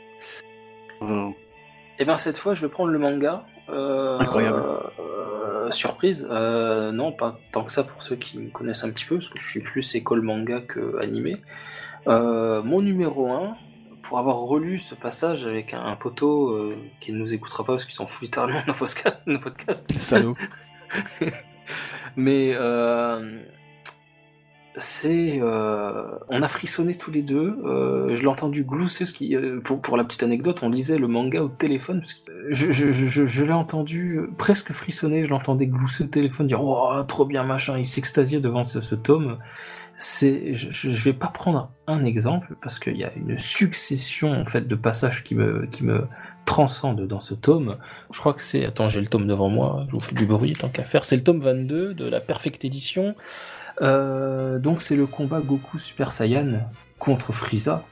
Euh, 1.01 1.29
Et 1.99 2.05
ben 2.05 2.17
cette 2.17 2.37
fois, 2.37 2.53
je 2.53 2.61
vais 2.65 2.69
prendre 2.71 2.91
le 2.91 2.99
manga. 2.99 3.43
Euh, 3.69 4.17
Incroyable. 4.19 4.63
euh, 4.99 5.69
surprise, 5.71 6.25
non, 6.29 7.11
pas 7.11 7.37
tant 7.51 7.63
que 7.63 7.71
ça 7.71 7.83
pour 7.83 8.01
ceux 8.01 8.15
qui 8.15 8.37
me 8.39 8.49
connaissent 8.49 8.83
un 8.83 8.89
petit 8.89 9.05
peu, 9.05 9.15
parce 9.15 9.29
que 9.29 9.39
je 9.39 9.49
suis 9.49 9.59
plus 9.61 9.95
école 9.95 10.21
manga 10.21 10.61
que 10.61 10.99
animé. 11.01 11.41
Mon 12.05 12.81
numéro 12.81 13.29
1, 13.29 13.53
pour 14.01 14.19
avoir 14.19 14.37
relu 14.37 14.77
ce 14.79 14.95
passage 14.95 15.45
avec 15.45 15.73
un, 15.73 15.83
un 15.83 15.95
poteau 15.97 16.69
qui 17.01 17.11
ne 17.11 17.17
nous 17.17 17.33
écoutera 17.33 17.65
pas 17.65 17.73
parce 17.73 17.83
qu'ils 17.85 17.95
s'en 17.95 18.07
fout 18.07 18.23
littéralement 18.23 18.61
de 18.61 19.33
nos 19.33 19.39
podcasts, 19.39 19.91
salaud. 19.97 20.35
Mais 22.15 22.55
c'est, 24.77 25.39
euh, 25.41 26.03
on 26.29 26.41
a 26.41 26.47
frissonné 26.47 26.93
tous 26.93 27.11
les 27.11 27.23
deux. 27.23 27.57
euh, 27.65 28.15
je 28.15 28.21
l'ai 28.21 28.27
entendu 28.27 28.63
glousser. 28.63 29.05
Ce 29.05 29.13
qui, 29.13 29.35
euh, 29.35 29.59
pour, 29.59 29.97
la 29.97 30.03
petite 30.03 30.23
anecdote, 30.23 30.61
on 30.61 30.69
lisait 30.69 30.97
le 30.97 31.07
manga 31.07 31.41
au 31.41 31.49
téléphone. 31.49 32.01
je 32.49 32.71
je, 32.71 33.45
l'ai 33.45 33.53
entendu 33.53 34.21
presque 34.37 34.71
frissonner. 34.71 35.23
Je 35.23 35.31
l'entendais 35.31 35.67
glousser 35.67 36.03
au 36.03 36.07
téléphone, 36.07 36.47
dire 36.47 36.63
oh 36.63 37.03
trop 37.07 37.25
bien 37.25 37.43
machin. 37.43 37.77
Il 37.77 37.87
s'extasiait 37.87 38.39
devant 38.39 38.63
ce, 38.63 38.95
tome. 38.95 39.37
C'est, 39.97 40.53
je, 40.53 40.69
je 40.69 41.03
vais 41.03 41.13
pas 41.13 41.27
prendre 41.27 41.71
un 41.87 42.03
exemple 42.05 42.55
parce 42.61 42.77
qu'il 42.77 42.97
y 42.97 43.03
a 43.03 43.11
une 43.15 43.37
succession 43.37 44.31
en 44.31 44.45
fait 44.45 44.67
de 44.67 44.75
passages 44.75 45.23
qui 45.23 45.33
me 45.33 45.65
qui 45.65 45.83
me 45.83 46.03
transcendent 46.47 47.05
dans 47.05 47.19
ce 47.19 47.33
tome. 47.35 47.77
Je 48.11 48.19
crois 48.19 48.33
que 48.33 48.41
c'est. 48.41 48.65
Attends, 48.65 48.89
j'ai 48.89 49.01
le 49.01 49.07
tome 49.07 49.27
devant 49.27 49.49
moi, 49.49 49.85
je 49.87 49.93
vous 49.93 49.99
fais 49.99 50.15
du 50.15 50.25
bruit 50.25 50.53
tant 50.53 50.69
qu'à 50.69 50.83
faire. 50.83 51.05
C'est 51.05 51.15
le 51.15 51.23
tome 51.23 51.39
22 51.39 51.93
de 51.93 52.05
la 52.05 52.19
Perfect 52.19 52.65
Edition. 52.65 53.15
Euh, 53.81 54.59
donc, 54.59 54.81
c'est 54.81 54.95
le 54.95 55.05
combat 55.05 55.39
Goku 55.39 55.77
Super 55.77 56.11
Saiyan 56.11 56.49
contre 56.99 57.31
Frieza, 57.31 57.83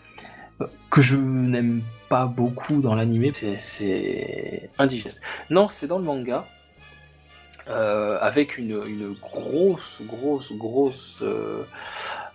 que 0.90 1.02
je 1.02 1.16
n'aime 1.18 1.82
pas 2.10 2.26
beaucoup 2.26 2.82
dans 2.82 2.96
l'animé. 2.96 3.32
C'est- 3.58 4.70
indigeste. 4.80 5.22
Non, 5.50 5.68
c'est 5.68 5.88
dans 5.88 6.00
le 6.00 6.06
manga. 6.06 6.46
euh, 7.68 8.20
avec 8.22 8.60
une, 8.60 9.16
grosse, 9.20 10.04
grosse, 10.06 10.54
grosse 10.54 11.24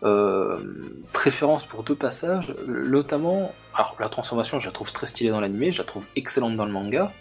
euh, 0.02 0.56
préférence 1.12 1.64
pour 1.66 1.84
deux 1.84 1.94
passages, 1.94 2.52
notamment, 2.66 3.52
alors 3.74 3.94
la 4.00 4.08
transformation, 4.08 4.58
je 4.58 4.66
la 4.66 4.72
trouve 4.72 4.92
très 4.92 5.06
stylée 5.06 5.30
dans 5.30 5.40
l'animé, 5.40 5.70
je 5.70 5.78
la 5.78 5.84
trouve 5.84 6.06
excellente 6.16 6.56
dans 6.56 6.64
le 6.64 6.72
manga 6.72 7.12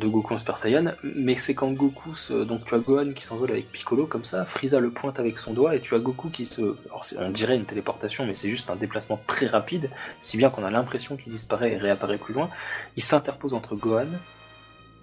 de 0.00 0.08
Goku 0.08 0.34
en 0.34 0.38
Super 0.38 0.56
Saiyan, 0.56 0.94
mais 1.02 1.36
c'est 1.36 1.54
quand 1.54 1.70
Goku, 1.70 2.10
donc 2.44 2.64
tu 2.64 2.74
as 2.74 2.78
Gohan 2.78 3.12
qui 3.12 3.24
s'envole 3.24 3.50
avec 3.52 3.70
Piccolo 3.70 4.06
comme 4.06 4.24
ça, 4.24 4.44
Frieza 4.44 4.80
le 4.80 4.90
pointe 4.90 5.20
avec 5.20 5.38
son 5.38 5.52
doigt, 5.52 5.76
et 5.76 5.80
tu 5.80 5.94
as 5.94 5.98
Goku 5.98 6.30
qui 6.30 6.46
se, 6.46 6.62
alors 6.86 7.04
on 7.18 7.30
dirait 7.30 7.56
une 7.56 7.66
téléportation, 7.66 8.26
mais 8.26 8.34
c'est 8.34 8.48
juste 8.48 8.70
un 8.70 8.76
déplacement 8.76 9.20
très 9.26 9.46
rapide, 9.46 9.90
si 10.18 10.36
bien 10.36 10.50
qu'on 10.50 10.64
a 10.64 10.70
l'impression 10.70 11.16
qu'il 11.16 11.30
disparaît 11.30 11.72
et 11.72 11.76
réapparaît 11.76 12.18
plus 12.18 12.34
loin. 12.34 12.48
Il 12.96 13.02
s'interpose 13.02 13.54
entre 13.54 13.76
Gohan 13.76 14.08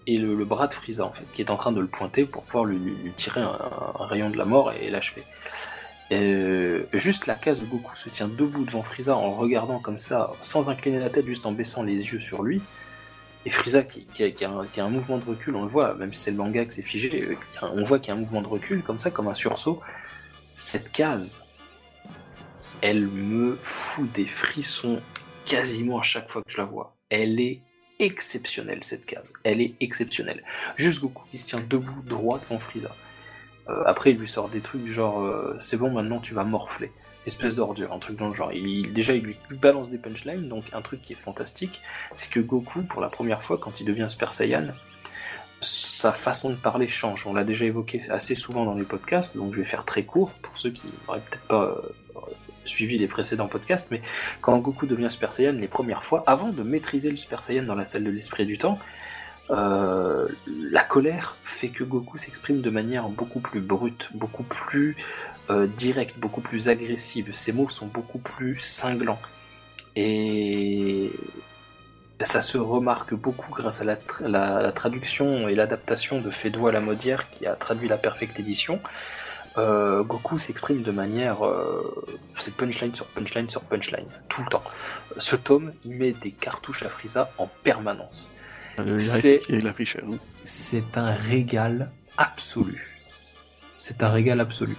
et 0.07 0.17
le, 0.17 0.43
bras 0.43 0.67
de 0.67 0.73
Frieza 0.73 1.05
en 1.05 1.11
fait, 1.11 1.25
qui 1.33 1.41
est 1.41 1.51
en 1.51 1.57
train 1.57 1.71
de 1.71 1.79
le 1.79 1.87
pointer 1.87 2.25
pour 2.25 2.43
pouvoir 2.43 2.65
lui, 2.65 2.79
tirer 3.15 3.41
un, 3.41 3.57
rayon 3.99 4.29
de 4.29 4.37
la 4.37 4.45
mort 4.45 4.73
et 4.73 4.89
l'achever. 4.89 5.23
Euh, 6.11 6.83
juste 6.93 7.27
la 7.27 7.35
case 7.35 7.59
de 7.59 7.65
Goku 7.65 7.95
se 7.95 8.09
tient 8.09 8.29
debout 8.29 8.63
devant 8.65 8.81
Frieza 8.81 9.15
en 9.15 9.33
regardant 9.33 9.79
comme 9.79 9.99
ça, 9.99 10.31
sans 10.41 10.69
incliner 10.69 10.99
la 10.99 11.09
tête, 11.09 11.27
juste 11.27 11.45
en 11.45 11.51
baissant 11.51 11.83
les 11.83 11.95
yeux 11.95 12.19
sur 12.19 12.43
lui. 12.43 12.61
Et 13.47 13.49
Frieza 13.49 13.81
qui, 13.81 14.05
a 14.43 14.83
un 14.83 14.89
mouvement 14.89 15.17
de 15.19 15.23
recul, 15.23 15.55
on 15.55 15.61
le 15.61 15.69
voit, 15.69 15.93
même 15.93 16.13
si 16.13 16.21
c'est 16.21 16.31
le 16.31 16.37
manga 16.37 16.65
que 16.65 16.73
c'est 16.73 16.81
figé, 16.81 17.29
euh, 17.29 17.35
on 17.61 17.81
voit 17.83 17.97
qu'il 17.97 18.09
y 18.09 18.11
a 18.11 18.15
un 18.15 18.19
mouvement 18.19 18.41
de 18.41 18.47
recul 18.47 18.83
comme 18.83 18.99
ça, 18.99 19.09
comme 19.09 19.29
un 19.29 19.33
sursaut. 19.33 19.79
Cette 20.57 20.91
case, 20.91 21.41
elle 22.81 23.07
me 23.07 23.57
fout 23.61 24.11
des 24.11 24.25
frissons 24.25 24.99
quasiment 25.45 25.97
à 25.97 26.03
chaque 26.03 26.27
fois 26.27 26.41
que 26.41 26.51
je 26.51 26.57
la 26.57 26.65
vois. 26.65 26.97
Elle 27.09 27.39
est 27.39 27.61
exceptionnelle 27.99 28.83
cette 28.83 29.05
case. 29.05 29.31
Elle 29.45 29.61
est 29.61 29.75
exceptionnelle. 29.79 30.43
Juste 30.75 30.99
Goku 30.99 31.23
il 31.31 31.39
se 31.39 31.47
tient 31.47 31.61
debout 31.69 32.01
droit 32.01 32.39
devant 32.39 32.59
Frieza. 32.59 32.93
Euh, 33.69 33.81
après 33.85 34.11
il 34.11 34.17
lui 34.17 34.27
sort 34.27 34.49
des 34.49 34.59
trucs 34.59 34.85
genre 34.87 35.23
euh, 35.23 35.55
c'est 35.61 35.77
bon 35.77 35.89
maintenant 35.89 36.19
tu 36.19 36.33
vas 36.33 36.43
morfler. 36.43 36.91
Espèce 37.28 37.55
d'ordure, 37.55 37.91
un 37.91 37.99
truc 37.99 38.17
dans 38.17 38.30
le 38.30 38.34
genre. 38.34 38.53
Il, 38.53 38.93
déjà 38.93 39.13
il 39.13 39.21
lui 39.21 39.36
balance 39.51 39.89
des 39.89 39.97
punchlines, 39.97 40.47
donc 40.47 40.63
un 40.71 40.82
truc 40.82 41.01
qui 41.01 41.11
est 41.11 41.17
fantastique, 41.17 41.82
c'est 42.13 42.30
que 42.30 42.39
Goku 42.39 42.84
pour 42.84 43.01
la 43.01 43.09
première 43.09 43.43
fois 43.43 43.57
quand 43.57 43.82
il 43.82 43.86
devient 43.86 44.07
Super 44.07 44.32
Saiyan, 44.32 44.67
sa 45.59 46.13
façon 46.13 46.49
de 46.49 46.55
parler 46.55 46.88
change. 46.88 47.28
On 47.28 47.34
l'a 47.34 47.43
déjà 47.43 47.65
évoqué 47.65 48.01
assez 48.09 48.34
souvent 48.34 48.63
dans 48.63 48.75
les 48.75 48.86
podcasts, 48.86 49.36
donc 49.36 49.53
je 49.53 49.59
vais 49.59 49.67
faire 49.67 49.84
très 49.84 50.03
court 50.03 50.32
pour 50.41 50.57
ceux 50.57 50.71
qui 50.71 50.84
n'auraient 51.05 51.19
peut-être 51.19 51.47
pas 51.47 51.63
euh, 51.65 52.25
suivi 52.63 52.97
les 52.97 53.07
précédents 53.07 53.47
podcasts, 53.47 53.91
mais 53.91 54.01
quand 54.39 54.57
Goku 54.59 54.86
devient 54.86 55.11
Super 55.11 55.34
Saiyan 55.34 55.51
les 55.51 55.67
premières 55.67 56.05
fois, 56.05 56.23
avant 56.28 56.47
de 56.47 56.63
maîtriser 56.63 57.09
le 57.09 57.17
Super 57.17 57.43
Saiyan 57.43 57.63
dans 57.63 57.75
la 57.75 57.84
salle 57.84 58.05
de 58.05 58.09
l'esprit 58.09 58.45
du 58.45 58.57
temps, 58.57 58.80
euh, 59.49 60.28
la 60.47 60.84
colère 60.84 61.36
fait 61.43 61.69
que 61.69 61.84
Goku 61.84 62.17
s'exprime 62.17 62.61
de 62.61 62.69
manière 62.69 63.09
beaucoup 63.09 63.39
plus 63.39 63.61
brute, 63.61 64.09
beaucoup 64.13 64.43
plus 64.43 64.95
euh, 65.49 65.67
directe, 65.67 66.17
beaucoup 66.19 66.41
plus 66.41 66.69
agressive. 66.69 67.33
Ses 67.33 67.53
mots 67.53 67.69
sont 67.69 67.87
beaucoup 67.87 68.19
plus 68.19 68.57
cinglants. 68.59 69.19
Et 69.95 71.11
ça 72.21 72.41
se 72.41 72.57
remarque 72.57 73.13
beaucoup 73.13 73.51
grâce 73.51 73.81
à 73.81 73.83
la, 73.83 73.95
tra- 73.95 74.27
la- 74.27 74.61
la 74.61 74.71
traduction 74.71 75.47
et 75.47 75.55
l'adaptation 75.55 76.19
de 76.19 76.29
Fédois 76.29 76.71
Lamodière 76.71 77.29
qui 77.31 77.45
a 77.45 77.53
traduit 77.53 77.87
la 77.87 77.97
Perfect 77.97 78.39
Edition. 78.39 78.79
Euh, 79.57 80.03
Goku 80.03 80.37
s'exprime 80.37 80.83
de 80.83 80.91
manière. 80.91 81.43
euh, 81.45 82.05
c'est 82.33 82.53
punchline 82.53 82.93
sur 82.93 83.07
punchline 83.07 83.49
sur 83.49 83.61
punchline, 83.61 84.05
tout 84.29 84.41
le 84.43 84.49
temps. 84.49 84.63
Ce 85.17 85.35
tome, 85.35 85.73
il 85.83 85.95
met 85.95 86.11
des 86.11 86.31
cartouches 86.31 86.83
à 86.83 86.89
Frieza 86.89 87.31
en 87.39 87.47
permanence. 87.63 88.29
Richesse. 88.77 89.41
hein. 90.03 90.17
C'est 90.43 90.95
un 90.97 91.11
régal 91.11 91.89
absolu. 92.17 92.99
C'est 93.79 94.03
un 94.03 94.09
régal 94.09 94.39
absolu. 94.41 94.75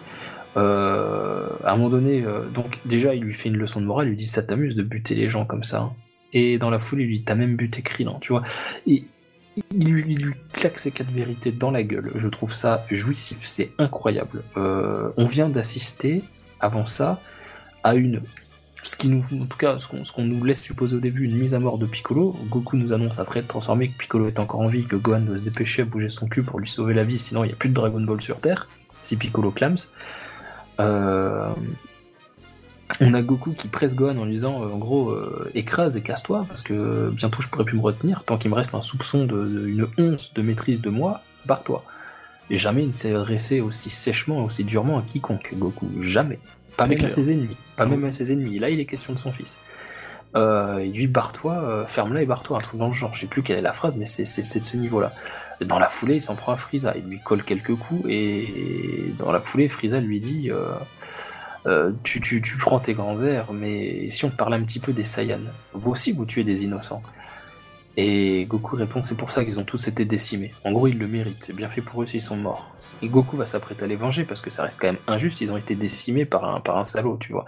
Euh, 0.58 1.46
à 1.64 1.72
un 1.72 1.76
moment 1.76 1.88
donné, 1.88 2.24
euh, 2.24 2.44
donc 2.52 2.78
déjà, 2.84 3.14
il 3.14 3.22
lui 3.22 3.32
fait 3.32 3.48
une 3.48 3.56
leçon 3.56 3.80
de 3.80 3.86
morale, 3.86 4.08
il 4.08 4.10
lui 4.10 4.16
dit 4.16 4.26
ça 4.26 4.42
t'amuse 4.42 4.74
de 4.76 4.82
buter 4.82 5.14
les 5.14 5.30
gens 5.30 5.44
comme 5.44 5.64
ça. 5.64 5.80
hein. 5.80 5.92
Et 6.32 6.58
dans 6.58 6.70
la 6.70 6.78
foule, 6.78 7.00
il 7.00 7.06
lui 7.06 7.18
dit 7.18 7.24
t'as 7.24 7.36
même 7.36 7.56
buté 7.56 7.82
Krillin, 7.82 8.18
tu 8.20 8.32
vois. 8.32 8.42
Et 8.86 9.04
il 9.72 9.88
lui, 9.88 10.34
claque 10.52 10.78
ses 10.78 10.90
quatre 10.90 11.10
vérités 11.10 11.52
dans 11.52 11.70
la 11.70 11.82
gueule. 11.82 12.10
Je 12.14 12.28
trouve 12.28 12.54
ça 12.54 12.84
jouissif, 12.90 13.38
c'est 13.44 13.70
incroyable. 13.78 14.42
Euh, 14.56 15.10
on 15.16 15.24
vient 15.24 15.48
d'assister, 15.48 16.22
avant 16.60 16.86
ça, 16.86 17.20
à 17.82 17.94
une. 17.94 18.20
Ce 18.82 18.96
qui 18.96 19.08
nous, 19.08 19.24
en 19.32 19.46
tout 19.46 19.58
cas, 19.58 19.78
ce 19.78 19.88
qu'on 19.88 20.02
qu'on 20.02 20.24
nous 20.24 20.44
laisse 20.44 20.62
supposer 20.62 20.96
au 20.96 21.00
début, 21.00 21.24
une 21.24 21.36
mise 21.36 21.54
à 21.54 21.58
mort 21.58 21.78
de 21.78 21.86
Piccolo. 21.86 22.36
Goku 22.48 22.76
nous 22.76 22.92
annonce 22.92 23.18
après 23.18 23.40
être 23.40 23.48
transformé 23.48 23.88
que 23.88 23.98
Piccolo 23.98 24.28
est 24.28 24.38
encore 24.38 24.60
en 24.60 24.68
vie, 24.68 24.84
que 24.84 24.96
Gohan 24.96 25.20
doit 25.20 25.38
se 25.38 25.42
dépêcher 25.42 25.82
à 25.82 25.84
bouger 25.84 26.08
son 26.08 26.28
cul 26.28 26.42
pour 26.42 26.60
lui 26.60 26.68
sauver 26.68 26.94
la 26.94 27.04
vie, 27.04 27.18
sinon 27.18 27.42
il 27.42 27.48
n'y 27.48 27.52
a 27.52 27.56
plus 27.56 27.68
de 27.70 27.74
Dragon 27.74 28.00
Ball 28.00 28.20
sur 28.20 28.40
Terre, 28.40 28.68
si 29.02 29.16
Piccolo 29.16 29.50
clams. 29.50 29.76
Euh, 30.80 31.48
on 33.00 33.14
a 33.14 33.22
Goku 33.22 33.52
qui 33.52 33.68
presse 33.68 33.94
Gohan 33.94 34.16
en 34.16 34.24
lui 34.24 34.34
disant 34.34 34.62
euh, 34.62 34.72
en 34.72 34.78
gros 34.78 35.10
euh, 35.10 35.50
écrase 35.54 35.96
et 35.96 36.00
casse-toi 36.00 36.44
parce 36.48 36.62
que 36.62 37.10
bientôt 37.10 37.42
je 37.42 37.48
pourrai 37.48 37.64
plus 37.64 37.76
me 37.76 37.82
retenir. 37.82 38.24
Tant 38.24 38.38
qu'il 38.38 38.50
me 38.50 38.56
reste 38.56 38.74
un 38.74 38.80
soupçon 38.80 39.24
de, 39.24 39.44
de- 39.44 39.66
une 39.66 39.88
once 39.98 40.32
de 40.34 40.42
maîtrise 40.42 40.80
de 40.80 40.90
moi 40.90 41.20
barre-toi. 41.46 41.84
Et 42.50 42.56
jamais 42.56 42.82
il 42.82 42.86
ne 42.88 42.92
s'est 42.92 43.14
adressé 43.14 43.60
aussi 43.60 43.90
sèchement 43.90 44.40
et 44.42 44.46
aussi 44.46 44.64
durement 44.64 44.98
à 44.98 45.02
quiconque 45.02 45.50
Goku. 45.54 45.86
Jamais. 46.00 46.38
Pas 46.76 46.86
même 46.86 47.04
à 47.04 47.08
ses 47.08 47.30
ennemis. 47.30 47.56
Pas 47.76 47.86
même 47.86 48.04
à 48.04 48.12
ses 48.12 48.32
ennemis. 48.32 48.58
Là 48.58 48.70
il 48.70 48.80
est 48.80 48.86
question 48.86 49.12
de 49.12 49.18
son 49.18 49.32
fils. 49.32 49.58
Euh, 50.36 50.78
il 50.82 50.92
lui 50.92 50.98
dit 51.00 51.06
barre-toi 51.08 51.84
ferme-la 51.86 52.22
et 52.22 52.26
barre-toi. 52.26 52.56
Un 52.56 52.60
truc 52.60 52.78
dans 52.80 52.88
le 52.88 52.92
genre. 52.94 53.12
Je 53.14 53.20
sais 53.20 53.26
plus 53.26 53.42
quelle 53.42 53.58
est 53.58 53.62
la 53.62 53.72
phrase 53.72 53.96
mais 53.96 54.04
c'est 54.06 54.22
de 54.24 54.64
ce 54.64 54.76
niveau 54.76 55.00
là 55.00 55.12
dans 55.60 55.78
la 55.78 55.88
foulée 55.88 56.16
il 56.16 56.20
s'en 56.20 56.36
prend 56.36 56.52
à 56.52 56.56
Frieza 56.56 56.94
il 56.96 57.04
lui 57.04 57.20
colle 57.20 57.42
quelques 57.42 57.74
coups 57.74 58.04
et 58.08 59.12
dans 59.18 59.32
la 59.32 59.40
foulée 59.40 59.68
Frieza 59.68 60.00
lui 60.00 60.20
dit 60.20 60.50
euh, 60.50 60.72
euh, 61.66 61.92
tu, 62.02 62.20
tu, 62.20 62.40
tu 62.40 62.56
prends 62.56 62.78
tes 62.78 62.94
grands 62.94 63.20
airs, 63.22 63.52
mais 63.52 64.08
si 64.10 64.24
on 64.24 64.30
parle 64.30 64.54
un 64.54 64.62
petit 64.62 64.78
peu 64.78 64.92
des 64.92 65.04
Saiyans, 65.04 65.40
vous 65.74 65.90
aussi 65.90 66.12
vous 66.12 66.24
tuez 66.24 66.44
des 66.44 66.64
innocents. 66.64 67.02
Et 67.96 68.46
Goku 68.48 68.76
répond 68.76 69.02
c'est 69.02 69.16
pour 69.16 69.28
ça 69.30 69.44
qu'ils 69.44 69.58
ont 69.58 69.64
tous 69.64 69.88
été 69.88 70.04
décimés. 70.04 70.54
En 70.64 70.72
gros, 70.72 70.86
ils 70.86 70.98
le 70.98 71.08
méritent, 71.08 71.44
c'est 71.44 71.54
bien 71.54 71.68
fait 71.68 71.82
pour 71.82 72.02
eux 72.02 72.06
s'ils 72.06 72.22
sont 72.22 72.36
morts. 72.36 72.70
Et 73.02 73.08
Goku 73.08 73.36
va 73.36 73.44
s'apprêter 73.44 73.84
à 73.84 73.86
les 73.86 73.96
venger 73.96 74.24
parce 74.24 74.40
que 74.40 74.50
ça 74.50 74.62
reste 74.62 74.80
quand 74.80 74.86
même 74.86 75.00
injuste, 75.06 75.40
ils 75.40 75.52
ont 75.52 75.56
été 75.56 75.74
décimés 75.74 76.24
par 76.24 76.44
un, 76.44 76.60
par 76.60 76.78
un 76.78 76.84
salaud, 76.84 77.18
tu 77.20 77.32
vois. 77.32 77.44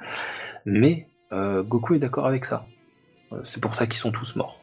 Mais 0.67 1.09
euh, 1.33 1.63
Goku 1.63 1.95
est 1.95 2.01
d'accord 2.01 2.27
avec 2.27 2.45
ça. 2.45 2.67
C'est 3.45 3.63
pour 3.63 3.77
ça 3.77 3.87
qu'ils 3.87 4.01
sont 4.01 4.11
tous 4.11 4.35
morts. 4.35 4.61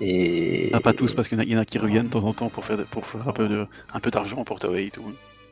Et. 0.00 0.70
Ah, 0.72 0.80
pas 0.80 0.92
tous, 0.92 1.12
parce 1.14 1.28
qu'il 1.28 1.40
y, 1.48 1.56
en 1.56 1.60
a- 1.60 1.64
qui 1.64 1.78
reviennent 1.78 2.06
de 2.06 2.10
temps 2.10 2.24
en 2.24 2.32
temps 2.34 2.48
pour 2.48 2.64
faire, 2.64 2.78
pour 2.90 3.06
faire 3.06 3.28
un 3.28 3.32
peu 3.32 3.48
de- 3.48 3.66
un 3.92 4.00
peu 4.00 4.10
d'argent 4.10 4.42
pour 4.44 4.58
Toei 4.58 4.86
et 4.86 4.90
tout. 4.90 5.02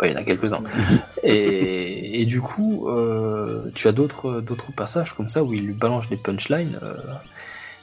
Ouais, 0.00 0.10
il 0.10 0.12
y 0.12 0.16
en 0.16 0.20
a 0.20 0.24
quelques-uns. 0.24 0.62
et, 1.22 2.20
et 2.20 2.26
du 2.26 2.40
coup, 2.40 2.88
euh, 2.88 3.70
tu 3.74 3.86
as 3.88 3.92
d'autres 3.92 4.40
d'autres 4.40 4.72
passages 4.72 5.12
comme 5.14 5.28
ça 5.28 5.44
où 5.44 5.52
il 5.54 5.64
lui 5.66 5.74
balance 5.74 6.08
des 6.08 6.16
punchlines. 6.16 6.78
euh, 6.82 6.94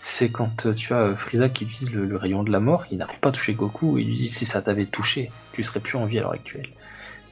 c'est 0.01 0.29
quand 0.29 0.65
tu 0.75 0.93
as 0.93 0.97
euh, 0.97 1.15
Frieza 1.15 1.49
qui 1.49 1.65
utilise 1.65 1.91
le, 1.91 2.05
le 2.05 2.15
rayon 2.17 2.43
de 2.43 2.51
la 2.51 2.59
mort, 2.61 2.85
il 2.91 2.97
n'arrive 2.97 3.19
pas 3.19 3.29
à 3.29 3.31
toucher 3.33 3.53
Goku, 3.53 3.97
et 3.97 4.01
il 4.01 4.07
lui 4.07 4.15
dit 4.15 4.29
si 4.29 4.45
ça 4.45 4.61
t'avait 4.61 4.85
touché, 4.85 5.29
tu 5.51 5.61
serais 5.63 5.81
plus 5.81 5.97
en 5.97 6.05
vie 6.05 6.19
à 6.19 6.21
l'heure 6.21 6.31
actuelle. 6.31 6.69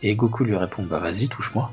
Et 0.04 0.16
Goku 0.16 0.44
lui 0.44 0.56
répond 0.56 0.84
bah 0.84 1.00
vas-y, 1.00 1.28
touche-moi. 1.30 1.72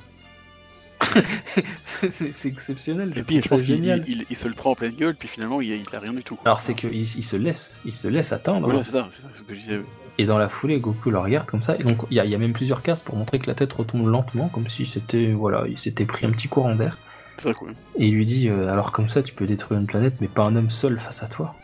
c'est 1.82 2.48
exceptionnel. 2.48 3.12
Et 3.16 3.22
puis, 3.22 3.36
je 3.36 3.40
trouve 3.42 3.58
pense 3.58 3.66
qu'il 3.66 3.76
génial. 3.76 4.04
il, 4.06 4.20
il- 4.20 4.26
il 4.30 4.36
se 4.36 4.48
le 4.48 4.54
prend 4.54 4.70
en 4.72 4.74
pleine 4.74 4.94
gueule, 4.94 5.14
puis 5.14 5.28
finalement, 5.28 5.60
il, 5.60 5.70
il 5.70 5.86
a 5.96 6.00
rien 6.00 6.12
du 6.12 6.22
tout. 6.22 6.38
Alors 6.44 6.60
c'est 6.60 6.74
qu'il 6.74 6.92
il 6.94 7.04
se 7.22 7.36
laisse, 7.36 7.80
il 7.84 7.92
se 7.92 8.08
laisse 8.08 8.32
atteindre. 8.32 8.66
Voilà, 8.68 8.82
c'est 8.82 8.92
ça, 8.92 9.08
c'est 9.10 9.22
ça, 9.22 9.28
c'est 9.32 9.40
ce 9.40 9.44
que 9.44 9.54
je 9.54 9.60
disais. 9.60 9.80
Et 10.18 10.26
dans 10.26 10.38
la 10.38 10.48
foulée, 10.48 10.78
Goku 10.78 11.10
le 11.10 11.18
regarde 11.18 11.46
comme 11.46 11.62
ça. 11.62 11.74
Et 11.76 11.82
donc, 11.82 12.02
il 12.10 12.16
y, 12.16 12.20
a- 12.20 12.24
il 12.24 12.30
y 12.30 12.34
a 12.34 12.38
même 12.38 12.52
plusieurs 12.52 12.82
cases 12.82 13.02
pour 13.02 13.16
montrer 13.16 13.38
que 13.40 13.46
la 13.48 13.54
tête 13.54 13.72
retombe 13.72 14.06
lentement, 14.06 14.48
comme 14.48 14.68
si 14.68 14.86
c'était, 14.86 15.32
voilà, 15.32 15.64
il 15.68 15.78
s'était 15.78 16.04
pris 16.04 16.24
un 16.26 16.30
petit 16.30 16.48
courant 16.48 16.74
d'air. 16.76 16.98
C'est 17.38 17.48
ça, 17.48 17.54
quoi. 17.54 17.68
Et 17.98 18.06
il 18.06 18.14
lui 18.14 18.24
dit, 18.24 18.48
euh, 18.48 18.68
alors 18.70 18.92
comme 18.92 19.08
ça, 19.08 19.22
tu 19.24 19.34
peux 19.34 19.44
détruire 19.46 19.80
une 19.80 19.86
planète, 19.86 20.14
mais 20.20 20.28
pas 20.28 20.42
un 20.44 20.54
homme 20.54 20.70
seul 20.70 21.00
face 21.00 21.22
à 21.24 21.26
toi. 21.26 21.54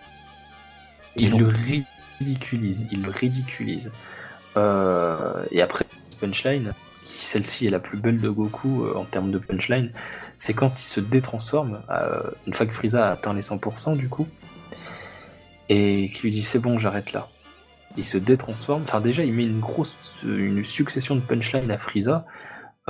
Il 1.17 1.31
Non. 1.31 1.39
le 1.39 1.47
ridiculise, 2.21 2.87
il 2.91 3.03
le 3.03 3.11
ridiculise. 3.11 3.93
Euh, 4.57 5.45
et 5.53 5.63
après, 5.63 5.85
punchline, 6.21 6.73
celle-ci 7.03 7.67
est 7.67 7.71
la 7.71 7.81
plus 7.81 7.99
belle 7.99 8.21
de 8.21 8.29
Goku 8.29 8.85
euh, 8.85 8.97
en 8.97 9.05
termes 9.05 9.31
de 9.31 9.39
punchline, 9.39 9.93
c'est 10.37 10.55
quand 10.55 10.81
il 10.81 10.85
se 10.85 11.01
détransforme, 11.01 11.81
euh, 11.91 12.23
une 12.47 12.55
fois 12.55 12.67
que 12.67 12.75
Frieza 12.75 13.09
a 13.09 13.13
atteint 13.13 13.35
les 13.35 13.43
100% 13.43 13.97
du 13.97 14.09
coup, 14.09 14.29
et 15.69 16.11
qui 16.15 16.23
lui 16.23 16.31
dit 16.31 16.43
c'est 16.43 16.59
bon, 16.59 16.79
j'arrête 16.79 17.13
là. 17.13 17.29
Il 17.97 18.05
se 18.05 18.19
détransforme, 18.19 18.83
enfin 18.83 19.01
déjà 19.01 19.25
il 19.25 19.33
met 19.33 19.45
une 19.45 19.61
grosse, 19.61 20.25
une 20.25 20.65
succession 20.65 21.17
de 21.17 21.21
punchlines 21.21 21.71
à 21.71 21.79
Frieza, 21.79 22.25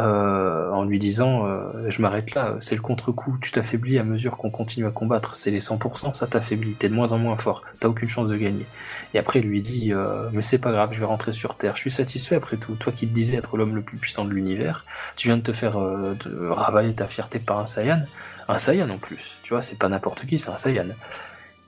euh, 0.01 0.71
en 0.71 0.85
lui 0.85 0.99
disant 0.99 1.47
euh, 1.47 1.91
je 1.91 2.01
m'arrête 2.01 2.35
là, 2.35 2.57
c'est 2.61 2.75
le 2.75 2.81
contre-coup, 2.81 3.37
tu 3.43 3.51
t'affaiblis 3.51 3.99
à 3.99 4.05
mesure 4.05 4.39
qu'on 4.39 4.51
continue 4.51 4.87
à 4.87 4.91
combattre, 4.91 5.35
c'est 5.35 5.51
les 5.51 5.61
100%, 5.61 6.15
ça 6.15 6.27
t'affaiblit, 6.27 6.73
t'es 6.73 6.89
de 6.89 6.95
moins 6.95 7.13
en 7.13 7.19
moins 7.19 7.37
fort, 7.37 7.65
t'as 7.81 7.89
aucune 7.89 8.09
chance 8.09 8.31
de 8.31 8.37
gagner. 8.37 8.65
Et 9.13 9.19
après 9.19 9.41
il 9.41 9.47
lui 9.47 9.61
dit 9.61 9.93
euh, 9.93 10.31
mais 10.33 10.41
c'est 10.41 10.59
pas 10.59 10.73
grave, 10.73 10.91
je 10.93 11.01
vais 11.01 11.07
rentrer 11.07 11.33
sur 11.33 11.57
Terre, 11.57 11.77
je 11.77 11.83
suis 11.83 11.91
satisfait 11.91 12.37
après 12.37 12.57
tout, 12.57 12.77
toi 12.77 12.93
qui 12.97 13.07
te 13.07 13.13
disais 13.13 13.37
être 13.37 13.59
l'homme 13.59 13.75
le 13.75 13.83
plus 13.83 13.99
puissant 13.99 14.25
de 14.25 14.31
l'univers, 14.31 14.87
tu 15.17 15.29
viens 15.29 15.37
de 15.37 15.43
te 15.43 15.53
faire 15.53 15.79
de 15.79 16.49
ravaler 16.49 16.95
ta 16.95 17.07
fierté 17.07 17.39
par 17.39 17.59
un 17.59 17.67
Saiyan, 17.67 18.01
un 18.49 18.57
Saiyan 18.57 18.89
en 18.89 18.99
plus, 18.99 19.37
tu 19.43 19.53
vois, 19.53 19.61
c'est 19.61 19.79
pas 19.79 19.91
n'importe 19.91 20.25
qui, 20.25 20.39
c'est 20.39 20.51
un 20.51 20.57
Saiyan. 20.57 20.87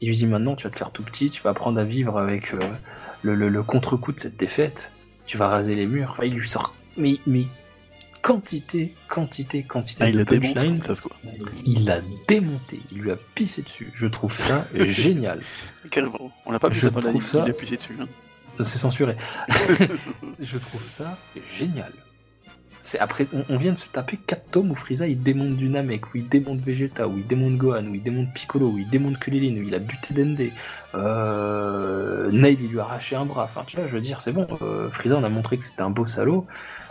Il 0.01 0.09
lui 0.09 0.17
dit 0.17 0.27
maintenant 0.27 0.57
tu 0.57 0.65
vas 0.65 0.71
te 0.71 0.79
faire 0.79 0.91
tout 0.91 1.03
petit, 1.03 1.29
tu 1.29 1.43
vas 1.43 1.51
apprendre 1.51 1.79
à 1.79 1.85
vivre 1.85 2.19
avec 2.19 2.55
le, 3.23 3.63
contre-coup 3.63 4.13
de 4.13 4.21
cette 4.21 4.37
défaite, 4.37 4.93
tu 5.27 5.37
vas 5.37 5.49
raser 5.49 5.75
les 5.75 5.87
murs, 5.87 6.15
il 6.23 6.35
lui 6.35 6.49
sort 6.49 6.75
mais, 6.97 7.19
mais 7.27 7.45
quantité, 8.23 8.95
quantité, 9.09 9.63
quantité 9.65 10.05
Ah, 10.05 10.09
il 10.09 10.17
de 10.17 10.21
a 10.21 10.25
démonté 10.25 10.53
punchline. 10.55 10.79
place, 10.81 11.01
quoi. 11.01 11.15
Il 11.67 11.85
l'a 11.85 12.01
démonté, 12.29 12.81
il 12.93 12.99
lui 12.99 13.11
a 13.11 13.17
pissé 13.35 13.63
dessus. 13.63 13.91
Je 13.93 14.07
trouve 14.07 14.33
ça 14.33 14.67
génial. 14.75 15.41
Carrément. 15.91 16.33
On 16.47 16.53
n'a 16.53 16.59
pas 16.59 16.71
pu 16.71 16.79
Je 16.79 16.89
trouve 16.89 17.23
ça- 17.27 17.41
dessus. 17.43 17.97
hein. 18.01 18.07
C'est 18.63 18.79
censuré. 18.79 19.17
je 20.41 20.59
trouve 20.59 20.87
ça 20.89 21.19
génial. 21.57 21.93
C'est 22.85 22.99
après, 22.99 23.29
on, 23.33 23.45
on 23.49 23.59
vient 23.59 23.73
de 23.75 23.79
se 23.79 23.87
taper 23.87 24.19
4 24.27 24.51
tomes 24.51 24.73
où 24.73 24.75
Frieza 24.75 25.07
il 25.07 25.23
démonte 25.23 25.55
du 25.55 25.69
Namek, 25.69 26.13
où 26.13 26.17
il 26.19 26.29
démonte 26.29 26.59
Vegeta, 26.59 27.07
où 27.07 27.17
il 27.17 27.25
démonte 27.25 27.57
Gohan, 27.57 27.87
où 27.87 27.95
il 27.95 28.03
démonte 28.03 28.35
Piccolo, 28.35 28.71
où 28.71 28.79
il 28.79 28.89
démonte 28.89 29.21
Kulilin, 29.21 29.57
où 29.57 29.63
il 29.63 29.73
a 29.73 29.79
buté 29.79 30.13
Dende. 30.13 30.51
Euh, 30.97 32.29
Nail 32.33 32.59
il 32.61 32.71
lui 32.71 32.81
a 32.81 32.83
arraché 32.83 33.15
un 33.15 33.25
bras. 33.25 33.45
Enfin, 33.45 33.63
tu 33.65 33.77
vois, 33.77 33.87
je 33.87 33.95
veux 33.95 34.01
dire, 34.01 34.21
c'est 34.21 34.33
bon. 34.33 34.49
euh, 34.63 34.89
Frieza 34.91 35.17
on 35.17 35.23
a 35.23 35.29
montré 35.29 35.59
que 35.59 35.65
c'était 35.65 35.83
un 35.83 35.91
beau 35.91 36.07
salaud. 36.07 36.45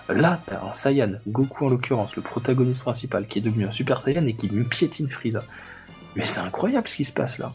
Là, 0.08 0.40
t'as 0.46 0.66
un 0.66 0.72
Saiyan, 0.72 1.16
Goku 1.28 1.66
en 1.66 1.70
l'occurrence, 1.70 2.16
le 2.16 2.22
protagoniste 2.22 2.84
principal, 2.84 3.28
qui 3.28 3.40
est 3.40 3.42
devenu 3.42 3.66
un 3.66 3.72
Super 3.72 4.02
Saiyan 4.02 4.26
et 4.28 4.34
qui 4.34 4.48
piétine 4.48 5.10
Frieza. 5.10 5.44
Mais 6.16 6.26
c'est 6.26 6.40
incroyable 6.40 6.88
ce 6.88 6.96
qui 6.96 7.04
se 7.04 7.14
passe 7.14 7.38
là. 7.38 7.54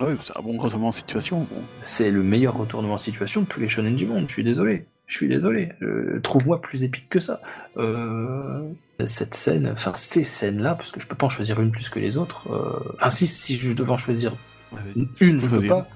Ah 0.00 0.04
oui, 0.06 0.16
c'est 0.22 0.36
un 0.36 0.42
bon 0.42 0.58
retournement 0.58 0.90
de 0.90 0.94
situation. 0.94 1.40
Bon. 1.50 1.62
C'est 1.80 2.10
le 2.10 2.22
meilleur 2.22 2.54
retournement 2.58 2.96
de 2.96 3.00
situation 3.00 3.40
de 3.40 3.46
tous 3.46 3.60
les 3.60 3.70
shonen 3.70 3.96
du 3.96 4.04
monde. 4.04 4.26
Je 4.28 4.34
suis 4.34 4.44
désolé. 4.44 4.86
Je 5.06 5.16
suis 5.16 5.28
désolé. 5.28 5.70
Euh, 5.82 6.20
Trouve-moi 6.22 6.60
plus 6.60 6.82
épique 6.84 7.08
que 7.08 7.20
ça. 7.20 7.40
Euh, 7.76 8.62
cette 9.04 9.34
scène, 9.34 9.68
enfin 9.72 9.92
ces 9.94 10.24
scènes-là, 10.24 10.74
parce 10.74 10.90
que 10.90 11.00
je 11.00 11.06
peux 11.06 11.14
pas 11.14 11.26
en 11.26 11.30
choisir 11.30 11.60
une 11.60 11.70
plus 11.70 11.88
que 11.88 11.98
les 11.98 12.16
autres. 12.16 12.50
euh, 12.52 12.94
Enfin 12.96 13.10
si, 13.10 13.26
si 13.26 13.54
je 13.56 13.72
devais 13.72 13.90
en 13.90 13.96
choisir 13.96 14.32
vas-y. 14.72 15.06
une, 15.20 15.38
je 15.40 15.48
peux 15.48 15.66
pas. 15.66 15.86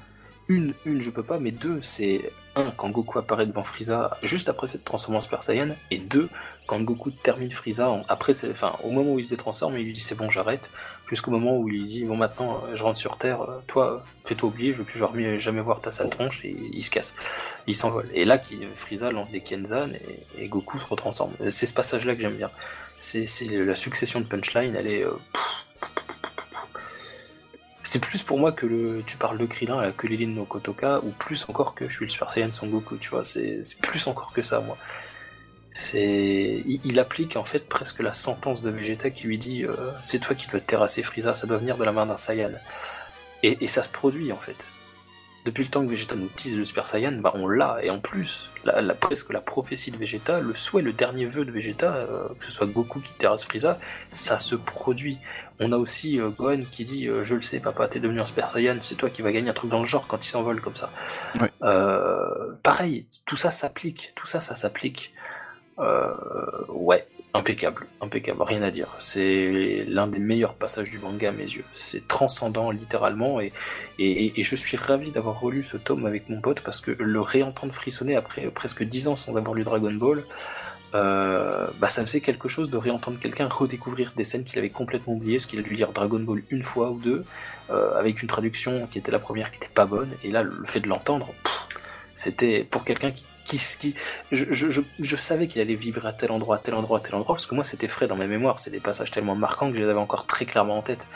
Une, 0.49 0.75
une, 0.85 1.01
je 1.01 1.11
peux 1.11 1.23
pas, 1.23 1.39
mais 1.39 1.53
deux, 1.53 1.79
c'est 1.81 2.21
un 2.57 2.73
quand 2.77 2.91
Goku 2.91 3.19
apparaît 3.21 3.47
devant 3.47 3.63
Frieza 3.63 4.11
juste 4.25 4.49
après 4.49 4.67
cette 4.67 4.85
transformation 4.85 5.27
Super 5.29 5.43
Saiyan, 5.45 5.69
et 5.93 5.99
deux 5.99 6.29
quand 6.67 6.81
Goku 6.81 7.11
termine 7.13 7.53
Frieza 7.53 7.89
en- 7.89 8.03
après, 8.09 8.33
enfin 8.51 8.73
au 8.83 8.91
moment 8.91 9.15
où 9.15 9.19
il 9.21 9.25
se 9.25 9.31
détransforme, 9.31 9.77
il 9.79 9.85
lui 9.85 9.93
dit 9.93 10.01
c'est 10.01 10.17
bon, 10.17 10.29
j'arrête, 10.29 10.71
jusqu'au 11.11 11.31
moment 11.31 11.59
où 11.59 11.69
il 11.69 11.87
dit 11.87 12.05
bon 12.05 12.17
maintenant 12.17 12.63
euh, 12.65 12.75
je 12.75 12.83
rentre 12.83 12.99
sur 12.99 13.19
Terre, 13.19 13.43
euh, 13.43 13.59
toi 13.67 14.05
fais-toi 14.25 14.49
oublier, 14.49 14.73
je 14.73 14.79
veux 14.79 14.85
plus 14.85 14.99
jamais, 15.39 15.61
voir 15.61 15.81
ta 15.81 15.91
sale 15.91 16.09
tronche, 16.09 16.45
et 16.45 16.57
il, 16.73 16.83
se 16.83 16.91
casse, 16.91 17.15
il 17.67 17.77
s'envole. 17.77 18.09
Et 18.15 18.25
là, 18.25 18.41
Frieza 18.77 19.11
lance 19.11 19.31
des 19.31 19.41
Kenzan 19.41 19.91
et, 20.39 20.47
Goku 20.47 20.79
se 20.79 20.87
retransforme. 20.87 21.33
C'est 21.51 21.67
ce 21.67 21.75
passage-là 21.75 22.15
que 22.15 22.21
j'aime 22.21 22.37
bien. 22.37 22.51
C'est 22.97 23.27
la 23.51 23.75
succession 23.75 24.21
de 24.21 24.27
punchline, 24.27 24.75
elle 24.77 24.87
est 24.87 25.05
euh, 25.05 25.13
c'est 27.83 27.99
plus 27.99 28.23
pour 28.23 28.39
moi 28.39 28.53
que 28.53 28.67
le. 28.67 29.03
Tu 29.05 29.17
parles 29.17 29.39
de 29.39 29.47
Krillin, 29.47 29.81
la 29.81 29.91
Kulilin 29.91 30.29
no 30.29 30.45
Kotoka, 30.45 31.01
ou 31.03 31.11
plus 31.11 31.49
encore 31.49 31.75
que 31.75 31.89
je 31.89 31.95
suis 31.97 32.05
le 32.05 32.11
Super 32.11 32.31
Saiyan 32.31 32.53
Son 32.53 32.69
Goku, 32.69 32.99
tu 32.99 33.11
vois. 33.11 33.25
C'est 33.25 33.63
plus 33.83 34.07
encore 34.07 34.33
que 34.33 34.43
ça, 34.43 34.61
moi. 34.61 34.77
C'est. 35.73 36.63
Il, 36.67 36.81
il 36.85 36.99
applique 36.99 37.37
en 37.37 37.45
fait 37.45 37.69
presque 37.69 38.01
la 38.01 38.13
sentence 38.13 38.63
de 38.63 38.71
Vegeta 38.71 39.11
qui 39.11 39.27
lui 39.27 39.39
dit 39.39 39.65
euh, 39.65 39.75
C'est 40.03 40.19
toi 40.19 40.35
qui 40.35 40.47
dois 40.49 40.61
terrasser 40.61 41.03
Frieza, 41.03 41.35
ça 41.35 41.47
doit 41.47 41.59
venir 41.59 41.77
de 41.77 41.85
la 41.85 41.93
main 41.93 42.07
d'un 42.07 42.17
Saiyan. 42.17 42.53
Et, 43.43 43.65
et 43.65 43.69
ça 43.69 43.83
se 43.83 43.89
produit 43.89 44.33
en 44.33 44.37
fait. 44.37 44.69
Depuis 45.47 45.65
le 45.65 45.71
temps 45.71 45.83
que 45.83 45.91
Vegeta 45.91 46.17
nous 46.17 46.27
tease 46.37 46.55
le 46.55 46.67
Super 46.67 46.87
Saiyan, 46.87 47.13
bah 47.13 47.33
on 47.35 47.49
l'a, 47.49 47.79
et 47.83 47.89
en 47.89 47.99
plus, 47.99 48.51
la, 48.65 48.83
la- 48.83 48.93
presque 48.95 49.33
la 49.33 49.41
prophétie 49.41 49.91
de 49.91 49.97
Vegeta, 49.97 50.41
le 50.41 50.55
souhait, 50.55 50.83
le 50.83 50.93
dernier 50.93 51.25
vœu 51.25 51.47
de 51.47 51.51
Vegeta, 51.51 51.95
euh, 51.95 52.29
que 52.39 52.45
ce 52.45 52.53
soit 52.53 52.67
Goku 52.67 53.01
qui 53.01 53.13
terrasse 53.15 53.47
Frieza, 53.47 53.79
ça 54.11 54.37
se 54.37 54.55
produit. 54.55 55.17
On 55.59 55.73
a 55.73 55.79
aussi 55.79 56.21
euh, 56.21 56.29
Gohan 56.29 56.61
qui 56.71 56.85
dit 56.85 57.09
Je 57.23 57.35
le 57.35 57.41
sais, 57.41 57.59
papa, 57.59 57.89
t'es 57.89 58.01
devenu 58.01 58.21
un 58.21 58.27
Super 58.27 58.51
Saiyan, 58.51 58.77
c'est 58.83 58.97
toi 58.97 59.09
qui 59.09 59.23
vas 59.23 59.33
gagner 59.33 59.49
un 59.49 59.55
truc 59.55 59.71
dans 59.71 59.81
le 59.81 59.87
genre 59.87 60.07
quand 60.09 60.23
il 60.23 60.29
s'envole 60.29 60.61
comme 60.61 60.77
ça. 60.77 60.91
Pareil, 62.63 63.07
tout 63.25 63.37
ça 63.37 63.51
s'applique, 63.51 64.13
tout 64.17 64.27
ça, 64.27 64.41
ça 64.41 64.55
s'applique. 64.55 65.15
Euh, 65.81 66.13
ouais, 66.69 67.07
impeccable, 67.33 67.87
impeccable, 68.01 68.43
rien 68.43 68.63
à 68.63 68.71
dire. 68.71 68.89
C'est 68.99 69.85
l'un 69.89 70.07
des 70.07 70.19
meilleurs 70.19 70.55
passages 70.55 70.91
du 70.91 70.99
manga 70.99 71.31
à 71.31 71.33
mes 71.33 71.45
yeux. 71.45 71.65
C'est 71.73 72.07
transcendant 72.07 72.71
littéralement 72.71 73.41
et, 73.41 73.53
et, 73.99 74.43
je 74.43 74.57
suis 74.57 74.77
ravi 74.77 75.11
d'avoir 75.11 75.41
relu 75.41 75.63
ce 75.63 75.77
tome 75.77 76.07
avec 76.07 76.29
mon 76.29 76.41
pote 76.41 76.61
parce 76.61 76.81
que 76.81 76.91
le 76.91 77.21
réentendre 77.21 77.73
frissonner 77.73 78.17
après 78.17 78.43
presque 78.51 78.83
10 78.83 79.09
ans 79.09 79.17
sans 79.17 79.37
avoir 79.37 79.55
lu 79.55 79.65
Dragon 79.65 79.93
Ball, 79.93 80.23
euh, 80.95 81.69
bah 81.79 81.89
ça 81.89 82.03
faisait 82.05 82.21
quelque 82.21 82.49
chose 82.49 82.69
de 82.69 82.77
réentendre 82.77 83.19
quelqu'un 83.21 83.47
redécouvrir 83.49 84.13
des 84.17 84.25
scènes 84.25 84.43
qu'il 84.43 84.59
avait 84.59 84.71
complètement 84.71 85.13
oubliées, 85.13 85.37
parce 85.37 85.47
qu'il 85.47 85.61
a 85.61 85.63
dû 85.63 85.75
lire 85.75 85.93
Dragon 85.93 86.19
Ball 86.19 86.43
une 86.51 86.65
fois 86.65 86.91
ou 86.91 86.99
deux, 86.99 87.25
euh, 87.71 87.97
avec 87.97 88.23
une 88.23 88.29
traduction 88.29 88.89
qui 88.89 88.99
était 88.99 89.13
la 89.13 89.21
première 89.21 89.53
qui 89.53 89.59
était 89.59 89.69
pas 89.69 89.87
bonne, 89.87 90.11
et 90.25 90.33
là 90.33 90.43
le 90.43 90.67
fait 90.67 90.81
de 90.81 90.89
l'entendre, 90.89 91.29
c'était 92.15 92.65
pour 92.65 92.85
quelqu'un 92.85 93.13
qui, 93.13 93.25
qui, 93.59 93.59
qui- 93.79 93.95
je, 94.33 94.45
je, 94.51 94.71
je, 94.71 94.81
je 95.01 95.17
savais 95.17 95.49
qu'il 95.49 95.61
allait 95.61 95.75
vibrer 95.75 96.09
à 96.09 96.13
tel 96.13 96.31
endroit, 96.33 96.57
à 96.57 96.59
tel 96.59 96.75
endroit, 96.75 96.99
à 96.99 97.01
tel 97.01 97.15
endroit, 97.15 97.35
parce 97.35 97.47
que 97.47 97.55
moi 97.55 97.65
c'était 97.65 97.89
frais 97.89 98.07
dans 98.07 98.17
ma 98.17 98.27
mémoire, 98.27 98.59
c'est 98.59 98.71
des 98.71 98.81
passages 98.81 99.11
tellement 99.11 99.35
marquants 99.35 99.71
que 99.71 99.77
je 99.77 99.83
les 99.83 99.89
avais 99.89 99.99
encore 99.99 100.27
très 100.27 100.45
clairement 100.47 100.79
en 100.79 100.83
tête. 100.83 101.07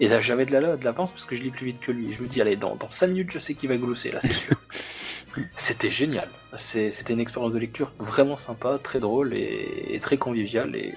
Et 0.00 0.08
là 0.08 0.20
j'avais 0.20 0.46
de 0.46 0.52
la- 0.52 0.76
de 0.76 0.84
l'avance 0.84 1.10
parce 1.12 1.24
que 1.24 1.34
je 1.34 1.42
lis 1.42 1.50
plus 1.50 1.66
vite 1.66 1.80
que 1.80 1.90
lui. 1.92 2.12
Je 2.12 2.22
me 2.22 2.28
dis, 2.28 2.40
allez, 2.40 2.56
dans, 2.56 2.76
dans 2.76 2.88
5 2.88 3.08
minutes 3.08 3.30
je 3.32 3.38
sais 3.38 3.54
qu'il 3.54 3.68
va 3.68 3.76
glosser, 3.76 4.10
là 4.10 4.20
c'est 4.20 4.32
sûr. 4.34 4.54
C'était 5.54 5.90
génial. 5.90 6.28
C'était 6.56 7.12
une 7.12 7.20
expérience 7.20 7.52
de 7.52 7.58
lecture 7.58 7.92
vraiment 7.98 8.36
sympa, 8.36 8.78
très 8.82 8.98
drôle 8.98 9.34
et, 9.34 9.68
et 9.90 10.00
très 10.00 10.16
conviviale. 10.16 10.74
Et, 10.76 10.94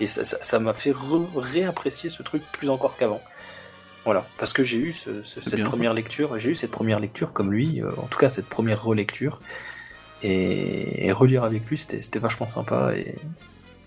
et 0.00 0.06
ça 0.06 0.58
m'a 0.58 0.72
fait 0.74 0.92
réapprécier 1.36 2.08
ce 2.10 2.22
truc 2.22 2.42
plus 2.52 2.70
encore 2.70 2.96
qu'avant. 2.96 3.20
Voilà, 4.04 4.26
parce 4.38 4.52
que 4.52 4.64
j'ai 4.64 4.78
eu 4.78 4.92
ce- 4.92 5.22
ce- 5.22 5.40
cette 5.40 5.54
bien, 5.54 5.64
première 5.64 5.94
lecture, 5.94 6.36
j'ai 6.38 6.50
eu 6.50 6.54
cette 6.56 6.72
première 6.72 6.98
lecture 6.98 7.32
comme 7.32 7.52
lui, 7.52 7.80
euh, 7.80 7.88
en 7.98 8.06
tout 8.08 8.18
cas 8.18 8.30
cette 8.30 8.48
première 8.48 8.82
relecture, 8.82 9.40
et, 10.22 11.06
et 11.06 11.12
relire 11.12 11.44
avec 11.44 11.68
lui 11.68 11.78
c'était 11.78 12.18
vachement 12.18 12.48
sympa 12.48 12.94
et 12.94 13.14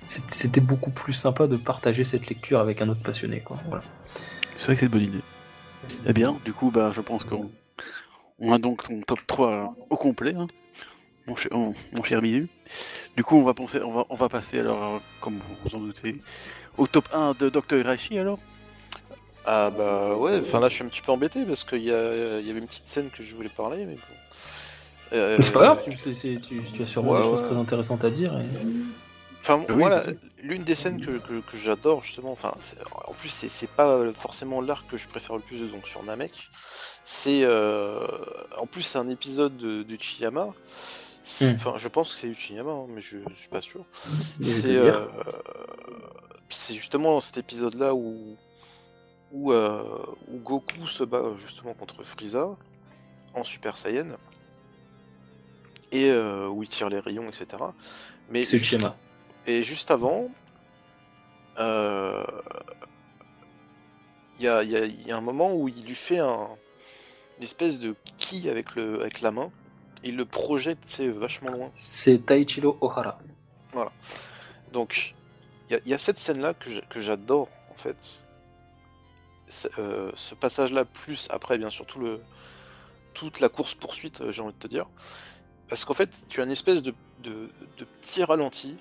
c'était 0.07 0.61
beaucoup 0.61 0.91
plus 0.91 1.13
sympa 1.13 1.47
de 1.47 1.55
partager 1.55 2.03
cette 2.03 2.27
lecture 2.27 2.59
avec 2.59 2.81
un 2.81 2.89
autre 2.89 3.01
passionné 3.01 3.39
quoi. 3.39 3.57
Voilà. 3.67 3.83
C'est 4.59 4.65
vrai 4.65 4.73
que 4.75 4.79
c'est 4.79 4.85
une 4.85 4.91
bonne 4.91 5.01
idée. 5.01 5.21
Eh 6.07 6.13
bien, 6.13 6.37
du 6.45 6.53
coup, 6.53 6.71
bah, 6.71 6.91
je 6.95 7.01
pense 7.01 7.23
qu'on 7.23 7.51
on 8.39 8.51
a 8.51 8.57
donc 8.57 8.83
ton 8.83 9.01
top 9.01 9.19
3 9.27 9.75
au 9.89 9.97
complet, 9.97 10.33
hein, 10.35 10.47
mon, 11.27 11.35
cher, 11.35 11.51
mon 11.53 12.03
cher 12.03 12.21
Milu. 12.21 12.49
Du 13.15 13.23
coup, 13.23 13.35
on 13.35 13.43
va, 13.43 13.53
penser, 13.53 13.81
on, 13.81 13.91
va, 13.91 14.05
on 14.09 14.15
va 14.15 14.29
passer, 14.29 14.59
alors, 14.59 15.01
comme 15.21 15.35
vous 15.35 15.55
vous 15.63 15.75
en 15.75 15.79
doutez, 15.79 16.21
au 16.77 16.87
top 16.87 17.07
1 17.13 17.33
de 17.39 17.49
Dr. 17.49 17.77
Irachi, 17.77 18.17
alors 18.17 18.39
Ah 19.45 19.71
bah 19.75 20.15
ouais, 20.17 20.39
enfin 20.41 20.59
là 20.59 20.69
je 20.69 20.75
suis 20.75 20.83
un 20.83 20.87
petit 20.87 21.01
peu 21.01 21.11
embêté 21.11 21.45
parce 21.45 21.63
qu'il 21.63 21.83
y, 21.83 21.91
avait 21.91 22.59
une 22.59 22.67
petite 22.67 22.87
scène 22.87 23.09
que 23.09 23.23
je 23.23 23.35
voulais 23.35 23.49
parler, 23.49 23.85
mais 23.85 23.93
bon. 23.93 24.24
Euh, 25.13 25.35
Mais 25.37 25.43
C'est 25.43 25.51
pas 25.51 25.61
grave, 25.61 25.81
tu, 25.83 25.95
c'est- 25.95 26.13
c'est- 26.13 26.41
tu- 26.41 26.61
tu 26.73 26.81
as 26.83 26.87
sûrement 26.87 27.11
Ouais, 27.11 27.19
des 27.19 27.23
choses 27.25 27.41
ouais. 27.43 27.47
très 27.49 27.57
intéressantes 27.57 28.03
à 28.03 28.09
dire. 28.09 28.37
et- 28.39 28.45
Enfin, 29.41 29.61
Oui, 29.69 29.75
moi, 29.75 30.01
l'une 30.41 30.63
des 30.63 30.73
scènes 30.73 30.99
que, 30.99 31.11
que- 31.19 31.39
que 31.39 31.57
j'adore 31.63 32.03
justement, 32.03 32.31
enfin, 32.31 32.55
c'est- 32.59 32.77
en 33.07 33.13
plus, 33.13 33.29
c'est 33.29 33.47
c'est 33.49 33.69
pas 33.69 33.99
forcément 34.17 34.59
l'arc 34.59 34.89
que 34.89 34.97
je 34.97 35.07
préfère 35.07 35.35
le 35.35 35.41
plus 35.43 35.59
donc 35.71 35.87
sur 35.87 36.01
Namek. 36.03 36.49
C'est 37.05 37.41
euh, 37.43 37.99
en 38.57 38.65
plus 38.65 38.81
c'est 38.81 38.97
un 38.97 39.07
épisode 39.09 39.55
de, 39.57 39.83
de 39.83 39.95
Chiyama. 40.01 40.47
Hmm. 41.41 41.51
Enfin, 41.55 41.73
je 41.77 41.87
pense 41.87 42.11
que 42.13 42.19
c'est 42.21 42.27
Uchiyama, 42.27 42.71
hein, 42.71 42.85
mais 42.89 43.01
je, 43.01 43.17
je 43.29 43.35
suis 43.39 43.49
pas 43.49 43.61
sûr. 43.61 43.81
C'est 44.41 44.75
euh, 44.75 45.05
c'est 46.49 46.73
justement 46.73 47.21
cet 47.21 47.37
épisode-là 47.37 47.93
où 47.93 48.35
où, 49.31 49.51
euh, 49.51 49.83
où 50.31 50.37
Goku 50.37 50.87
se 50.87 51.03
bat 51.03 51.21
justement 51.45 51.73
contre 51.73 52.03
Frieza 52.03 52.47
en 53.33 53.43
Super 53.43 53.77
Saiyan 53.77 54.07
et 55.95 56.09
euh, 56.09 56.47
où 56.47 56.63
il 56.63 56.69
tire 56.69 56.89
les 56.89 56.99
rayons, 56.99 57.27
etc. 57.29 57.47
Mais 58.29 58.43
C'est 58.43 58.57
juste- 58.57 58.73
Uchiyama. 58.73 58.95
et 59.47 59.63
juste 59.63 59.91
avant, 59.91 60.29
euh, 61.59 62.23
il 64.39 64.45
y, 64.45 64.47
a, 64.47 64.63
il 64.63 64.69
y 64.71 64.75
a- 64.75 64.85
il 64.85 65.07
y 65.07 65.11
a 65.11 65.17
un 65.17 65.21
moment 65.21 65.53
où 65.53 65.67
il 65.69 65.85
lui 65.85 65.95
fait 65.95 66.19
un, 66.19 66.47
une 67.37 67.43
espèce 67.43 67.79
de 67.79 67.95
ki 68.17 68.49
avec, 68.49 68.75
le, 68.75 69.01
avec 69.01 69.21
la 69.21 69.31
main. 69.31 69.49
Il 70.03 70.17
le 70.17 70.25
projette, 70.25 70.99
vachement 70.99 71.51
loin. 71.51 71.71
C'est 71.75 72.25
Taichiro 72.25 72.77
Ohara. 72.81 73.17
Donc, 74.71 75.15
il 75.69 75.73
y, 75.73 75.75
a- 75.77 75.79
il 75.85 75.91
y 75.91 75.93
a 75.93 75.97
cette 75.97 76.19
scène-là 76.19 76.53
que 76.53 76.69
j'a- 76.71 76.81
que 76.81 76.99
j'adore, 76.99 77.49
en 77.71 77.75
fait. 77.75 78.19
Euh, 79.79 80.11
ce 80.15 80.35
passage-là, 80.35 80.83
plus 80.85 81.27
après, 81.31 81.57
bien 81.57 81.69
sûr, 81.69 81.85
tout 81.85 81.99
le, 81.99 82.19
toute 83.13 83.39
la 83.39 83.47
course-poursuite, 83.49 84.19
euh, 84.21 84.31
j'ai 84.31 84.41
envie 84.41 84.53
de 84.53 84.59
te 84.59 84.67
dire. 84.67 84.85
Parce 85.69 85.83
qu'en 85.85 85.93
fait, 85.93 86.09
tu 86.29 86.41
as 86.41 86.43
une 86.43 86.51
espèce 86.51 86.81
de, 86.83 86.93
de, 87.23 87.49
de 87.77 87.85
petit 88.01 88.23
ralenti 88.23 88.75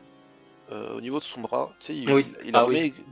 euh, 0.72 0.96
au 0.96 1.00
niveau 1.00 1.18
de 1.18 1.24
son 1.24 1.40
bras. 1.40 1.72
Tu 1.80 1.86
sais, 1.86 1.96
il, 1.96 2.10
Oui. 2.12 2.26
il, 2.42 2.48
il 2.48 2.56
Ah 2.56 2.66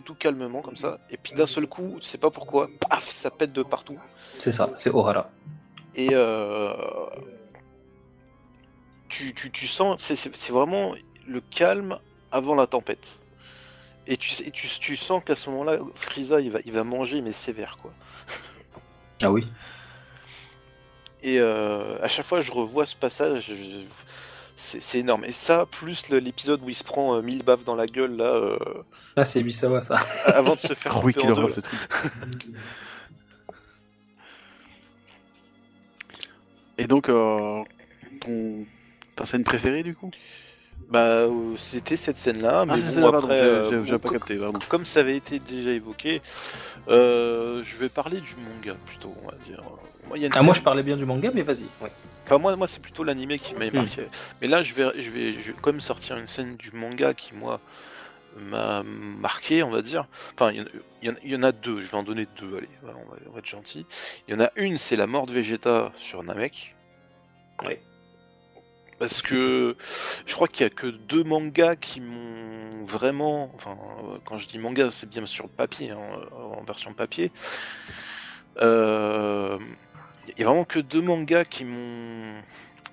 tout 0.05 0.15
calmement, 0.15 0.61
comme 0.63 0.77
ça. 0.77 0.99
Et 1.11 1.17
puis 1.17 1.33
d'un 1.33 1.47
seul 1.47 1.67
coup, 1.67 1.97
tu 2.01 2.07
sais 2.09 2.19
pas 2.19 2.31
pourquoi, 2.31 2.69
paf, 2.89 3.09
ça 3.11 3.31
pète 3.31 3.53
de 3.53 3.63
partout. 3.63 3.99
C'est 4.39 4.53
ça, 4.53 4.71
c'est 4.75 4.91
Ohara. 4.91 5.31
Et 5.95 6.09
euh, 6.13 6.73
tu, 9.09 9.35
tu, 9.35 9.51
tu 9.51 9.67
sens, 9.67 10.01
c'est- 10.03 10.51
vraiment 10.51 10.95
le 11.27 11.41
calme 11.41 11.99
avant 12.31 12.55
la 12.55 12.67
tempête. 12.67 13.19
Et 14.07 14.17
tu, 14.17 14.31
sais- 14.31 14.51
tu, 14.51 14.67
tu 14.81 14.97
sens 14.97 15.23
qu'à 15.25 15.35
ce 15.35 15.49
moment-là, 15.51 15.79
Frieza, 15.95 16.41
il 16.41 16.51
va, 16.51 16.59
il 16.65 16.73
va 16.73 16.83
manger, 16.85 17.21
mais 17.21 17.33
sévère, 17.33 17.79
quoi. 17.81 17.93
Ah 19.23 19.31
oui. 19.31 19.47
Et 21.23 21.39
euh, 21.41 21.97
à 22.03 22.09
chaque 22.09 22.27
fois, 22.27 22.41
je 22.41 22.53
revois 22.53 22.87
ce 22.87 22.97
passage, 22.97 23.47
je- 23.49 23.87
c'est 24.57 24.81
c'est 24.83 24.99
énorme. 25.01 25.25
Et 25.25 25.33
ça, 25.33 25.67
plus 25.67 26.09
l'épisode 26.09 26.63
où 26.63 26.69
il 26.69 26.75
se 26.75 26.85
prend 26.85 27.17
euh, 27.17 27.23
1000 27.23 27.43
baffes 27.43 27.65
dans 27.65 27.75
la 27.77 27.87
gueule, 27.87 28.17
là, 28.17 28.25
euh, 28.35 28.59
Là, 29.17 29.25
c'est 29.25 29.43
Bisawa, 29.43 29.83
ça. 29.83 29.97
avant 30.27 30.55
de 30.55 30.61
se 30.61 30.75
faire 30.75 30.97
Oh 30.97 31.01
oui, 31.05 31.15
quelle 31.15 31.31
en 31.31 31.33
deux, 31.33 31.35
horreur 31.41 31.53
ce 31.53 31.61
truc. 31.61 31.79
Et 36.79 36.87
donc, 36.87 37.09
euh, 37.09 37.63
ton... 38.21 38.65
ta 39.17 39.25
scène 39.25 39.45
préférée, 39.45 39.83
du 39.83 39.95
coup? 39.95 40.11
Bah, 40.93 41.07
euh, 41.07 41.55
c'était 41.57 41.97
cette 41.97 42.19
scène-là, 42.19 42.67
mais 42.67 42.75
Ah, 42.77 42.91
bon, 42.95 43.01
là, 43.01 43.13
pardon, 43.13 43.27
après, 43.29 43.39
j'ai- 43.41 43.45
euh, 43.77 43.83
bon, 43.93 43.99
pas 43.99 44.11
capté, 44.11 44.37
pardon. 44.37 44.59
comme 44.69 44.85
ça 44.85 45.01
avait 45.01 45.17
été 45.17 45.39
déjà 45.39 45.71
évoqué, 45.71 46.21
euh, 46.89 47.63
je 47.65 47.77
vais 47.79 47.89
parler 47.89 48.21
du 48.21 48.35
manga 48.37 48.77
plutôt, 48.85 49.15
on 49.23 49.27
va 49.27 49.35
dire. 49.47 49.63
Moi, 50.07 50.19
il 50.19 50.21
y 50.21 50.25
a 50.25 50.27
une 50.27 50.33
Ah, 50.37 50.43
moi 50.43 50.53
je 50.53 50.61
parlais 50.61 50.83
bien 50.83 50.97
du 50.97 51.07
manga, 51.07 51.31
mais 51.33 51.41
vas-y. 51.41 51.65
Ouais. 51.81 51.91
Enfin, 52.27 52.37
moi, 52.37 52.55
moi 52.57 52.67
c'est 52.67 52.81
plutôt 52.83 53.05
l'animé 53.05 53.39
qui 53.39 53.55
m'a 53.55 53.71
Hmm. 53.71 53.75
marqué. 53.77 54.03
Mais 54.43 54.49
là, 54.49 54.63
je 54.63 54.75
vais, 54.75 54.85
je, 55.01 55.11
vais, 55.11 55.33
je 55.33 55.53
vais 55.53 55.55
quand 55.63 55.73
même 55.73 55.81
sortir 55.81 56.19
une 56.19 56.27
scène 56.27 56.57
du 56.57 56.73
manga 56.73 57.15
qui, 57.15 57.35
moi, 57.35 57.59
m'a 58.39 58.83
marqué, 58.83 59.63
on 59.63 59.71
va 59.71 59.81
dire. 59.81 60.05
Enfin, 60.35 60.51
il 60.53 60.59
y, 60.59 60.61
en 60.61 60.65
a- 60.65 60.69
il 61.03 61.09
y 61.09 61.11
en 61.11 61.15
a- 61.15 61.19
il 61.25 61.31
y 61.31 61.37
en 61.37 61.43
a 61.43 61.53
deux, 61.53 61.81
je 61.81 61.91
vais 61.91 61.97
en 61.97 62.03
donner 62.03 62.27
deux, 62.39 62.55
allez, 62.59 62.69
voilà, 62.83 62.99
on, 62.99 63.11
va, 63.11 63.17
on 63.31 63.33
va 63.33 63.39
être 63.39 63.47
gentil. 63.47 63.87
Il 64.29 64.35
y 64.35 64.37
en 64.37 64.41
a 64.45 64.51
une, 64.57 64.77
c'est 64.77 64.97
la 64.97 65.07
mort 65.07 65.25
de 65.27 65.33
Vegeta 65.33 65.91
sur 65.99 66.23
Namek. 66.23 66.75
Ouais. 67.65 67.81
Parce 69.03 69.21
que 69.21 69.75
je 70.27 70.33
crois 70.33 70.47
qu'il 70.47 70.63
y 70.63 70.67
a 70.67 70.71
que 70.71 70.87
deux 70.87 71.25
mangas 71.25 71.75
qui 71.75 72.01
m'ont 72.01 72.85
vraiment. 72.85 73.51
Enfin, 73.57 73.77
quand 74.25 74.39
je 74.39 74.47
dis 74.47 74.59
manga, 74.59 74.93
c'est 74.93 75.09
bien 75.11 75.27
sur 75.27 75.47
le 75.47 75.51
papier, 75.51 75.91
hein, 75.91 75.99
en 76.33 76.63
version 76.63 76.95
papier. 76.95 77.33
Euh, 78.61 79.59
Il 80.29 80.39
y 80.39 80.43
a 80.45 80.47
vraiment 80.47 80.65
que 80.65 80.79
deux 80.79 81.01
mangas 81.01 81.45
qui 81.45 81.65
m'ont 81.65 82.41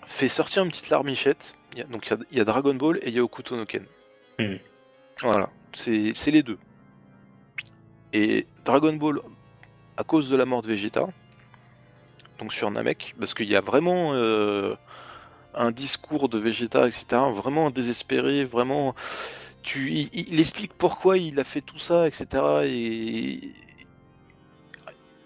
fait 0.08 0.28
sortir 0.28 0.64
une 0.64 0.70
petite 0.70 0.90
larmichette. 0.90 1.54
Il 1.74 1.78
y 1.78 1.82
a- 1.84 1.86
donc 1.86 2.12
il 2.32 2.38
y 2.40 2.42
a, 2.42 2.44
Dragon 2.44 2.74
Ball 2.74 2.98
et 3.04 3.10
il 3.10 3.14
y 3.14 3.20
a 3.20 3.24
Okuto 3.24 3.56
no 3.56 3.66
Ken. 3.68 3.86
Mhm. 4.40 4.58
Voilà, 5.22 5.52
c'est 5.74 6.14
c'est 6.16 6.32
les 6.32 6.42
deux. 6.42 6.58
Et 8.14 8.48
Dragon 8.66 8.94
Ball, 8.94 9.22
à 9.96 10.04
cause 10.04 10.28
de 10.28 10.36
la 10.36 10.46
mort 10.46 10.64
de 10.64 10.70
Vegeta, 10.70 11.08
donc 12.40 12.52
sur 12.52 12.72
Namek, 12.72 13.14
parce 13.20 13.36
qu'il 13.36 13.48
y 13.48 13.56
a 13.56 13.62
vraiment 13.62 14.14
euh, 14.16 14.74
un 15.54 15.72
discours 15.72 16.30
de 16.30 16.38
Vegeta, 16.38 16.88
etc., 16.88 17.06
vraiment 17.34 17.70
désespéré, 17.70 18.44
vraiment. 18.44 18.96
Tu, 19.64 20.10
il, 20.14 20.40
explique 20.40 20.74
pourquoi 20.74 21.18
il 21.18 21.40
a 21.40 21.44
fait 21.44 21.62
tout 21.62 21.80
ça, 21.80 22.08
etc. 22.08 22.28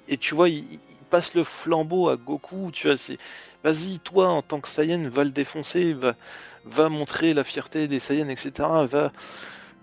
Et, 0.08 0.18
tu 0.18 0.36
vois, 0.36 0.50
il, 0.50 0.66
passe 1.10 1.36
le 1.36 1.44
flambeau 1.44 2.10
à 2.10 2.18
Goku. 2.18 2.72
Tu 2.72 2.88
vois, 2.88 2.98
c'est 2.98 3.20
vas-y, 3.64 4.00
toi, 4.00 4.30
en 4.30 4.41
tant 4.41 4.60
que 4.60 4.68
Saiyan, 4.68 5.10
va 5.10 5.24
le 5.24 5.30
défoncer, 5.30 5.94
va, 5.94 6.16
va 6.66 6.90
montrer 6.90 7.34
la 7.34 7.44
fierté 7.44 7.88
des 7.88 8.00
Saiyans, 8.00 8.30
etc. 8.30 8.52
Va, 8.90 9.12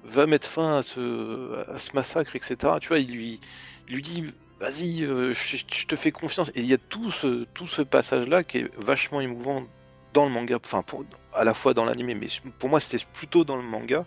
va 0.05 0.27
mettre 0.27 0.49
fin 0.49 0.79
à 0.79 0.83
ce, 0.83 1.95
massacre, 1.95 2.35
etc. 2.37 2.57
Tu 2.81 2.89
vois, 2.89 2.99
il 2.99 3.13
lui, 3.13 3.41
lui 3.89 4.03
dit, 4.03 4.25
vas-y, 4.59 5.05
euh, 5.05 5.33
je, 5.35 5.57
je 5.57 5.87
te 5.87 5.97
fais 5.97 6.11
confiance. 6.11 6.51
Et 6.55 6.61
il 6.61 6.67
y 6.67 6.75
a 6.75 6.79
tout 6.79 7.11
ce, 7.13 7.45
tout 7.55 7.69
ce 7.69 7.83
passage-là 7.83 8.45
qui 8.45 8.59
est 8.59 8.71
vachement 8.77 9.21
émouvant 9.21 9.65
dans 10.13 10.25
le 10.25 10.31
manga, 10.31 10.59
enfin, 10.63 10.85
à 11.33 11.45
la 11.45 11.55
fois 11.55 11.75
dans 11.75 11.85
l'anime, 11.85 12.19
mais 12.19 12.29
pour 12.59 12.69
moi, 12.69 12.81
c'était 12.81 13.05
plutôt 13.13 13.45
dans 13.45 13.57
le 13.57 13.63
manga. 13.63 14.05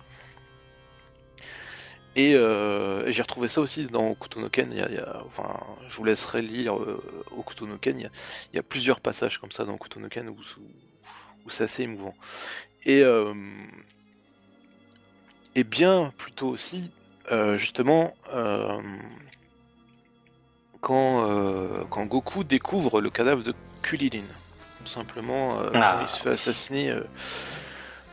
Et 2.15 2.35
euh, 2.35 3.11
j'ai 3.11 3.23
retrouvé 3.23 3.47
ça 3.47 3.59
aussi 3.61 3.85
dans 3.87 4.09
Okuto 4.11 4.39
no 4.39 4.47
Ken. 4.49 4.71
Il 4.71 4.77
y 4.77 4.81
a- 4.81 4.89
il 4.89 4.95
y 4.95 4.99
a- 4.99 5.23
enfin, 5.25 5.59
je 5.89 5.97
vous 5.97 6.03
laisserai 6.03 6.43
lire 6.43 6.77
euh, 6.77 7.01
Okuto 7.35 7.65
no 7.65 7.77
Ken. 7.77 7.99
Il 7.99 8.03
y, 8.03 8.05
a, 8.05 8.09
il 8.53 8.55
y 8.57 8.59
a 8.59 8.63
plusieurs 8.63 8.99
passages 8.99 9.39
comme 9.39 9.51
ça 9.51 9.65
dans 9.65 9.73
Okuto 9.73 9.99
no 9.99 10.09
Ken 10.09 10.29
où, 10.29 10.37
où 11.45 11.49
c'est 11.49 11.63
assez 11.63 11.83
émouvant. 11.83 12.13
Et, 12.85 13.01
euh, 13.01 13.33
bien 15.63 16.13
plutôt 16.17 16.49
aussi, 16.49 16.91
euh, 17.31 17.57
justement, 17.57 18.15
quand, 20.81 21.85
quand 21.89 22.05
Goku 22.05 22.43
découvre 22.43 23.01
le 23.01 23.09
cadavre 23.09 23.41
de 23.41 23.55
Kulilin. 23.81 24.21
Tout 24.83 24.91
simplement, 24.91 25.59
euh, 25.61 25.69
Ah. 25.73 25.99
il 26.01 26.07
se 26.07 26.17
fait 26.17 26.31
assassiner 26.31 26.91
euh, 26.91 27.01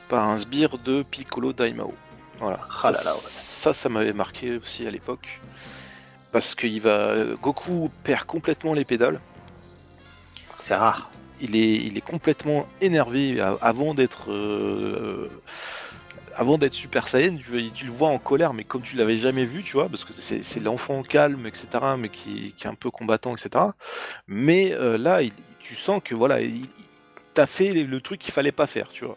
par 0.08 0.28
un 0.28 0.36
sbire 0.38 0.78
de 0.78 1.02
Piccolo 1.02 1.52
Daimao. 1.52 1.94
Voilà. 2.38 2.60
Ah 2.68 2.82
ça, 2.82 2.90
là 2.92 3.02
là, 3.04 3.14
ouais. 3.14 3.20
ça, 3.22 3.74
ça 3.74 3.88
m'avait 3.88 4.12
marqué 4.12 4.56
aussi 4.56 4.86
à 4.86 4.90
l'époque. 4.90 5.40
Parce 6.32 6.54
que 6.54 6.66
il 6.66 6.80
va... 6.80 7.14
Goku 7.42 7.90
perd 8.04 8.24
complètement 8.24 8.72
les 8.72 8.84
pédales. 8.84 9.20
C'est 10.56 10.74
rare. 10.76 11.10
Il 11.40 11.56
est, 11.56 11.74
il 11.76 11.96
est 11.98 12.02
complètement 12.02 12.66
énervé 12.80 13.40
avant 13.60 13.94
d'être... 13.94 14.30
euh, 14.30 15.28
avant 16.36 16.56
d'être 16.56 16.72
Super 16.74 17.08
Saiyan, 17.08 17.36
tu, 17.36 17.70
tu 17.72 17.84
le 17.86 17.90
vois 17.92 18.08
en 18.08 18.18
colère, 18.18 18.54
mais 18.54 18.64
comme 18.64 18.80
tu 18.82 18.96
l'avais 18.96 19.18
jamais 19.18 19.44
vu, 19.44 19.62
tu 19.62 19.72
vois, 19.72 19.88
parce 19.88 20.04
que 20.04 20.12
c'est 20.14 20.42
c'est 20.42 20.60
l'enfant 20.60 21.02
calme, 21.02 21.46
etc., 21.46 21.66
mais 21.98 22.08
qui, 22.08 22.54
qui 22.56 22.66
est 22.66 22.70
un 22.70 22.74
peu 22.74 22.90
combattant, 22.90 23.34
etc. 23.36 23.64
Mais 24.26 24.72
euh, 24.72 24.96
là, 24.96 25.22
il- 25.22 25.32
tu 25.70 25.76
sens 25.76 26.00
que 26.04 26.16
voilà, 26.16 26.40
il, 26.40 26.62
t'as 27.34 27.46
fait 27.46 27.72
le 27.72 28.00
truc 28.00 28.18
qu'il 28.20 28.32
fallait 28.32 28.50
pas 28.50 28.66
faire, 28.66 28.88
tu 28.92 29.04
vois. 29.04 29.16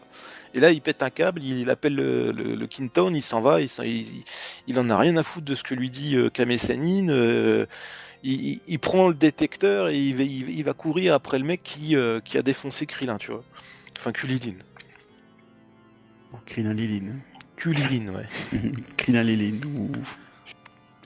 Et 0.54 0.60
là, 0.60 0.70
il 0.70 0.80
pète 0.80 1.02
un 1.02 1.10
câble, 1.10 1.42
il 1.42 1.68
appelle 1.68 1.96
le, 1.96 2.30
le, 2.30 2.54
le 2.54 2.66
Kintown, 2.68 3.16
il 3.16 3.22
s'en 3.22 3.40
va, 3.40 3.60
il, 3.60 3.68
s'en- 3.68 3.82
il, 3.82 4.22
il 4.68 4.78
en 4.78 4.88
a 4.88 4.96
rien 4.96 5.16
à 5.16 5.24
foutre 5.24 5.46
de 5.46 5.56
ce 5.56 5.64
que 5.64 5.74
lui 5.74 5.90
dit 5.90 6.14
euh, 6.14 6.30
Kame 6.30 6.56
Sennin, 6.56 7.08
euh, 7.08 7.66
il, 8.22 8.46
il- 8.46 8.60
il 8.68 8.78
prend 8.78 9.08
le 9.08 9.14
détecteur 9.14 9.88
et 9.88 9.98
il 9.98 10.14
va, 10.14 10.22
il, 10.22 10.50
il 10.50 10.62
va 10.62 10.72
courir 10.74 11.12
après 11.14 11.40
le 11.40 11.44
mec 11.44 11.62
qui, 11.64 11.96
euh, 11.96 12.20
qui 12.20 12.38
a 12.38 12.42
défoncé 12.42 12.86
Krillin, 12.86 13.18
tu 13.18 13.32
vois. 13.32 13.42
Enfin, 13.98 14.12
Kulilin. 14.12 14.54
Krillin 16.46 16.74
Lilin. 16.74 17.14
Kulilin, 17.56 18.12
ouais. 18.12 18.26
Krillin 18.96 19.24
Lilin. 19.24 19.58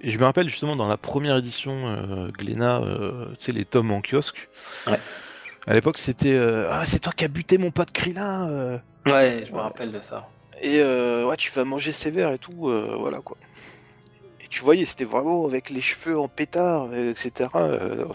Et 0.02 0.10
je 0.10 0.18
me 0.18 0.24
rappelle 0.24 0.48
justement 0.48 0.76
dans 0.76 0.88
la 0.88 0.96
première 0.98 1.36
édition 1.38 1.88
euh, 1.88 2.28
Glénat, 2.38 2.80
euh, 2.82 3.30
tu 3.38 3.44
sais, 3.46 3.52
les 3.52 3.64
tomes 3.64 3.90
en 3.92 4.00
kiosque. 4.02 4.48
Ouais. 4.86 5.00
À 5.68 5.74
l'époque, 5.74 5.98
c'était 5.98 6.32
euh, 6.32 6.68
Ah, 6.72 6.84
c'est 6.86 6.98
toi 6.98 7.12
qui 7.14 7.24
as 7.24 7.28
buté 7.28 7.58
mon 7.58 7.70
pote 7.70 7.92
Krillin 7.92 8.48
euh. 8.48 8.78
Ouais, 9.06 9.44
je 9.46 9.52
me 9.52 9.58
rappelle 9.58 9.92
de 9.92 10.00
ça. 10.00 10.28
Et 10.62 10.80
euh, 10.80 11.26
ouais, 11.26 11.36
tu 11.36 11.52
vas 11.52 11.64
manger 11.64 11.92
sévère 11.92 12.32
et 12.32 12.38
tout, 12.38 12.68
euh, 12.68 12.96
voilà 12.98 13.18
quoi. 13.20 13.36
Et 14.42 14.48
tu 14.48 14.62
voyais, 14.62 14.86
c'était 14.86 15.04
vraiment 15.04 15.44
avec 15.46 15.70
les 15.70 15.80
cheveux 15.82 16.18
en 16.18 16.26
pétard, 16.26 16.92
etc. 16.94 17.50
euh. 17.56 18.06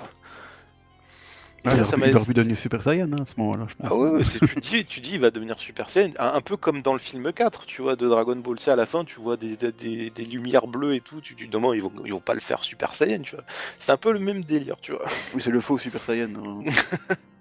Et 1.66 1.70
Ah, 1.70 1.72
ça, 1.72 1.78
il 1.78 1.84
ça 1.86 1.90
aurait 1.96 1.98
m'a- 1.98 2.06
pu- 2.08 2.10
il 2.12 2.16
aurait 2.18 2.26
pu 2.26 2.34
devenir 2.34 2.58
Super 2.58 2.84
Saiyan 2.84 3.08
hein, 3.14 3.22
à 3.22 3.26
ce 3.26 3.36
moment-là, 3.38 3.68
je 3.70 3.76
pense. 3.76 3.88
Ah 3.90 3.96
ouais, 3.98 4.22
tu, 4.24 4.40
te 4.56 4.60
dis, 4.60 4.84
tu 4.86 5.00
dis, 5.00 5.12
il 5.14 5.20
va 5.22 5.32
devenir 5.32 5.58
Super 5.60 5.90
Saiyan, 5.90 6.12
un, 6.20 6.34
un 6.34 6.42
peu 6.42 6.58
comme 6.58 6.82
dans 6.82 6.92
le 6.92 7.00
film 7.00 7.32
4, 7.32 7.66
tu 7.66 7.82
vois, 7.82 7.96
de 7.96 8.06
Dragon 8.08 8.36
Ball. 8.36 8.58
Tu 8.58 8.64
sais, 8.66 8.72
à 8.72 8.76
la 8.76 8.86
fin, 8.86 9.06
tu 9.06 9.22
vois 9.22 9.38
des, 9.38 9.56
des, 9.56 9.72
des- 9.72 10.10
des 10.10 10.26
lumières 10.26 10.68
bleues 10.68 10.96
et 10.96 11.00
tout, 11.02 11.22
tu 11.22 11.36
te 11.36 11.44
dis, 11.44 11.50
non, 11.50 11.74
ils 11.74 11.82
vont, 11.82 11.92
ils 12.04 12.12
vont 12.12 12.20
pas 12.20 12.34
le 12.34 12.42
faire 12.42 12.64
Super 12.66 12.94
Saiyan, 12.96 13.22
tu 13.22 13.36
vois. 13.36 13.46
C'est 13.80 13.94
un 13.94 13.98
peu 13.98 14.12
le 14.12 14.20
même 14.20 14.44
délire, 14.44 14.76
tu 14.82 14.92
vois. 14.92 15.06
Oui, 15.34 15.42
c'est 15.42 15.52
le 15.52 15.62
faux 15.62 15.78
Super 15.78 16.04
Saiyan. 16.04 16.30
hein. 16.36 16.64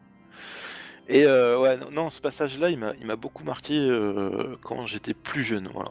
Et 1.09 1.25
euh, 1.25 1.59
ouais, 1.59 1.77
non, 1.77 1.91
non, 1.91 2.11
ce 2.11 2.21
passage-là, 2.21 2.71
il 2.71 2.79
m'a 2.79 2.93
il 3.01 3.07
m'a 3.07 3.17
beaucoup 3.17 3.45
marqué 3.45 3.79
euh, 3.79 4.57
quand 4.63 4.87
j'étais 4.87 5.15
plus 5.15 5.43
jeune, 5.45 5.69
voilà. 5.73 5.91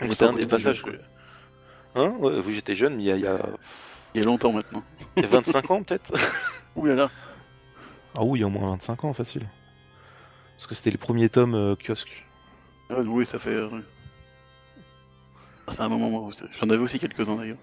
Ouais, 0.00 0.08
C'était 0.10 0.24
un 0.24 0.32
des 0.32 0.46
passages... 0.46 0.82
jeune, 0.84 0.96
que- 0.96 1.00
Hein 1.94 2.08
ouais, 2.18 2.40
vous, 2.40 2.52
j'étais 2.52 2.74
jeune, 2.76 2.96
mais 2.96 3.02
il 3.04 3.06
y 3.06 3.12
a, 3.12 3.16
il 3.16 3.22
y 3.22 3.26
a- 3.26 3.46
Il 4.14 4.18
y 4.20 4.22
a 4.22 4.26
longtemps 4.26 4.52
maintenant. 4.52 4.82
il 5.16 5.22
y 5.22 5.24
a 5.26 5.28
25 5.28 5.70
ans, 5.70 5.82
peut-être 5.82 6.12
Ouh 6.76 6.84
là 6.86 6.94
là. 6.94 7.10
Ah 8.14 8.22
oui, 8.22 8.38
il 8.38 8.42
y 8.42 8.44
a 8.44 8.48
au 8.48 8.50
moins 8.50 8.70
25 8.70 9.04
ans, 9.04 9.12
facile. 9.14 9.46
Parce 10.56 10.66
que 10.66 10.74
c'était 10.74 10.90
les 10.90 10.98
premiers 10.98 11.28
tomes 11.30 11.54
euh, 11.54 11.74
kiosque. 11.76 12.24
Ah, 12.90 12.96
oui, 13.00 13.24
ça 13.26 13.38
fait. 13.38 13.50
euh, 13.50 13.68
Ça 15.68 15.74
fait 15.74 15.82
un 15.82 15.88
moment, 15.88 16.10
moi 16.10 16.20
aussi. 16.22 16.42
J'en 16.60 16.68
avais 16.68 16.78
aussi 16.82 16.98
quelques-uns 16.98 17.36
d'ailleurs. 17.36 17.56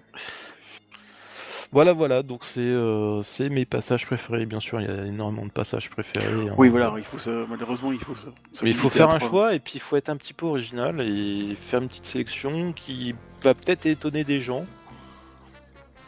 Voilà, 1.72 1.92
voilà, 1.92 2.22
donc 2.22 2.42
c'est 2.44 2.60
euh, 2.60 3.22
c'est 3.22 3.48
mes 3.48 3.64
passages 3.64 4.06
préférés. 4.06 4.46
Bien 4.46 4.60
sûr, 4.60 4.80
il 4.80 4.86
y 4.86 4.90
a 4.90 5.04
énormément 5.06 5.44
de 5.46 5.50
passages 5.50 5.90
préférés. 5.90 6.48
hein. 6.48 6.54
Oui, 6.56 6.68
voilà, 6.68 6.92
il 6.96 7.04
faut 7.04 7.18
ça. 7.18 7.30
Malheureusement, 7.48 7.92
il 7.92 8.00
faut 8.00 8.14
ça. 8.14 8.28
Mais 8.62 8.70
il 8.70 8.76
faut 8.76 8.88
faire 8.88 9.10
un 9.10 9.18
choix 9.18 9.54
et 9.54 9.58
puis 9.58 9.72
il 9.76 9.80
faut 9.80 9.96
être 9.96 10.08
un 10.08 10.16
petit 10.16 10.32
peu 10.32 10.46
original 10.46 11.00
et 11.00 11.54
faire 11.60 11.80
une 11.82 11.88
petite 11.88 12.06
sélection 12.06 12.72
qui 12.72 13.14
va 13.42 13.54
peut-être 13.54 13.86
étonner 13.86 14.24
des 14.24 14.40
gens. 14.40 14.64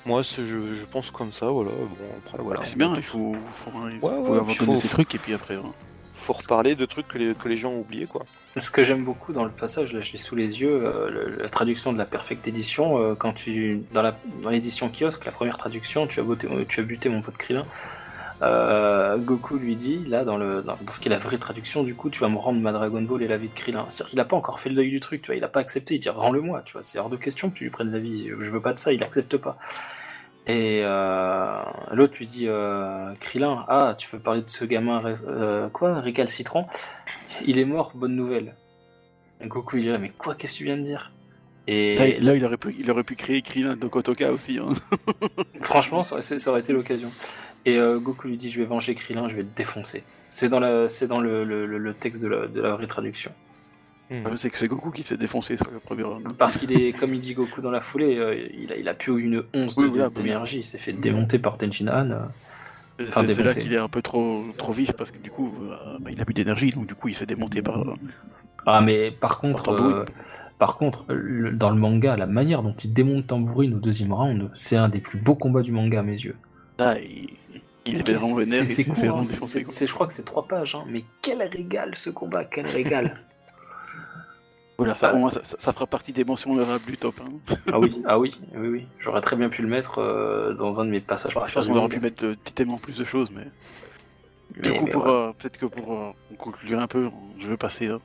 Moi, 0.05 0.23
je, 0.23 0.45
je 0.45 0.85
pense 0.85 1.11
comme 1.11 1.33
ça, 1.33 1.47
voilà. 1.47 1.71
Bon, 1.73 1.87
après, 2.25 2.43
voilà. 2.43 2.61
C'est 2.65 2.79
bien, 2.79 2.95
il 2.95 3.03
faut, 3.03 3.35
faut, 3.53 3.71
faut 3.73 4.07
ouais, 4.07 4.39
avoir 4.39 4.79
ces 4.79 4.87
trucs 4.89 5.15
et 5.17 5.19
puis 5.19 5.35
après. 5.35 5.57
hein. 5.57 5.73
Faut 6.27 6.33
reparler 6.33 6.75
de 6.75 6.85
trucs 6.87 7.07
que 7.07 7.19
les, 7.19 7.35
que 7.35 7.49
les 7.49 7.57
gens 7.57 7.71
ont 7.71 7.79
oubliés, 7.79 8.07
quoi. 8.07 8.25
Ce 8.57 8.73
que 8.73 8.83
j'aime 8.83 9.05
beaucoup 9.05 9.33
dans 9.33 9.45
le 9.45 9.51
passage, 9.51 9.93
là 9.93 10.01
je 10.01 10.11
l'ai 10.11 10.19
sous 10.19 10.35
les 10.35 10.61
yeux, 10.61 10.81
euh, 10.83 11.37
la 11.41 11.49
traduction 11.49 11.93
de 11.93 11.99
la 11.99 12.05
Perfect 12.05 12.49
Edition, 12.49 12.99
euh, 12.99 13.15
quand 13.15 13.33
tu 13.33 13.83
dans 13.93 14.03
la 14.03 14.17
dans 14.43 14.51
l'édition 14.51 14.91
kiosque, 14.91 15.25
la 15.25 15.31
première 15.31 15.57
traduction, 15.57 16.09
tu 16.09 16.19
as, 16.19 16.25
buté, 16.25 16.49
tu 16.69 16.81
as 16.81 16.83
buté 16.83 17.09
mon 17.11 17.23
pote 17.23 17.37
Krillin. 17.37 17.65
Euh, 18.43 19.19
Goku 19.19 19.57
lui 19.57 19.77
dit, 19.77 20.05
là 20.09 20.25
dans, 20.25 20.37
le, 20.37 20.63
dans, 20.63 20.77
dans 20.81 20.93
ce 20.93 20.99
qui 20.99 21.07
est 21.09 21.13
la 21.13 21.19
vraie 21.19 21.39
traduction, 21.39 21.85
du 21.85 21.95
coup 21.95 22.11
tu 22.11 22.19
vas 22.19 22.29
me 22.29 22.39
rendre 22.39 22.59
ma 22.59 22.73
Dragon 22.73 23.03
Ball 23.03 23.23
et 23.23 23.29
la 23.29 23.37
vie 23.37 23.49
de 23.49 23.55
Krillin. 23.55 23.85
C'est-à-dire 23.89 24.11
qu'il 24.11 24.19
a 24.19 24.25
pas 24.25 24.37
encore 24.37 24.59
fait 24.59 24.69
le 24.69 24.75
deuil 24.75 24.91
du 24.91 24.99
truc, 24.99 25.23
tu 25.23 25.27
vois, 25.29 25.37
il 25.37 25.45
a 25.45 25.49
pas 25.49 25.61
accepté, 25.61 25.95
il 25.95 26.01
dit 26.01 26.09
rends-le-moi, 26.09 26.63
tu 26.65 26.73
vois, 26.73 26.83
c'est 26.83 26.99
hors 26.99 27.09
de 27.09 27.17
question 27.17 27.51
que 27.51 27.55
tu 27.57 27.63
lui 27.63 27.71
prennes 27.71 27.93
la 27.93 28.01
vie, 28.01 28.31
je 28.41 28.51
veux 28.51 28.61
pas 28.61 28.73
de 28.73 28.81
ça, 28.81 28.93
il 28.93 29.05
accepte 29.05 29.37
pas. 29.37 29.59
Et 30.49 30.83
euh, 30.85 31.61
l'autre 31.93 32.15
lui 32.19 32.27
dit 32.27 32.47
euh, 32.47 33.13
Krillin, 33.19 33.65
ah 33.69 33.95
tu 33.99 34.09
veux 34.09 34.21
parler 34.21 34.43
de 34.43 34.49
ce 34.49 34.65
gamin 34.65 35.03
euh, 35.27 35.69
quoi 35.71 36.01
récalcitrant 36.01 36.69
Il 37.45 37.59
est 37.59 37.65
mort, 37.65 37.93
bonne 37.95 38.15
nouvelle. 38.15 38.55
Et 39.41 39.49
Goku 39.49 39.79
il 39.79 39.89
est 39.89 39.93
là, 39.93 39.99
mais 39.99 40.11
quoi, 40.11 40.35
qu'est-ce 40.37 40.53
que 40.55 40.59
tu 40.59 40.65
viens 40.65 40.77
de 40.77 40.83
dire? 40.83 41.11
Et 41.67 41.95
Là, 41.97 42.07
là, 42.21 42.35
il, 42.37 42.45
aurait 42.45 42.57
pu, 42.57 42.75
il 42.79 42.89
aurait 42.93 43.03
pu 43.03 43.17
créer 43.17 43.43
Krillin 43.43 43.75
de 43.75 43.87
Kotoka 43.89 44.33
aussi. 44.33 44.59
Hein. 44.59 44.75
franchement, 45.63 46.05
ça, 46.05 46.15
aurait- 46.15 46.23
ça 46.23 46.51
aurait 46.51 46.61
été 46.61 46.73
l'occasion. 46.73 47.11
Et 47.65 47.77
euh, 47.79 47.99
Goku 47.99 48.29
lui 48.29 48.37
dit 48.37 48.49
Je 48.49 48.61
vais 48.61 48.67
venger 48.67 48.95
Krillin, 48.95 49.29
je 49.29 49.35
vais 49.37 49.43
te 49.43 49.57
défoncer. 49.57 50.05
C'est 50.29 50.49
dans, 50.49 50.61
la, 50.61 50.89
c'est 50.89 51.09
dans 51.09 51.19
le, 51.19 51.43
le- 51.43 51.67
le- 51.67 51.79
le 51.79 51.95
texte 51.95 52.23
de 52.23 52.29
la, 52.29 52.47
de 52.47 52.61
la 52.61 52.75
vraie 52.77 52.87
Hmm. 54.11 54.37
C'est 54.37 54.51
que 54.51 54.59
c'est 54.59 54.69
Goku 54.69 54.91
qui 54.93 55.03
s'est 55.03 55.17
défoncé 55.17 55.57
sur 55.57 55.69
le 55.71 55.81
premier 55.81 56.05
round. 56.05 56.25
Parce 56.39 56.57
qu'il 56.57 56.73
est, 56.81 56.93
comme 56.93 57.13
il 57.15 57.19
dit 57.19 57.35
Goku 57.35 57.61
dans 57.61 57.73
la 57.73 57.81
foulée, 57.81 58.17
euh, 58.19 58.37
il, 58.57 58.73
a, 58.73 58.77
il 58.77 58.89
a 58.89 58.95
plus 58.95 59.21
une 59.21 59.43
once 59.53 59.75
Oui, 59.77 59.91
d'énergie. 60.15 60.59
Il 60.59 60.65
s'est 60.65 60.79
fait 60.79 60.93
démonter 60.93 61.39
par 61.41 61.59
Tenshin 61.59 61.89
Han. 61.89 62.11
euh. 62.13 62.19
C'est 62.99 63.09
Enfin, 63.09 63.21
c'est 63.27 63.35
là 63.35 63.35
démonté. 63.35 63.61
qu'il 63.61 63.73
est 63.75 63.79
un 63.79 63.89
peu 63.89 64.01
trop, 64.03 64.45
trop 64.57 64.73
vif 64.73 64.93
parce 64.93 65.11
que 65.11 65.19
du 65.19 65.31
coup, 65.31 65.53
euh, 65.71 65.99
bah, 66.01 66.11
il 66.13 66.21
a 66.21 66.25
plus 66.25 66.33
d'énergie, 66.35 66.71
donc 66.71 66.87
du 66.87 66.95
coup, 66.95 67.09
il 67.09 67.15
se 67.15 67.19
fait 67.21 67.27
démonter 67.27 67.61
par. 67.63 67.81
euh, 67.83 67.95
Ah, 68.65 68.81
mais 68.81 69.11
par 69.11 69.39
contre, 69.39 69.71
euh, 69.71 70.05
par 70.59 70.77
contre 70.77 71.05
le- 71.13 71.51
dans 71.53 71.71
le 71.71 71.77
manga, 71.77 72.17
la 72.17 72.27
manière 72.27 72.63
dont 72.63 72.73
il 72.73 72.93
démonte 72.93 73.27
Tambourine 73.27 73.75
au 73.75 73.79
deuxième 73.81 74.13
round, 74.13 74.51
c'est 74.55 74.77
un 74.77 74.89
des 74.89 75.01
plus 75.01 75.19
beaux 75.19 75.35
combats 75.35 75.63
du 75.63 75.73
manga 75.73 76.01
à 76.01 76.03
mes 76.03 76.13
yeux. 76.13 76.37
Là, 76.79 76.97
il, 77.01 77.29
il 77.85 77.97
est 77.99 78.13
vraiment 78.13 78.35
vénère 78.37 78.67
C'est- 78.67 78.85
fait 78.85 79.09
hein, 79.09 79.21
je 79.21 79.93
crois 79.93 80.07
que 80.07 80.13
c'est 80.13 80.25
trois 80.25 80.47
pages, 80.49 80.75
hein, 80.75 80.85
mais 80.89 81.03
quel 81.23 81.43
régal 81.43 81.91
ce 81.97 82.09
combat, 82.09 82.45
quel 82.45 82.67
régal. 82.67 83.15
Voilà, 84.79 84.95
ça, 84.95 85.13
Ah. 85.15 85.31
ça, 85.31 85.41
ça- 85.43 85.57
ça 85.59 85.73
fera 85.73 85.87
partie 85.87 86.13
des 86.13 86.25
mentions 86.25 86.53
honorables 86.53 86.85
du 86.85 86.97
top. 86.99 87.19
Hein. 87.23 87.55
ah 87.73 87.79
oui, 87.79 88.03
ah 88.07 88.19
oui, 88.19 88.39
oui, 88.55 88.69
oui. 88.69 88.87
J'aurais 88.99 89.23
très 89.23 89.37
bien 89.37 89.49
pu 89.49 89.63
le 89.63 89.69
mettre 89.69 89.99
euh, 90.01 90.53
dans 90.55 90.81
un 90.81 90.85
de 90.85 90.91
mes 90.91 91.01
passages. 91.01 91.35
Bah, 91.35 91.47
je 91.49 91.55
pense 91.55 91.67
qu'on 91.67 91.77
aurait 91.77 91.89
pu 91.89 92.01
mettre 92.01 92.23
de, 92.23 92.35
tellement 92.55 92.77
plus 92.79 92.99
de 92.99 93.05
choses, 93.05 93.31
mais. 93.31 93.47
Du 94.63 94.73
coup, 94.73 94.85
mais 94.85 94.91
pour, 94.93 95.05
ouais. 95.05 95.11
euh, 95.11 95.33
peut-être 95.33 95.59
que 95.59 95.67
pour 95.67 95.93
euh, 95.93 96.11
conclure 96.39 96.79
un 96.81 96.87
peu, 96.87 97.09
je 97.41 97.49
vais 97.49 97.57
passer. 97.57 97.89
hein. 97.89 98.01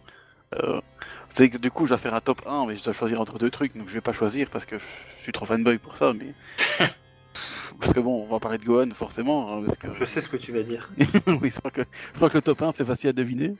Euh, 0.55 0.81
c'est 1.29 1.49
que 1.49 1.57
du 1.57 1.71
coup, 1.71 1.85
je 1.85 1.89
dois 1.89 1.97
faire 1.97 2.13
un 2.13 2.19
top 2.19 2.41
1, 2.45 2.65
mais 2.67 2.75
je 2.75 2.83
dois 2.83 2.93
choisir 2.93 3.21
entre 3.21 3.37
deux 3.37 3.49
trucs, 3.49 3.75
donc 3.77 3.87
je 3.87 3.93
vais 3.93 4.01
pas 4.01 4.11
choisir 4.13 4.49
parce 4.49 4.65
que 4.65 4.77
je 4.79 5.23
suis 5.23 5.31
trop 5.31 5.45
fanboy 5.45 5.77
pour 5.77 5.95
ça, 5.97 6.13
mais. 6.13 6.33
parce 7.79 7.93
que 7.93 7.99
bon, 7.99 8.25
on 8.27 8.31
va 8.33 8.39
parler 8.39 8.57
de 8.57 8.65
Gohan 8.65 8.89
forcément. 8.95 9.57
hein, 9.57 9.63
parce 9.65 9.77
que... 9.77 9.93
Je 9.93 10.05
sais 10.05 10.19
ce 10.21 10.27
que 10.29 10.37
tu 10.37 10.51
vas 10.51 10.61
dire. 10.63 10.89
oui, 11.27 11.49
je 11.51 11.59
crois, 11.59 11.71
que, 11.71 11.81
je 11.81 12.15
crois 12.17 12.29
que 12.29 12.37
le 12.37 12.41
top 12.41 12.61
1 12.61 12.71
c'est 12.73 12.85
facile 12.85 13.09
à 13.09 13.13
deviner. 13.13 13.55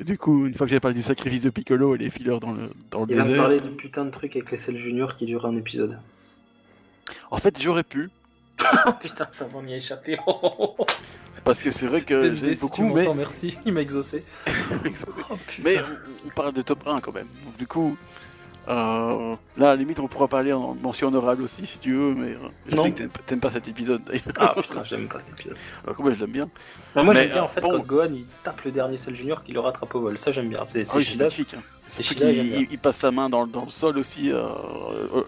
Du 0.00 0.16
coup, 0.16 0.46
une 0.46 0.54
fois 0.54 0.66
que 0.66 0.70
j'ai 0.70 0.80
parlé 0.80 0.96
du 0.96 1.02
sacrifice 1.02 1.42
de 1.42 1.50
Piccolo 1.50 1.94
et 1.94 1.98
les 1.98 2.10
fillers 2.10 2.38
dans 2.40 2.52
le, 2.52 2.70
dans 2.90 3.04
le 3.04 3.10
Il 3.10 3.16
va 3.16 3.24
me 3.24 3.28
désert, 3.30 3.42
parler 3.42 3.60
du 3.60 3.70
putain 3.70 4.04
de 4.04 4.10
truc 4.10 4.36
avec 4.36 4.50
les 4.50 4.58
Cell 4.58 4.78
Junior 4.78 5.16
qui 5.16 5.26
dure 5.26 5.44
un 5.44 5.56
épisode. 5.56 5.98
en 7.30 7.38
fait 7.38 7.60
j'aurais 7.60 7.82
pu, 7.82 8.10
Oh 8.86 8.92
putain, 9.00 9.26
ça 9.30 9.48
m'en 9.48 9.62
y 9.62 9.74
a 9.74 9.76
échappé. 9.76 10.18
parce 11.44 11.62
que 11.62 11.70
c'est 11.70 11.86
vrai 11.86 12.02
que 12.02 12.34
si 12.34 12.60
beaucoup, 12.60 12.94
mais, 12.94 13.12
merci, 13.14 13.58
il 13.66 13.72
m'a 13.72 13.80
exaucé. 13.80 14.24
Oh, 14.48 15.36
mais 15.62 15.78
on, 15.78 16.26
on 16.26 16.30
parle 16.30 16.52
de 16.52 16.62
top 16.62 16.86
1 16.86 17.00
quand 17.00 17.14
même. 17.14 17.28
Donc 17.44 17.56
du 17.56 17.66
coup, 17.66 17.96
euh, 18.68 19.34
là 19.56 19.70
à 19.70 19.74
la 19.74 19.76
limite 19.76 19.98
on 19.98 20.08
pourra 20.08 20.28
parler 20.28 20.52
en 20.52 20.74
mention 20.74 21.08
honorable 21.08 21.42
aussi 21.42 21.66
si 21.66 21.78
tu 21.78 21.92
veux, 21.94 22.14
mais 22.14 22.32
euh, 22.32 22.38
je 22.68 22.76
Non. 22.76 22.82
sais 22.82 22.90
que 22.92 23.02
t'aimes- 23.26 23.40
pas 23.40 23.50
cet 23.50 23.66
épisode 23.68 24.02
d'ailleurs. 24.04 24.22
Ah 24.38 24.54
putain, 24.60 24.84
j'aime 24.84 25.08
pas 25.08 25.20
cet 25.20 25.30
épisode. 25.32 25.56
Alors 25.84 25.96
que 25.96 26.02
moi 26.02 26.12
je 26.12 26.18
l'aime 26.20 26.30
bien. 26.30 26.48
Bah, 26.94 27.02
moi 27.02 27.14
j'aime 27.14 27.28
bien 27.30 27.38
euh, 27.38 27.44
en 27.44 27.48
fait 27.48 27.60
bon. 27.60 27.70
quand 27.70 27.86
Gohan 27.86 28.08
il 28.12 28.24
tape 28.42 28.60
le 28.64 28.70
dernier 28.70 28.98
Cell 28.98 29.14
Junior 29.16 29.42
qui 29.42 29.52
le 29.52 29.60
rattrape 29.60 29.94
au 29.94 30.00
vol. 30.00 30.18
Ça 30.18 30.30
j'aime 30.32 30.48
bien. 30.48 30.64
C'est 30.64 30.80
Ah 30.82 30.84
c'est 30.84 31.00
Shida. 31.00 31.26
Hein. 31.26 31.28
C'est 31.88 32.02
il, 32.10 32.68
il 32.70 32.78
passe 32.78 32.96
sa 32.96 33.10
main 33.10 33.30
dans, 33.30 33.44
le- 33.44 33.50
dans 33.50 33.64
le 33.64 33.70
sol 33.70 33.96
aussi 33.96 34.30
euh, 34.30 34.44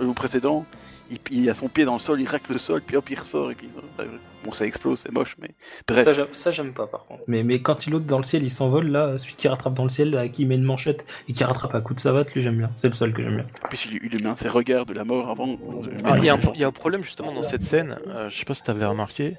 au, 0.01 0.05
au 0.07 0.13
précédent. 0.13 0.67
Il, 1.11 1.19
il 1.31 1.51
a 1.51 1.55
son 1.57 1.69
pied 1.69 1.85
dans 1.85 1.95
le 1.95 2.01
sol, 2.01 2.21
il 2.21 2.29
racle 2.29 2.53
le 2.53 2.59
sol, 2.59 2.83
puis 2.83 2.97
hop 2.97 3.11
il 3.11 3.19
ressort 3.19 3.51
et 3.51 3.55
puis 3.57 3.69
euh, 3.99 4.05
bon 4.45 4.53
ça 4.53 4.65
explose, 4.65 5.01
c'est 5.01 5.11
moche, 5.11 5.37
mais 5.41 5.51
bref. 5.89 6.05
Ça, 6.05 6.13
j'aime- 6.13 6.29
ça 6.33 6.51
j'aime 6.53 6.73
pas 6.73 6.87
par 6.87 7.05
contre. 7.07 7.23
Mais, 7.27 7.43
mais 7.43 7.61
quand 7.61 7.87
il 7.89 7.95
ôte 7.97 8.07
dans 8.07 8.19
le 8.19 8.23
ciel, 8.23 8.45
il 8.45 8.51
s'envole 8.51 8.87
là, 8.89 9.19
celui 9.19 9.35
qui 9.35 9.49
rattrape 9.49 9.75
dans 9.75 9.83
le 9.83 9.89
ciel, 9.89 10.11
là, 10.11 10.29
qui 10.29 10.45
met 10.47 10.55
une 10.55 10.63
manchette 10.63 11.05
et 11.29 11.33
qui 11.33 11.43
rattrape 11.43 11.75
à 11.75 11.81
coup 11.81 11.95
de 11.95 11.99
savate, 12.01 12.33
lui 12.35 12.43
j'aime 12.43 12.57
bien. 12.59 12.71
C'est 12.77 12.87
le 12.87 12.93
seul 12.95 13.13
que 13.13 13.23
j'aime 13.23 13.37
bien. 13.37 13.47
En 13.65 13.69
plus, 13.69 13.87
il, 13.87 13.95
il 14.05 14.09
lui 14.11 14.23
met 14.23 14.29
un 14.31 14.35
de 14.35 14.39
ses 14.39 14.49
regards 14.49 14.87
de 14.87 14.93
la 14.95 15.05
mort 15.05 15.29
avant. 15.31 15.57
Ah, 16.05 16.15
Il 16.19 16.25
y, 16.25 16.29
a 16.31 16.35
un- 16.35 16.41
il 16.55 16.61
y 16.61 16.65
a 16.65 16.69
un 16.69 16.73
problème 16.73 17.03
justement 17.03 17.33
dans 17.33 17.43
cette 17.43 17.65
scène, 17.65 17.99
euh, 18.07 18.31
je 18.31 18.39
sais 18.39 18.45
pas 18.45 18.55
si 18.55 18.63
t'avais 18.63 18.87
remarqué, 18.87 19.37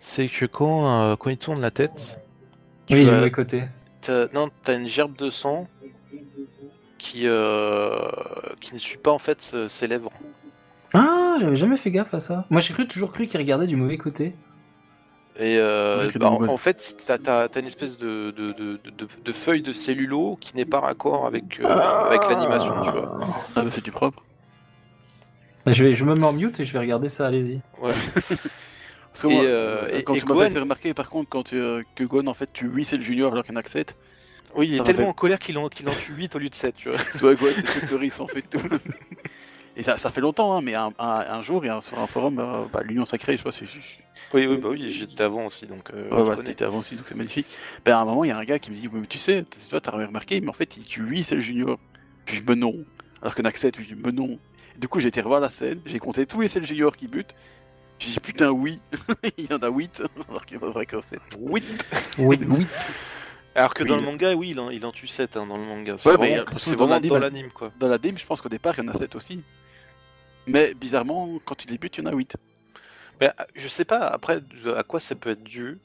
c'est 0.00 0.28
que 0.28 0.44
quand, 0.46 1.10
euh, 1.10 1.16
quand 1.16 1.30
il 1.30 1.38
tourne 1.38 1.60
la 1.60 1.72
tête, 1.72 2.18
tu 2.86 2.94
Oui, 2.94 3.04
je 3.04 3.14
me 3.16 3.28
côté. 3.30 3.64
non, 4.32 4.48
t'as 4.64 4.76
une 4.78 4.86
gerbe 4.88 5.16
de 5.16 5.28
sang 5.28 5.66
qui, 6.98 7.22
euh, 7.26 7.98
qui 8.60 8.74
ne 8.74 8.78
suit 8.78 8.98
pas 8.98 9.10
en 9.10 9.18
fait 9.18 9.54
ses 9.68 9.86
lèvres. 9.86 10.12
Ah, 10.94 11.36
j'avais 11.40 11.56
jamais 11.56 11.76
fait 11.76 11.90
gaffe 11.90 12.14
à 12.14 12.20
ça. 12.20 12.46
Moi 12.50 12.60
j'ai 12.60 12.74
cru, 12.74 12.86
toujours 12.86 13.12
cru 13.12 13.26
qu'il 13.26 13.40
regardait 13.40 13.66
du 13.66 13.76
mauvais 13.76 13.96
côté. 13.98 14.34
Et 15.38 15.56
euh, 15.58 16.10
bah, 16.16 16.28
en, 16.30 16.48
en 16.48 16.56
fait, 16.58 16.96
t'as 17.06 17.44
as, 17.46 17.58
une 17.58 17.66
espèce 17.66 17.96
de, 17.96 18.30
de, 18.36 18.52
de, 18.52 18.78
de, 18.84 19.08
de 19.24 19.32
feuille 19.32 19.62
de 19.62 19.72
cellulo 19.72 20.36
qui 20.40 20.54
n'est 20.54 20.66
pas 20.66 20.80
raccord 20.80 21.24
avec, 21.26 21.60
euh, 21.60 21.66
avec 21.66 22.28
l'animation, 22.28 22.74
tu 22.84 22.90
vois. 22.90 23.18
Ah 23.56 23.62
bah 23.62 23.70
c'est 23.70 23.82
du 23.82 23.90
propre. 23.92 24.22
Je, 25.66 25.84
vais, 25.84 25.94
je 25.94 26.04
me 26.04 26.14
mets 26.14 26.26
en 26.26 26.32
mute 26.32 26.60
et 26.60 26.64
je 26.64 26.72
vais 26.72 26.78
regarder 26.80 27.08
ça, 27.08 27.26
allez-y. 27.26 27.60
Ouais. 27.80 27.92
Parce 29.12 29.22
que 29.22 29.28
Et, 29.28 29.34
moi, 29.34 29.44
euh, 29.44 29.88
et- 29.98 30.02
quand 30.04 30.14
et 30.14 30.20
tu 30.20 30.26
m'avais 30.26 30.40
Gohan- 30.48 30.52
fait 30.52 30.58
remarquer 30.58 30.94
par 30.94 31.08
contre 31.10 31.28
quand 31.30 31.42
tu, 31.44 31.56
euh, 31.56 31.82
que 31.96 32.04
Gohan 32.04 32.26
en 32.26 32.34
fait 32.34 32.48
tu 32.52 32.66
8 32.66 32.84
c'est 32.84 32.96
le 32.96 33.02
junior 33.02 33.32
alors 33.32 33.44
qu'il 33.44 33.54
en 33.54 33.58
a 33.58 33.62
que 33.62 33.70
7. 33.70 33.96
Oui, 34.56 34.68
il 34.68 34.74
est 34.76 34.84
tellement 34.84 35.02
fait- 35.02 35.08
en 35.08 35.12
colère 35.14 35.38
qu'il 35.38 35.56
en, 35.58 35.68
qu'il 35.68 35.88
en 35.88 35.92
tue 35.92 36.12
8 36.12 36.36
au 36.36 36.38
lieu 36.38 36.48
de 36.48 36.54
7, 36.54 36.74
tu 36.76 36.90
vois. 36.90 36.98
Tu 37.12 37.18
vois 37.18 37.34
Gohan 37.34 37.50
c'est 37.56 37.86
que 37.88 38.02
il 38.04 38.10
s'en 38.10 38.26
fait 38.26 38.42
tout. 38.42 38.58
Et 39.76 39.82
ça, 39.82 39.96
ça 39.96 40.10
fait 40.10 40.20
longtemps, 40.20 40.56
hein, 40.56 40.60
mais 40.62 40.74
un, 40.74 40.92
un, 40.98 41.24
un 41.28 41.42
jour, 41.42 41.64
il 41.64 41.68
y 41.68 41.70
a 41.70 41.76
un- 41.76 41.80
sur 41.80 41.98
un 41.98 42.06
forum, 42.06 42.38
euh, 42.38 42.64
bah, 42.72 42.80
l'Union 42.84 43.06
Sacrée, 43.06 43.32
je 43.34 43.38
sais 43.38 43.44
pas 43.44 43.52
si. 43.52 43.64
Oui, 44.34 44.46
oui, 44.46 44.56
bah 44.58 44.68
oui, 44.70 44.90
j'étais 44.90 45.22
avant 45.22 45.46
aussi, 45.46 45.66
donc. 45.66 45.90
euh, 45.94 46.08
Ouais, 46.10 46.36
connais. 46.36 46.48
t'étais 46.50 46.64
avant 46.64 46.78
aussi, 46.78 46.96
donc 46.96 47.04
c'est 47.08 47.14
magnifique. 47.14 47.56
Ben, 47.84 47.96
à 47.96 48.00
un 48.00 48.04
moment, 48.04 48.24
il 48.24 48.28
y 48.28 48.32
a 48.32 48.36
un 48.38 48.44
gars 48.44 48.58
qui 48.58 48.70
me 48.70 48.76
dit 48.76 48.88
mais 48.92 49.06
Tu 49.06 49.18
sais, 49.18 49.44
toi, 49.68 49.80
t'as 49.80 49.92
remarqué, 49.92 50.40
mais 50.40 50.48
en 50.48 50.52
fait, 50.52 50.76
il 50.76 50.82
tue 50.84 51.02
8 51.02 51.24
c'est 51.24 51.34
le 51.36 51.40
junior. 51.40 51.78
Puis 52.26 52.36
je 52.36 52.40
dis 52.40 52.46
Mais 52.48 52.56
non. 52.56 52.74
Alors 53.22 53.34
qu'il 53.34 53.44
y 53.44 53.46
en 53.46 53.50
a 53.50 53.52
que 53.52 53.58
7, 53.58 53.76
je 53.80 53.82
dis 53.94 53.96
Mais 54.02 54.12
non. 54.12 54.38
Du 54.76 54.88
coup, 54.88 54.98
j'ai 55.00 55.08
été 55.08 55.20
revoir 55.20 55.40
la 55.40 55.50
scène, 55.50 55.80
j'ai 55.86 55.98
compté 55.98 56.26
tous 56.26 56.40
les 56.40 56.48
Cell 56.48 56.64
Junior 56.66 56.96
qui 56.96 57.06
butent. 57.06 57.34
J'ai 57.98 58.10
dit 58.12 58.20
Putain, 58.20 58.50
oui. 58.50 58.78
il 59.38 59.50
y 59.50 59.52
en 59.54 59.58
a 59.58 59.68
8. 59.68 60.02
Alors 60.28 60.44
qu'il 60.46 60.58
y 60.58 60.64
en 60.64 60.66
a 60.66 60.70
vrai 60.70 60.86
que 60.86 61.00
7. 61.00 61.20
Oui. 61.38 61.62
Oui, 62.18 62.38
oui. 62.50 62.66
Alors 63.54 63.74
que 63.74 63.82
Oui, 63.82 63.88
dans 63.88 63.96
le 63.96 64.02
manga, 64.02 64.32
oui, 64.34 64.50
il 64.50 64.60
en, 64.60 64.70
il 64.70 64.84
en 64.86 64.92
tue 64.92 65.06
7 65.08 65.36
hein, 65.36 65.46
dans 65.46 65.56
le 65.56 65.64
manga. 65.64 65.96
C'est 65.98 66.08
Ouais, 66.08 66.16
mais 66.20 66.36
vraiment, 66.36 66.50
euh, 66.52 66.58
c'est 66.58 66.70
dans 66.72 66.76
vraiment 66.76 66.94
l'anime, 66.94 67.10
dans 67.10 67.18
l'anime, 67.18 67.50
quoi. 67.50 67.72
Dans 67.80 67.88
la 67.88 67.98
dame, 67.98 68.16
je 68.18 68.24
pense 68.26 68.40
qu'au 68.40 68.48
départ, 68.48 68.74
il 68.78 68.84
y 68.84 68.88
en 68.88 68.92
a 68.92 68.96
7 68.98 69.14
aussi. 69.16 69.42
Mais 70.46 70.72
bizarrement, 70.74 71.38
quand 71.44 71.64
il 71.64 71.70
les 71.70 71.78
bute, 71.78 71.96
il 71.98 72.04
y 72.04 72.06
en 72.06 72.10
a 72.12 72.14
8. 72.14 72.36
Mais 73.20 73.28
euh, 73.28 73.44
je 73.54 73.68
sais 73.68 73.84
pas, 73.84 74.06
après, 74.06 74.40
à 74.76 74.82
quoi 74.82 75.00
ça 75.00 75.14
peut 75.14 75.30
être 75.30 75.42
dû. 75.44 75.78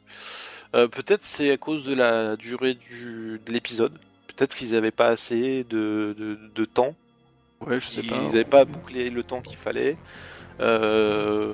Euh, 0.75 0.87
Peut-être 0.87 1.23
c'est 1.23 1.51
à 1.51 1.57
cause 1.57 1.83
de 1.85 1.93
la 1.93 2.35
durée 2.35 2.75
du, 2.75 3.41
de 3.45 3.51
l'épisode. 3.51 3.93
Peut-être 4.27 4.55
qu'ils 4.55 4.71
n'avaient 4.71 4.91
pas 4.91 5.07
assez 5.07 5.63
de, 5.69 6.15
de, 6.17 6.37
de 6.53 6.65
temps. 6.65 6.95
Ouais, 7.61 7.79
je 7.79 7.87
sais 7.87 8.01
Ils 8.01 8.09
pas. 8.09 8.21
n'avaient 8.21 8.43
pas 8.43 8.65
bouclé 8.65 9.09
le 9.09 9.23
temps 9.23 9.41
qu'il 9.41 9.57
fallait. 9.57 9.97
Euh, 10.59 11.53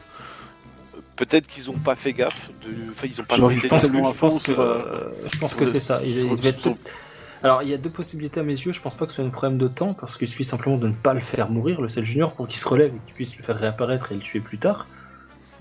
Peut-être 1.15 1.47
qu'ils 1.47 1.65
n'ont 1.67 1.79
pas 1.79 1.95
fait 1.95 2.13
gaffe. 2.13 2.49
De... 2.65 2.91
Enfin, 2.91 3.07
ils 3.11 3.21
ont 3.21 3.23
pas 3.23 3.35
ils 3.37 3.55
Je 3.57 3.67
pense, 3.67 3.83
je 3.87 4.17
pense 4.17 4.39
que, 4.39 4.53
sur, 4.53 4.59
euh, 4.61 5.09
je 5.31 5.37
pense 5.37 5.55
que 5.55 5.65
c'est 5.65 5.79
ça. 5.79 6.01
Il, 6.03 6.13
sur- 6.13 6.23
il 6.23 6.41
va 6.41 6.49
être 6.49 6.59
sur- 6.59 6.71
tout- 6.73 6.79
Alors, 7.43 7.61
il 7.63 7.69
y 7.69 7.73
a 7.73 7.77
deux 7.77 7.89
possibilités 7.89 8.39
à 8.39 8.43
mes 8.43 8.53
yeux. 8.53 8.71
Je 8.71 8.81
pense 8.81 8.95
pas 8.95 9.05
que 9.05 9.11
ce 9.11 9.17
soit 9.17 9.25
un 9.25 9.29
problème 9.29 9.57
de 9.59 9.67
temps, 9.67 9.93
parce 9.93 10.17
qu'il 10.17 10.27
suffit 10.27 10.43
simplement 10.43 10.77
de 10.77 10.87
ne 10.87 10.93
pas 10.93 11.13
le 11.13 11.19
faire 11.19 11.49
mourir, 11.49 11.81
le 11.81 11.87
Cell 11.89 12.05
Junior, 12.05 12.33
pour 12.33 12.47
qu'il 12.47 12.59
se 12.59 12.67
relève 12.67 12.87
et 12.93 12.97
que 12.97 13.07
tu 13.07 13.13
puisses 13.13 13.37
le 13.37 13.43
faire 13.43 13.57
réapparaître 13.57 14.11
et 14.11 14.15
le 14.15 14.21
tuer 14.21 14.39
plus 14.39 14.57
tard. 14.57 14.87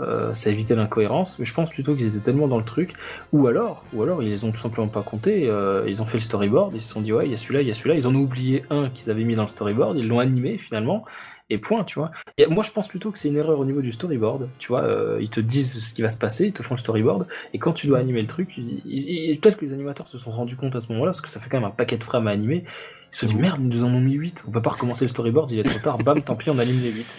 Euh, 0.00 0.32
ça 0.32 0.48
évitait 0.48 0.74
l'incohérence. 0.76 1.38
Mais 1.38 1.44
je 1.44 1.52
pense 1.52 1.68
plutôt 1.68 1.94
qu'ils 1.94 2.06
étaient 2.06 2.20
tellement 2.20 2.48
dans 2.48 2.56
le 2.56 2.64
truc. 2.64 2.94
Ou 3.34 3.46
alors, 3.48 3.84
ou 3.92 4.02
alors 4.02 4.22
ils 4.22 4.30
les 4.30 4.44
ont 4.44 4.50
tout 4.52 4.60
simplement 4.60 4.88
pas 4.88 5.02
comptés. 5.02 5.46
euh, 5.50 5.84
ils 5.88 6.00
ont 6.00 6.06
fait 6.06 6.16
le 6.16 6.22
storyboard, 6.22 6.72
ils 6.74 6.80
se 6.80 6.90
sont 6.90 7.02
dit, 7.02 7.12
ouais, 7.12 7.26
il 7.26 7.32
y 7.32 7.34
a 7.34 7.38
celui-là, 7.38 7.60
il 7.60 7.68
y 7.68 7.70
a 7.70 7.74
celui-là. 7.74 7.96
Ils 7.96 8.06
en 8.06 8.14
ont 8.14 8.20
oublié 8.20 8.64
un 8.70 8.88
qu'ils 8.88 9.10
avaient 9.10 9.24
mis 9.24 9.34
dans 9.34 9.42
le 9.42 9.48
storyboard, 9.48 9.98
ils 9.98 10.08
l'ont 10.08 10.18
animé 10.20 10.56
finalement. 10.56 11.04
Et 11.52 11.58
point, 11.58 11.82
tu 11.84 11.98
vois. 11.98 12.12
Et 12.38 12.46
moi, 12.46 12.62
je 12.62 12.70
pense 12.70 12.86
plutôt 12.88 13.10
que 13.10 13.18
c'est 13.18 13.28
une 13.28 13.36
erreur 13.36 13.58
au 13.58 13.64
niveau 13.64 13.82
du 13.82 13.90
storyboard. 13.92 14.48
Tu 14.58 14.68
vois, 14.68 14.82
euh, 14.84 15.18
ils 15.20 15.30
te 15.30 15.40
disent 15.40 15.84
ce 15.84 15.92
qui 15.92 16.00
va 16.02 16.08
se 16.08 16.16
passer, 16.16 16.46
ils 16.46 16.52
te 16.52 16.62
font 16.62 16.74
le 16.74 16.78
storyboard, 16.80 17.26
et 17.52 17.58
quand 17.58 17.72
tu 17.72 17.88
dois 17.88 17.98
animer 17.98 18.22
le 18.22 18.28
truc, 18.28 18.54
peut-être 18.54 19.56
que 19.56 19.64
les 19.64 19.72
animateurs 19.72 20.06
se 20.08 20.18
sont 20.18 20.30
rendus 20.30 20.56
compte 20.56 20.76
à 20.76 20.80
ce 20.80 20.88
moment-là, 20.92 21.10
parce 21.10 21.20
que 21.20 21.28
ça 21.28 21.40
fait 21.40 21.50
quand 21.50 21.58
même 21.58 21.66
un 21.68 21.72
paquet 21.72 21.96
de 21.98 22.04
frames 22.04 22.28
à 22.28 22.30
animer. 22.30 22.64
Ils 23.12 23.16
se 23.16 23.26
dit 23.26 23.34
merde, 23.34 23.60
nous 23.60 23.82
en 23.84 23.88
ont 23.92 24.00
mis 24.00 24.12
8, 24.14 24.44
on 24.46 24.52
peut 24.52 24.62
pas 24.62 24.70
recommencer 24.70 25.04
le 25.04 25.08
storyboard, 25.08 25.50
il 25.50 25.58
est 25.58 25.64
trop 25.64 25.80
tard, 25.80 25.98
bam, 25.98 26.22
tant 26.22 26.36
pis, 26.36 26.50
on 26.50 26.58
anime 26.58 26.80
les 26.80 26.92
8. 26.92 27.18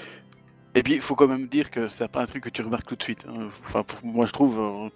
Et 0.75 0.83
puis, 0.83 0.93
il 0.93 1.01
faut 1.01 1.15
quand 1.15 1.27
même 1.27 1.47
dire 1.47 1.69
que 1.69 1.87
c'est 1.89 2.07
pas 2.07 2.21
un 2.21 2.25
truc 2.25 2.43
que 2.45 2.49
tu 2.49 2.61
remarques 2.61 2.87
tout 2.87 2.95
de 2.95 3.03
suite. 3.03 3.25
hein. 3.29 3.49
Enfin, 3.65 3.83
pour 3.83 3.99
moi, 4.05 4.25
je 4.25 4.31
trouve. 4.31 4.57
euh, 4.59 4.89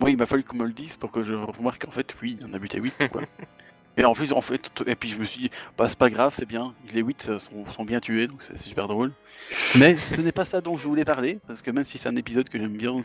Moi, 0.00 0.10
il 0.10 0.16
m'a 0.16 0.26
fallu 0.26 0.44
qu'on 0.44 0.56
me 0.56 0.66
le 0.66 0.72
dise 0.72 0.96
pour 0.96 1.10
que 1.12 1.22
je 1.22 1.34
remarque 1.34 1.84
qu'en 1.84 1.90
fait, 1.92 2.16
oui, 2.22 2.38
il 2.40 2.46
y 2.46 2.50
en 2.50 2.54
a 2.54 2.58
buté 2.58 2.78
8. 2.80 2.94
Quoi. 3.10 3.22
et 3.96 4.04
en 4.04 4.14
plus, 4.14 4.32
en 4.32 4.40
fait, 4.40 4.70
et 4.86 4.94
puis 4.94 5.10
je 5.10 5.16
me 5.18 5.24
suis 5.24 5.40
dit, 5.42 5.50
bah, 5.76 5.88
c'est 5.88 5.98
pas 5.98 6.10
grave, 6.10 6.34
c'est 6.36 6.48
bien. 6.48 6.72
Les 6.94 7.02
8 7.02 7.30
sont, 7.38 7.66
sont 7.66 7.84
bien 7.84 8.00
tués, 8.00 8.26
donc 8.26 8.42
c'est 8.42 8.56
super 8.56 8.88
drôle. 8.88 9.12
Mais 9.78 9.96
ce 9.96 10.20
n'est 10.20 10.32
pas 10.32 10.44
ça 10.44 10.60
dont 10.60 10.78
je 10.78 10.86
voulais 10.88 11.04
parler, 11.04 11.38
parce 11.46 11.60
que 11.62 11.70
même 11.70 11.84
si 11.84 11.98
c'est 11.98 12.08
un 12.08 12.16
épisode 12.16 12.48
que 12.48 12.58
j'aime 12.58 12.76
bien 12.76 13.02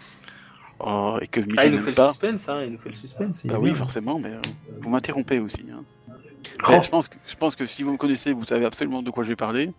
euh, 0.85 1.19
et 1.19 1.27
que 1.27 1.41
Mika 1.41 1.61
Ah, 1.61 1.65
il 1.65 1.73
nous 1.73 1.81
fait 1.81 1.91
le 1.97 2.07
suspense, 2.07 2.49
hein, 2.49 2.61
il 2.64 2.72
nous 2.72 2.77
fait 2.80 2.89
le 2.89 2.95
suspense. 2.95 3.45
Bah 3.45 3.55
oui, 3.59 3.72
bien. 3.72 3.76
forcément, 3.76 4.19
mais 4.19 4.30
euh, 4.34 4.41
vous 4.81 4.89
m'interrompez 4.89 5.39
aussi. 5.39 5.65
hein. 5.72 5.84
Oh. 6.64 6.68
Mais 6.69 6.84
je, 6.84 6.89
pense 6.89 7.07
que, 7.09 7.18
je 7.27 7.35
pense 7.35 7.55
que 7.55 7.65
si 7.65 7.84
vous 7.84 7.91
me 7.91 7.97
connaissez, 7.97 8.31
vous 8.31 8.45
savez 8.45 8.65
absolument 8.65 9.01
de 9.01 9.09
quoi 9.11 9.23
je 9.23 9.30
vais 9.30 9.35
parler. 9.35 9.72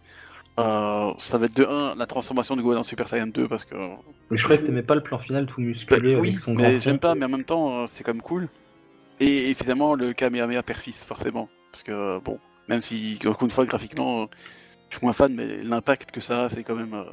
Euh, 0.59 1.12
ça 1.18 1.39
va 1.39 1.47
être 1.47 1.56
de 1.56 1.64
1 1.64 1.94
la 1.94 2.06
transformation 2.06 2.56
de 2.56 2.62
Gohan 2.62 2.78
en 2.78 2.82
Super 2.82 3.06
Saiyan 3.06 3.28
2 3.28 3.47
parce 3.47 3.64
que 3.64 3.76
Mais 4.30 4.36
je 4.36 4.43
croyais 4.43 4.60
que 4.60 4.66
t'aimais 4.66 4.82
pas 4.82 4.97
le 4.97 5.02
plan 5.02 5.16
final 5.18 5.47
tout 5.47 5.60
musclé 5.60 5.97
Bah, 5.97 6.02
oui, 6.05 6.14
avec 6.14 6.39
son 6.39 6.52
grand 6.52 6.80
j'aime 6.80 6.98
pas, 6.98 7.14
mais 7.14 7.26
en 7.26 7.28
même 7.28 7.44
temps, 7.44 7.82
euh, 7.82 7.86
c'est 7.86 8.02
quand 8.02 8.12
même 8.12 8.22
cool. 8.22 8.48
Et 9.20 9.51
évidemment, 9.51 9.95
le 9.95 10.12
Kamehameha 10.12 10.62
persiste, 10.62 11.05
forcément. 11.05 11.49
Parce 11.73 11.82
que, 11.82 11.93
euh, 11.93 12.20
bon, 12.20 12.39
même 12.69 12.81
si, 12.81 13.19
encore 13.27 13.43
une 13.45 13.51
fois, 13.51 13.65
graphiquement, 13.66 14.23
euh, 14.23 14.27
je 14.90 14.97
suis 14.97 15.05
moins 15.05 15.12
fan, 15.12 15.35
mais 15.35 15.62
l'impact 15.65 16.11
que 16.11 16.20
ça 16.20 16.45
a, 16.45 16.49
c'est 16.49 16.62
quand 16.62 16.74
même. 16.77 16.95
euh, 16.95 17.05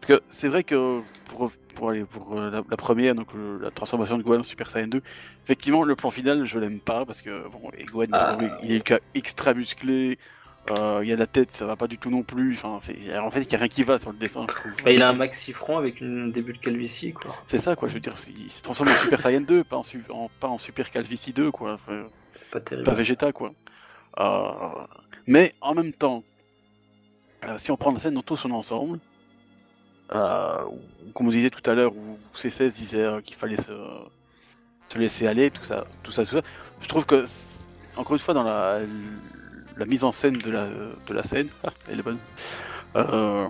Parce 0.00 0.06
que 0.20 0.24
c'est 0.30 0.48
vrai 0.48 0.62
que, 0.64 1.00
pour 1.26 1.50
pour 1.74 1.90
aller 1.90 2.04
pour 2.06 2.34
la, 2.40 2.50
la 2.70 2.76
première, 2.78 3.14
donc 3.14 3.34
le- 3.34 3.58
la 3.58 3.70
transformation 3.70 4.16
de 4.16 4.22
Gohan 4.22 4.40
en 4.40 4.42
Super 4.44 4.70
Saiyan 4.70 4.86
2. 4.86 5.02
Effectivement, 5.44 5.82
le 5.82 5.94
plan 5.94 6.10
final, 6.10 6.46
je 6.46 6.58
l'aime 6.58 6.80
pas 6.80 7.04
parce 7.04 7.20
que 7.20 7.46
bon, 7.48 7.70
et 7.76 7.84
Gohan, 7.84 8.06
Ah. 8.12 8.38
il 8.62 8.72
est 8.72 8.94
extra 9.14 9.52
musclé. 9.52 10.18
Euh, 10.70 11.00
il 11.02 11.08
y 11.08 11.12
a 11.12 11.16
la 11.16 11.26
tête, 11.26 11.52
ça 11.52 11.64
va 11.66 11.76
pas 11.76 11.86
du 11.86 11.98
tout 11.98 12.10
non 12.10 12.22
plus. 12.22 12.54
Enfin, 12.54 12.70
en 12.70 12.80
fait, 12.80 12.94
il 12.94 13.06
y 13.06 13.12
a 13.54 13.58
rien 13.58 13.68
qui 13.68 13.82
va 13.84 13.98
sur 13.98 14.10
le 14.12 14.16
dessin. 14.18 14.46
je 14.48 14.54
trouve. 14.54 14.72
Bah, 14.84 14.90
il 14.90 15.02
a 15.02 15.08
un 15.10 15.12
maxi 15.14 15.52
front 15.52 15.78
avec 15.78 16.00
une 16.00 16.32
début 16.32 16.52
de 16.52 16.58
calvitie, 16.58 17.12
quoi. 17.12 17.34
C'est 17.46 17.58
ça, 17.58 17.76
quoi. 17.76 17.88
Je 17.88 17.94
veux 17.94 18.00
dire, 18.00 18.14
il 18.36 18.50
se 18.50 18.62
transforme 18.62 18.88
en 18.90 18.94
Super 19.02 19.20
Saiyan 19.20 19.40
2, 19.42 19.64
pas 19.64 19.76
en, 19.76 19.82
su- 19.82 20.04
en- 20.10 20.30
pas 20.40 20.48
en 20.48 20.58
Super 20.58 20.90
Calvicie 20.90 21.32
2, 21.32 21.50
quoi. 21.50 21.78
C'est 22.34 22.50
pas 22.50 22.60
terrible. 22.60 22.84
pas 22.84 22.94
Vegeta, 22.94 23.32
quoi. 23.32 23.52
Euh, 24.18 24.48
mais 25.26 25.54
en 25.60 25.74
même 25.74 25.92
temps, 25.92 26.22
euh, 27.44 27.58
si 27.58 27.70
on 27.70 27.76
prend 27.76 27.92
la 27.92 28.00
scène 28.00 28.14
dans 28.14 28.22
tout 28.22 28.36
son 28.36 28.50
ensemble, 28.50 28.98
euh, 30.14 30.64
comme 31.14 31.26
on 31.28 31.30
disait 31.30 31.50
tout 31.50 31.68
à 31.70 31.74
l'heure, 31.74 31.92
où 31.94 32.18
C16 32.34 32.74
disait 32.74 33.02
euh, 33.04 33.20
qu'il 33.20 33.36
fallait 33.36 33.56
se, 33.56 33.72
se 34.92 34.98
laisser 34.98 35.26
aller, 35.26 35.50
tout 35.50 35.64
ça, 35.64 35.84
tout 36.02 36.12
ça, 36.12 36.24
tout 36.24 36.36
ça, 36.36 36.42
je 36.80 36.88
trouve 36.88 37.06
que, 37.06 37.24
encore 37.96 38.12
une 38.14 38.18
fois, 38.20 38.34
dans 38.34 38.44
la, 38.44 38.80
la 39.76 39.86
mise 39.86 40.04
en 40.04 40.12
scène 40.12 40.38
de 40.38 40.50
la, 40.50 40.66
de 40.66 41.14
la 41.14 41.22
scène, 41.22 41.48
ah, 41.64 41.70
elle 41.90 42.00
est 42.00 42.02
bonne, 42.02 42.18
euh, 42.96 43.48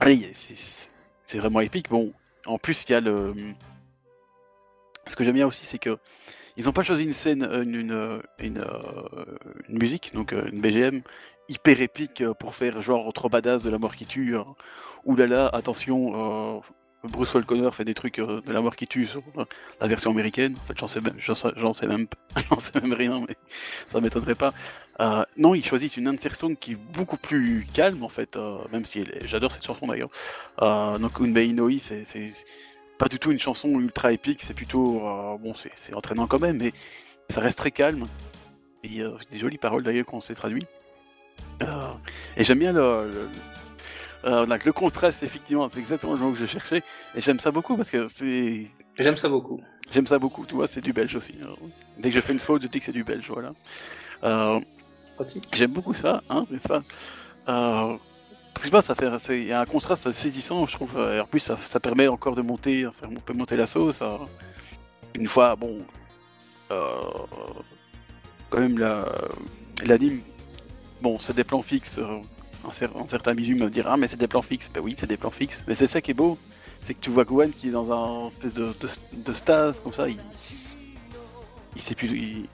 allez, 0.00 0.32
c'est 0.34 1.38
vraiment 1.38 1.60
épique. 1.60 1.88
Bon, 1.90 2.12
en 2.46 2.58
plus, 2.58 2.84
il 2.88 2.92
y 2.92 2.94
a 2.94 3.00
le. 3.00 3.34
Ce 5.06 5.14
que 5.14 5.22
j'aime 5.24 5.34
bien 5.34 5.46
aussi, 5.46 5.66
c'est 5.66 5.78
que 5.78 5.98
ils 6.56 6.64
n'ont 6.64 6.72
pas 6.72 6.82
choisi 6.82 7.04
une 7.04 7.12
scène, 7.12 7.42
une, 7.44 7.74
une, 7.74 8.22
une, 8.38 8.58
euh, 8.60 9.24
une 9.68 9.78
musique, 9.78 10.12
donc 10.14 10.32
euh, 10.32 10.48
une 10.50 10.60
BGM 10.60 11.02
hyper 11.48 11.80
épique 11.80 12.24
pour 12.40 12.54
faire 12.54 12.80
genre 12.82 13.12
trop 13.12 13.28
badass 13.28 13.62
de 13.62 13.70
la 13.70 13.78
mort 13.78 13.94
qui 13.94 14.06
tue. 14.06 14.36
hein. 14.36 14.46
Ouh 15.04 15.14
là 15.16 15.26
là, 15.26 15.48
attention, 15.52 16.56
euh, 16.56 16.60
Bruce 17.06 17.30
Falconer 17.30 17.70
fait 17.72 17.84
des 17.84 17.94
trucs 17.94 18.18
euh, 18.18 18.40
de 18.42 18.52
la 18.52 18.60
mort 18.60 18.76
qui 18.76 18.86
tue 18.86 19.06
sur 19.06 19.22
euh, 19.38 19.44
la 19.80 19.86
version 19.86 20.10
américaine. 20.10 20.54
En 20.62 20.66
fait, 20.66 20.78
j'en 20.78 20.88
sais, 20.88 21.00
même- 21.00 21.16
j'en 21.18 21.34
sais, 21.34 21.86
même, 21.86 22.92
rien, 22.92 23.20
mais 23.28 23.34
ça 23.92 24.00
m'étonnerait 24.00 24.34
pas. 24.34 24.52
Euh, 25.00 25.24
non, 25.36 25.54
ils 25.54 25.64
choisissent 25.64 25.96
une 25.96 26.08
insertion 26.08 26.54
qui 26.54 26.72
est 26.72 26.74
beaucoup 26.74 27.16
plus 27.16 27.66
calme 27.72 28.02
en 28.02 28.08
fait, 28.08 28.38
même 28.72 28.84
si 28.84 29.00
est- 29.00 29.26
j'adore 29.26 29.52
cette 29.52 29.64
chanson 29.66 29.86
d'ailleurs. 29.86 30.10
Donc 30.60 31.20
Unmei 31.20 31.48
Inoi, 31.48 31.78
c'est 31.80 32.04
pas 32.98 33.08
du 33.08 33.18
tout 33.18 33.30
une 33.30 33.38
chanson 33.40 33.68
ultra 33.78 34.12
épique, 34.12 34.42
c'est 34.42 34.54
plutôt 34.54 35.00
bon, 35.40 35.54
c'est 35.54 35.70
c'est 35.76 35.94
entraînant 35.94 36.26
quand 36.26 36.38
même, 36.40 36.56
mais 36.56 36.72
ça 37.30 37.40
reste 37.40 37.58
très 37.58 37.70
calme. 37.70 38.06
Et 38.84 39.02
des 39.30 39.38
jolies 39.38 39.58
paroles 39.58 39.82
d'ailleurs 39.82 40.06
qu'on 40.06 40.20
s'est 40.22 40.34
traduit. 40.34 40.62
Et 42.36 42.44
j'aime 42.44 42.58
bien 42.58 42.72
le, 42.72 43.28
euh, 44.26 44.46
donc, 44.46 44.64
le 44.64 44.72
contraste, 44.72 45.22
effectivement, 45.22 45.68
c'est 45.72 45.78
exactement 45.80 46.14
le 46.14 46.18
mot 46.18 46.32
que 46.32 46.38
je 46.38 46.46
cherchais. 46.46 46.82
Et 47.14 47.20
j'aime 47.20 47.38
ça 47.40 47.50
beaucoup 47.50 47.76
parce 47.76 47.90
que 47.90 48.06
c'est. 48.08 48.66
J'aime 48.98 49.16
ça 49.16 49.28
beaucoup. 49.28 49.60
J'aime 49.92 50.06
ça 50.06 50.18
beaucoup, 50.18 50.44
tu 50.46 50.54
vois, 50.54 50.66
c'est 50.66 50.80
du 50.80 50.92
belge 50.92 51.14
aussi. 51.16 51.34
hein. 51.42 51.54
Dès 51.98 52.10
que 52.10 52.16
je 52.16 52.20
fais 52.20 52.32
une 52.32 52.38
faute, 52.40 52.62
je 52.62 52.66
dis 52.68 52.78
que 52.80 52.84
c'est 52.84 52.92
du 52.92 53.04
belge, 53.04 53.28
voilà. 53.30 53.52
Euh. 54.24 54.60
J'aime 55.52 55.70
beaucoup 55.70 55.94
ça, 55.94 56.22
hein, 56.28 56.44
n'est-ce 56.50 56.68
pas? 56.68 56.82
Euh, 57.48 57.96
Parce 57.96 57.98
que 58.54 58.60
je 58.60 58.64
sais 58.64 58.70
pas, 58.70 58.82
ça 58.82 58.94
fait, 58.94 59.40
il 59.42 59.46
y 59.46 59.52
a 59.52 59.60
un 59.60 59.64
contraste 59.66 60.10
saisissant, 60.12 60.66
je 60.66 60.72
trouve. 60.74 60.98
Et 60.98 61.20
en 61.20 61.26
plus, 61.26 61.40
ça, 61.40 61.56
ça 61.64 61.78
permet 61.80 62.08
encore 62.08 62.34
de 62.34 62.42
monter, 62.42 62.86
enfin, 62.86 63.06
on 63.10 63.20
peut 63.20 63.32
monter 63.32 63.56
la 63.56 63.66
sauce. 63.66 64.02
Une 65.14 65.28
fois, 65.28 65.56
bon, 65.56 65.78
quand 66.68 68.58
même 68.60 68.78
la- 68.78 69.06
l'anime, 69.84 70.20
bon, 71.00 71.18
c'est 71.20 71.34
des 71.36 71.44
plans 71.44 71.62
fixes. 71.62 72.00
Un, 72.66 72.72
cer- 72.72 72.90
un 72.96 73.08
certain 73.08 73.34
me 73.34 73.68
dire 73.68 73.86
ah 73.88 73.96
mais 73.96 74.08
c'est 74.08 74.16
des 74.16 74.28
plans 74.28 74.42
fixes. 74.42 74.70
Ben 74.72 74.80
oui, 74.82 74.94
c'est 74.98 75.06
des 75.06 75.16
plans 75.16 75.30
fixes. 75.30 75.62
Mais 75.66 75.74
c'est 75.74 75.86
ça 75.86 76.00
qui 76.00 76.10
est 76.10 76.14
beau, 76.14 76.38
c'est 76.80 76.94
que 76.94 77.00
tu 77.00 77.10
vois 77.10 77.24
Gohan 77.24 77.50
qui 77.50 77.68
est 77.68 77.72
dans 77.72 77.92
un 77.92 78.28
espèce 78.28 78.54
de, 78.54 79.32
stase 79.32 79.80
comme 79.82 79.92
ça. 79.92 80.08
Il, 80.08 80.20
il 81.74 81.82
sait 81.82 81.94
plus. 81.94 82.08
Il... 82.08 82.48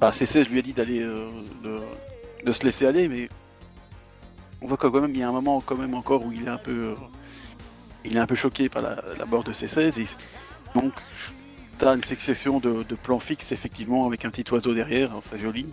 Bah, 0.00 0.12
CC, 0.12 0.44
je 0.44 0.50
lui 0.50 0.58
ai 0.58 0.62
dit 0.62 0.72
d'aller 0.72 1.00
euh, 1.00 1.30
de, 2.44 2.52
se 2.52 2.64
laisser 2.64 2.86
aller, 2.86 3.08
mais 3.08 3.28
on 4.60 4.66
voit 4.66 4.76
quand 4.76 4.90
même 4.90 5.10
il 5.10 5.18
y 5.18 5.22
a 5.22 5.28
un 5.28 5.32
moment 5.32 5.60
quand 5.60 5.76
même 5.76 5.94
encore 5.94 6.24
où 6.24 6.32
il 6.32 6.44
est 6.44 6.50
un 6.50 6.58
peu, 6.58 6.88
euh, 6.88 6.94
il 8.04 8.16
est 8.16 8.20
un 8.20 8.26
peu 8.26 8.34
choqué 8.34 8.68
par 8.68 8.82
la, 8.82 9.26
mort 9.26 9.44
de 9.44 9.52
C16. 9.52 10.00
Et 10.00 10.06
donc 10.78 10.92
t'as 11.78 11.94
une 11.94 12.04
succession 12.04 12.60
de, 12.60 12.82
de 12.82 12.94
plans 12.94 13.18
fixes 13.18 13.52
effectivement 13.52 14.06
avec 14.06 14.24
un 14.24 14.30
petit 14.30 14.52
oiseau 14.52 14.74
derrière, 14.74 15.12
hein, 15.12 15.20
c'est 15.30 15.40
joli. 15.40 15.66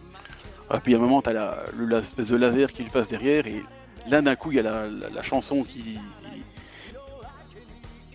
Et 0.73 0.80
puis 0.80 0.93
à 0.93 0.98
un 0.98 1.02
moment 1.02 1.22
la, 1.26 1.64
le- 1.77 1.85
l'espèce 1.85 2.30
de 2.30 2.35
laser 2.38 2.72
qui 2.72 2.84
lui 2.84 2.89
passe 2.89 3.10
derrière 3.10 3.45
et 3.48 3.64
là 4.07 4.22
d'un 4.22 4.35
coup 4.35 4.52
il 4.52 4.56
y 4.57 4.60
a 4.60 4.64
la, 4.64 4.88
la- 4.88 5.23
chanson 5.23 5.64
qui 5.64 5.99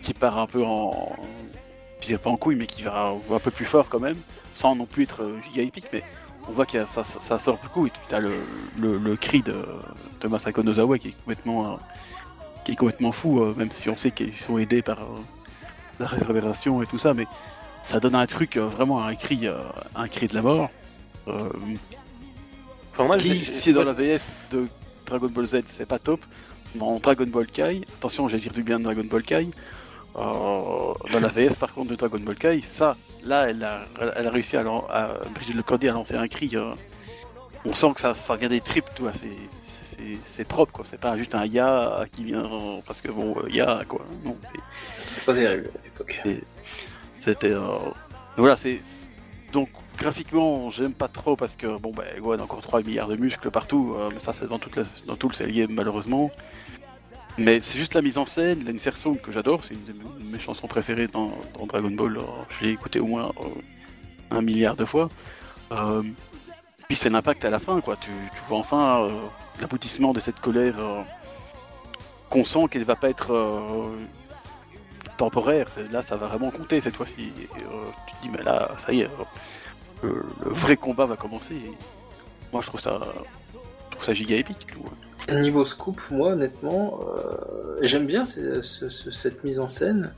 qui 0.01 0.13
part 0.13 0.37
un 0.37 0.47
peu 0.47 0.63
en, 0.63 1.15
pas 2.23 2.29
en 2.29 2.37
couille 2.37 2.55
mais 2.55 2.67
qui 2.67 2.83
va 2.83 3.13
un 3.31 3.39
peu 3.39 3.51
plus 3.51 3.65
fort 3.65 3.89
quand 3.89 3.99
même, 3.99 4.17
sans 4.53 4.75
non 4.75 4.85
plus 4.85 5.03
être 5.03 5.23
euh, 5.23 5.39
giga 5.43 5.63
épique, 5.63 5.87
mais 5.91 6.01
on 6.47 6.51
voit 6.53 6.65
que 6.65 6.85
ça, 6.85 7.03
ça, 7.03 7.19
ça 7.19 7.39
sort 7.39 7.57
beaucoup 7.61 7.85
et 7.87 7.89
puis 7.89 7.99
t'as 8.07 8.19
le, 8.19 8.31
le, 8.79 9.15
cri 9.17 9.41
de, 9.41 9.55
de 10.21 10.27
Masako 10.27 10.63
Nozawa 10.63 10.97
qui 10.97 11.09
est 11.09 11.15
complètement 11.25 11.73
euh, 11.73 11.75
qui 12.63 12.71
est 12.71 12.75
complètement 12.75 13.11
fou, 13.11 13.41
euh, 13.41 13.53
même 13.57 13.71
si 13.71 13.89
on 13.89 13.97
sait 13.97 14.11
qu'ils 14.11 14.35
sont 14.35 14.57
aidés 14.57 14.81
par 14.81 14.99
la 15.99 16.07
réverbération 16.07 16.81
et 16.81 16.85
tout 16.85 16.99
ça, 16.99 17.13
mais 17.13 17.25
ça 17.83 17.99
donne 17.99 18.15
un 18.15 18.25
truc 18.27 18.57
vraiment 18.57 19.03
un 19.03 19.15
cri, 19.15 19.47
un 19.95 20.07
cri 20.07 20.27
de 20.27 20.35
la 20.35 20.41
mort. 20.41 20.69
Enfin, 22.97 23.05
moi, 23.05 23.17
qui, 23.17 23.35
si 23.39 23.73
dans 23.73 23.83
la 23.83 23.93
VF 23.93 24.23
de 24.51 24.65
Dragon 25.05 25.27
Ball 25.29 25.45
Z, 25.45 25.61
c'est 25.67 25.85
pas 25.85 25.99
top, 25.99 26.19
dans 26.73 26.97
Dragon 26.97 27.27
Ball 27.27 27.45
Kai, 27.45 27.81
attention, 27.99 28.27
j'ai 28.27 28.39
dire 28.39 28.51
du 28.53 28.63
bien 28.63 28.79
de 28.79 28.85
Dragon 28.85 29.03
Ball 29.03 29.21
Kai, 29.21 29.49
euh, 30.15 30.19
dans 31.11 31.19
la 31.21 31.27
VF 31.27 31.59
par 31.59 31.73
contre 31.75 31.91
de 31.91 31.95
Dragon 31.95 32.17
Ball 32.19 32.35
Kai, 32.35 32.61
ça, 32.63 32.97
là, 33.23 33.49
elle 33.51 33.63
a, 33.63 33.85
elle 34.15 34.25
a 34.25 34.31
réussi 34.31 34.57
à, 34.57 34.61
à 34.61 35.13
Brigitte 35.35 35.55
Lecordier 35.55 35.89
à 35.89 35.93
lancer 35.93 36.15
un 36.15 36.27
cri. 36.27 36.49
euh, 36.55 36.73
on 37.65 37.73
sent 37.75 37.91
que 37.93 38.01
ça, 38.01 38.15
ça 38.15 38.35
vient 38.35 38.49
des 38.49 38.61
tripes, 38.61 38.89
tu 38.95 39.03
vois, 39.03 39.13
c'est- 39.13 39.27
c'est 39.63 39.85
c'est- 39.97 40.19
c'est 40.25 40.47
propre, 40.47 40.71
quoi. 40.71 40.85
C'est 40.87 40.99
pas 40.99 41.17
juste 41.17 41.33
un 41.35 41.45
ya 41.45 42.05
qui 42.11 42.23
vient 42.23 42.45
euh, 42.45 42.79
parce 42.85 43.01
que 43.01 43.11
bon, 43.11 43.35
euh, 43.43 43.49
ya, 43.49 43.81
quoi. 43.87 44.05
Non, 44.25 44.35
c'est- 44.43 44.59
C'est 45.15 45.25
pas 45.25 45.33
terrible 45.33 45.69
à 45.75 45.83
l'époque. 45.83 46.21
c'était. 47.19 47.51
euh, 47.51 47.77
Voilà, 48.37 48.55
c'est. 48.57 48.79
c'est- 48.81 49.09
Donc, 49.51 49.69
graphiquement, 49.97 50.69
j'aime 50.69 50.93
pas 50.93 51.07
trop 51.07 51.35
parce 51.35 51.55
que, 51.55 51.77
bon, 51.77 51.91
bah, 51.91 52.03
Gohan 52.19 52.39
a 52.39 52.43
encore 52.43 52.61
3 52.61 52.81
milliards 52.83 53.07
de 53.07 53.15
muscles 53.15 53.51
partout, 53.51 53.95
euh, 53.97 54.09
mais 54.13 54.19
ça, 54.19 54.31
c'est 54.33 54.47
dans, 54.47 54.59
tout 54.59 54.69
le 55.29 55.33
CLG, 55.33 55.67
malheureusement. 55.67 56.31
Mais 57.37 57.61
c'est 57.61 57.77
juste 57.77 57.93
la 57.93 58.01
mise 58.01 58.17
en 58.17 58.25
scène, 58.25 58.63
l'insertion 58.63 59.15
que 59.15 59.31
j'adore, 59.31 59.63
c'est 59.63 59.73
une 59.73 59.85
de 59.85 59.93
mes- 60.31 60.39
chansons 60.39 60.67
préférées 60.67 61.07
dans, 61.07 61.33
Dragon 61.67 61.91
Ball. 61.91 62.17
euh, 62.17 62.21
je 62.49 62.65
l'ai 62.65 62.71
écouté 62.71 62.99
au 62.99 63.05
moins 63.05 63.31
euh, 63.39 63.43
un 64.31 64.41
milliard 64.41 64.75
de 64.75 64.85
fois. 64.85 65.09
Puis 66.87 66.95
c'est 66.95 67.09
l'impact 67.09 67.43
à 67.43 67.49
la 67.49 67.59
fin, 67.59 67.81
quoi. 67.81 67.97
Tu, 67.97 68.09
vois 68.47 68.59
enfin 68.59 69.09
l'aboutissement 69.59 70.13
de 70.13 70.21
cette 70.21 70.39
colère 70.39 70.75
qu'on 72.29 72.45
sent 72.45 72.67
qu'elle 72.71 72.85
va 72.85 72.95
pas 72.95 73.09
être 73.09 73.33
temporaire. 75.17 75.67
Là, 75.91 76.01
ça 76.01 76.15
va 76.15 76.27
vraiment 76.27 76.49
compter 76.49 76.79
cette 76.79 76.95
fois-ci. 76.95 77.33
Tu 77.35 78.15
te 78.15 78.21
dis, 78.21 78.29
mais 78.29 78.41
là, 78.41 78.71
ça 78.77 78.93
y 78.93 79.01
est, 79.01 79.09
le, 80.03 80.23
le 80.45 80.51
vrai 80.51 80.77
combat 80.77 81.05
va 81.05 81.15
commencer. 81.15 81.55
Et 81.55 81.71
moi, 82.53 82.61
je 82.61 82.67
trouve 82.67 82.81
ça, 82.81 82.99
trouve 83.91 84.03
ça 84.03 84.13
giga 84.13 84.35
épique. 84.35 84.67
Niveau 85.31 85.65
scoop, 85.65 85.99
moi, 86.11 86.29
honnêtement, 86.29 86.99
euh, 87.17 87.77
j'aime 87.81 88.05
bien 88.05 88.23
ce- 88.23 88.61
ce- 88.61 88.89
ce- 88.89 89.11
cette 89.11 89.43
mise 89.43 89.59
en 89.59 89.67
scène. 89.67 90.13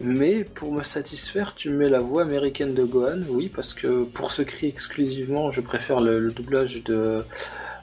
Mais 0.00 0.42
pour 0.44 0.72
me 0.72 0.82
satisfaire, 0.82 1.54
tu 1.54 1.70
mets 1.70 1.88
la 1.88 2.00
voix 2.00 2.22
américaine 2.22 2.74
de 2.74 2.82
Gohan, 2.84 3.20
oui, 3.28 3.48
parce 3.48 3.72
que 3.72 4.02
pour 4.04 4.32
ce 4.32 4.42
cri 4.42 4.66
exclusivement, 4.66 5.50
je 5.50 5.60
préfère 5.60 6.00
le, 6.00 6.18
le 6.18 6.32
doublage 6.32 6.82
de 6.84 7.24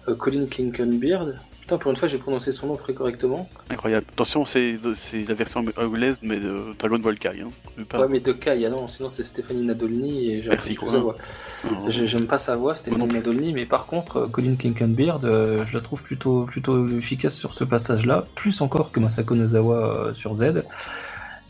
euh, 0.08 0.16
Colin 0.16 0.46
Klinkenbeard. 0.46 1.36
Putain, 1.70 1.78
pour 1.78 1.92
une 1.92 1.98
fois, 1.98 2.08
j'ai 2.08 2.18
prononcé 2.18 2.52
son 2.52 2.66
nom 2.66 2.78
très 2.78 2.96
correctement. 2.96 3.48
Incroyable. 3.70 4.08
Attention, 4.14 4.44
c'est 4.44 4.80
la 5.28 5.34
version 5.36 5.64
anglaise, 5.78 6.18
mais 6.24 6.38
de 6.38 6.74
Dragon 6.80 6.98
Ball 6.98 7.16
Kai. 7.20 7.44
Hein. 7.46 7.84
Pas- 7.88 8.00
Ouais, 8.00 8.08
mais 8.10 8.20
de 8.20 8.32
Kai, 8.32 8.66
ah 8.66 8.70
non, 8.72 8.88
sinon 8.88 9.08
c'est 9.08 9.24
Stéphanie 9.24 9.64
Nadolny 9.64 10.32
et 10.32 10.42
j'ai 10.42 10.50
Merci, 10.50 10.70
appris 10.70 10.76
tout 10.78 10.86
quoi. 10.86 10.92
sa 10.94 10.98
voix. 11.00 11.16
J'aime 11.90 12.26
pas 12.26 12.40
sa 12.40 12.56
voix, 12.56 12.74
Stéphanie. 12.74 13.06
Nadolny, 13.06 13.54
mais 13.54 13.68
par 13.68 13.86
contre, 13.86 14.18
euh, 14.18 14.28
Colin 14.28 14.56
Klinkenbeard, 14.56 15.26
euh, 15.26 15.64
je 15.68 15.76
la 15.78 15.82
trouve 15.84 16.02
plutôt, 16.02 16.46
plutôt 16.46 16.88
efficace 16.88 17.36
sur 17.38 17.54
ce 17.54 17.64
passage-là, 17.64 18.26
plus 18.34 18.62
encore 18.62 18.92
que 18.92 19.00
Masako 19.00 19.36
Nozawa 19.36 19.76
euh, 20.08 20.14
sur 20.16 20.34
Z. 20.34 20.64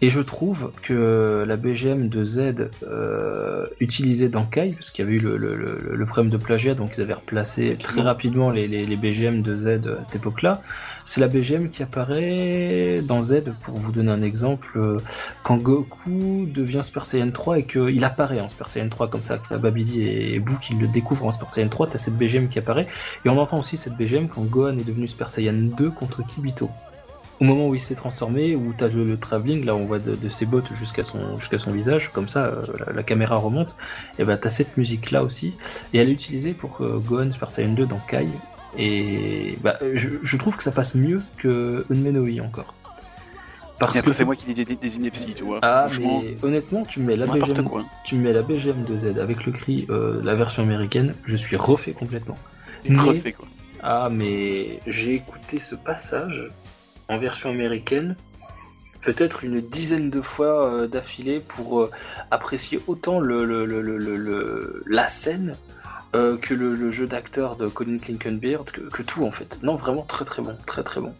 Et 0.02 0.10
je 0.10 0.22
trouve 0.22 0.72
que 0.82 1.44
la 1.46 1.58
BGM 1.58 2.08
de 2.08 2.24
Z 2.24 2.70
euh, 2.84 3.66
utilisée 3.82 4.30
dans 4.30 4.46
Kai, 4.46 4.72
parce 4.72 4.92
qu'il 4.92 5.04
y 5.04 5.08
avait 5.08 5.18
eu 5.18 5.20
le, 5.20 5.36
le, 5.36 5.56
le, 5.56 5.96
le 5.96 6.06
problème 6.06 6.32
de 6.32 6.38
plagiat, 6.38 6.74
donc 6.74 6.96
ils 6.98 7.02
avaient 7.02 7.14
replacé 7.14 7.76
très 7.78 8.02
rapidement 8.02 8.50
les, 8.50 8.68
les, 8.68 8.86
les 8.86 8.96
BGM 8.96 9.42
de 9.42 9.58
Z 9.58 9.88
à 10.00 10.04
cette 10.06 10.16
époque-là, 10.16 10.62
c'est 11.04 11.20
la 11.20 11.28
BGM 11.28 11.70
qui 11.70 11.84
apparaît 11.84 13.02
dans 13.04 13.22
Z, 13.22 13.44
pour 13.62 13.76
vous 13.76 13.92
donner 13.92 14.12
un 14.12 14.22
exemple, 14.22 14.72
euh, 14.78 14.98
quand 15.44 15.58
Goku 15.58 16.48
devient 16.48 16.82
Super 16.82 17.06
Saiyan 17.06 17.32
3 17.32 17.60
et 17.60 17.64
qu'il 17.64 18.04
apparaît 18.06 18.40
en 18.40 18.48
Super 18.48 18.70
Saiyan 18.70 18.88
3 18.88 19.10
comme 19.10 19.24
ça, 19.24 19.38
que 19.38 19.54
Babidi 19.56 20.02
et 20.02 20.40
Boo 20.40 20.58
qui 20.62 20.76
le 20.76 20.88
découvrent 20.88 21.26
en 21.26 21.32
Super 21.32 21.50
Saiyan 21.50 21.68
3, 21.68 21.88
t'as 21.88 21.98
cette 21.98 22.16
BGM 22.16 22.48
qui 22.48 22.60
apparaît, 22.60 22.88
et 23.26 23.30
on 23.30 23.38
entend 23.38 23.60
aussi 23.60 23.76
cette 23.76 23.98
BGM 23.98 24.30
quand 24.30 24.44
Gohan 24.44 24.78
est 24.78 24.88
devenu 24.88 25.10
Super 25.10 25.30
Saiyan 25.30 25.54
2 25.76 25.92
contre 25.92 26.26
Kibito. 26.26 26.70
Au 27.40 27.44
moment 27.46 27.68
où 27.68 27.76
il 27.76 27.82
s'est 27.82 27.96
transformé, 27.96 28.56
où 28.56 28.74
tu 28.78 28.84
as 28.84 28.88
le, 28.90 29.06
le 29.06 29.18
travelling, 29.18 29.66
là 29.66 29.76
on 29.76 29.86
voit 29.86 30.00
de, 30.00 30.16
de 30.16 30.30
ses 30.30 30.46
bottes 30.46 30.74
jusqu'à 30.74 31.04
son, 31.04 31.38
jusqu'à 31.38 31.58
son 31.58 31.72
visage, 31.72 32.12
comme 32.12 32.28
ça 32.28 32.46
euh, 32.46 32.66
la, 32.88 32.94
la 32.94 33.04
caméra 33.04 33.36
remonte, 33.38 33.76
et 34.18 34.24
ben 34.26 34.38
tu 34.38 34.48
as 34.48 34.50
cette 34.50 34.76
musique 34.78 35.12
là 35.12 35.24
aussi, 35.24 35.54
et 35.94 36.00
elle 36.00 36.10
est 36.10 36.14
utilisée 36.14 36.54
pour 36.54 36.82
euh, 36.82 37.00
Gohan 37.00 37.32
Super 37.32 37.50
Saiyan 37.50 37.74
2 37.74 37.86
dans 37.86 38.00
Kai, 38.08 38.26
et 38.78 39.58
bah, 39.64 39.78
je, 39.94 40.10
je 40.22 40.38
trouve 40.38 40.56
que 40.58 40.64
ça 40.64 40.72
passe 40.72 40.96
mieux 40.96 41.22
que 41.38 41.86
Unmenoi 41.90 42.42
encore. 42.46 42.74
Parce 43.80 43.96
Et 43.96 44.00
après, 44.00 44.12
que 44.12 44.18
c'est 44.18 44.26
moi 44.26 44.36
qui 44.36 44.46
dis 44.54 44.66
des, 44.66 44.76
des, 44.76 44.96
inepties, 44.98 45.34
tu 45.36 45.46
vois. 45.46 45.60
ah, 45.62 45.88
mais 45.98 46.36
honnêtement, 46.44 46.84
tu 46.84 47.00
mets 47.00 47.16
la 47.16 47.26
BGM, 47.26 47.64
quoi. 47.64 47.86
tu 48.04 48.16
mets 48.16 48.34
la 48.34 48.42
BGM 48.42 48.84
de 48.84 48.98
Z 48.98 49.18
avec 49.18 49.46
le 49.46 49.54
cri, 49.54 49.88
euh, 49.90 50.20
la 50.22 50.36
version 50.36 50.64
américaine, 50.64 51.16
je 51.26 51.38
suis 51.38 51.56
refait 51.56 51.94
complètement. 51.94 52.36
Mais- 52.90 53.00
refait, 53.00 53.32
quoi. 53.32 53.48
Ah, 53.82 54.10
mais 54.12 54.82
j'ai 54.86 55.16
écouté 55.16 55.60
ce 55.62 55.76
passage 55.76 56.50
en 57.10 57.18
version 57.18 57.50
américaine 57.50 58.16
peut-être 59.02 59.44
une 59.46 59.62
dizaine 59.62 60.10
de 60.10 60.22
fois 60.22 60.66
euh, 60.68 60.88
d'affilée 60.88 61.40
pour 61.40 61.82
euh, 61.82 61.92
apprécier 62.32 62.82
autant 62.88 63.20
le, 63.20 63.46
le- 63.46 63.66
le- 63.66 63.82
le- 63.82 63.98
le- 63.98 64.18
le- 64.18 64.84
la 64.88 65.08
scène 65.08 65.56
euh, 66.16 66.36
que 66.38 66.54
le, 66.54 66.76
le 66.76 66.92
jeu 66.92 67.08
d'acteur 67.08 67.56
de 67.56 67.68
Colin 67.68 67.98
Clinkenbeard, 67.98 68.66
que, 68.66 68.82
que 68.82 69.02
tout 69.02 69.24
en 69.24 69.32
fait. 69.32 69.60
Non, 69.64 69.76
vraiment 69.76 70.02
très 70.02 70.26
très 70.26 70.42
bon, 70.42 70.56
très 70.66 70.84
très 70.84 71.00
bon. 71.00 71.14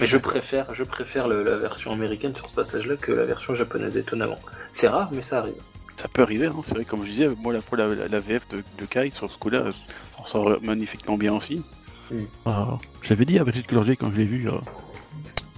Mais 0.00 0.06
je 0.06 0.16
préfère, 0.16 0.72
je 0.72 0.84
préfère 0.84 1.28
le- 1.28 1.42
la 1.42 1.56
version 1.56 1.92
américaine 1.92 2.34
sur 2.34 2.48
ce 2.48 2.54
passage-là 2.54 2.96
que 2.96 3.12
la 3.12 3.24
version 3.26 3.54
japonaise, 3.54 3.96
étonnamment. 3.96 4.38
C'est 4.72 4.88
rare, 4.88 5.10
mais 5.12 5.22
ça 5.22 5.40
arrive. 5.40 5.54
Ça 5.96 6.08
peut 6.08 6.22
arriver, 6.22 6.46
hein. 6.46 6.56
c'est 6.64 6.74
vrai, 6.74 6.84
comme 6.84 7.04
je 7.04 7.10
disais, 7.10 7.28
moi, 7.40 7.52
la, 7.52 7.60
la, 7.86 8.08
la, 8.08 8.20
VF 8.20 8.48
de, 8.48 8.62
de 8.80 8.86
Kai, 8.86 9.10
sur 9.10 9.30
ce 9.30 9.36
coup-là, 9.38 9.64
ça 10.16 10.24
sort 10.24 10.56
magnifiquement 10.62 11.16
bien 11.18 11.34
aussi. 11.34 11.62
Mm. 12.10 12.16
Euh, 12.46 12.50
je 13.04 13.10
l'avais 13.10 13.24
dit 13.24 13.38
à 13.38 13.44
Brigitte 13.44 13.66
Clonger 13.68 13.96
quand 13.96 14.10
je 14.10 14.16
l'ai 14.16 14.24
vu 14.24 14.48
euh, 14.48 14.52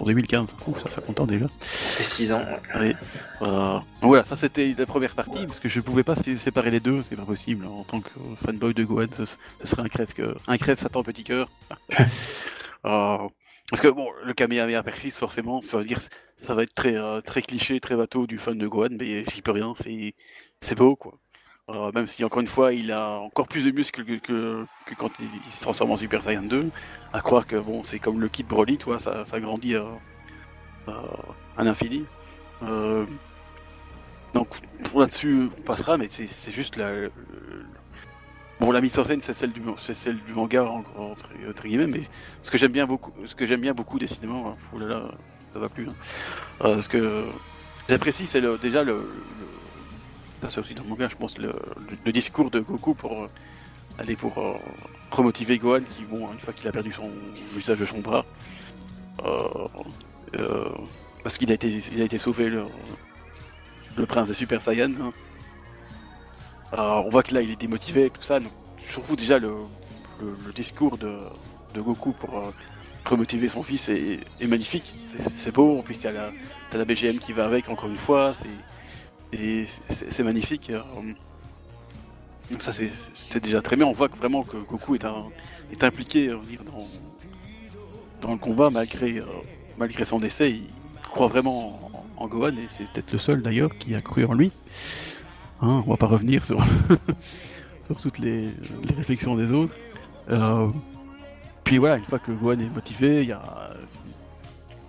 en 0.00 0.04
2015. 0.04 0.56
Ouh, 0.66 0.74
ça 0.82 0.88
fait 0.90 1.06
longtemps 1.06 1.26
déjà. 1.26 1.46
Ça 1.60 1.96
fait 1.96 2.02
6 2.02 2.32
ans. 2.32 2.44
Ouais. 2.74 2.94
Euh, 3.42 3.78
voilà, 4.02 4.24
ça 4.24 4.36
c'était 4.36 4.74
la 4.76 4.86
première 4.86 5.14
partie, 5.14 5.46
parce 5.46 5.60
que 5.60 5.68
je 5.68 5.80
pouvais 5.80 6.02
pas 6.02 6.14
sé- 6.14 6.36
séparer 6.38 6.70
les 6.70 6.80
deux, 6.80 7.02
c'est 7.02 7.16
pas 7.16 7.24
possible. 7.24 7.64
En 7.66 7.84
tant 7.84 8.00
que 8.00 8.10
fanboy 8.44 8.74
de 8.74 8.84
Gohan, 8.84 9.06
ce, 9.16 9.24
ce 9.26 9.66
serait 9.66 9.82
un 9.82 9.88
crève 9.88 10.12
que 10.12 10.34
un 10.46 10.58
crève 10.58 10.78
Satan 10.80 11.02
petit 11.02 11.24
cœur. 11.24 11.48
Euh, 12.84 13.18
parce 13.68 13.82
que 13.82 13.88
bon, 13.88 14.06
le 14.24 14.32
Kamehameha 14.32 14.80
Perfis, 14.84 15.10
forcément, 15.10 15.60
ça 15.60 15.76
veut 15.76 15.82
dire 15.82 15.98
ça 16.40 16.54
va 16.54 16.62
être 16.62 16.74
très 16.74 16.94
euh, 16.96 17.20
très 17.20 17.42
cliché, 17.42 17.80
très 17.80 17.96
bateau 17.96 18.28
du 18.28 18.38
fan 18.38 18.56
de 18.56 18.68
Gohan, 18.68 18.90
mais 18.92 19.24
j'y 19.34 19.42
peux 19.42 19.50
rien, 19.50 19.74
c'est 19.82 20.14
c'est 20.60 20.76
beau 20.76 20.94
quoi. 20.94 21.14
Euh, 21.68 21.90
même 21.92 22.06
si 22.06 22.22
encore 22.22 22.40
une 22.42 22.46
fois 22.46 22.72
il 22.72 22.92
a 22.92 23.08
encore 23.18 23.48
plus 23.48 23.64
de 23.64 23.72
muscles 23.72 24.04
que, 24.20 24.64
quand 24.96 25.10
il, 25.18 25.50
se 25.50 25.62
transforme 25.62 25.90
en 25.90 25.96
Super 25.98 26.22
Saiyan 26.22 26.42
2, 26.42 26.70
à 27.12 27.20
croire 27.20 27.44
que 27.44 27.56
bon 27.56 27.82
c'est 27.82 27.98
comme 27.98 28.20
le 28.20 28.28
kit 28.28 28.44
Broly, 28.44 28.78
toi, 28.78 29.00
ça, 29.00 29.24
grandit 29.40 29.74
euh, 29.74 29.82
euh, 30.88 30.92
à 31.56 31.64
l'infini. 31.64 32.04
Euh, 32.62 33.04
donc 34.32 34.48
pour 34.84 35.00
là-dessus 35.00 35.48
on 35.58 35.62
passera, 35.62 35.98
mais 35.98 36.06
c'est 36.08 36.52
juste 36.52 36.76
la, 36.76 37.08
bon 38.60 38.70
la 38.70 38.80
mise 38.80 38.96
en 39.00 39.04
scène 39.04 39.20
c'est 39.20 39.32
celle 39.32 39.52
du 39.52 39.60
c'est 39.78 39.94
celle 39.94 40.18
du 40.22 40.34
manga 40.34 40.62
en- 40.64 40.84
entre, 40.96 41.30
entre 41.48 41.62
guillemets, 41.66 41.88
mais 41.88 42.02
ce 42.42 42.50
que 42.52 42.58
j'aime 42.58 42.72
bien 42.72 42.86
beaucoup, 42.86 43.12
ce 43.26 43.34
que 43.34 43.44
j'aime 43.44 43.60
bien 43.60 43.74
beaucoup 43.74 43.98
décidément, 43.98 44.56
oh 44.72 44.78
ça 45.52 45.58
va 45.58 45.68
plus. 45.68 45.88
hein. 45.88 45.94
Euh, 46.64 46.80
ce 46.80 46.88
que 46.88 47.24
j'apprécie 47.88 48.26
c'est 48.28 48.40
déjà 48.60 48.84
le- 48.84 49.10
ça 50.42 50.50
c'est 50.50 50.60
aussi 50.60 50.74
dans 50.74 50.82
le 50.82 50.88
manga, 50.90 51.08
je 51.08 51.16
pense 51.16 51.38
le, 51.38 51.52
le- 52.04 52.12
discours 52.12 52.50
de 52.50 52.60
Goku 52.60 52.94
pour 52.94 53.12
euh, 53.24 53.28
aller 53.98 54.16
pour 54.16 54.36
euh, 54.38 54.54
remotiver 55.10 55.58
Gohan 55.58 55.80
qui 55.96 56.04
bon 56.04 56.30
une 56.32 56.38
fois 56.38 56.52
qu'il 56.52 56.68
a 56.68 56.72
perdu 56.72 56.92
son 56.92 57.10
l'usage 57.54 57.78
de 57.78 57.86
son 57.86 57.98
bras. 58.00 58.24
euh, 59.24 60.68
parce 61.22 61.38
qu'il 61.38 61.50
a 61.50 61.54
été, 61.54 61.68
il 61.92 62.02
a 62.02 62.04
été 62.04 62.18
sauvé 62.18 62.48
le, 62.50 62.64
prince 64.06 64.28
des 64.28 64.34
Super 64.34 64.60
Saiyan. 64.62 64.90
hein. 65.00 65.12
On 66.76 67.08
voit 67.08 67.22
que 67.22 67.34
là 67.34 67.40
il 67.42 67.50
est 67.50 67.56
démotivé, 67.60 68.10
tout 68.10 68.22
ça. 68.22 68.38
Donc, 68.38 68.52
trouve 68.92 69.16
déjà 69.16 69.38
le, 69.38 69.52
discours 70.54 70.98
de, 70.98 71.16
Goku 71.76 72.12
pour 72.12 72.52
remotiver 73.04 73.48
son 73.48 73.62
fils 73.62 73.88
est, 73.88 74.20
magnifique. 74.46 74.92
C'est- 75.06 75.50
beau, 75.50 75.78
en 75.78 75.82
plus 75.82 75.98
t'as 75.98 76.12
la, 76.12 76.30
t'as 76.70 76.78
la 76.78 76.84
BGM 76.84 77.18
qui 77.18 77.32
va 77.32 77.46
avec 77.46 77.68
encore 77.68 77.88
une 77.88 77.98
fois, 77.98 78.34
c'est, 78.40 78.48
et 79.32 79.64
c'est 79.90 80.22
magnifique. 80.22 80.70
euh. 80.70 80.80
Donc 82.50 82.62
ça 82.62 82.72
c'est 82.72 83.42
déjà 83.42 83.60
très 83.60 83.74
bien, 83.74 83.86
on 83.86 83.92
voit 83.92 84.08
vraiment 84.08 84.44
que 84.44 84.56
Goku 84.56 84.94
est, 84.94 85.82
impliqué 85.82 86.32
dans, 88.22 88.30
le 88.32 88.38
combat 88.38 88.70
malgré, 88.70 89.18
euh, 89.18 89.24
malgré 89.78 90.04
son 90.04 90.20
décès, 90.20 90.52
il 90.52 90.62
croit 91.02 91.26
vraiment 91.26 91.80
en, 91.92 92.24
en 92.24 92.28
Gohan 92.28 92.52
et 92.56 92.66
c'est 92.68 92.84
peut-être 92.84 93.12
le 93.12 93.18
seul 93.18 93.42
d'ailleurs 93.42 93.76
qui 93.76 93.94
a 93.94 94.00
cru 94.00 94.24
en 94.24 94.34
lui. 94.34 94.52
Hein, 95.60 95.82
on 95.86 95.90
va 95.90 95.96
pas 95.96 96.06
revenir 96.06 96.44
sur, 96.44 96.62
toutes 98.02 98.18
les, 98.18 98.50
réflexions 98.96 99.36
des 99.36 99.50
autres. 99.52 99.74
Euh, 100.30 100.68
puis 101.64 101.78
voilà, 101.78 101.96
une 101.96 102.04
fois 102.04 102.18
que 102.18 102.30
Gohan 102.32 102.60
est 102.60 102.68
motivé, 102.68 103.24
il 103.24 103.36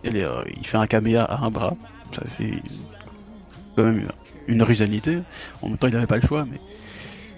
il, 0.04 0.68
fait 0.68 0.78
un 0.78 0.88
caméa 0.88 1.24
à 1.24 1.46
un 1.46 1.52
bras. 1.52 1.76
C'est 2.30 2.62
quand 3.76 3.84
même 3.84 4.08
une 4.48 4.62
originalité. 4.62 5.20
En 5.62 5.70
même 5.70 5.78
temps, 5.78 5.88
il 5.88 5.94
n'avait 5.94 6.08
pas 6.08 6.18
le 6.18 6.28
choix, 6.28 6.46
mais 6.50 6.60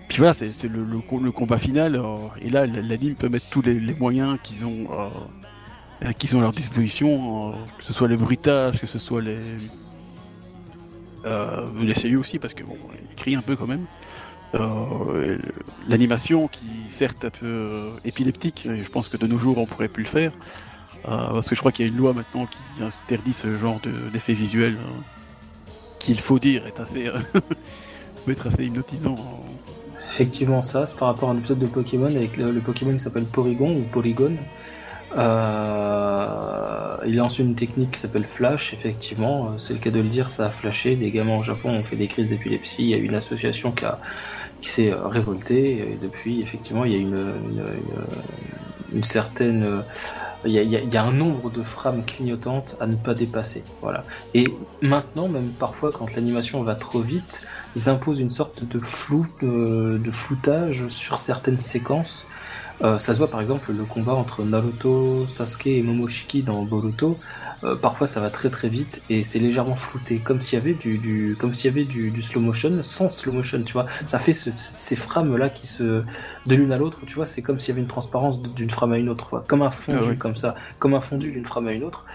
puis 0.08 0.18
voilà, 0.20 0.34
c'est 0.34 0.64
le, 0.64 0.84
le 0.84 1.00
co- 1.00 1.20
le 1.20 1.32
combat 1.32 1.60
final. 1.60 1.96
euh, 1.96 2.16
et 2.42 2.50
là, 2.50 2.66
l'anime 2.66 3.16
peut 3.16 3.30
mettre 3.30 3.48
tous 3.50 3.62
les, 3.62 3.80
moyens 3.94 4.38
qu'ils 4.42 4.66
ont, 4.66 4.88
euh, 4.92 5.08
euh, 6.06 6.12
qu'ils 6.14 6.36
ont 6.36 6.40
à 6.40 6.44
leur 6.44 6.52
disposition, 6.52 7.52
que 7.78 7.84
ce 7.86 7.94
soit 7.94 8.08
les 8.08 8.18
bruitages, 8.18 8.80
que 8.80 8.88
ce 8.88 8.98
soit 9.00 9.22
les. 9.22 9.38
Les 11.82 11.94
CU 11.94 12.18
aussi, 12.18 12.40
parce 12.40 12.54
que 12.54 12.64
bon, 12.64 12.78
il 13.10 13.16
crie 13.16 13.36
un 13.36 13.42
peu 13.42 13.56
quand 13.56 13.68
même. 13.68 13.86
L'animation 15.88 16.48
qui, 16.48 16.66
certes, 16.90 17.26
un 17.26 17.30
peu 17.30 17.90
épileptique, 18.06 18.66
et 18.66 18.84
je 18.84 18.90
pense 18.90 19.10
que 19.10 19.18
de 19.18 19.28
nos 19.28 19.38
jours 19.38 19.58
on 19.58 19.66
pourrait 19.66 19.90
plus 19.90 20.04
le 20.04 20.10
faire. 20.10 20.32
parce 21.04 21.48
que 21.48 21.56
je 21.56 21.60
crois 21.60 21.72
qu'il 21.72 21.86
y 21.86 21.90
a 21.90 21.92
une 21.92 21.98
loi 21.98 22.14
maintenant 22.14 22.46
qui 22.48 22.84
interdit 22.84 23.34
ce 23.34 23.54
genre 23.56 23.80
de- 23.82 24.10
d'effet 24.12 24.34
euh, 26.00 26.16
qu'il 26.16 26.20
faut 26.20 26.40
dire 26.40 26.66
est 26.68 26.80
assez, 26.80 27.08
euh, 27.08 27.18
peut 28.26 28.36
assez 28.46 28.66
hypnotisant. 28.66 29.16
Effectivement, 29.98 30.62
ça, 30.62 30.86
c'est 30.86 30.98
par 30.98 31.10
rapport 31.10 31.30
à 31.30 31.34
un 31.34 31.38
épisode 31.38 31.60
de 31.60 31.68
Pokémon 31.68 32.06
avec 32.08 32.38
le, 32.38 32.54
Pokémon 32.60 32.92
qui 32.94 33.00
s'appelle 33.00 33.26
Porygon 33.26 33.72
ou 33.76 33.82
Polygon. 33.92 34.34
Euh, 35.18 36.98
il 37.06 37.16
lance 37.16 37.40
une 37.40 37.56
technique 37.56 37.92
qui 37.92 38.00
s'appelle 38.00 38.24
Flash, 38.24 38.74
effectivement, 38.74 39.48
euh, 39.48 39.58
c'est 39.58 39.74
le 39.74 39.80
cas 39.80 39.90
de 39.92 40.00
le 40.00 40.08
dire, 40.08 40.30
ça 40.32 40.46
a 40.46 40.50
flashé. 40.50 40.96
Des 40.96 41.12
gamins 41.12 41.38
au 41.38 41.44
Japon 41.44 41.72
ont 41.72 41.84
fait 41.84 41.96
des 41.96 42.08
crises 42.08 42.30
d'épilepsie. 42.30 42.84
Il 42.84 42.90
y 42.90 42.94
a 42.94 42.98
une 42.98 43.16
association 43.16 43.72
qui, 43.72 43.86
qui 44.62 44.70
s'est 44.70 44.92
euh, 44.94 45.08
révoltée, 45.08 45.78
et 45.80 46.00
depuis, 46.02 46.42
effectivement, 46.42 46.86
il 46.86 46.92
y 46.94 46.96
a 46.96 47.00
une, 47.00 47.18
une, 47.18 47.60
une- 47.60 48.98
une 48.98 49.04
certaine. 49.04 49.84
Euh, 50.46 50.48
Il 50.48 50.54
y, 50.54 50.98
a, 50.98 51.04
un 51.04 51.12
nombre 51.12 51.50
de 51.50 51.64
frames 51.64 52.04
clignotantes 52.04 52.76
à 52.80 52.88
ne 52.88 52.96
pas 52.96 53.14
dépasser. 53.14 53.64
Voilà. 53.82 54.04
Et 54.34 54.46
maintenant, 54.82 55.28
même 55.28 55.50
parfois, 55.50 55.92
quand 55.92 56.14
l'animation 56.16 56.64
va 56.64 56.76
trop 56.76 57.02
vite, 57.02 57.48
ils 57.76 57.90
imposent 57.90 58.20
une 58.20 58.30
sorte 58.30 58.64
de 58.64 58.80
flou, 58.80 59.28
de, 59.42 60.00
de 60.04 60.12
floutage 60.12 60.88
sur 60.88 61.18
certaines 61.18 61.60
séquences. 61.60 62.26
Euh, 62.82 62.98
ça 62.98 63.14
se 63.14 63.18
voit 63.18 63.30
par 63.30 63.42
exemple 63.42 63.74
le 63.74 63.84
combat 63.84 64.14
entre 64.14 64.44
Naruto, 64.44 65.28
Sasuke 65.28 65.68
et 65.68 65.84
Momoshiki 65.84 66.44
dans 66.44 66.64
Boruto. 66.64 67.20
Euh, 67.66 67.76
parfois 67.76 68.08
ça 68.08 68.22
va 68.22 68.30
très 68.30 68.50
très 68.50 68.70
vite 68.70 69.02
et 69.10 69.24
c'est 69.24 69.40
légèrement 69.40 69.76
flouté, 69.76 70.20
comme 70.20 70.40
s'il 70.42 70.58
y 70.58 70.62
avait 70.62 70.76
du, 70.76 70.98
du 70.98 71.36
comme 71.38 71.54
s'il 71.54 71.70
y 71.70 71.74
avait 71.74 71.84
du, 71.86 72.10
du 72.10 72.22
slow 72.22 72.40
motion 72.40 72.82
sans 72.84 73.10
slow 73.10 73.34
motion, 73.34 73.62
tu 73.64 73.74
vois. 73.74 73.86
Ça 74.06 74.18
fait 74.18 74.34
ce- 74.34 74.52
ces 74.56 74.96
frames 74.96 75.36
là 75.36 75.50
qui 75.50 75.68
se 75.68 76.04
de 76.46 76.56
l'une 76.56 76.72
à 76.72 76.78
l'autre, 76.78 77.00
tu 77.06 77.16
vois. 77.16 77.26
C'est 77.26 77.42
comme 77.42 77.60
s'il 77.60 77.70
y 77.70 77.72
avait 77.74 77.82
une 77.82 77.88
transparence 77.88 78.42
d'une 78.42 78.70
frame 78.70 78.94
à 78.94 78.98
une 78.98 79.10
autre, 79.10 79.30
quoi. 79.30 79.44
comme 79.48 79.62
un 79.62 79.72
fondu 79.72 80.08
Ah 80.12 80.16
comme 80.16 80.36
ça, 80.38 80.56
comme 80.80 80.94
un 80.94 81.02
fondu 81.02 81.32
d'une 81.32 81.46
frame 81.46 81.68
à 81.68 81.74
une 81.74 81.84
autre. 81.84 82.06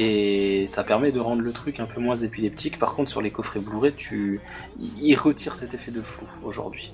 Et 0.00 0.66
ça 0.68 0.84
permet 0.84 1.10
de 1.12 1.18
rendre 1.20 1.42
le 1.42 1.52
truc 1.52 1.80
un 1.80 1.86
peu 1.86 2.00
moins 2.00 2.16
épileptique. 2.16 2.78
Par 2.78 2.94
contre, 2.94 3.10
sur 3.10 3.20
les 3.20 3.30
coffrets 3.32 3.60
Blu-ray, 3.60 3.94
tu... 3.94 4.40
ils 4.78 5.14
retirent 5.16 5.54
cet 5.56 5.74
effet 5.74 5.90
de 5.90 6.02
flou 6.02 6.26
aujourd'hui. 6.44 6.92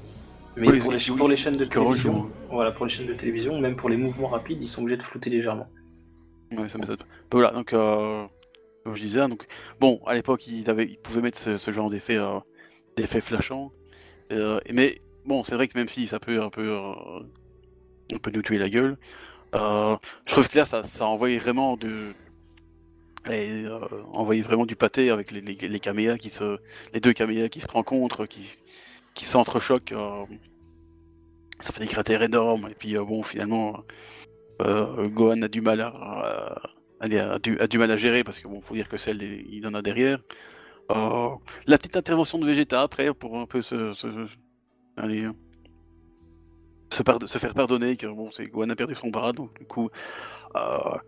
Mais 0.57 0.69
Oui, 0.69 0.79
pour, 0.79 0.93
les, 0.93 1.11
oui, 1.11 1.17
pour 1.17 1.29
les 1.29 1.37
chaînes 1.37 1.57
de 1.57 1.65
télévision, 1.65 2.31
voilà, 2.51 2.71
pour 2.71 2.87
les 2.87 2.93
chaînes 2.93 3.07
de 3.07 3.15
télévision, 3.15 3.59
même 3.61 3.77
pour 3.77 3.89
les 3.91 3.97
mouvements 3.97 4.29
rapides, 4.29 4.59
ils 4.63 4.69
sont 4.69 4.83
obligés 4.83 4.97
de 4.97 5.03
flouter 5.03 5.29
légèrement. 5.31 5.67
Pas. 6.55 7.05
Voilà, 7.33 7.51
donc, 7.51 7.73
euh, 7.73 8.27
comme 8.85 8.95
je 8.95 9.03
disais, 9.03 9.21
donc, 9.29 9.47
bon, 9.81 10.01
à 10.07 10.15
l'époque, 10.15 10.47
ils, 10.47 10.65
pouvaient 11.03 11.23
mettre 11.23 11.39
ce, 11.39 11.71
genre 11.73 11.91
d'effet, 11.91 12.17
euh, 12.17 12.39
d'effet 12.97 13.21
flashant. 13.21 13.73
Euh, 14.33 14.61
mais 14.73 15.01
bon, 15.25 15.45
c'est 15.45 15.55
vrai 15.55 15.69
que 15.69 15.77
même 15.79 15.89
si 15.89 16.07
ça 16.07 16.19
peut 16.19 16.43
un 16.43 16.51
peu, 16.51 16.71
euh, 16.71 17.21
on 18.13 18.19
peut 18.19 18.31
nous 18.31 18.43
tuer 18.43 18.59
la 18.59 18.69
gueule, 18.69 18.97
euh, 19.55 19.97
je 20.27 20.33
trouve 20.33 20.49
que 20.49 20.59
là, 20.59 20.65
ça, 20.67 20.85
ça 20.85 21.07
envoyait 21.07 21.39
vraiment 21.39 21.77
de, 21.77 22.13
et, 23.31 23.65
euh, 23.67 23.79
vraiment 24.43 24.67
du 24.67 24.77
pâté 24.77 25.11
avec 25.11 25.31
les, 25.31 25.41
les, 25.41 26.17
qui 26.19 26.31
se, 26.31 26.59
les 26.93 27.01
deux 27.01 27.13
caméas 27.13 27.49
qui 27.49 27.61
se 27.61 27.69
rencontrent, 27.69 28.27
qui, 28.27 28.49
qui 29.15 29.27
s'entrechoquent. 29.27 29.93
euh, 29.93 30.25
ça 31.61 31.73
fait 31.73 31.81
des 31.81 31.87
cratères 31.89 32.23
énormes. 32.23 32.69
Et 32.71 32.75
puis 32.75 32.97
euh, 32.97 33.05
bon, 33.05 33.23
finalement, 33.23 33.83
euh, 34.63 35.09
Gohan 35.09 35.43
a 35.43 35.49
du 35.49 35.61
mal 35.61 35.81
à, 35.81 35.89
à- 35.89 36.61
allez, 37.01 37.19
a, 37.19 37.39
du, 37.39 37.59
a 37.61 37.67
du 37.67 37.79
mal 37.79 37.91
à 37.91 37.97
gérer 37.97 38.25
parce 38.25 38.39
que 38.39 38.49
bon, 38.49 38.61
faut 38.61 38.75
dire 38.75 38.89
que 38.89 38.97
celle 38.97 39.23
il 39.23 39.67
en 39.67 39.75
a 39.75 39.83
derrière. 39.83 40.19
Euh, 40.91 41.31
la 41.67 41.79
petite 41.79 41.97
intervention 41.97 42.39
de 42.39 42.47
Vegeta 42.47 42.83
après 42.83 43.13
pour 43.15 43.39
un 43.39 43.47
peu 43.47 43.63
se, 43.63 43.93
se- 43.95 44.27
allez, 44.97 45.29
se, 46.93 47.39
faire 47.39 47.55
pardonner 47.55 47.97
que 47.97 48.07
bon, 48.07 48.31
c'est 48.31 48.47
Gohan 48.47 48.71
a 48.71 48.77
perdu 48.77 48.95
son 48.95 49.09
bras 49.09 49.33
donc 49.33 49.57
du 49.59 49.65
coup 49.67 49.91
euh, 50.57 50.99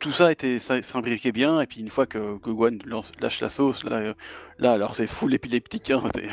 tout 0.00 0.12
ça 0.12 0.32
était 0.32 0.58
s'imbriquait 0.58 1.32
bien 1.32 1.60
et 1.60 1.66
puis 1.66 1.80
une 1.80 1.90
fois 1.90 2.06
que, 2.06 2.38
que 2.38 2.50
Gohan 2.50 2.78
lâche 3.20 3.40
la 3.40 3.48
sauce 3.48 3.84
là, 3.84 4.14
là 4.58 4.72
alors 4.72 4.94
c'est 4.96 5.06
full 5.06 5.34
épileptique 5.34 5.90
hein, 5.90 6.02
c'est 6.14 6.28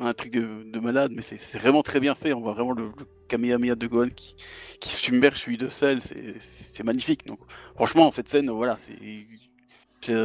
un 0.00 0.12
truc 0.14 0.32
de, 0.32 0.64
de 0.70 0.80
malade 0.80 1.12
mais 1.14 1.22
c'est 1.22 1.58
vraiment 1.58 1.82
très 1.82 2.00
bien 2.00 2.14
fait 2.14 2.32
on 2.32 2.40
voit 2.40 2.54
vraiment 2.54 2.72
le, 2.72 2.84
le 2.86 3.06
Kamehameha 3.28 3.74
de 3.76 3.86
Gohan 3.86 4.08
qui, 4.14 4.34
qui 4.80 4.90
submerge 4.92 5.40
celui 5.40 5.58
de 5.58 5.68
Cell 5.68 6.00
c'est 6.40 6.84
magnifique 6.84 7.26
donc 7.26 7.38
franchement 7.76 8.10
cette 8.12 8.28
scène 8.28 8.50
voilà 8.50 8.76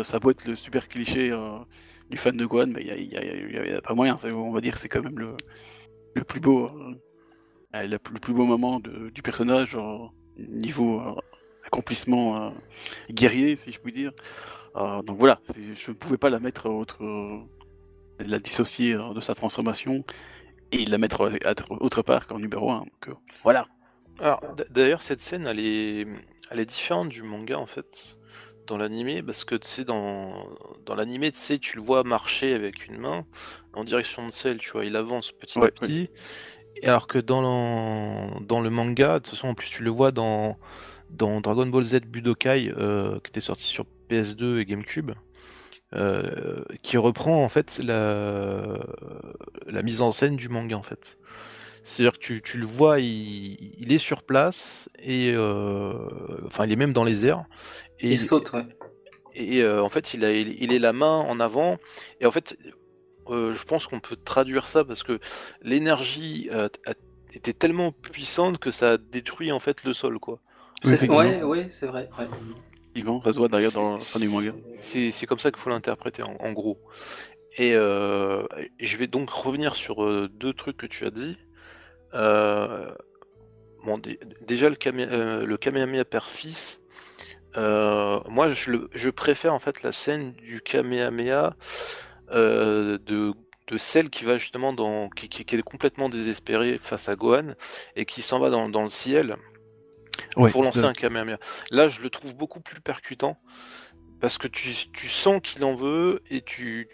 ça 0.04 0.20
peut 0.20 0.32
être 0.32 0.46
le 0.46 0.56
super 0.56 0.88
cliché 0.88 1.32
euh, 1.32 1.60
du 2.10 2.18
fan 2.18 2.36
de 2.36 2.46
Gohan 2.46 2.68
mais 2.68 2.82
il 2.84 3.04
y 3.04 3.18
a, 3.76 3.78
a- 3.78 3.82
pas 3.82 3.94
moyen 3.94 4.16
on 4.26 4.52
va 4.52 4.62
dire 4.62 4.78
c'est 4.78 4.90
quand 4.90 5.04
même 5.04 5.20
le, 5.20 5.36
le 6.16 6.24
plus 6.24 6.40
beau 6.40 6.68
euh, 6.68 6.96
le, 7.84 7.98
le 8.12 8.20
plus 8.20 8.34
beau 8.34 8.46
moment 8.46 8.80
de- 8.80 9.10
du 9.10 9.22
personnage 9.22 9.76
euh, 9.76 9.98
niveau 10.38 11.00
euh, 11.00 11.14
accomplissement 11.66 12.48
euh, 12.48 12.50
guerrier 13.12 13.56
si 13.56 13.72
je 13.72 13.80
puis 13.80 13.92
dire. 13.94 14.12
Euh, 14.76 15.02
donc 15.04 15.18
voilà 15.18 15.40
je 15.58 15.92
ne 15.92 15.96
pouvais 15.96 16.18
pas 16.18 16.30
la 16.30 16.40
mettre 16.40 16.70
autre 16.70 17.04
euh, 17.04 17.40
la 18.20 18.40
dissocier 18.40 18.94
euh, 18.94 19.14
de 19.14 19.22
sa 19.22 19.36
transformation 19.36 20.04
et 20.72 20.86
la 20.86 20.98
mettre 20.98 21.22
euh, 21.28 21.38
à- 21.46 21.54
autre 21.82 22.02
part 22.02 22.28
qu'en 22.28 22.40
numéro 22.40 22.72
1 22.72 22.80
donc 22.80 23.08
euh, 23.10 23.14
voilà. 23.44 23.68
Alors, 24.20 24.42
d'ailleurs, 24.72 25.04
cette 25.04 25.22
scène, 25.22 25.46
elle 25.46 25.60
est, 25.60 26.08
elle 26.50 26.60
est 26.60 26.66
différente 26.66 27.10
du 27.10 27.22
manga 27.22 27.60
en 27.60 27.68
fait, 27.68 28.18
dans 28.66 28.76
l'animé, 28.76 29.22
parce 29.22 29.46
que 29.46 29.54
tu 29.54 29.68
sais, 29.68 29.84
dans, 29.86 30.44
dans 30.88 30.96
l'animé, 30.96 31.32
tu 31.32 31.38
sais, 31.38 31.60
tu 31.60 31.76
le 31.78 31.84
vois 31.84 32.04
marcher 32.04 32.56
avec 32.56 32.88
une 32.88 32.98
main 32.98 33.28
en 33.74 33.84
direction 33.84 34.26
de 34.26 34.32
celle, 34.32 34.58
tu 34.58 34.72
vois, 34.72 34.86
il 34.86 34.96
avance 34.96 35.32
petit 35.32 35.60
Ouais, 35.60 35.68
à 35.68 35.72
petit. 35.72 36.10
Et 36.10 36.10
alors 36.84 37.08
que 37.08 37.18
dans 37.20 37.42
le, 37.42 38.46
dans 38.46 38.62
le 38.62 38.70
manga, 38.70 39.16
de 39.16 39.20
toute 39.20 39.30
façon, 39.36 39.50
en 39.50 39.54
plus, 39.56 39.70
tu 39.70 39.84
le 39.84 39.90
vois 39.92 40.12
dans, 40.12 40.58
dans 41.10 41.42
Dragon 41.42 41.68
Ball 41.68 41.84
Z 41.84 42.02
Budokai, 42.08 42.72
euh, 42.78 43.20
qui 43.22 43.30
était 43.30 43.42
sorti 43.42 43.66
sur 43.66 43.86
PS2 44.10 44.60
et 44.60 44.66
GameCube. 44.66 45.12
euh, 45.96 46.64
qui 46.84 46.98
reprend 46.98 47.44
en 47.44 47.50
fait 47.50 47.80
la, 47.84 48.80
la 49.68 49.84
mise 49.84 50.02
en 50.02 50.12
scène 50.12 50.36
du 50.36 50.50
manga 50.50 50.78
en 50.78 50.84
fait. 50.84 51.18
C'est-à-dire 51.84 52.14
que 52.14 52.20
tu, 52.26 52.42
tu 52.42 52.58
le 52.60 52.66
vois, 52.68 53.00
il, 53.00 53.74
il 53.80 53.94
est 53.94 53.98
sur 54.00 54.24
place 54.24 54.90
et 55.00 55.32
euh, 55.36 55.94
enfin 56.48 56.66
il 56.66 56.72
est 56.74 56.76
même 56.78 56.94
dans 56.94 57.04
les 57.06 57.26
airs 57.26 57.46
et 58.00 58.14
Il 58.14 58.18
saute, 58.18 58.52
ouais. 58.54 58.66
et 59.34 59.66
en 59.68 59.90
fait 59.90 60.14
il 60.14 60.26
a 60.26 60.32
il, 60.34 60.56
il 60.62 60.74
est 60.74 60.80
la 60.80 60.94
main 60.94 61.18
en 61.20 61.40
avant 61.40 61.78
et 62.20 62.26
en 62.26 62.32
fait 62.32 62.58
euh, 63.34 63.54
je 63.54 63.64
pense 63.66 63.88
qu'on 63.88 64.00
peut 64.00 64.16
traduire 64.16 64.68
ça 64.68 64.84
parce 64.84 65.04
que 65.04 65.20
l'énergie 65.62 66.50
euh, 66.52 66.70
a- 66.86 66.94
était 67.34 67.54
tellement 67.54 67.92
puissante 67.92 68.58
que 68.60 68.72
ça 68.72 68.94
a 68.94 68.98
détruit 68.98 69.52
en 69.52 69.60
fait 69.60 69.84
le 69.84 69.94
sol 69.94 70.20
quoi. 70.20 70.36
Oui, 70.84 70.90
C'est- 70.90 70.94
effectivement. 70.94 71.18
ouais, 71.20 71.44
ouais, 71.44 71.68
c'est 71.70 71.88
vrai. 71.88 72.10
ouais. 72.20 72.28
Ça 73.24 73.32
se 73.34 73.38
voit 73.38 73.48
d'ailleurs 73.48 73.74
dans 73.74 73.94
la 73.96 74.00
fin 74.00 74.20
du 74.20 74.28
manga 74.28 74.52
C'est 74.82 75.12
c'est 75.12 75.28
comme 75.28 75.38
ça 75.38 75.52
qu'il 75.52 75.60
faut 75.60 75.70
l'interpréter 75.70 76.24
en, 76.24 76.36
en 76.40 76.52
gros. 76.52 76.80
Et 77.60 77.74
euh, 77.76 78.44
et 78.80 78.86
je 78.88 78.98
vais 78.98 79.06
donc 79.08 79.30
revenir 79.30 79.76
sur 79.76 80.04
euh, 80.04 80.28
deux 80.32 80.54
trucs 80.54 80.78
que 80.78 80.88
tu 80.88 81.06
as 81.06 81.12
dit. 81.12 81.38
Euh, 82.16 82.92
bon, 83.86 83.98
dé- 84.00 84.20
déjà 84.48 84.70
le, 84.70 84.76
Kame- 84.76 85.00
euh, 85.12 85.46
le 85.46 85.58
Kamehameha 85.58 86.06
père-fils. 86.06 86.82
euh, 87.56 88.20
moi, 88.30 88.50
je, 88.50 88.72
le- 88.72 88.90
je 88.94 89.10
préfère 89.12 89.54
en 89.54 89.60
fait 89.60 89.84
la 89.84 89.92
scène 89.92 90.34
du 90.34 90.62
Kamehameha 90.62 91.56
euh, 92.32 92.98
de, 93.00 93.34
de 93.68 93.78
celle 93.78 94.10
qui 94.10 94.24
va 94.26 94.38
justement 94.38 94.74
dans 94.74 95.10
qui, 95.10 95.30
qui- 95.30 95.46
qui 95.46 95.56
est 95.56 95.62
complètement 95.62 96.10
désespérée 96.10 96.80
face 96.82 97.10
à 97.10 97.16
Gohan 97.16 97.54
et 97.96 98.06
qui 98.06 98.22
s'en 98.22 98.40
va 98.40 98.50
dans, 98.50 98.70
dans 98.70 98.84
le 98.84 98.90
ciel 98.90 99.38
Ouais, 100.36 100.52
pour 100.52 100.64
lancer 100.64 100.86
un 100.86 100.94
Kamehameha. 100.94 101.38
Là, 101.72 101.88
je 101.88 102.02
le 102.02 102.10
trouve 102.10 102.34
beaucoup 102.34 102.62
plus 102.62 102.82
percutant 102.82 103.38
parce 104.22 104.38
que 104.38 104.48
tu, 104.48 104.70
tu 104.94 105.08
sens 105.10 105.42
qu'il 105.44 105.64
en 105.64 105.76
veut 105.76 106.22
et 106.32 106.42
tu 106.42 106.90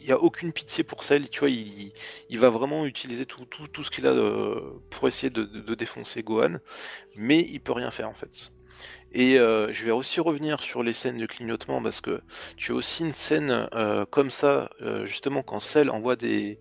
il 0.00 0.06
n'y 0.06 0.12
a 0.12 0.18
aucune 0.20 0.52
pitié 0.52 0.84
pour 0.84 1.02
celle, 1.04 1.28
tu 1.28 1.40
vois, 1.40 1.50
il, 1.50 1.92
il 2.30 2.38
va 2.38 2.50
vraiment 2.50 2.86
utiliser 2.86 3.26
tout, 3.26 3.44
tout, 3.46 3.66
tout 3.68 3.82
ce 3.84 3.90
qu'il 3.90 4.06
a 4.06 4.10
euh, 4.12 4.60
pour 4.90 5.08
essayer 5.08 5.28
de, 5.30 5.42
de- 5.44 5.60
de 5.60 5.74
défoncer 5.74 6.22
Gohan, 6.22 6.58
mais 7.16 7.40
il 7.50 7.60
peut 7.60 7.72
rien 7.72 7.90
faire 7.90 8.08
en 8.08 8.14
fait. 8.14 8.50
Et 9.12 9.38
euh, 9.38 9.72
je 9.72 9.84
vais 9.84 9.90
aussi 9.90 10.20
revenir 10.20 10.60
sur 10.60 10.82
les 10.82 10.92
scènes 10.92 11.18
de 11.18 11.26
clignotement 11.26 11.82
parce 11.82 12.00
que 12.00 12.20
tu 12.56 12.72
as 12.72 12.74
aussi 12.74 13.04
une 13.04 13.12
scène 13.12 13.68
euh, 13.74 14.04
comme 14.06 14.30
ça, 14.30 14.70
euh, 14.82 15.06
justement 15.06 15.42
quand 15.42 15.60
Cell 15.60 15.90
envoie 15.90 16.16
des, 16.16 16.58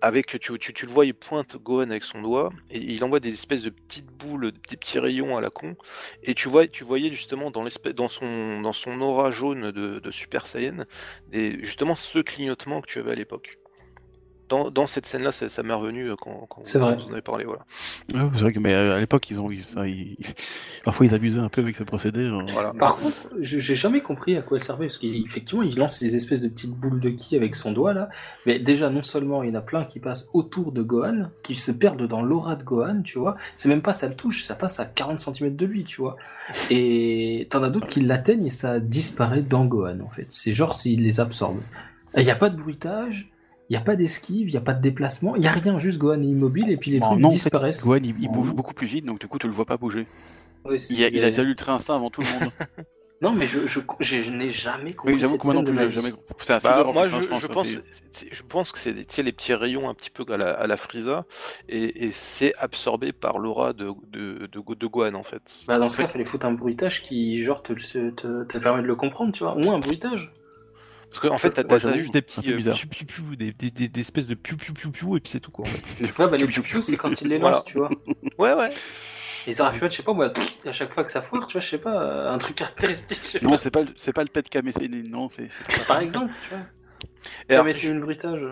avec 0.00 0.38
tu, 0.38 0.58
tu, 0.58 0.86
le 0.86 0.92
vois 0.92 1.06
il 1.06 1.14
pointe 1.14 1.56
Gohan 1.56 1.90
avec 1.90 2.04
son 2.04 2.22
doigt 2.22 2.50
et 2.70 2.78
il 2.78 3.02
envoie 3.04 3.20
des 3.20 3.32
espèces 3.32 3.62
de 3.62 3.70
petites 3.70 4.06
boules 4.06 4.52
des 4.70 4.76
petits 4.76 4.98
rayons 4.98 5.36
à 5.36 5.40
la 5.40 5.50
con. 5.50 5.76
Et 6.22 6.34
tu 6.34 6.48
vois 6.48 6.66
tu 6.66 6.84
voyais 6.84 7.10
justement 7.10 7.50
dans 7.50 7.64
dans 7.94 8.08
son 8.08 8.60
dans 8.60 8.72
son 8.72 9.00
aura 9.00 9.30
jaune 9.30 9.70
de, 9.70 9.98
de 10.00 10.10
Super 10.10 10.46
Saiyan 10.46 10.84
des, 11.28 11.58
justement 11.64 11.96
ce 11.96 12.18
clignotement 12.20 12.80
que 12.80 12.86
tu 12.86 12.98
avais 12.98 13.12
à 13.12 13.16
l'époque 13.16 13.58
dans, 14.48 14.70
dans 14.70 14.86
cette 14.86 15.06
scène 15.06 15.22
là 15.22 15.32
ça, 15.32 15.48
ça 15.48 15.62
m'est 15.62 15.72
revenu 15.74 16.10
euh, 16.10 16.16
quand, 16.20 16.46
quand 16.48 16.62
vrai. 16.78 16.96
vous 16.96 17.04
en 17.08 17.12
avez 17.12 17.22
parlé 17.22 17.44
voilà 17.44 17.64
Ouais, 18.12 18.20
c'est 18.34 18.40
vrai 18.42 18.52
que 18.52 18.58
mais 18.58 18.72
euh, 18.74 18.96
à 18.96 19.00
l'époque 19.00 19.30
ils 19.30 19.38
ont 19.40 19.50
eu 19.50 19.62
ça 19.62 19.86
ils- 19.86 20.16
parfois 20.84 21.06
ils 21.06 21.14
abusaient 21.14 21.38
un 21.40 21.48
peu 21.48 21.62
avec 21.62 21.76
ce 21.76 21.82
procédé 21.82 22.30
voilà 22.52 22.72
Par 22.72 22.96
contre, 22.96 23.16
je- 23.40 23.58
j'ai 23.58 23.74
jamais 23.74 24.00
compris 24.02 24.36
à 24.36 24.42
quoi 24.42 24.58
elle 24.58 24.62
servait, 24.62 24.86
parce 24.86 24.98
qu'effectivement, 24.98 25.62
il 25.62 25.76
lance 25.78 25.96
ces 25.98 26.14
espèces 26.16 26.42
de 26.42 26.48
petites 26.48 26.72
boules 26.74 27.00
de 27.00 27.08
ki 27.10 27.36
avec 27.36 27.54
son 27.54 27.72
doigt 27.72 27.94
là. 27.94 28.08
Mais 28.46 28.58
déjà, 28.58 28.90
non 28.90 29.02
seulement 29.02 29.42
il 29.42 29.48
y 29.48 29.52
en 29.52 29.58
a 29.58 29.62
plein 29.62 29.84
qui 29.84 29.98
passent 30.00 30.28
autour 30.34 30.72
de 30.72 30.82
Gohan, 30.82 31.30
qui 31.42 31.54
se 31.54 31.72
perdent 31.72 32.06
dans 32.06 32.22
l'aura 32.22 32.56
de 32.56 32.64
Gohan, 32.64 33.00
tu 33.02 33.18
vois. 33.18 33.36
C'est 33.56 33.68
même 33.68 33.82
pas 33.82 33.92
ça 33.94 34.08
le 34.08 34.14
touche, 34.14 34.42
ça 34.44 34.54
passe 34.54 34.78
à 34.80 34.84
40 34.84 35.20
cm 35.20 35.56
de 35.56 35.66
lui, 35.66 35.84
tu 35.84 36.00
vois. 36.02 36.16
Et 36.70 37.46
t'en 37.50 37.62
as 37.62 37.70
d'autres 37.70 37.88
qui 37.88 38.00
l'atteignent 38.00 38.46
et 38.46 38.50
ça 38.50 38.80
disparaît 38.80 39.42
dans 39.42 39.64
Gohan, 39.64 40.00
en 40.00 40.10
fait. 40.10 40.26
C'est 40.28 40.52
genre 40.52 40.74
s'il 40.74 41.02
les 41.02 41.20
absorbe. 41.20 41.60
Il 42.16 42.24
n'y 42.24 42.30
a 42.30 42.36
pas 42.36 42.50
de 42.50 42.56
bruitage, 42.56 43.30
il 43.70 43.72
n'y 43.72 43.76
a 43.76 43.80
pas 43.80 43.96
d'esquive, 43.96 44.48
il 44.48 44.52
n'y 44.52 44.56
a 44.56 44.60
pas 44.60 44.74
de 44.74 44.80
déplacement, 44.80 45.36
il 45.36 45.40
n'y 45.40 45.46
a 45.46 45.52
rien, 45.52 45.78
juste 45.78 45.98
Gohan 45.98 46.20
est 46.20 46.26
immobile 46.26 46.70
et 46.70 46.76
puis 46.76 46.90
les 46.90 47.00
Non, 47.00 47.08
trucs 47.08 47.20
non, 47.20 47.28
disparaissent. 47.28 47.82
Gohan 47.82 48.00
il, 48.02 48.14
il 48.20 48.28
bouge 48.28 48.52
beaucoup 48.52 48.74
plus 48.74 48.86
vite 48.86 49.04
donc 49.04 49.20
du 49.20 49.28
coup 49.28 49.38
tu 49.38 49.46
le 49.46 49.52
vois 49.52 49.64
pas 49.64 49.76
bouger 49.76 50.06
il 50.90 51.02
a, 51.04 51.08
il 51.08 51.24
a 51.24 51.30
déjà 51.30 51.42
lu 51.42 51.50
le 51.50 51.56
train 51.56 51.74
instinct 51.74 51.96
avant 51.96 52.10
tout 52.10 52.22
le 52.22 52.28
monde 52.28 52.52
Non, 53.22 53.32
mais 53.32 53.46
je, 53.46 53.66
je, 53.66 53.80
je, 54.00 54.20
je 54.20 54.30
n'ai 54.32 54.50
jamais 54.50 54.92
compris 54.92 55.14
oui 55.14 55.20
j'avoue 55.20 55.38
que 55.38 55.46
moi 55.46 55.54
non 55.54 55.64
plus 55.64 55.78
j'ai 55.78 55.90
jamais 55.90 56.12
c'est 56.40 56.52
un 56.52 56.60
Bah, 56.62 56.84
moi, 56.84 57.06
je, 57.06 57.46
pense, 57.46 57.66
ça, 57.66 58.26
je 58.30 58.42
que 58.72 58.78
c'est 58.78 59.22
les 59.22 59.32
petits 59.32 59.54
rayons 59.54 59.88
un 59.88 59.94
petit 59.94 60.10
peu 60.10 60.24
à 60.32 60.36
la, 60.36 60.50
à 60.52 60.66
la 60.66 60.76
Frieza, 60.76 61.24
et, 61.68 62.06
et 62.06 62.12
c'est 62.12 62.54
absorbé 62.56 63.12
par 63.12 63.38
l'aura 63.38 63.72
de, 63.72 63.92
de, 64.08 64.46
de, 64.46 64.60
Go- 64.60 64.74
de 64.74 64.86
Gohan 64.86 65.14
en 65.14 65.22
fait. 65.22 65.62
Bah 65.66 65.78
dans 65.78 65.88
ce 65.88 65.96
cas, 65.96 66.02
il 66.04 66.08
fallait 66.08 66.24
foutre 66.24 66.46
un 66.46 66.52
bruitage 66.52 67.02
qui, 67.02 67.38
genre, 67.38 67.62
te, 67.62 67.72
te, 67.72 68.10
te, 68.10 68.44
te 68.44 68.58
permet 68.58 68.82
de 68.82 68.86
le 68.86 68.96
comprendre, 68.96 69.32
tu 69.32 69.44
vois. 69.44 69.56
Ou 69.56 69.72
un 69.72 69.78
bruitage. 69.78 70.32
Parce 71.14 71.28
qu'en 71.28 71.38
fait, 71.38 71.50
t'as 71.50 71.62
Ouais, 71.90 71.98
juste 71.98 72.12
des 72.12 72.22
petits 72.22 72.52
euh, 72.52 72.56
bizarre. 72.56 72.74
piou, 72.76 72.88
piou, 72.88 73.06
piou, 73.06 73.36
des, 73.36 73.52
des, 73.52 73.70
des- 73.70 73.88
des 73.88 74.00
espèces 74.00 74.26
de 74.26 74.34
piou 74.34 74.56
piou 74.56 74.74
piou 74.74 74.90
piou 74.90 75.16
et 75.16 75.20
puis 75.20 75.30
c'est 75.30 75.38
tout 75.40 75.50
quoi 75.52 75.64
en 75.64 75.68
fait. 75.68 76.02
Ouais, 76.04 76.28
bah 76.28 76.36
les 76.36 76.46
Piou, 76.46 76.62
piou, 76.62 76.62
piou 76.62 76.82
c'est 76.82 76.96
quand 76.96 77.20
il 77.20 77.28
les 77.28 77.38
lance, 77.38 77.62
Voilà. 77.62 77.62
tu 77.64 77.78
vois. 77.78 77.90
Ouais, 78.38 78.52
ouais. 78.54 78.70
Et 79.46 79.52
ça 79.52 79.68
aurait 79.68 79.78
pu 79.78 79.84
être, 79.84 79.92
je 79.92 79.96
sais 79.98 80.02
pas, 80.02 80.12
moi, 80.12 80.32
à 80.64 80.72
chaque 80.72 80.90
fois 80.92 81.04
que 81.04 81.10
ça 81.10 81.22
foire, 81.22 81.46
tu 81.46 81.52
vois, 81.52 81.60
je 81.60 81.68
sais 81.68 81.78
pas, 81.78 82.02
euh, 82.02 82.32
un 82.32 82.38
truc 82.38 82.56
caractéristique, 82.56 83.38
non 83.42 83.56
c'est 83.58 83.70
pas 83.70 83.82
le- 83.82 83.92
c'est 83.96 84.12
pas 84.12 84.22
le 84.24 84.28
pet 84.30 84.48
Kamesséine 84.48 85.08
non 85.08 85.28
c'est 85.28 85.48
Par 85.86 86.00
exemple, 86.00 86.32
tu 86.42 86.48
vois. 86.50 86.58
Et, 87.48 87.52
alors, 87.52 87.64
mais 87.64 87.72
c'est 87.74 87.86
une 87.86 88.00
bruitage. 88.00 88.46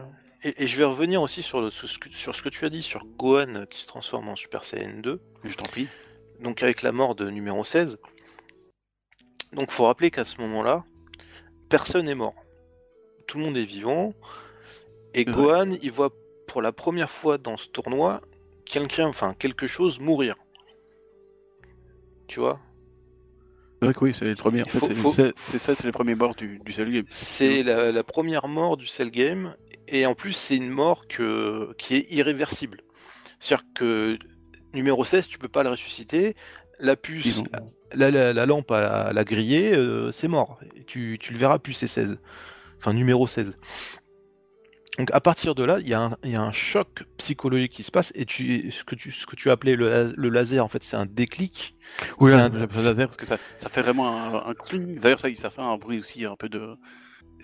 et- 0.45 0.63
et 0.63 0.67
je 0.69 0.77
vais 0.77 0.85
revenir 0.85 1.21
aussi 1.23 1.43
sur, 1.43 1.61
le, 1.63 1.71
sur, 1.71 1.89
ce 1.89 1.99
que, 1.99 2.09
sur 2.11 2.35
ce 2.37 2.43
que 2.43 2.49
tu 2.49 2.65
as 2.65 2.71
dit 2.71 2.83
sur 2.83 3.05
Gohan 3.19 3.65
qui 3.71 3.81
se 3.81 3.87
transforme 3.89 4.29
en 4.29 4.37
Super 4.37 4.65
Saiyan 4.65 5.01
2, 5.03 5.21
je 5.45 5.55
t'en 5.57 5.65
prie 5.65 5.89
donc 6.41 6.63
avec 6.63 6.83
la 6.83 6.93
mort 6.93 7.15
de 7.17 7.29
numéro 7.31 7.65
16. 7.65 7.99
Donc 9.53 9.71
faut 9.71 9.85
rappeler 9.85 10.11
qu'à 10.11 10.25
ce 10.25 10.41
moment-là, 10.41 10.85
personne 11.69 12.07
n'est 12.07 12.15
mort. 12.15 12.35
Tout 13.33 13.39
le 13.39 13.45
monde 13.45 13.57
est 13.57 13.65
vivant. 13.65 14.13
Et. 15.15 15.25
Gohan, 15.25 15.71
il 15.81 15.91
voit 15.91 16.11
pour 16.47 16.61
la 16.61 16.71
première 16.71 17.09
fois 17.09 17.39
dans 17.39 17.57
ce 17.57 17.67
tournoi 17.69 18.21
quelqu'un, 18.67 19.07
enfin 19.07 19.35
quelque 19.39 19.67
chose 19.67 19.99
mourir. 20.01 20.35
Tu 22.29 22.41
vois? 22.41 22.61
C'est 23.81 23.87
vrai 23.87 23.95
que 23.95 24.05
oui 24.05 24.13
c'est 24.15 24.27
les 24.27 24.35
premiers 24.35 24.63
en 24.63 24.67
fait 24.67 24.81
c'est 24.81 24.95
faut- 24.95 25.11
ça 25.11 25.33
c'est 25.75 25.85
les 25.85 25.93
premiers 25.93 26.15
morts 26.15 26.35
du, 26.35 26.61
du 26.65 26.73
Cell 26.73 26.93
Game 26.93 27.05
C'est 27.11 27.63
la, 27.63 27.91
la 27.91 28.05
première 28.05 28.49
mort 28.49 28.77
du 28.77 28.87
Cell 28.87 29.11
Game, 29.11 29.57
et 29.89 30.05
en 30.05 30.15
plus 30.15 30.35
c'est 30.35 30.57
une 30.57 30.69
mort 30.69 31.09
que, 31.09 31.73
qui 31.79 31.97
est 31.97 32.13
irréversible. 32.13 32.83
C'est-à-dire 33.41 33.65
que 33.75 34.19
numéro 34.75 35.05
16, 35.05 35.27
tu 35.27 35.39
peux 35.39 35.49
pas 35.49 35.63
le 35.63 35.71
ressusciter, 35.71 36.37
la 36.81 36.97
puce, 36.97 37.39
ont- 37.39 37.45
La, 37.95 38.11
la, 38.11 38.33
la 38.35 38.47
lampe 38.47 38.71
à, 38.71 39.13
la 39.13 39.25
griller, 39.25 39.75
euh, 39.75 40.13
c'est 40.13 40.29
mort. 40.29 40.61
Et 40.77 40.85
tu, 40.85 41.19
tu 41.21 41.33
le 41.33 41.39
verras 41.39 41.59
plus, 41.59 41.73
c'est 41.73 41.89
16. 41.89 42.19
Enfin, 42.83 42.95
numéro 42.95 43.29
16. 43.29 43.53
Donc 44.99 45.11
à 45.13 45.21
partir 45.21 45.55
de 45.55 45.63
là, 45.63 45.79
il 45.79 45.89
y, 45.89 45.95
a 45.95 46.03
un- 46.03 46.17
il 46.25 46.33
y 46.33 46.37
a 46.37 46.43
un 46.43 46.53
choc 46.53 47.05
psychologique 47.17 47.73
qui 47.73 47.83
se 47.85 47.93
passe 47.93 48.13
et 48.17 48.27
tu, 48.27 48.71
ce, 48.73 48.83
que 48.85 48.95
tu, 48.97 49.11
ce 49.13 49.25
que 49.25 49.37
tu 49.37 49.51
appelais 49.51 49.77
le, 49.77 49.89
la- 49.89 50.13
le 50.15 50.29
laser, 50.29 50.63
en 50.65 50.69
fait, 50.69 50.83
c'est 50.83 50.97
un 50.97 51.07
déclic. 51.07 51.75
Oui, 52.19 52.33
un- 52.33 52.49
laser 52.51 53.07
parce 53.07 53.17
que 53.17 53.25
ça, 53.25 53.39
ça 53.57 53.69
fait 53.69 53.83
vraiment 53.83 54.09
un, 54.45 54.51
un 54.51 54.55
cling. 54.55 54.99
D'ailleurs, 54.99 55.21
ça, 55.21 55.29
ça 55.35 55.49
fait 55.51 55.63
un 55.63 55.77
bruit 55.79 56.01
aussi 56.01 56.25
un 56.27 56.35
peu 56.37 56.49
de. 56.49 56.75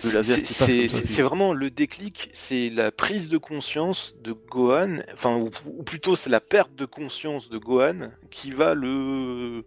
Le 0.05 0.11
laser 0.13 0.39
C'est- 0.45 1.23
vraiment 1.23 1.53
le 1.55 1.71
déclic, 1.71 2.31
c'est 2.35 2.69
la 2.71 2.91
prise 2.93 3.29
de 3.29 3.39
conscience 3.39 4.15
de 4.23 4.33
Gohan, 4.33 4.99
enfin, 5.15 5.37
ou, 5.37 5.51
ou 5.67 5.83
plutôt 5.85 6.17
c'est 6.17 6.31
la 6.31 6.41
perte 6.41 6.75
de 6.75 6.85
conscience 6.85 7.49
de 7.49 7.59
Gohan 7.59 8.11
qui 8.31 8.51
va 8.51 8.75
le. 8.75 9.65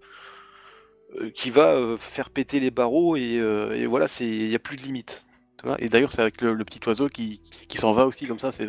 euh, 1.19 1.29
qui 1.33 1.49
va 1.49 1.73
euh, 1.73 1.97
faire 1.97 2.29
péter 2.29 2.59
les 2.59 2.71
barreaux 2.71 3.15
et, 3.17 3.37
euh, 3.39 3.75
et 3.75 3.85
voilà, 3.87 4.05
il 4.19 4.47
n'y 4.49 4.55
a 4.55 4.59
plus 4.59 4.77
de 4.77 4.83
limite. 4.83 5.25
Vois, 5.63 5.81
Et 5.81 5.89
d'ailleurs, 5.89 6.11
c'est 6.11 6.21
avec 6.21 6.41
le, 6.41 6.53
le 6.53 6.65
petit 6.65 6.79
oiseau 6.87 7.07
qui, 7.09 7.39
qui 7.67 7.77
s'en 7.77 7.91
va 7.91 8.05
aussi 8.07 8.25
comme 8.27 8.39
ça. 8.39 8.51
C'est 8.51 8.67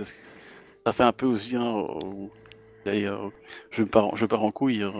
ça 0.85 0.93
fait 0.93 1.02
un 1.05 1.12
peu 1.12 1.27
aussi. 1.27 1.56
Hein, 1.56 1.86
euh, 2.86 2.89
euh, 2.89 3.28
je 3.70 3.82
pars, 3.85 4.16
je 4.16 4.27
pars 4.27 4.43
en 4.43 4.51
couille. 4.51 4.82
euh. 4.82 4.90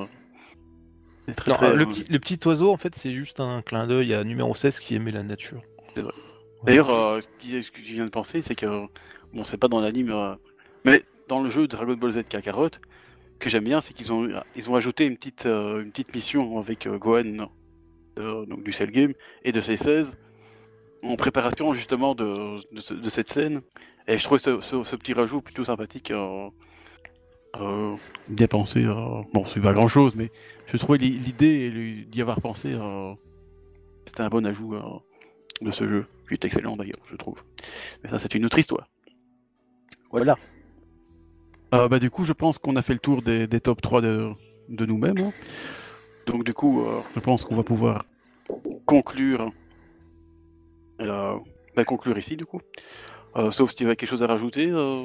C'est 1.29 1.35
très, 1.35 1.51
Non, 1.51 1.57
très, 1.57 1.77
le, 1.77 1.87
petit, 1.87 2.05
le 2.11 2.19
petit 2.19 2.39
oiseau, 2.47 2.71
en 2.73 2.77
fait, 2.77 2.95
c'est 2.97 3.13
juste 3.13 3.41
un 3.41 3.63
clin 3.63 3.87
d'œil 3.87 4.13
à 4.15 4.25
numéro 4.25 4.55
16 4.55 4.81
qui 4.81 4.95
aimait 4.95 5.11
la 5.13 5.23
nature. 5.23 5.63
D'ailleurs, 6.65 6.91
euh, 6.91 7.21
ce, 7.21 7.29
qui- 7.39 7.63
ce 7.63 7.71
que 7.71 7.79
je 7.81 7.93
viens 7.95 8.05
de 8.05 8.11
penser, 8.11 8.41
c'est 8.43 8.55
que 8.55 8.67
bon, 9.33 9.45
c'est 9.45 9.57
pas 9.57 9.69
dans 9.69 9.81
l'anime, 9.81 10.37
mais 10.85 11.03
dans 11.29 11.43
le 11.43 11.51
jeu 11.51 11.67
Dragon 11.67 11.95
Ball 11.95 12.13
Z 12.13 12.23
Kakarot, 12.29 12.71
que 13.39 13.51
j'aime 13.51 13.65
bien, 13.65 13.81
c'est 13.81 13.93
qu'ils 13.95 14.13
ont 14.13 14.29
ils 14.55 14.71
ont 14.71 14.77
ajouté 14.77 15.07
une 15.07 15.17
petite 15.17 15.45
une 15.47 15.91
petite 15.91 16.15
mission 16.15 16.59
avec 16.59 16.87
Gohan, 16.89 17.49
donc 18.17 18.63
du 18.63 18.73
Cell 18.73 18.91
Game 18.93 19.13
et 19.43 19.51
de 19.53 19.61
C16 19.61 20.15
en 21.03 21.17
préparation 21.17 21.75
justement 21.75 22.15
de, 22.15 22.57
de, 22.75 22.81
ce- 22.81 22.95
de 22.95 23.11
cette 23.11 23.29
scène. 23.29 23.61
Et 24.09 24.19
je 24.19 24.25
trouve 24.25 24.39
ce, 24.39 24.61
ce- 24.61 24.83
ce 24.85 24.97
petit 24.97 25.13
rajout 25.13 25.41
plutôt 25.41 25.65
sympathique. 25.65 26.11
Euh, 26.11 26.49
euh, 27.61 27.95
d'y 28.29 28.47
penser. 28.47 28.85
euh, 28.85 29.23
bon, 29.35 29.45
c'est 29.47 29.61
pas 29.61 29.73
grand 29.75 29.89
chose, 29.89 30.15
mais 30.15 30.31
je 30.73 30.77
trouvais 30.79 30.99
l'i- 30.99 31.19
l'idée 31.19 32.05
d'y 32.11 32.21
avoir 32.23 32.41
pensé, 32.41 32.73
euh, 32.73 33.13
c'était 34.07 34.23
un 34.23 34.29
bon 34.29 34.47
ajout. 34.47 34.75
euh, 34.75 34.81
de 35.61 35.71
ce 35.71 35.87
jeu, 35.87 36.07
qui 36.27 36.35
est 36.35 36.45
excellent 36.45 36.77
d'ailleurs, 36.77 36.99
je 37.09 37.15
trouve. 37.15 37.41
Mais 38.03 38.11
ça, 38.11 38.19
c'est 38.19 38.35
une 38.35 38.45
autre 38.45 38.59
histoire. 38.59 38.89
Voilà. 40.11 40.37
Euh, 41.73 41.87
bah, 41.87 42.01
du 42.01 42.11
coup, 42.11 42.25
je 42.25 42.33
pense 42.33 42.59
qu'on 42.59 42.75
a 42.75 42.83
fait 42.83 42.95
le 42.95 42.99
tour 42.99 43.23
des, 43.23 43.47
des 43.47 43.61
top 43.61 43.81
3 43.81 44.01
de, 44.01 44.31
de 44.69 44.87
nous-mêmes. 44.87 45.19
hein. 45.19 45.33
Donc, 46.27 46.43
du 46.43 46.53
coup, 46.53 46.85
je 47.15 47.21
pense 47.21 47.45
qu'on 47.45 47.55
va 47.55 47.63
pouvoir 47.63 48.05
conclure. 48.87 49.53
Euh, 51.09 51.35
bah, 51.77 51.85
conclure 51.85 52.17
ici, 52.19 52.37
du 52.37 52.45
coup. 52.47 52.61
Euh, 53.37 53.51
sauf 53.51 53.71
si 53.71 53.77
tu 53.77 53.85
avais 53.87 53.97
quelque 53.97 54.11
chose 54.11 54.23
à 54.23 54.27
rajouter. 54.27 54.69
euh. 54.71 55.05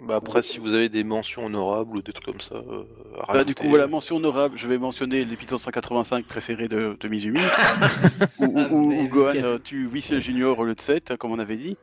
Bah 0.00 0.16
après, 0.16 0.42
si 0.42 0.58
vous 0.58 0.74
avez 0.74 0.88
des 0.88 1.04
mentions 1.04 1.46
honorables 1.46 1.96
ou 1.98 2.02
des 2.02 2.12
trucs 2.12 2.24
comme 2.26 2.40
ça, 2.40 2.56
euh, 2.56 2.82
à 3.28 3.32
Bah, 3.32 3.44
du 3.44 3.54
coup, 3.54 3.68
voilà, 3.68 3.86
mention 3.86 4.16
honorable. 4.16 4.58
Je 4.58 4.66
vais 4.66 4.76
mentionner 4.76 5.24
l'épisode 5.24 5.60
185 5.60 6.26
préféré 6.26 6.66
de, 6.66 6.96
de 6.98 7.08
Mizumi. 7.08 7.38
où, 8.40 8.44
où- 8.44 8.58
où- 8.70 8.92
où 8.92 9.08
Gohan 9.08 9.34
euh, 9.36 9.58
tue 9.58 9.86
Whistler 9.86 10.20
Junior 10.20 10.58
au 10.58 10.64
lieu 10.64 10.74
de 10.74 10.80
7, 10.80 11.16
comme 11.16 11.30
on 11.30 11.38
avait 11.38 11.56
dit. 11.56 11.76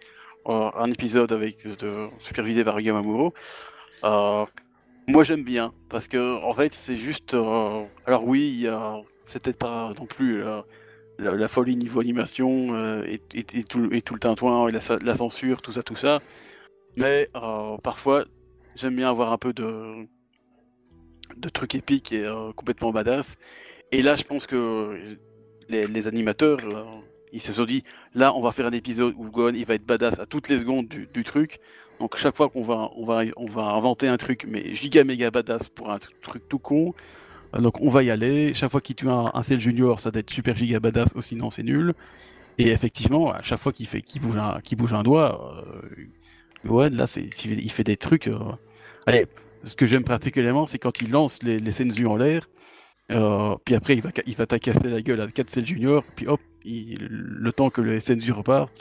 Euh, 0.50 0.70
un 0.76 0.92
épisode 0.92 1.32
avec 1.32 1.66
de, 1.78 2.08
supervisé 2.20 2.66
par 2.66 2.82
Yamamuro. 2.82 3.34
Euh, 4.04 4.46
moi 5.08 5.24
j'aime 5.24 5.44
bien, 5.44 5.72
parce 5.88 6.08
que 6.08 6.44
en 6.44 6.54
fait 6.54 6.74
c'est 6.74 6.98
juste... 6.98 7.34
euh, 7.34 7.84
alors 8.06 8.26
oui, 8.26 8.42
il 8.56 8.62
y 8.62 8.68
a- 8.68 8.98
c'était 9.26 9.54
pas 9.54 9.94
non 9.98 10.06
plus 10.06 10.44
euh, 10.44 10.62
la, 11.22 11.48
folie 11.48 11.76
niveau 11.76 12.00
animation 12.00 12.74
euh, 12.74 13.06
et, 13.06 13.64
tout, 13.64 13.90
et 13.92 14.02
tout 14.02 14.14
le 14.14 14.20
tintouin 14.20 14.68
et 14.68 14.72
la, 14.72 15.16
censure, 15.16 15.62
tout 15.62 15.72
ça, 15.72 15.84
tout 15.84 15.96
ça. 15.96 16.22
Mais 16.98 17.30
euh, 17.36 17.78
parfois 17.78 18.26
j'aime 18.76 18.96
bien 18.96 19.10
avoir 19.10 19.32
un 19.32 19.38
peu 19.38 19.54
de, 19.54 20.08
trucs 21.54 21.76
épiques 21.76 22.12
et 22.12 22.26
euh, 22.26 22.52
complètement 22.54 22.92
badass. 22.92 23.38
Et 23.92 24.02
là 24.02 24.16
je 24.16 24.24
pense 24.24 24.48
que 24.48 25.18
les, 25.70 26.08
animateurs, 26.08 26.60
ils 27.32 27.42
se 27.42 27.54
sont 27.54 27.66
dit, 27.66 27.84
là, 28.14 28.36
on 28.36 28.42
va 28.42 28.52
faire 28.52 28.66
un 28.66 28.74
épisode 28.74 29.14
où 29.18 29.30
Gohan, 29.30 29.54
il 29.54 29.66
va 29.66 29.76
être 29.76 29.86
badass 29.86 30.20
à 30.20 30.26
toutes 30.26 30.50
les 30.50 30.60
secondes 30.60 30.88
du, 30.88 31.24
truc. 31.24 31.60
Donc 32.00 32.18
chaque 32.18 32.36
fois 32.36 32.50
qu'on 32.50 32.64
va, 32.64 32.90
on 32.96 33.06
va, 33.06 33.22
on 33.38 33.46
va 33.46 33.64
inventer 33.64 34.08
un 34.08 34.18
truc, 34.18 34.46
mais 34.48 34.76
giga 34.76 35.04
méga 35.04 35.32
badass 35.32 35.70
pour 35.70 35.92
un 35.92 35.98
tr- 35.98 36.10
truc 36.22 36.44
tout 36.50 36.60
con. 36.60 36.94
Euh, 37.56 37.60
Donc 37.62 37.80
on 37.82 37.90
va 37.90 38.04
y 38.04 38.12
aller. 38.12 38.54
Chaque 38.54 38.72
fois 38.72 38.82
qu'il 38.82 38.96
tue 38.96 39.10
un, 39.10 39.32
un 39.34 39.44
Cell 39.44 39.60
Junior, 39.62 40.00
ça 40.00 40.12
doit 40.12 40.20
être 40.22 40.30
super 40.32 40.56
giga 40.56 40.80
badass, 40.80 41.10
ou 41.16 41.22
sinon 41.22 41.52
c'est 41.52 41.64
nul. 41.64 41.94
Et 42.58 42.70
effectivement, 42.70 43.32
à 43.34 43.42
chaque 43.44 43.60
fois 43.60 43.74
qu'il 43.74 43.88
fait, 43.88 44.02
qu'il 44.02 44.22
bouge 44.22 44.38
un, 44.38 44.62
qu'il 44.62 44.78
bouge 44.78 44.94
un 44.94 45.04
doigt, 45.04 45.64
euh, 45.68 45.82
Gohan, 46.66 46.90
là, 46.94 47.08
c'est, 47.08 47.24
il 47.46 47.72
fait- 47.72 47.84
des 47.84 47.98
trucs. 47.98 48.28
euh, 48.28 48.40
Allez, 49.08 49.26
ce 49.64 49.76
que 49.76 49.86
j'aime 49.86 50.04
particulièrement, 50.04 50.68
c'est 50.68 50.80
quand 50.80 51.02
il 51.02 51.12
lance 51.12 51.42
les, 51.44 51.60
les 51.60 51.72
Senzu 51.72 52.06
en 52.08 52.16
l'air. 52.18 52.50
Euh, 53.12 53.56
puis 53.66 53.76
après, 53.76 53.96
il 53.96 54.02
va, 54.04 54.12
il 54.26 54.36
va 54.36 54.46
t'accasser 54.48 54.88
la 54.90 55.02
gueule 55.02 55.22
à 55.22 55.28
4 55.28 55.50
Cell 55.50 55.66
Junior, 55.66 56.04
puis 56.16 56.28
hop, 56.28 56.42
le 56.66 57.52
temps 57.52 57.70
que 57.70 57.82
les 57.82 58.02
Senzu 58.02 58.32
repartent, 58.32 58.72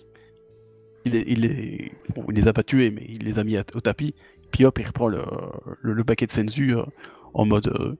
il, 1.04 1.14
il, 1.14 1.90
bon, 2.14 2.24
il 2.28 2.34
les 2.36 2.48
a 2.48 2.52
pas 2.52 2.62
tués, 2.62 2.90
mais 2.90 3.04
il 3.08 3.24
les 3.24 3.38
a 3.38 3.44
mis 3.44 3.56
au 3.58 3.80
tapis, 3.80 4.14
puis 4.50 4.64
hop, 4.64 4.78
il 4.78 4.86
reprend 4.86 5.08
le, 5.08 5.22
le, 5.82 6.04
paquet 6.04 6.26
de 6.26 6.30
Senzu 6.32 6.76
euh, 6.76 6.82
en 7.34 7.46
mode 7.46 7.96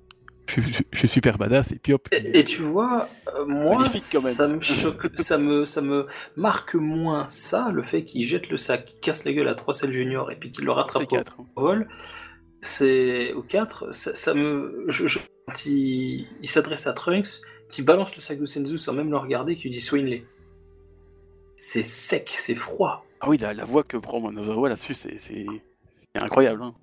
je, 0.57 0.61
suis- 0.61 0.87
je 0.91 0.99
suis 0.99 1.09
super 1.09 1.39
badass, 1.39 1.73
et 1.73 1.79
puis 1.79 1.93
hop. 1.93 2.09
Et, 2.13 2.39
et 2.41 2.45
tu 2.45 2.63
vois, 2.63 3.09
euh, 3.37 3.45
moi, 3.47 3.85
ça 3.91 4.47
me 4.47 4.61
choque, 4.61 5.09
ça 5.17 5.39
me, 5.39 5.65
ça 5.65 5.81
me 5.81 6.07
marque 6.37 6.75
moins 6.75 7.27
ça, 7.29 7.71
le 7.73 7.83
fait 7.83 8.05
qu'il 8.05 8.23
jette 8.23 8.49
le 8.51 8.57
sac, 8.57 8.85
qu'il 8.85 9.01
casse 9.01 9.25
la 9.25 9.33
gueule 9.33 9.49
à 9.49 9.55
3 9.55 9.75
Cell 9.75 9.93
Junior 9.93 10.31
et 10.31 10.37
puis 10.37 10.51
qu'il 10.51 10.65
le 10.65 10.73
rattrape 10.73 11.03
au 11.03 11.07
4. 11.07 11.37
vol. 11.57 11.89
C'est 12.63 13.33
au 13.33 13.43
4, 13.43 13.95
ça, 13.95 14.15
ça 14.15 14.35
me. 14.35 14.85
Je, 14.89 15.19
quand 15.47 15.67
il, 15.67 16.27
il 16.43 16.49
s'adresse 16.49 16.87
à 16.87 16.93
Trunks, 16.93 17.41
qui 17.71 17.83
balance 17.83 18.15
le 18.17 18.23
sac 18.23 18.39
de 18.39 18.47
Senzu 18.47 18.77
sans 18.79 18.93
même 18.93 19.11
le 19.11 19.17
regarder, 19.17 19.57
qui 19.57 19.63
lui 19.65 19.71
dit 19.71 19.81
Swing-les. 19.81 20.25
C'est 21.57 21.85
sec, 21.85 22.33
c'est 22.37 22.55
froid. 22.55 23.05
Ah 23.21 23.29
oui, 23.29 23.37
la, 23.39 23.53
la 23.55 23.65
voix 23.65 23.83
que 23.83 23.97
prend 23.97 24.21
Monozawa 24.21 24.69
là-dessus, 24.71 24.95
c'est 24.95 25.47
incroyable. 26.15 26.63
Hein. 26.63 26.75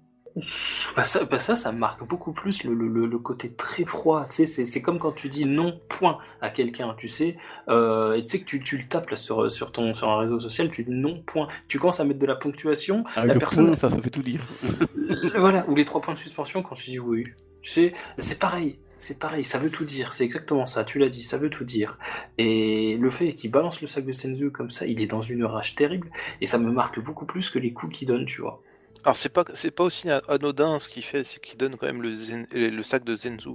Bah 0.95 1.03
ça, 1.03 1.23
bah 1.25 1.39
ça, 1.39 1.55
ça 1.55 1.71
marque 1.71 2.05
beaucoup 2.07 2.33
plus 2.33 2.63
le, 2.63 2.73
le- 2.73 3.05
le- 3.05 3.19
côté 3.19 3.53
très 3.53 3.85
froid. 3.85 4.25
Tu 4.29 4.35
sais, 4.37 4.45
c'est, 4.45 4.65
c'est 4.65 4.81
comme 4.81 4.99
quand 4.99 5.11
tu 5.11 5.29
dis 5.29 5.45
non, 5.45 5.79
point 5.89 6.17
à 6.41 6.49
quelqu'un, 6.49 6.95
tu 6.97 7.07
sais. 7.07 7.37
Euh, 7.69 8.13
et 8.15 8.21
tu 8.21 8.27
sais 8.29 8.39
que 8.39 8.45
tu, 8.45 8.59
tu 8.61 8.77
le 8.77 8.83
tapes 8.87 9.09
là 9.09 9.17
sur, 9.17 9.51
sur, 9.51 9.71
ton, 9.71 9.93
sur 9.93 10.09
un 10.09 10.17
réseau 10.19 10.39
social, 10.39 10.69
tu 10.69 10.83
dis 10.83 10.91
non, 10.91 11.21
point. 11.25 11.47
Tu 11.67 11.79
commences 11.79 11.99
à 11.99 12.05
mettre 12.05 12.19
de 12.19 12.25
la 12.25 12.35
ponctuation, 12.35 13.03
Ah, 13.15 13.25
la 13.25 13.33
le 13.33 13.39
personne. 13.39 13.67
point, 13.67 13.75
ça, 13.75 13.89
ça 13.89 13.97
fait 13.99 14.09
tout 14.09 14.23
dire. 14.23 14.41
Voilà, 15.37 15.65
ou 15.69 15.75
les 15.75 15.85
trois 15.85 16.01
points 16.01 16.13
de 16.13 16.19
suspension 16.19 16.61
quand 16.61 16.75
tu 16.75 16.89
dis 16.91 16.99
oui. 16.99 17.25
Tu 17.61 17.71
sais, 17.71 17.93
c'est 18.17 18.39
pareil. 18.39 18.77
C'est 18.99 19.19
pareil, 19.19 19.45
ça 19.45 19.59
veut 19.59 19.69
tout 19.69 19.85
dire, 19.85 20.11
c'est 20.11 20.23
exactement 20.23 20.65
ça, 20.65 20.83
tu 20.83 20.97
l'as 20.97 21.07
dit, 21.07 21.21
ça 21.21 21.37
veut 21.37 21.51
tout 21.51 21.63
dire. 21.63 21.99
Et 22.39 22.97
le 22.97 23.11
fait 23.11 23.33
qu'il 23.35 23.51
balance 23.51 23.79
le 23.79 23.85
sac 23.85 24.03
de 24.05 24.11
Senzu 24.11 24.49
comme 24.49 24.71
ça, 24.71 24.87
il 24.87 24.99
est 25.01 25.05
dans 25.05 25.21
une 25.21 25.45
rage 25.45 25.75
terrible, 25.75 26.09
et 26.41 26.47
ça 26.47 26.57
me 26.57 26.71
marque 26.71 26.99
beaucoup 26.99 27.27
plus 27.27 27.51
que 27.51 27.59
les 27.59 27.73
coups 27.73 27.95
qu'il 27.95 28.07
donne, 28.07 28.25
tu 28.25 28.41
vois. 28.41 28.59
Alors 29.07 29.15
c'est 29.15 29.29
pas 29.29 29.45
c'est 29.53 29.71
pas 29.71 29.85
aussi 29.85 30.09
anodin 30.27 30.79
ce 30.79 30.89
qu'il 30.89 31.01
fait, 31.01 31.23
c'est 31.23 31.39
qu'il 31.39 31.57
donne 31.57 31.77
quand 31.77 31.85
même 31.85 32.01
le, 32.01 32.13
zen- 32.13 32.45
le 32.51 32.83
sac 32.83 33.05
de 33.05 33.15
Zenzu 33.15 33.51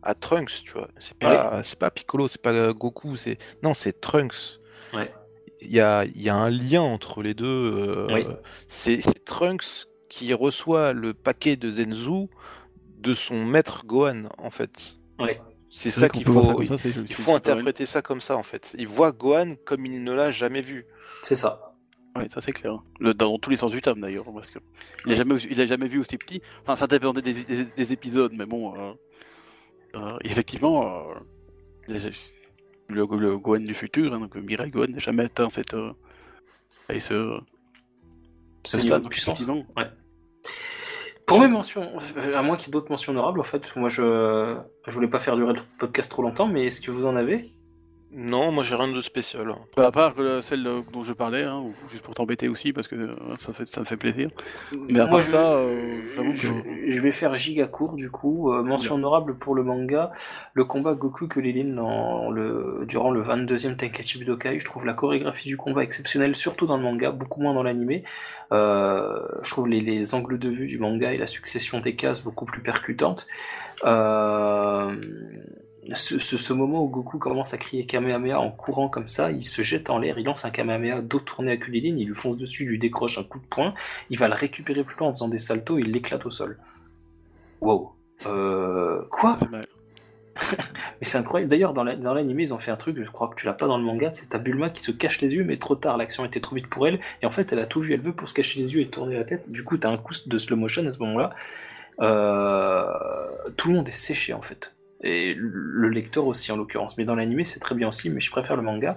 à 0.00 0.14
Trunks, 0.14 0.62
tu 0.64 0.74
vois. 0.74 0.86
C'est 1.00 1.18
pas 1.18 1.60
C'est 1.64 1.76
pas 1.76 1.90
Piccolo, 1.90 2.28
c'est 2.28 2.40
pas 2.40 2.72
Goku, 2.72 3.16
c'est 3.16 3.36
non, 3.64 3.74
c'est 3.74 4.00
Trunks. 4.00 4.60
Ouais. 4.94 5.12
Il 5.60 5.72
y 5.72 5.80
a, 5.80 6.04
il 6.04 6.22
y 6.22 6.28
a 6.28 6.36
un 6.36 6.50
lien 6.50 6.82
entre 6.82 7.20
les 7.20 7.34
deux. 7.34 7.46
euh, 7.46 8.06
Oui. 8.12 8.24
c'est 8.68 9.00
c'est 9.00 9.24
Trunks 9.24 9.86
qui 10.08 10.32
reçoit 10.34 10.92
le 10.92 11.14
paquet 11.14 11.56
de 11.56 11.68
Zenzu 11.68 12.28
de 12.98 13.12
son 13.12 13.44
maître 13.44 13.84
Gohan 13.84 14.26
en 14.38 14.50
fait. 14.50 14.98
Ouais. 15.18 15.40
C'est 15.68 15.90
C'est 15.90 15.98
ça 16.00 16.08
qu'il 16.10 16.24
ça 16.24 16.32
faut 16.32 16.42
comme 16.54 16.66
ça, 16.66 16.78
c'est- 16.78 16.90
il 16.90 17.08
c'est- 17.08 17.14
faut 17.14 17.34
interpréter 17.34 17.86
ça 17.86 18.02
comme 18.02 18.20
ça 18.20 18.36
en 18.36 18.44
fait. 18.44 18.76
Il 18.78 18.86
voit 18.86 19.10
Gohan 19.10 19.56
comme 19.64 19.84
il 19.84 20.04
ne 20.04 20.12
l'a 20.12 20.30
jamais 20.30 20.60
vu. 20.62 20.86
C'est 21.22 21.34
ça. 21.34 21.71
Ouais, 22.14 22.28
ça 22.28 22.40
c'est 22.42 22.52
clair. 22.52 22.82
Le- 23.00 23.14
dans 23.14 23.38
tous 23.38 23.48
les 23.50 23.56
sens 23.56 23.70
du 23.70 23.80
terme 23.80 24.00
d'ailleurs, 24.00 24.26
parce 24.34 24.50
que 24.50 24.58
il 25.06 25.12
a 25.12 25.16
jamais, 25.16 25.34
il 25.50 25.60
a 25.60 25.66
jamais 25.66 25.88
vu 25.88 25.98
aussi 25.98 26.18
petit. 26.18 26.42
Enfin, 26.62 26.76
ça 26.76 26.86
dépendait 26.86 27.22
des, 27.22 27.32
des- 27.32 27.64
des 27.64 27.92
épisodes, 27.92 28.32
mais 28.36 28.44
bon, 28.46 28.74
euh, 28.76 28.92
euh, 29.96 30.18
effectivement, 30.24 31.08
euh, 31.88 31.94
le, 32.88 33.06
le 33.18 33.38
Gohan 33.38 33.60
du 33.60 33.74
futur, 33.74 34.12
hein, 34.12 34.20
donc 34.20 34.34
Mirai 34.36 34.70
Gohan 34.70 34.88
n'a 34.88 34.98
jamais 34.98 35.24
atteint 35.24 35.48
cette, 35.50 35.74
et 36.90 37.00
ce, 37.00 37.38
ce 38.64 38.76
stade. 38.82 39.02
Ouais. 39.76 39.88
Pour 41.26 41.40
mes 41.40 41.48
mentions, 41.48 41.90
à 42.34 42.42
moins 42.42 42.56
qu'il 42.58 42.66
y 42.68 42.70
ait 42.70 42.72
d'autres 42.72 42.90
mentions 42.90 43.12
honorables, 43.12 43.40
en 43.40 43.44
fait, 43.44 43.74
moi 43.76 43.88
je 43.88 44.56
je 44.86 44.92
voulais 44.92 45.08
pas 45.08 45.20
faire 45.20 45.36
durer 45.36 45.54
le 45.54 45.60
podcast 45.78 46.10
trop 46.10 46.20
longtemps, 46.22 46.46
mais 46.46 46.66
est-ce 46.66 46.80
que 46.82 46.90
vous 46.90 47.06
en 47.06 47.16
avez? 47.16 47.52
Non, 48.14 48.52
moi 48.52 48.62
j'ai 48.62 48.74
rien 48.74 48.88
de 48.92 49.00
spécial. 49.00 49.54
Bah, 49.74 49.86
à 49.86 49.90
part 49.90 50.12
euh, 50.18 50.42
celle 50.42 50.66
euh, 50.66 50.80
dont 50.92 51.02
je 51.02 51.14
parlais, 51.14 51.44
hein, 51.44 51.60
ou 51.64 51.72
juste 51.90 52.02
pour 52.02 52.14
t'embêter 52.14 52.46
aussi, 52.46 52.72
parce 52.74 52.86
que 52.86 52.94
euh, 52.94 53.14
ça, 53.38 53.54
fait, 53.54 53.66
ça 53.66 53.80
me 53.80 53.86
fait 53.86 53.96
plaisir. 53.96 54.28
Mais 54.90 55.00
à 55.00 55.06
Moi, 55.06 55.12
part 55.12 55.20
je- 55.22 55.26
ça, 55.30 55.52
euh, 55.54 56.00
j'avoue 56.14 56.30
que... 56.32 56.36
Je, 56.36 56.52
je 56.88 57.00
vais 57.00 57.10
faire 57.12 57.34
giga 57.36 57.66
court 57.66 57.94
du 57.94 58.10
coup. 58.10 58.52
Euh, 58.52 58.62
mention 58.62 58.96
honorable 58.96 59.38
pour 59.38 59.54
le 59.54 59.62
manga, 59.62 60.12
le 60.52 60.64
combat 60.66 60.92
Goku 60.94 61.26
Kulilin 61.26 61.74
dans 61.74 62.30
le, 62.30 62.84
durant 62.86 63.10
le 63.10 63.22
22e 63.22 63.76
Tenkaichi 63.76 64.18
Budokai. 64.18 64.58
Je 64.58 64.64
trouve 64.66 64.84
la 64.84 64.92
chorégraphie 64.92 65.48
du 65.48 65.56
combat 65.56 65.82
exceptionnelle, 65.82 66.36
surtout 66.36 66.66
dans 66.66 66.76
le 66.76 66.82
manga, 66.82 67.12
beaucoup 67.12 67.40
moins 67.40 67.54
dans 67.54 67.62
l'animé. 67.62 68.04
Euh, 68.52 69.20
je 69.42 69.50
trouve 69.50 69.68
les, 69.68 69.80
les 69.80 70.14
angles 70.14 70.38
de 70.38 70.50
vue 70.50 70.66
du 70.66 70.78
manga 70.78 71.12
et 71.14 71.16
la 71.16 71.26
succession 71.26 71.80
des 71.80 71.96
cases 71.96 72.22
beaucoup 72.22 72.44
plus 72.44 72.60
percutantes. 72.60 73.26
Euh, 73.84 74.41
ce, 75.94 76.18
ce- 76.18 76.36
ce 76.36 76.52
moment 76.52 76.82
où 76.84 76.88
Goku 76.88 77.18
commence 77.18 77.54
à 77.54 77.58
crier 77.58 77.86
Kamehameha 77.86 78.38
en 78.40 78.50
courant 78.52 78.88
comme 78.88 79.08
ça, 79.08 79.32
il 79.32 79.44
se 79.44 79.62
jette 79.62 79.90
en 79.90 79.98
l'air, 79.98 80.18
il 80.18 80.24
lance 80.24 80.44
un 80.44 80.50
Kamehameha 80.50 81.02
dos 81.02 81.18
tourné 81.20 81.52
à 81.52 81.56
Kulilin, 81.56 81.96
il 81.98 82.06
lui 82.06 82.14
fonce 82.14 82.36
dessus, 82.36 82.62
il 82.64 82.68
lui 82.68 82.78
décroche 82.78 83.18
un 83.18 83.24
coup 83.24 83.40
de 83.40 83.46
poing, 83.46 83.74
il 84.10 84.18
va 84.18 84.28
le 84.28 84.34
récupérer 84.34 84.84
plus 84.84 84.96
loin 84.98 85.08
en 85.08 85.12
faisant 85.12 85.28
des 85.28 85.38
saltos, 85.40 85.78
il 85.78 85.90
l'éclate 85.90 86.24
au 86.24 86.30
sol. 86.30 86.56
Wow. 87.60 87.92
Euh, 88.26 89.02
quoi. 89.10 89.38
Mais 89.50 91.02
c'est 91.02 91.18
incroyable. 91.18 91.50
D'ailleurs, 91.50 91.74
dans 91.74 91.84
la- 91.84 91.96
dans 91.96 92.14
l'animé, 92.14 92.44
ils 92.44 92.54
ont 92.54 92.58
fait 92.58 92.70
un 92.70 92.76
truc, 92.76 93.02
je 93.02 93.10
crois 93.10 93.28
que 93.28 93.34
tu 93.34 93.46
l'as 93.46 93.52
pas 93.52 93.66
dans 93.66 93.76
le 93.76 93.84
manga, 93.84 94.10
c'est 94.12 94.28
ta 94.30 94.38
Bulma 94.38 94.70
qui 94.70 94.82
se 94.82 94.92
cache 94.92 95.20
les 95.20 95.34
yeux, 95.34 95.44
mais 95.44 95.58
trop 95.58 95.74
tard, 95.74 95.96
l'action 95.96 96.24
était 96.24 96.40
trop 96.40 96.54
vite 96.56 96.68
pour 96.68 96.86
elle, 96.86 97.00
et 97.22 97.26
en 97.26 97.30
fait, 97.30 97.52
elle 97.52 97.58
a 97.58 97.66
tout 97.66 97.80
vu, 97.80 97.92
elle 97.92 98.00
veut 98.00 98.14
pour 98.14 98.28
se 98.28 98.34
cacher 98.34 98.60
les 98.60 98.72
yeux 98.74 98.80
et 98.80 98.88
tourner 98.88 99.16
la 99.16 99.24
tête, 99.24 99.50
du 99.50 99.62
coup, 99.64 99.76
t'as 99.76 99.90
un 99.90 99.98
coup 99.98 100.14
de 100.24 100.38
slow 100.38 100.56
motion 100.56 100.86
à 100.86 100.92
ce 100.92 100.98
moment-là. 101.00 101.34
Euh, 102.00 102.86
tout 103.56 103.68
le 103.70 103.74
monde 103.76 103.88
est 103.88 103.92
séché, 103.92 104.32
en 104.32 104.40
fait. 104.42 104.74
Et 105.02 105.34
le 105.36 105.88
lecteur 105.88 106.26
aussi, 106.26 106.52
en 106.52 106.56
l'occurrence. 106.56 106.96
Mais 106.96 107.04
dans 107.04 107.14
l'animé, 107.14 107.44
c'est 107.44 107.58
très 107.58 107.74
bien 107.74 107.88
aussi, 107.88 108.08
mais 108.10 108.20
je 108.20 108.30
préfère 108.30 108.56
le 108.56 108.62
manga. 108.62 108.94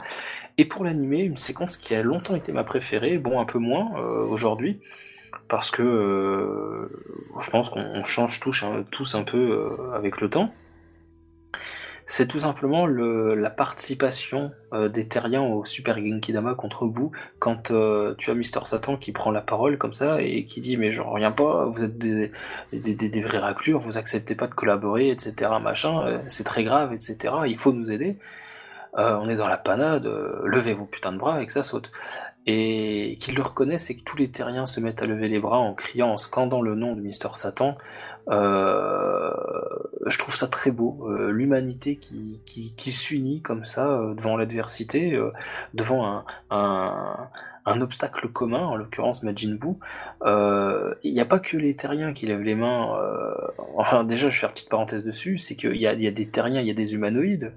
Et 0.58 0.66
pour 0.66 0.86
l'animé, 0.86 1.20
une 1.20 1.38
séquence 1.38 1.78
qui 1.78 1.96
a 1.96 2.04
longtemps 2.04 2.36
été 2.36 2.52
ma 2.52 2.64
préférée, 2.64 3.18
bon, 3.18 3.40
un 3.40 3.46
peu 3.46 3.58
moins 3.58 3.92
euh, 3.98 4.26
aujourd'hui, 4.26 4.80
parce 5.48 5.72
que 5.72 5.82
euh, 5.82 6.90
je 7.40 7.50
pense 7.50 7.70
qu'on 7.70 7.82
on 7.82 8.04
change 8.04 8.40
tous, 8.40 8.64
hein, 8.64 8.86
tous 8.92 9.16
un 9.16 9.24
peu 9.24 9.38
euh, 9.38 9.92
avec 9.94 10.22
le 10.22 10.30
temps. 10.30 10.54
C'est 12.08 12.28
tout 12.28 12.40
simplement 12.40 12.86
le, 12.86 13.34
la 13.34 13.50
participation 13.50 14.52
euh, 14.74 14.90
des 14.90 15.08
Terriens 15.08 15.42
au 15.42 15.66
Super 15.66 15.98
Genkidama 15.98 16.54
contre 16.54 16.86
Boo 16.86 17.12
quand 17.40 17.72
euh, 17.72 18.14
tu 18.20 18.30
as 18.30 18.36
Mister 18.36 18.60
Satan 18.64 18.96
qui 18.96 19.12
prend 19.12 19.32
la 19.32 19.42
parole 19.42 19.80
comme 19.80 19.96
ça 19.96 20.22
et 20.22 20.46
qui 20.46 20.62
dit 20.62 20.78
mais 20.78 20.92
j'en 20.92 21.10
reviens 21.10 21.32
pas, 21.32 21.66
vous 21.66 21.84
êtes 21.84 21.98
des, 21.98 22.32
des, 22.72 23.22
vrais 23.24 23.40
raclures, 23.40 23.80
vous 23.80 23.98
acceptez 23.98 24.36
pas 24.36 24.46
de 24.46 24.54
collaborer, 24.54 25.10
etc. 25.10 25.52
machin, 25.60 26.06
euh, 26.06 26.20
c'est 26.28 26.44
très 26.44 26.64
grave, 26.64 26.94
etc. 26.94 27.34
Il 27.48 27.58
faut 27.58 27.74
nous 27.74 27.92
aider. 27.92 28.18
On 28.98 29.28
est 29.28 29.36
dans 29.36 29.50
la 29.50 29.58
panade, 29.58 30.06
levez 30.46 30.74
vos 30.74 30.86
putains 30.86 31.12
de 31.12 31.18
bras 31.18 31.42
et 31.42 31.46
que 31.46 31.52
ça 31.52 31.64
saute. 31.64 31.92
Et 32.46 33.18
qu'ils 33.20 33.36
le 33.36 33.42
reconnaissent 33.42 33.90
et 33.90 33.98
que 33.98 34.04
tous 34.06 34.16
les 34.16 34.32
terriens 34.32 34.68
se 34.68 34.80
mettent 34.80 35.02
à 35.02 35.06
lever 35.06 35.28
les 35.28 35.40
bras 35.40 35.58
en 35.58 35.74
criant, 35.74 36.12
en 36.12 36.18
scandant 36.18 36.62
le 36.62 36.76
nom 36.76 36.96
de 36.96 37.02
Mister 37.02 37.28
Satan. 37.34 37.76
Euh, 38.30 39.32
je 40.06 40.18
trouve 40.18 40.36
ça 40.36 40.48
très 40.48 40.72
beau. 40.72 41.08
Euh, 41.10 41.30
L'humanité 41.32 41.98
qui, 41.98 42.92
s'unit 42.92 43.42
comme 43.42 43.66
ça 43.66 44.00
euh, 44.00 44.14
devant 44.14 44.38
l'adversité, 44.38 45.20
devant 45.74 46.24
un, 46.50 47.82
obstacle 47.82 48.30
commun, 48.30 48.64
en 48.64 48.76
l'occurrence 48.76 49.24
Majin 49.24 49.56
Buu. 49.56 49.76
Il 51.04 51.14
n'y 51.14 51.20
a 51.20 51.26
pas 51.26 51.40
que 51.40 51.58
les 51.58 51.74
terriens 51.76 52.14
qui 52.14 52.26
lèvent 52.28 52.42
les 52.42 52.56
mains. 52.56 52.96
enfin, 53.76 54.04
déjà, 54.04 54.30
je 54.30 54.36
vais 54.36 54.40
faire 54.40 54.50
une 54.50 54.54
petite 54.54 54.70
parenthèse 54.70 55.04
dessus, 55.04 55.38
c'est 55.38 55.56
qu'il 55.56 55.76
y 55.76 55.88
a, 55.88 55.96
des 55.96 56.26
terriens, 56.28 56.62
il 56.62 56.68
y 56.68 56.72
a 56.72 56.76
des 56.76 56.94
humanoïdes, 56.94 57.52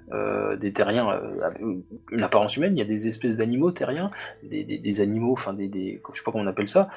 des 0.59 0.73
terriens, 0.73 1.09
avec 1.43 1.61
une 1.61 2.23
apparence 2.23 2.57
humaine, 2.57 2.77
il 2.77 2.79
y 2.79 2.83
a 2.83 2.87
des 2.87 3.07
espèces 3.07 3.37
d'animaux 3.37 3.71
terriens, 3.71 4.11
des 4.43 5.01
animaux, 5.01 5.33
enfin 5.33 5.53
des, 5.53 5.69
des, 5.69 6.01
je 6.13 6.19
sais 6.19 6.25
pas 6.25 6.33
comment 6.33 6.45
on 6.45 6.49
appelle 6.49 6.69
ça, 6.69 6.89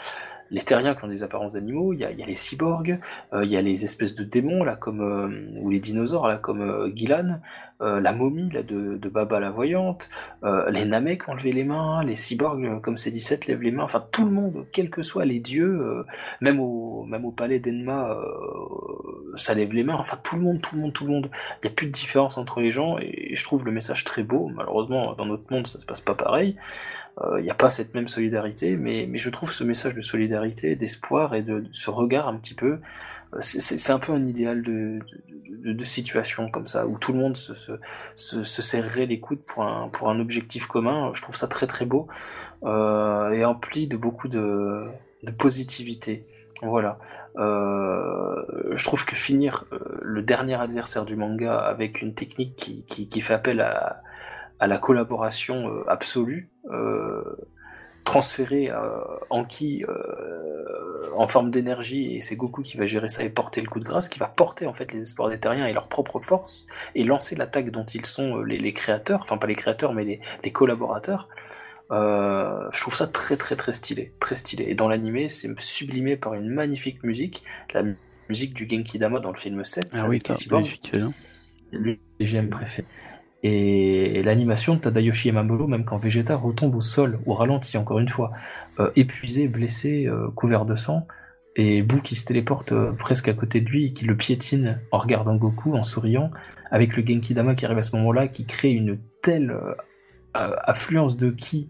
les 0.52 0.62
terriens 0.62 0.94
qui 0.96 1.06
ont 1.06 1.08
des 1.08 1.24
apparences 1.24 1.54
d'animaux, 1.54 1.94
il 1.94 2.00
y 2.00 2.06
a, 2.06 2.12
les 2.12 2.36
cyborgs, 2.36 3.00
euh, 3.34 3.46
il 3.46 3.52
y 3.52 3.58
a 3.58 3.62
les 3.62 3.86
espèces 3.86 4.16
de 4.16 4.24
démons 4.26 4.64
là 4.64 4.76
comme 4.76 5.02
euh, 5.02 5.60
ou 5.62 5.70
les 5.70 5.80
dinosaures 5.80 6.28
là 6.28 6.38
comme 6.38 6.62
euh, 6.62 6.92
Gilan, 6.94 7.40
la 7.84 8.12
momie 8.12 8.52
là 8.52 8.62
de, 8.62 9.10
Baba 9.10 9.40
la 9.40 9.50
voyante, 9.50 10.08
les 10.44 10.86
Namek 10.86 11.28
ont 11.28 11.34
levé 11.34 11.52
les 11.52 11.64
mains, 11.64 12.04
les 12.04 12.16
cyborgs 12.16 12.80
comme 12.82 12.94
C17 12.94 13.48
lèvent 13.48 13.64
les 13.64 13.72
mains, 13.72 13.82
enfin 13.82 14.06
tout 14.12 14.24
le 14.24 14.30
monde, 14.30 14.68
quels 14.72 14.92
que 14.92 15.02
soient 15.02 15.26
les 15.26 15.40
dieux, 15.40 16.06
même 16.42 16.60
au 16.60 17.06
même 17.06 17.26
au 17.26 17.32
palais 17.32 17.58
d'Enma, 17.58 18.16
ça 19.34 19.56
lève 19.56 19.74
les 19.74 19.84
mains, 19.84 19.96
enfin 19.96 20.16
tout 20.22 20.36
le 20.36 20.44
monde, 20.44 20.62
tout 20.62 20.76
le 20.76 20.82
monde, 20.84 20.94
tout 20.94 21.06
le 21.08 21.12
monde. 21.12 21.32
Il 21.64 21.68
n'y 21.68 21.72
a 21.72 21.74
plus 21.74 21.88
de 21.88 21.92
différence 21.92 22.38
entre 22.38 22.62
les 22.62 22.72
gens 22.72 23.00
et 23.00 23.34
je 23.34 23.44
trouve 23.44 23.66
le 23.66 23.72
message 23.72 24.04
très 24.04 24.22
beau. 24.22 24.52
Malheureusement 24.54 25.16
dans 25.16 25.26
notre 25.26 25.52
monde 25.52 25.66
ça 25.66 25.80
se 25.80 25.86
passe 25.88 26.02
pas 26.02 26.14
pareil. 26.14 26.58
Euh, 27.24 27.40
Il 27.40 27.44
n'y 27.44 27.50
a 27.52 27.56
pas 27.56 27.70
cette 27.70 27.94
même 27.96 28.08
solidarité, 28.08 28.78
mais, 28.78 29.06
mais 29.10 29.18
je 29.18 29.30
trouve 29.30 29.52
ce 29.52 29.64
message 29.64 29.96
de 29.96 30.02
solidarité, 30.02 30.76
d'espoir 30.76 31.36
et 31.36 31.42
de, 31.42 31.64
ce 31.72 31.90
regard 31.90 32.28
un 32.28 32.36
petit 32.38 32.54
peu, 32.56 32.80
euh, 33.34 33.38
c'est- 33.42 33.92
un 33.92 34.00
peu 34.00 34.12
un 34.14 34.26
idéal 34.26 34.62
de, 34.62 35.00
de, 35.50 35.84
situation 35.84 36.50
comme 36.50 36.68
ça, 36.68 36.88
où 36.88 36.98
tout 36.98 37.14
le 37.14 37.20
monde 37.20 37.38
se, 37.38 37.54
se, 37.54 37.74
se, 38.16 38.44
se 38.44 38.62
serrerait 38.62 39.06
les 39.06 39.20
coudes 39.20 39.42
pour 39.46 39.64
un, 39.64 39.90
pour 39.90 40.10
un 40.10 40.20
objectif 40.20 40.68
commun. 40.68 41.12
Je 41.14 41.22
trouve 41.22 41.36
ça 41.36 41.48
très 41.48 41.68
très 41.68 41.86
beau 41.86 42.08
euh, 42.64 43.32
et 43.32 43.46
empli 43.46 43.88
de 43.88 43.98
beaucoup 43.98 44.28
de, 44.28 44.88
positivité. 45.38 46.26
Voilà. 46.64 47.00
Euh, 47.38 48.44
je 48.76 48.84
trouve 48.84 49.06
que 49.06 49.16
finir 49.16 49.66
euh, 49.72 49.80
le 50.02 50.22
dernier 50.22 50.56
adversaire 50.56 51.06
du 51.06 51.16
manga 51.16 51.58
avec 51.58 52.02
une 52.02 52.14
technique 52.14 52.56
qui, 52.56 52.84
qui 53.08 53.22
fait 53.22 53.34
appel 53.34 53.62
à, 53.62 54.02
à 54.62 54.68
la 54.68 54.78
collaboration 54.78 55.68
euh, 55.68 55.84
absolue, 55.90 56.50
euh, 56.70 57.24
transférée 58.06 58.72
euh, 58.72 59.00
en 59.30 59.44
qui 59.44 59.84
euh, 59.88 61.10
en 61.16 61.28
forme 61.28 61.52
d'énergie, 61.52 62.16
et 62.16 62.22
c'est 62.22 62.36
Goku 62.36 62.62
qui 62.62 62.78
va 62.78 62.86
gérer 62.88 63.10
ça 63.10 63.24
et 63.24 63.30
porter 63.30 63.62
le 63.62 63.68
coup 63.68 63.80
de 63.80 63.86
grâce, 63.86 64.08
qui 64.10 64.18
va 64.20 64.28
porter 64.28 64.66
en 64.68 64.74
fait 64.74 64.92
les 64.94 65.02
espoirs 65.02 65.30
des 65.30 65.40
terriens 65.40 65.68
et 65.68 65.74
leur 65.74 65.88
propre 65.88 66.20
force, 66.22 66.66
et 66.96 67.04
lancer 67.04 67.36
l'attaque 67.36 67.70
dont 67.72 67.86
ils 67.86 68.06
sont 68.06 68.38
euh, 68.38 68.44
les, 68.44 68.58
les 68.58 68.74
créateurs, 68.74 69.22
enfin 69.22 69.38
pas 69.38 69.48
les 69.48 69.56
créateurs 69.56 69.94
mais 69.94 70.06
les, 70.06 70.20
les 70.44 70.52
collaborateurs. 70.52 71.28
Euh, 71.92 72.70
je 72.72 72.80
trouve 72.80 72.96
ça 72.96 73.06
très 73.08 73.36
très 73.36 73.56
très 73.58 73.74
stylé, 73.74 74.14
très 74.22 74.36
stylé. 74.36 74.66
Et 74.70 74.76
dans 74.76 74.88
l'animé, 74.88 75.28
c'est 75.28 75.54
sublimé 75.60 76.16
par 76.16 76.34
une 76.36 76.48
magnifique 76.50 77.04
musique, 77.04 77.44
la 77.74 77.84
mu- 77.84 77.98
musique 78.30 78.54
du 78.54 78.68
Genki 78.70 78.98
Dama 78.98 79.20
dans 79.20 79.32
le 79.32 79.38
film 79.38 79.66
7. 79.66 79.90
Ah 79.96 80.08
oui, 80.08 80.22
magnifique, 80.56 80.90
c'est 80.90 80.98
bien. 81.00 81.10
le 81.72 81.98
GM 82.20 82.50
préféré. 82.50 82.88
Et 83.44 84.22
l'animation 84.24 84.76
de 84.76 84.80
Tadayoshi 84.82 85.30
Yamamuro, 85.30 85.68
même 85.68 85.84
quand 85.84 85.98
Vegeta 85.98 86.36
retombe 86.36 86.76
au 86.76 86.82
sol, 86.82 87.20
au 87.26 87.34
ralenti, 87.34 87.78
encore 87.78 88.00
une 88.00 88.10
fois, 88.10 88.32
euh, 88.80 88.92
épuisé, 88.96 89.48
blessé, 89.48 90.06
euh, 90.06 90.30
couvert 90.36 90.66
de 90.66 90.76
sang, 90.76 91.08
et 91.56 91.82
Boo 91.82 92.02
qui 92.02 92.16
se 92.16 92.26
téléporte 92.26 92.72
euh, 92.72 92.92
presque 92.92 93.28
à 93.28 93.34
côté 93.34 93.60
de 93.60 93.68
lui 93.68 93.88
et 93.88 93.94
qui 93.94 94.06
le 94.06 94.16
piétine 94.16 94.80
en 94.92 95.00
regardant 95.00 95.36
Goku, 95.36 95.76
en 95.76 95.82
souriant, 95.82 96.30
avec 96.70 96.96
le 96.96 97.06
Genki 97.06 97.34
Dama 97.34 97.56
qui 97.56 97.66
arrive 97.66 97.80
à 97.80 97.82
ce 97.82 97.96
moment-là, 97.96 98.28
qui 98.28 98.46
crée 98.46 98.72
une 98.72 99.00
telle 99.24 99.54
affluence 100.34 101.18
de 101.18 101.30
ki 101.30 101.68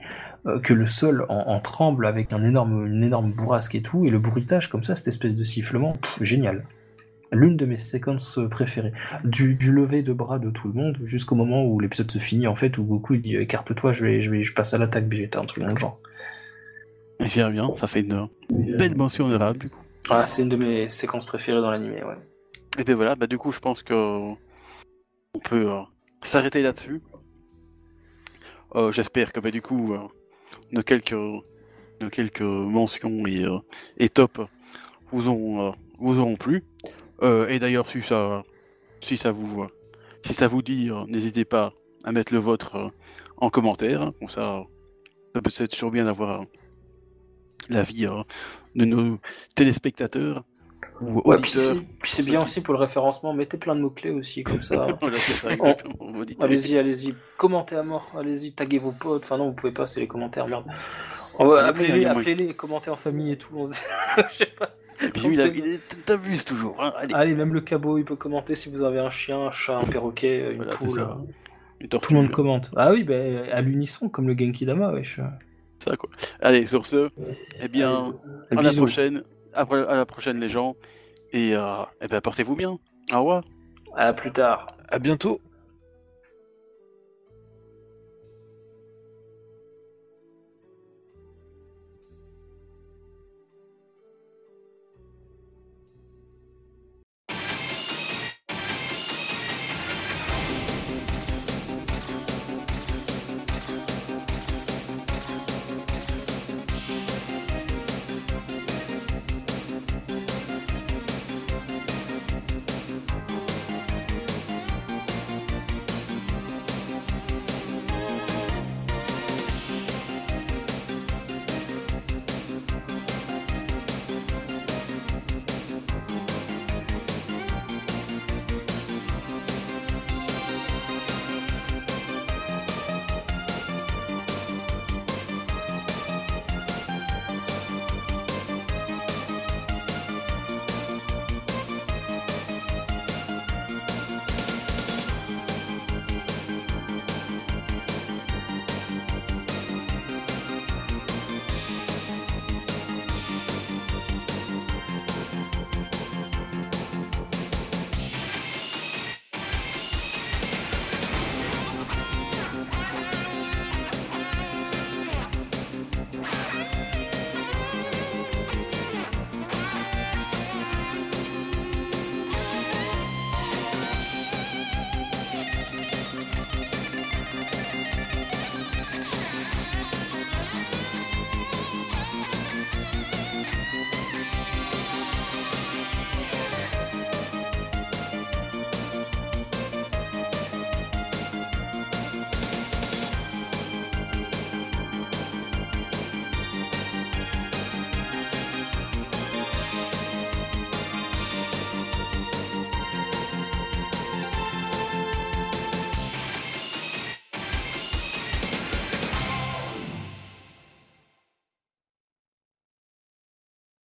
que 0.61 0.73
le 0.73 0.85
sol 0.85 1.25
en, 1.29 1.59
tremble 1.59 2.05
avec 2.05 2.31
une 2.31 2.45
énorme 2.45 3.31
bourrasque 3.31 3.73
et 3.73 3.81
tout, 3.81 4.05
et 4.05 4.11
le 4.11 4.19
bruitage 4.19 4.69
comme 4.69 4.83
ça, 4.83 4.95
cette 4.95 5.07
espèce 5.07 5.33
de 5.33 5.43
sifflement, 5.43 5.93
génial. 6.19 6.63
L'une 7.31 7.55
de 7.55 7.65
mes 7.65 7.77
séquences 7.77 8.39
préférées. 8.49 8.91
Du, 9.23 9.55
du 9.55 9.71
lever 9.71 10.03
de 10.03 10.11
bras 10.13 10.37
de 10.37 10.49
tout 10.49 10.67
le 10.67 10.73
monde 10.73 10.99
jusqu'au 11.05 11.35
moment 11.35 11.65
où 11.65 11.79
l'épisode 11.79 12.11
se 12.11 12.19
finit, 12.19 12.47
en 12.47 12.55
fait, 12.55 12.77
où 12.77 12.83
Goku 12.83 13.15
dit 13.15 13.37
écarte-toi, 13.37 13.93
je, 13.93 14.05
vais, 14.05 14.21
je, 14.21 14.29
vais, 14.29 14.43
je 14.43 14.53
passe 14.53 14.73
à 14.73 14.77
l'attaque 14.77 15.05
Vegeta, 15.05 15.39
un 15.39 15.45
truc 15.45 15.63
dans 15.63 15.69
le 15.69 15.79
genre. 15.79 15.99
Bien, 17.33 17.49
bien, 17.51 17.73
ça 17.75 17.87
fait 17.87 18.01
une, 18.01 18.27
une 18.49 18.77
belle 18.77 18.95
mention 18.95 19.25
honorable 19.25 19.59
du 19.59 19.69
coup. 19.69 19.79
Ah, 20.09 20.25
c'est 20.25 20.41
une 20.41 20.49
de 20.49 20.55
mes 20.55 20.89
séquences 20.89 21.25
préférées 21.25 21.61
dans 21.61 21.69
l'animé, 21.69 22.03
ouais. 22.03 22.17
Et 22.79 22.83
bien 22.83 22.95
voilà, 22.95 23.15
bah 23.15 23.27
du 23.27 23.37
coup 23.37 23.51
je 23.51 23.59
pense 23.59 23.83
que 23.83 23.93
on 23.93 25.39
peut 25.43 25.69
euh, 25.69 25.81
s'arrêter 26.23 26.63
là-dessus. 26.63 27.01
Euh, 28.75 28.91
J'espère 28.91 29.31
que 29.31 29.39
bah, 29.39 29.51
du 29.51 29.61
coup 29.61 29.93
euh, 29.93 29.99
nos 30.71 30.81
quelques 30.81 31.13
nos 31.13 32.09
quelques 32.09 32.41
mentions 32.41 33.25
et, 33.27 33.43
euh, 33.43 33.59
et 33.97 34.09
top 34.09 34.41
vous 35.11 35.29
ont 35.29 35.67
euh, 35.67 35.71
vous 35.99 36.19
auront 36.19 36.37
plu. 36.37 36.63
Euh, 37.21 37.47
et 37.47 37.59
d'ailleurs 37.59 37.87
si 37.89 38.01
ça 38.01 38.43
si 39.01 39.17
ça 39.17 39.31
vous 39.31 39.67
si 40.25 40.33
ça 40.33 40.47
vous 40.47 40.61
dit, 40.61 40.89
euh, 40.89 41.05
n'hésitez 41.07 41.45
pas 41.45 41.73
à 42.03 42.11
mettre 42.11 42.33
le 42.33 42.39
vôtre 42.39 42.75
euh, 42.75 42.87
en 43.37 43.49
commentaire. 43.49 44.11
Comme 44.19 44.29
ça, 44.29 44.63
ça 45.35 45.41
peut 45.41 45.49
être 45.59 45.71
toujours 45.71 45.91
bien 45.91 46.03
d'avoir 46.03 46.43
l'avis 47.69 48.07
de 48.75 48.85
nos 48.85 49.17
téléspectateurs 49.55 50.43
ou 50.99 51.21
Ouais, 51.25 51.37
puis 51.41 51.49
c'est- 52.03 52.23
bien 52.23 52.43
aussi 52.43 52.61
pour 52.61 52.73
le 52.75 52.79
référencement, 52.79 53.33
mettez 53.33 53.57
plein 53.57 53.75
de 53.75 53.81
mots-clés 53.81 54.11
aussi, 54.11 54.43
comme 54.43 54.61
ça. 54.61 54.85
Allez-y, 56.39 56.77
allez-y, 56.77 57.15
commentez 57.37 57.75
à 57.75 57.83
mort, 57.83 58.11
allez-y, 58.17 58.51
taguez 58.51 58.77
vos 58.77 58.91
potes. 58.91 59.23
Enfin, 59.23 59.37
non, 59.37 59.47
vous 59.49 59.53
pouvez 59.55 59.71
pas, 59.73 59.85
c'est 59.87 59.99
les 59.99 60.07
commentaires, 60.07 60.47
merde. 60.47 60.65
On 61.39 61.47
va- 61.47 61.59
Allez, 61.59 61.69
Appelez-les, 61.69 62.05
appelez-les, 62.05 62.53
commentez 62.55 62.91
en 62.91 62.95
famille 62.95 63.31
et 63.31 63.37
tout. 63.37 63.53
on 63.55 63.65
se- 63.65 63.81
Je 64.33 64.37
sais 64.37 64.45
pas. 64.47 64.69
Bisous, 65.13 65.31
il 65.31 65.41
a- 65.41 65.47
il 65.47 65.65
est- 65.67 66.05
t'abuses 66.05 66.45
toujours. 66.45 66.81
hein. 66.81 66.93
Allez, 66.97 67.13
Allez, 67.13 67.35
même 67.35 67.53
le 67.53 67.61
cabot, 67.61 67.97
il 67.97 68.05
peut 68.05 68.15
commenter 68.15 68.55
si 68.55 68.69
vous 68.69 68.83
avez 68.83 68.99
un 68.99 69.09
chien, 69.09 69.39
un 69.39 69.51
chat, 69.51 69.77
un 69.77 69.83
perroquet, 69.85 70.49
une 70.51 70.57
voilà, 70.57 70.71
c'est 70.71 70.77
poule. 70.77 70.89
ça. 70.91 71.17
Tortue, 71.89 72.07
Tout 72.07 72.13
le 72.13 72.19
monde 72.21 72.29
euh, 72.29 72.33
commente. 72.33 72.71
Ah 72.75 72.91
oui, 72.91 73.03
ben 73.03 73.49
à 73.51 73.61
l'unisson, 73.61 74.07
comme 74.09 74.27
le 74.27 74.37
Genki 74.37 74.65
Dama, 74.65 74.91
wesh. 74.91 75.19
ça, 75.79 75.97
quoi. 75.97 76.09
Allez, 76.41 76.67
sur 76.67 76.85
ce, 76.85 77.09
eh 77.59 77.67
bien, 77.67 78.13
à 78.51 78.55
la 78.55 78.69
Bisous. 78.69 78.81
prochaine. 78.83 79.23
Après, 79.53 79.85
à 79.87 79.95
la 79.95 80.05
prochaine, 80.05 80.39
les 80.39 80.49
gens. 80.49 80.75
Et, 81.33 81.55
euh, 81.55 81.61
eh 82.01 82.07
ben, 82.07 82.21
portez-vous 82.21 82.55
bien. 82.55 82.77
Au 83.13 83.17
revoir. 83.17 83.43
À 83.97 84.13
plus 84.13 84.31
tard. 84.31 84.67
À 84.89 84.99
bientôt. 84.99 85.41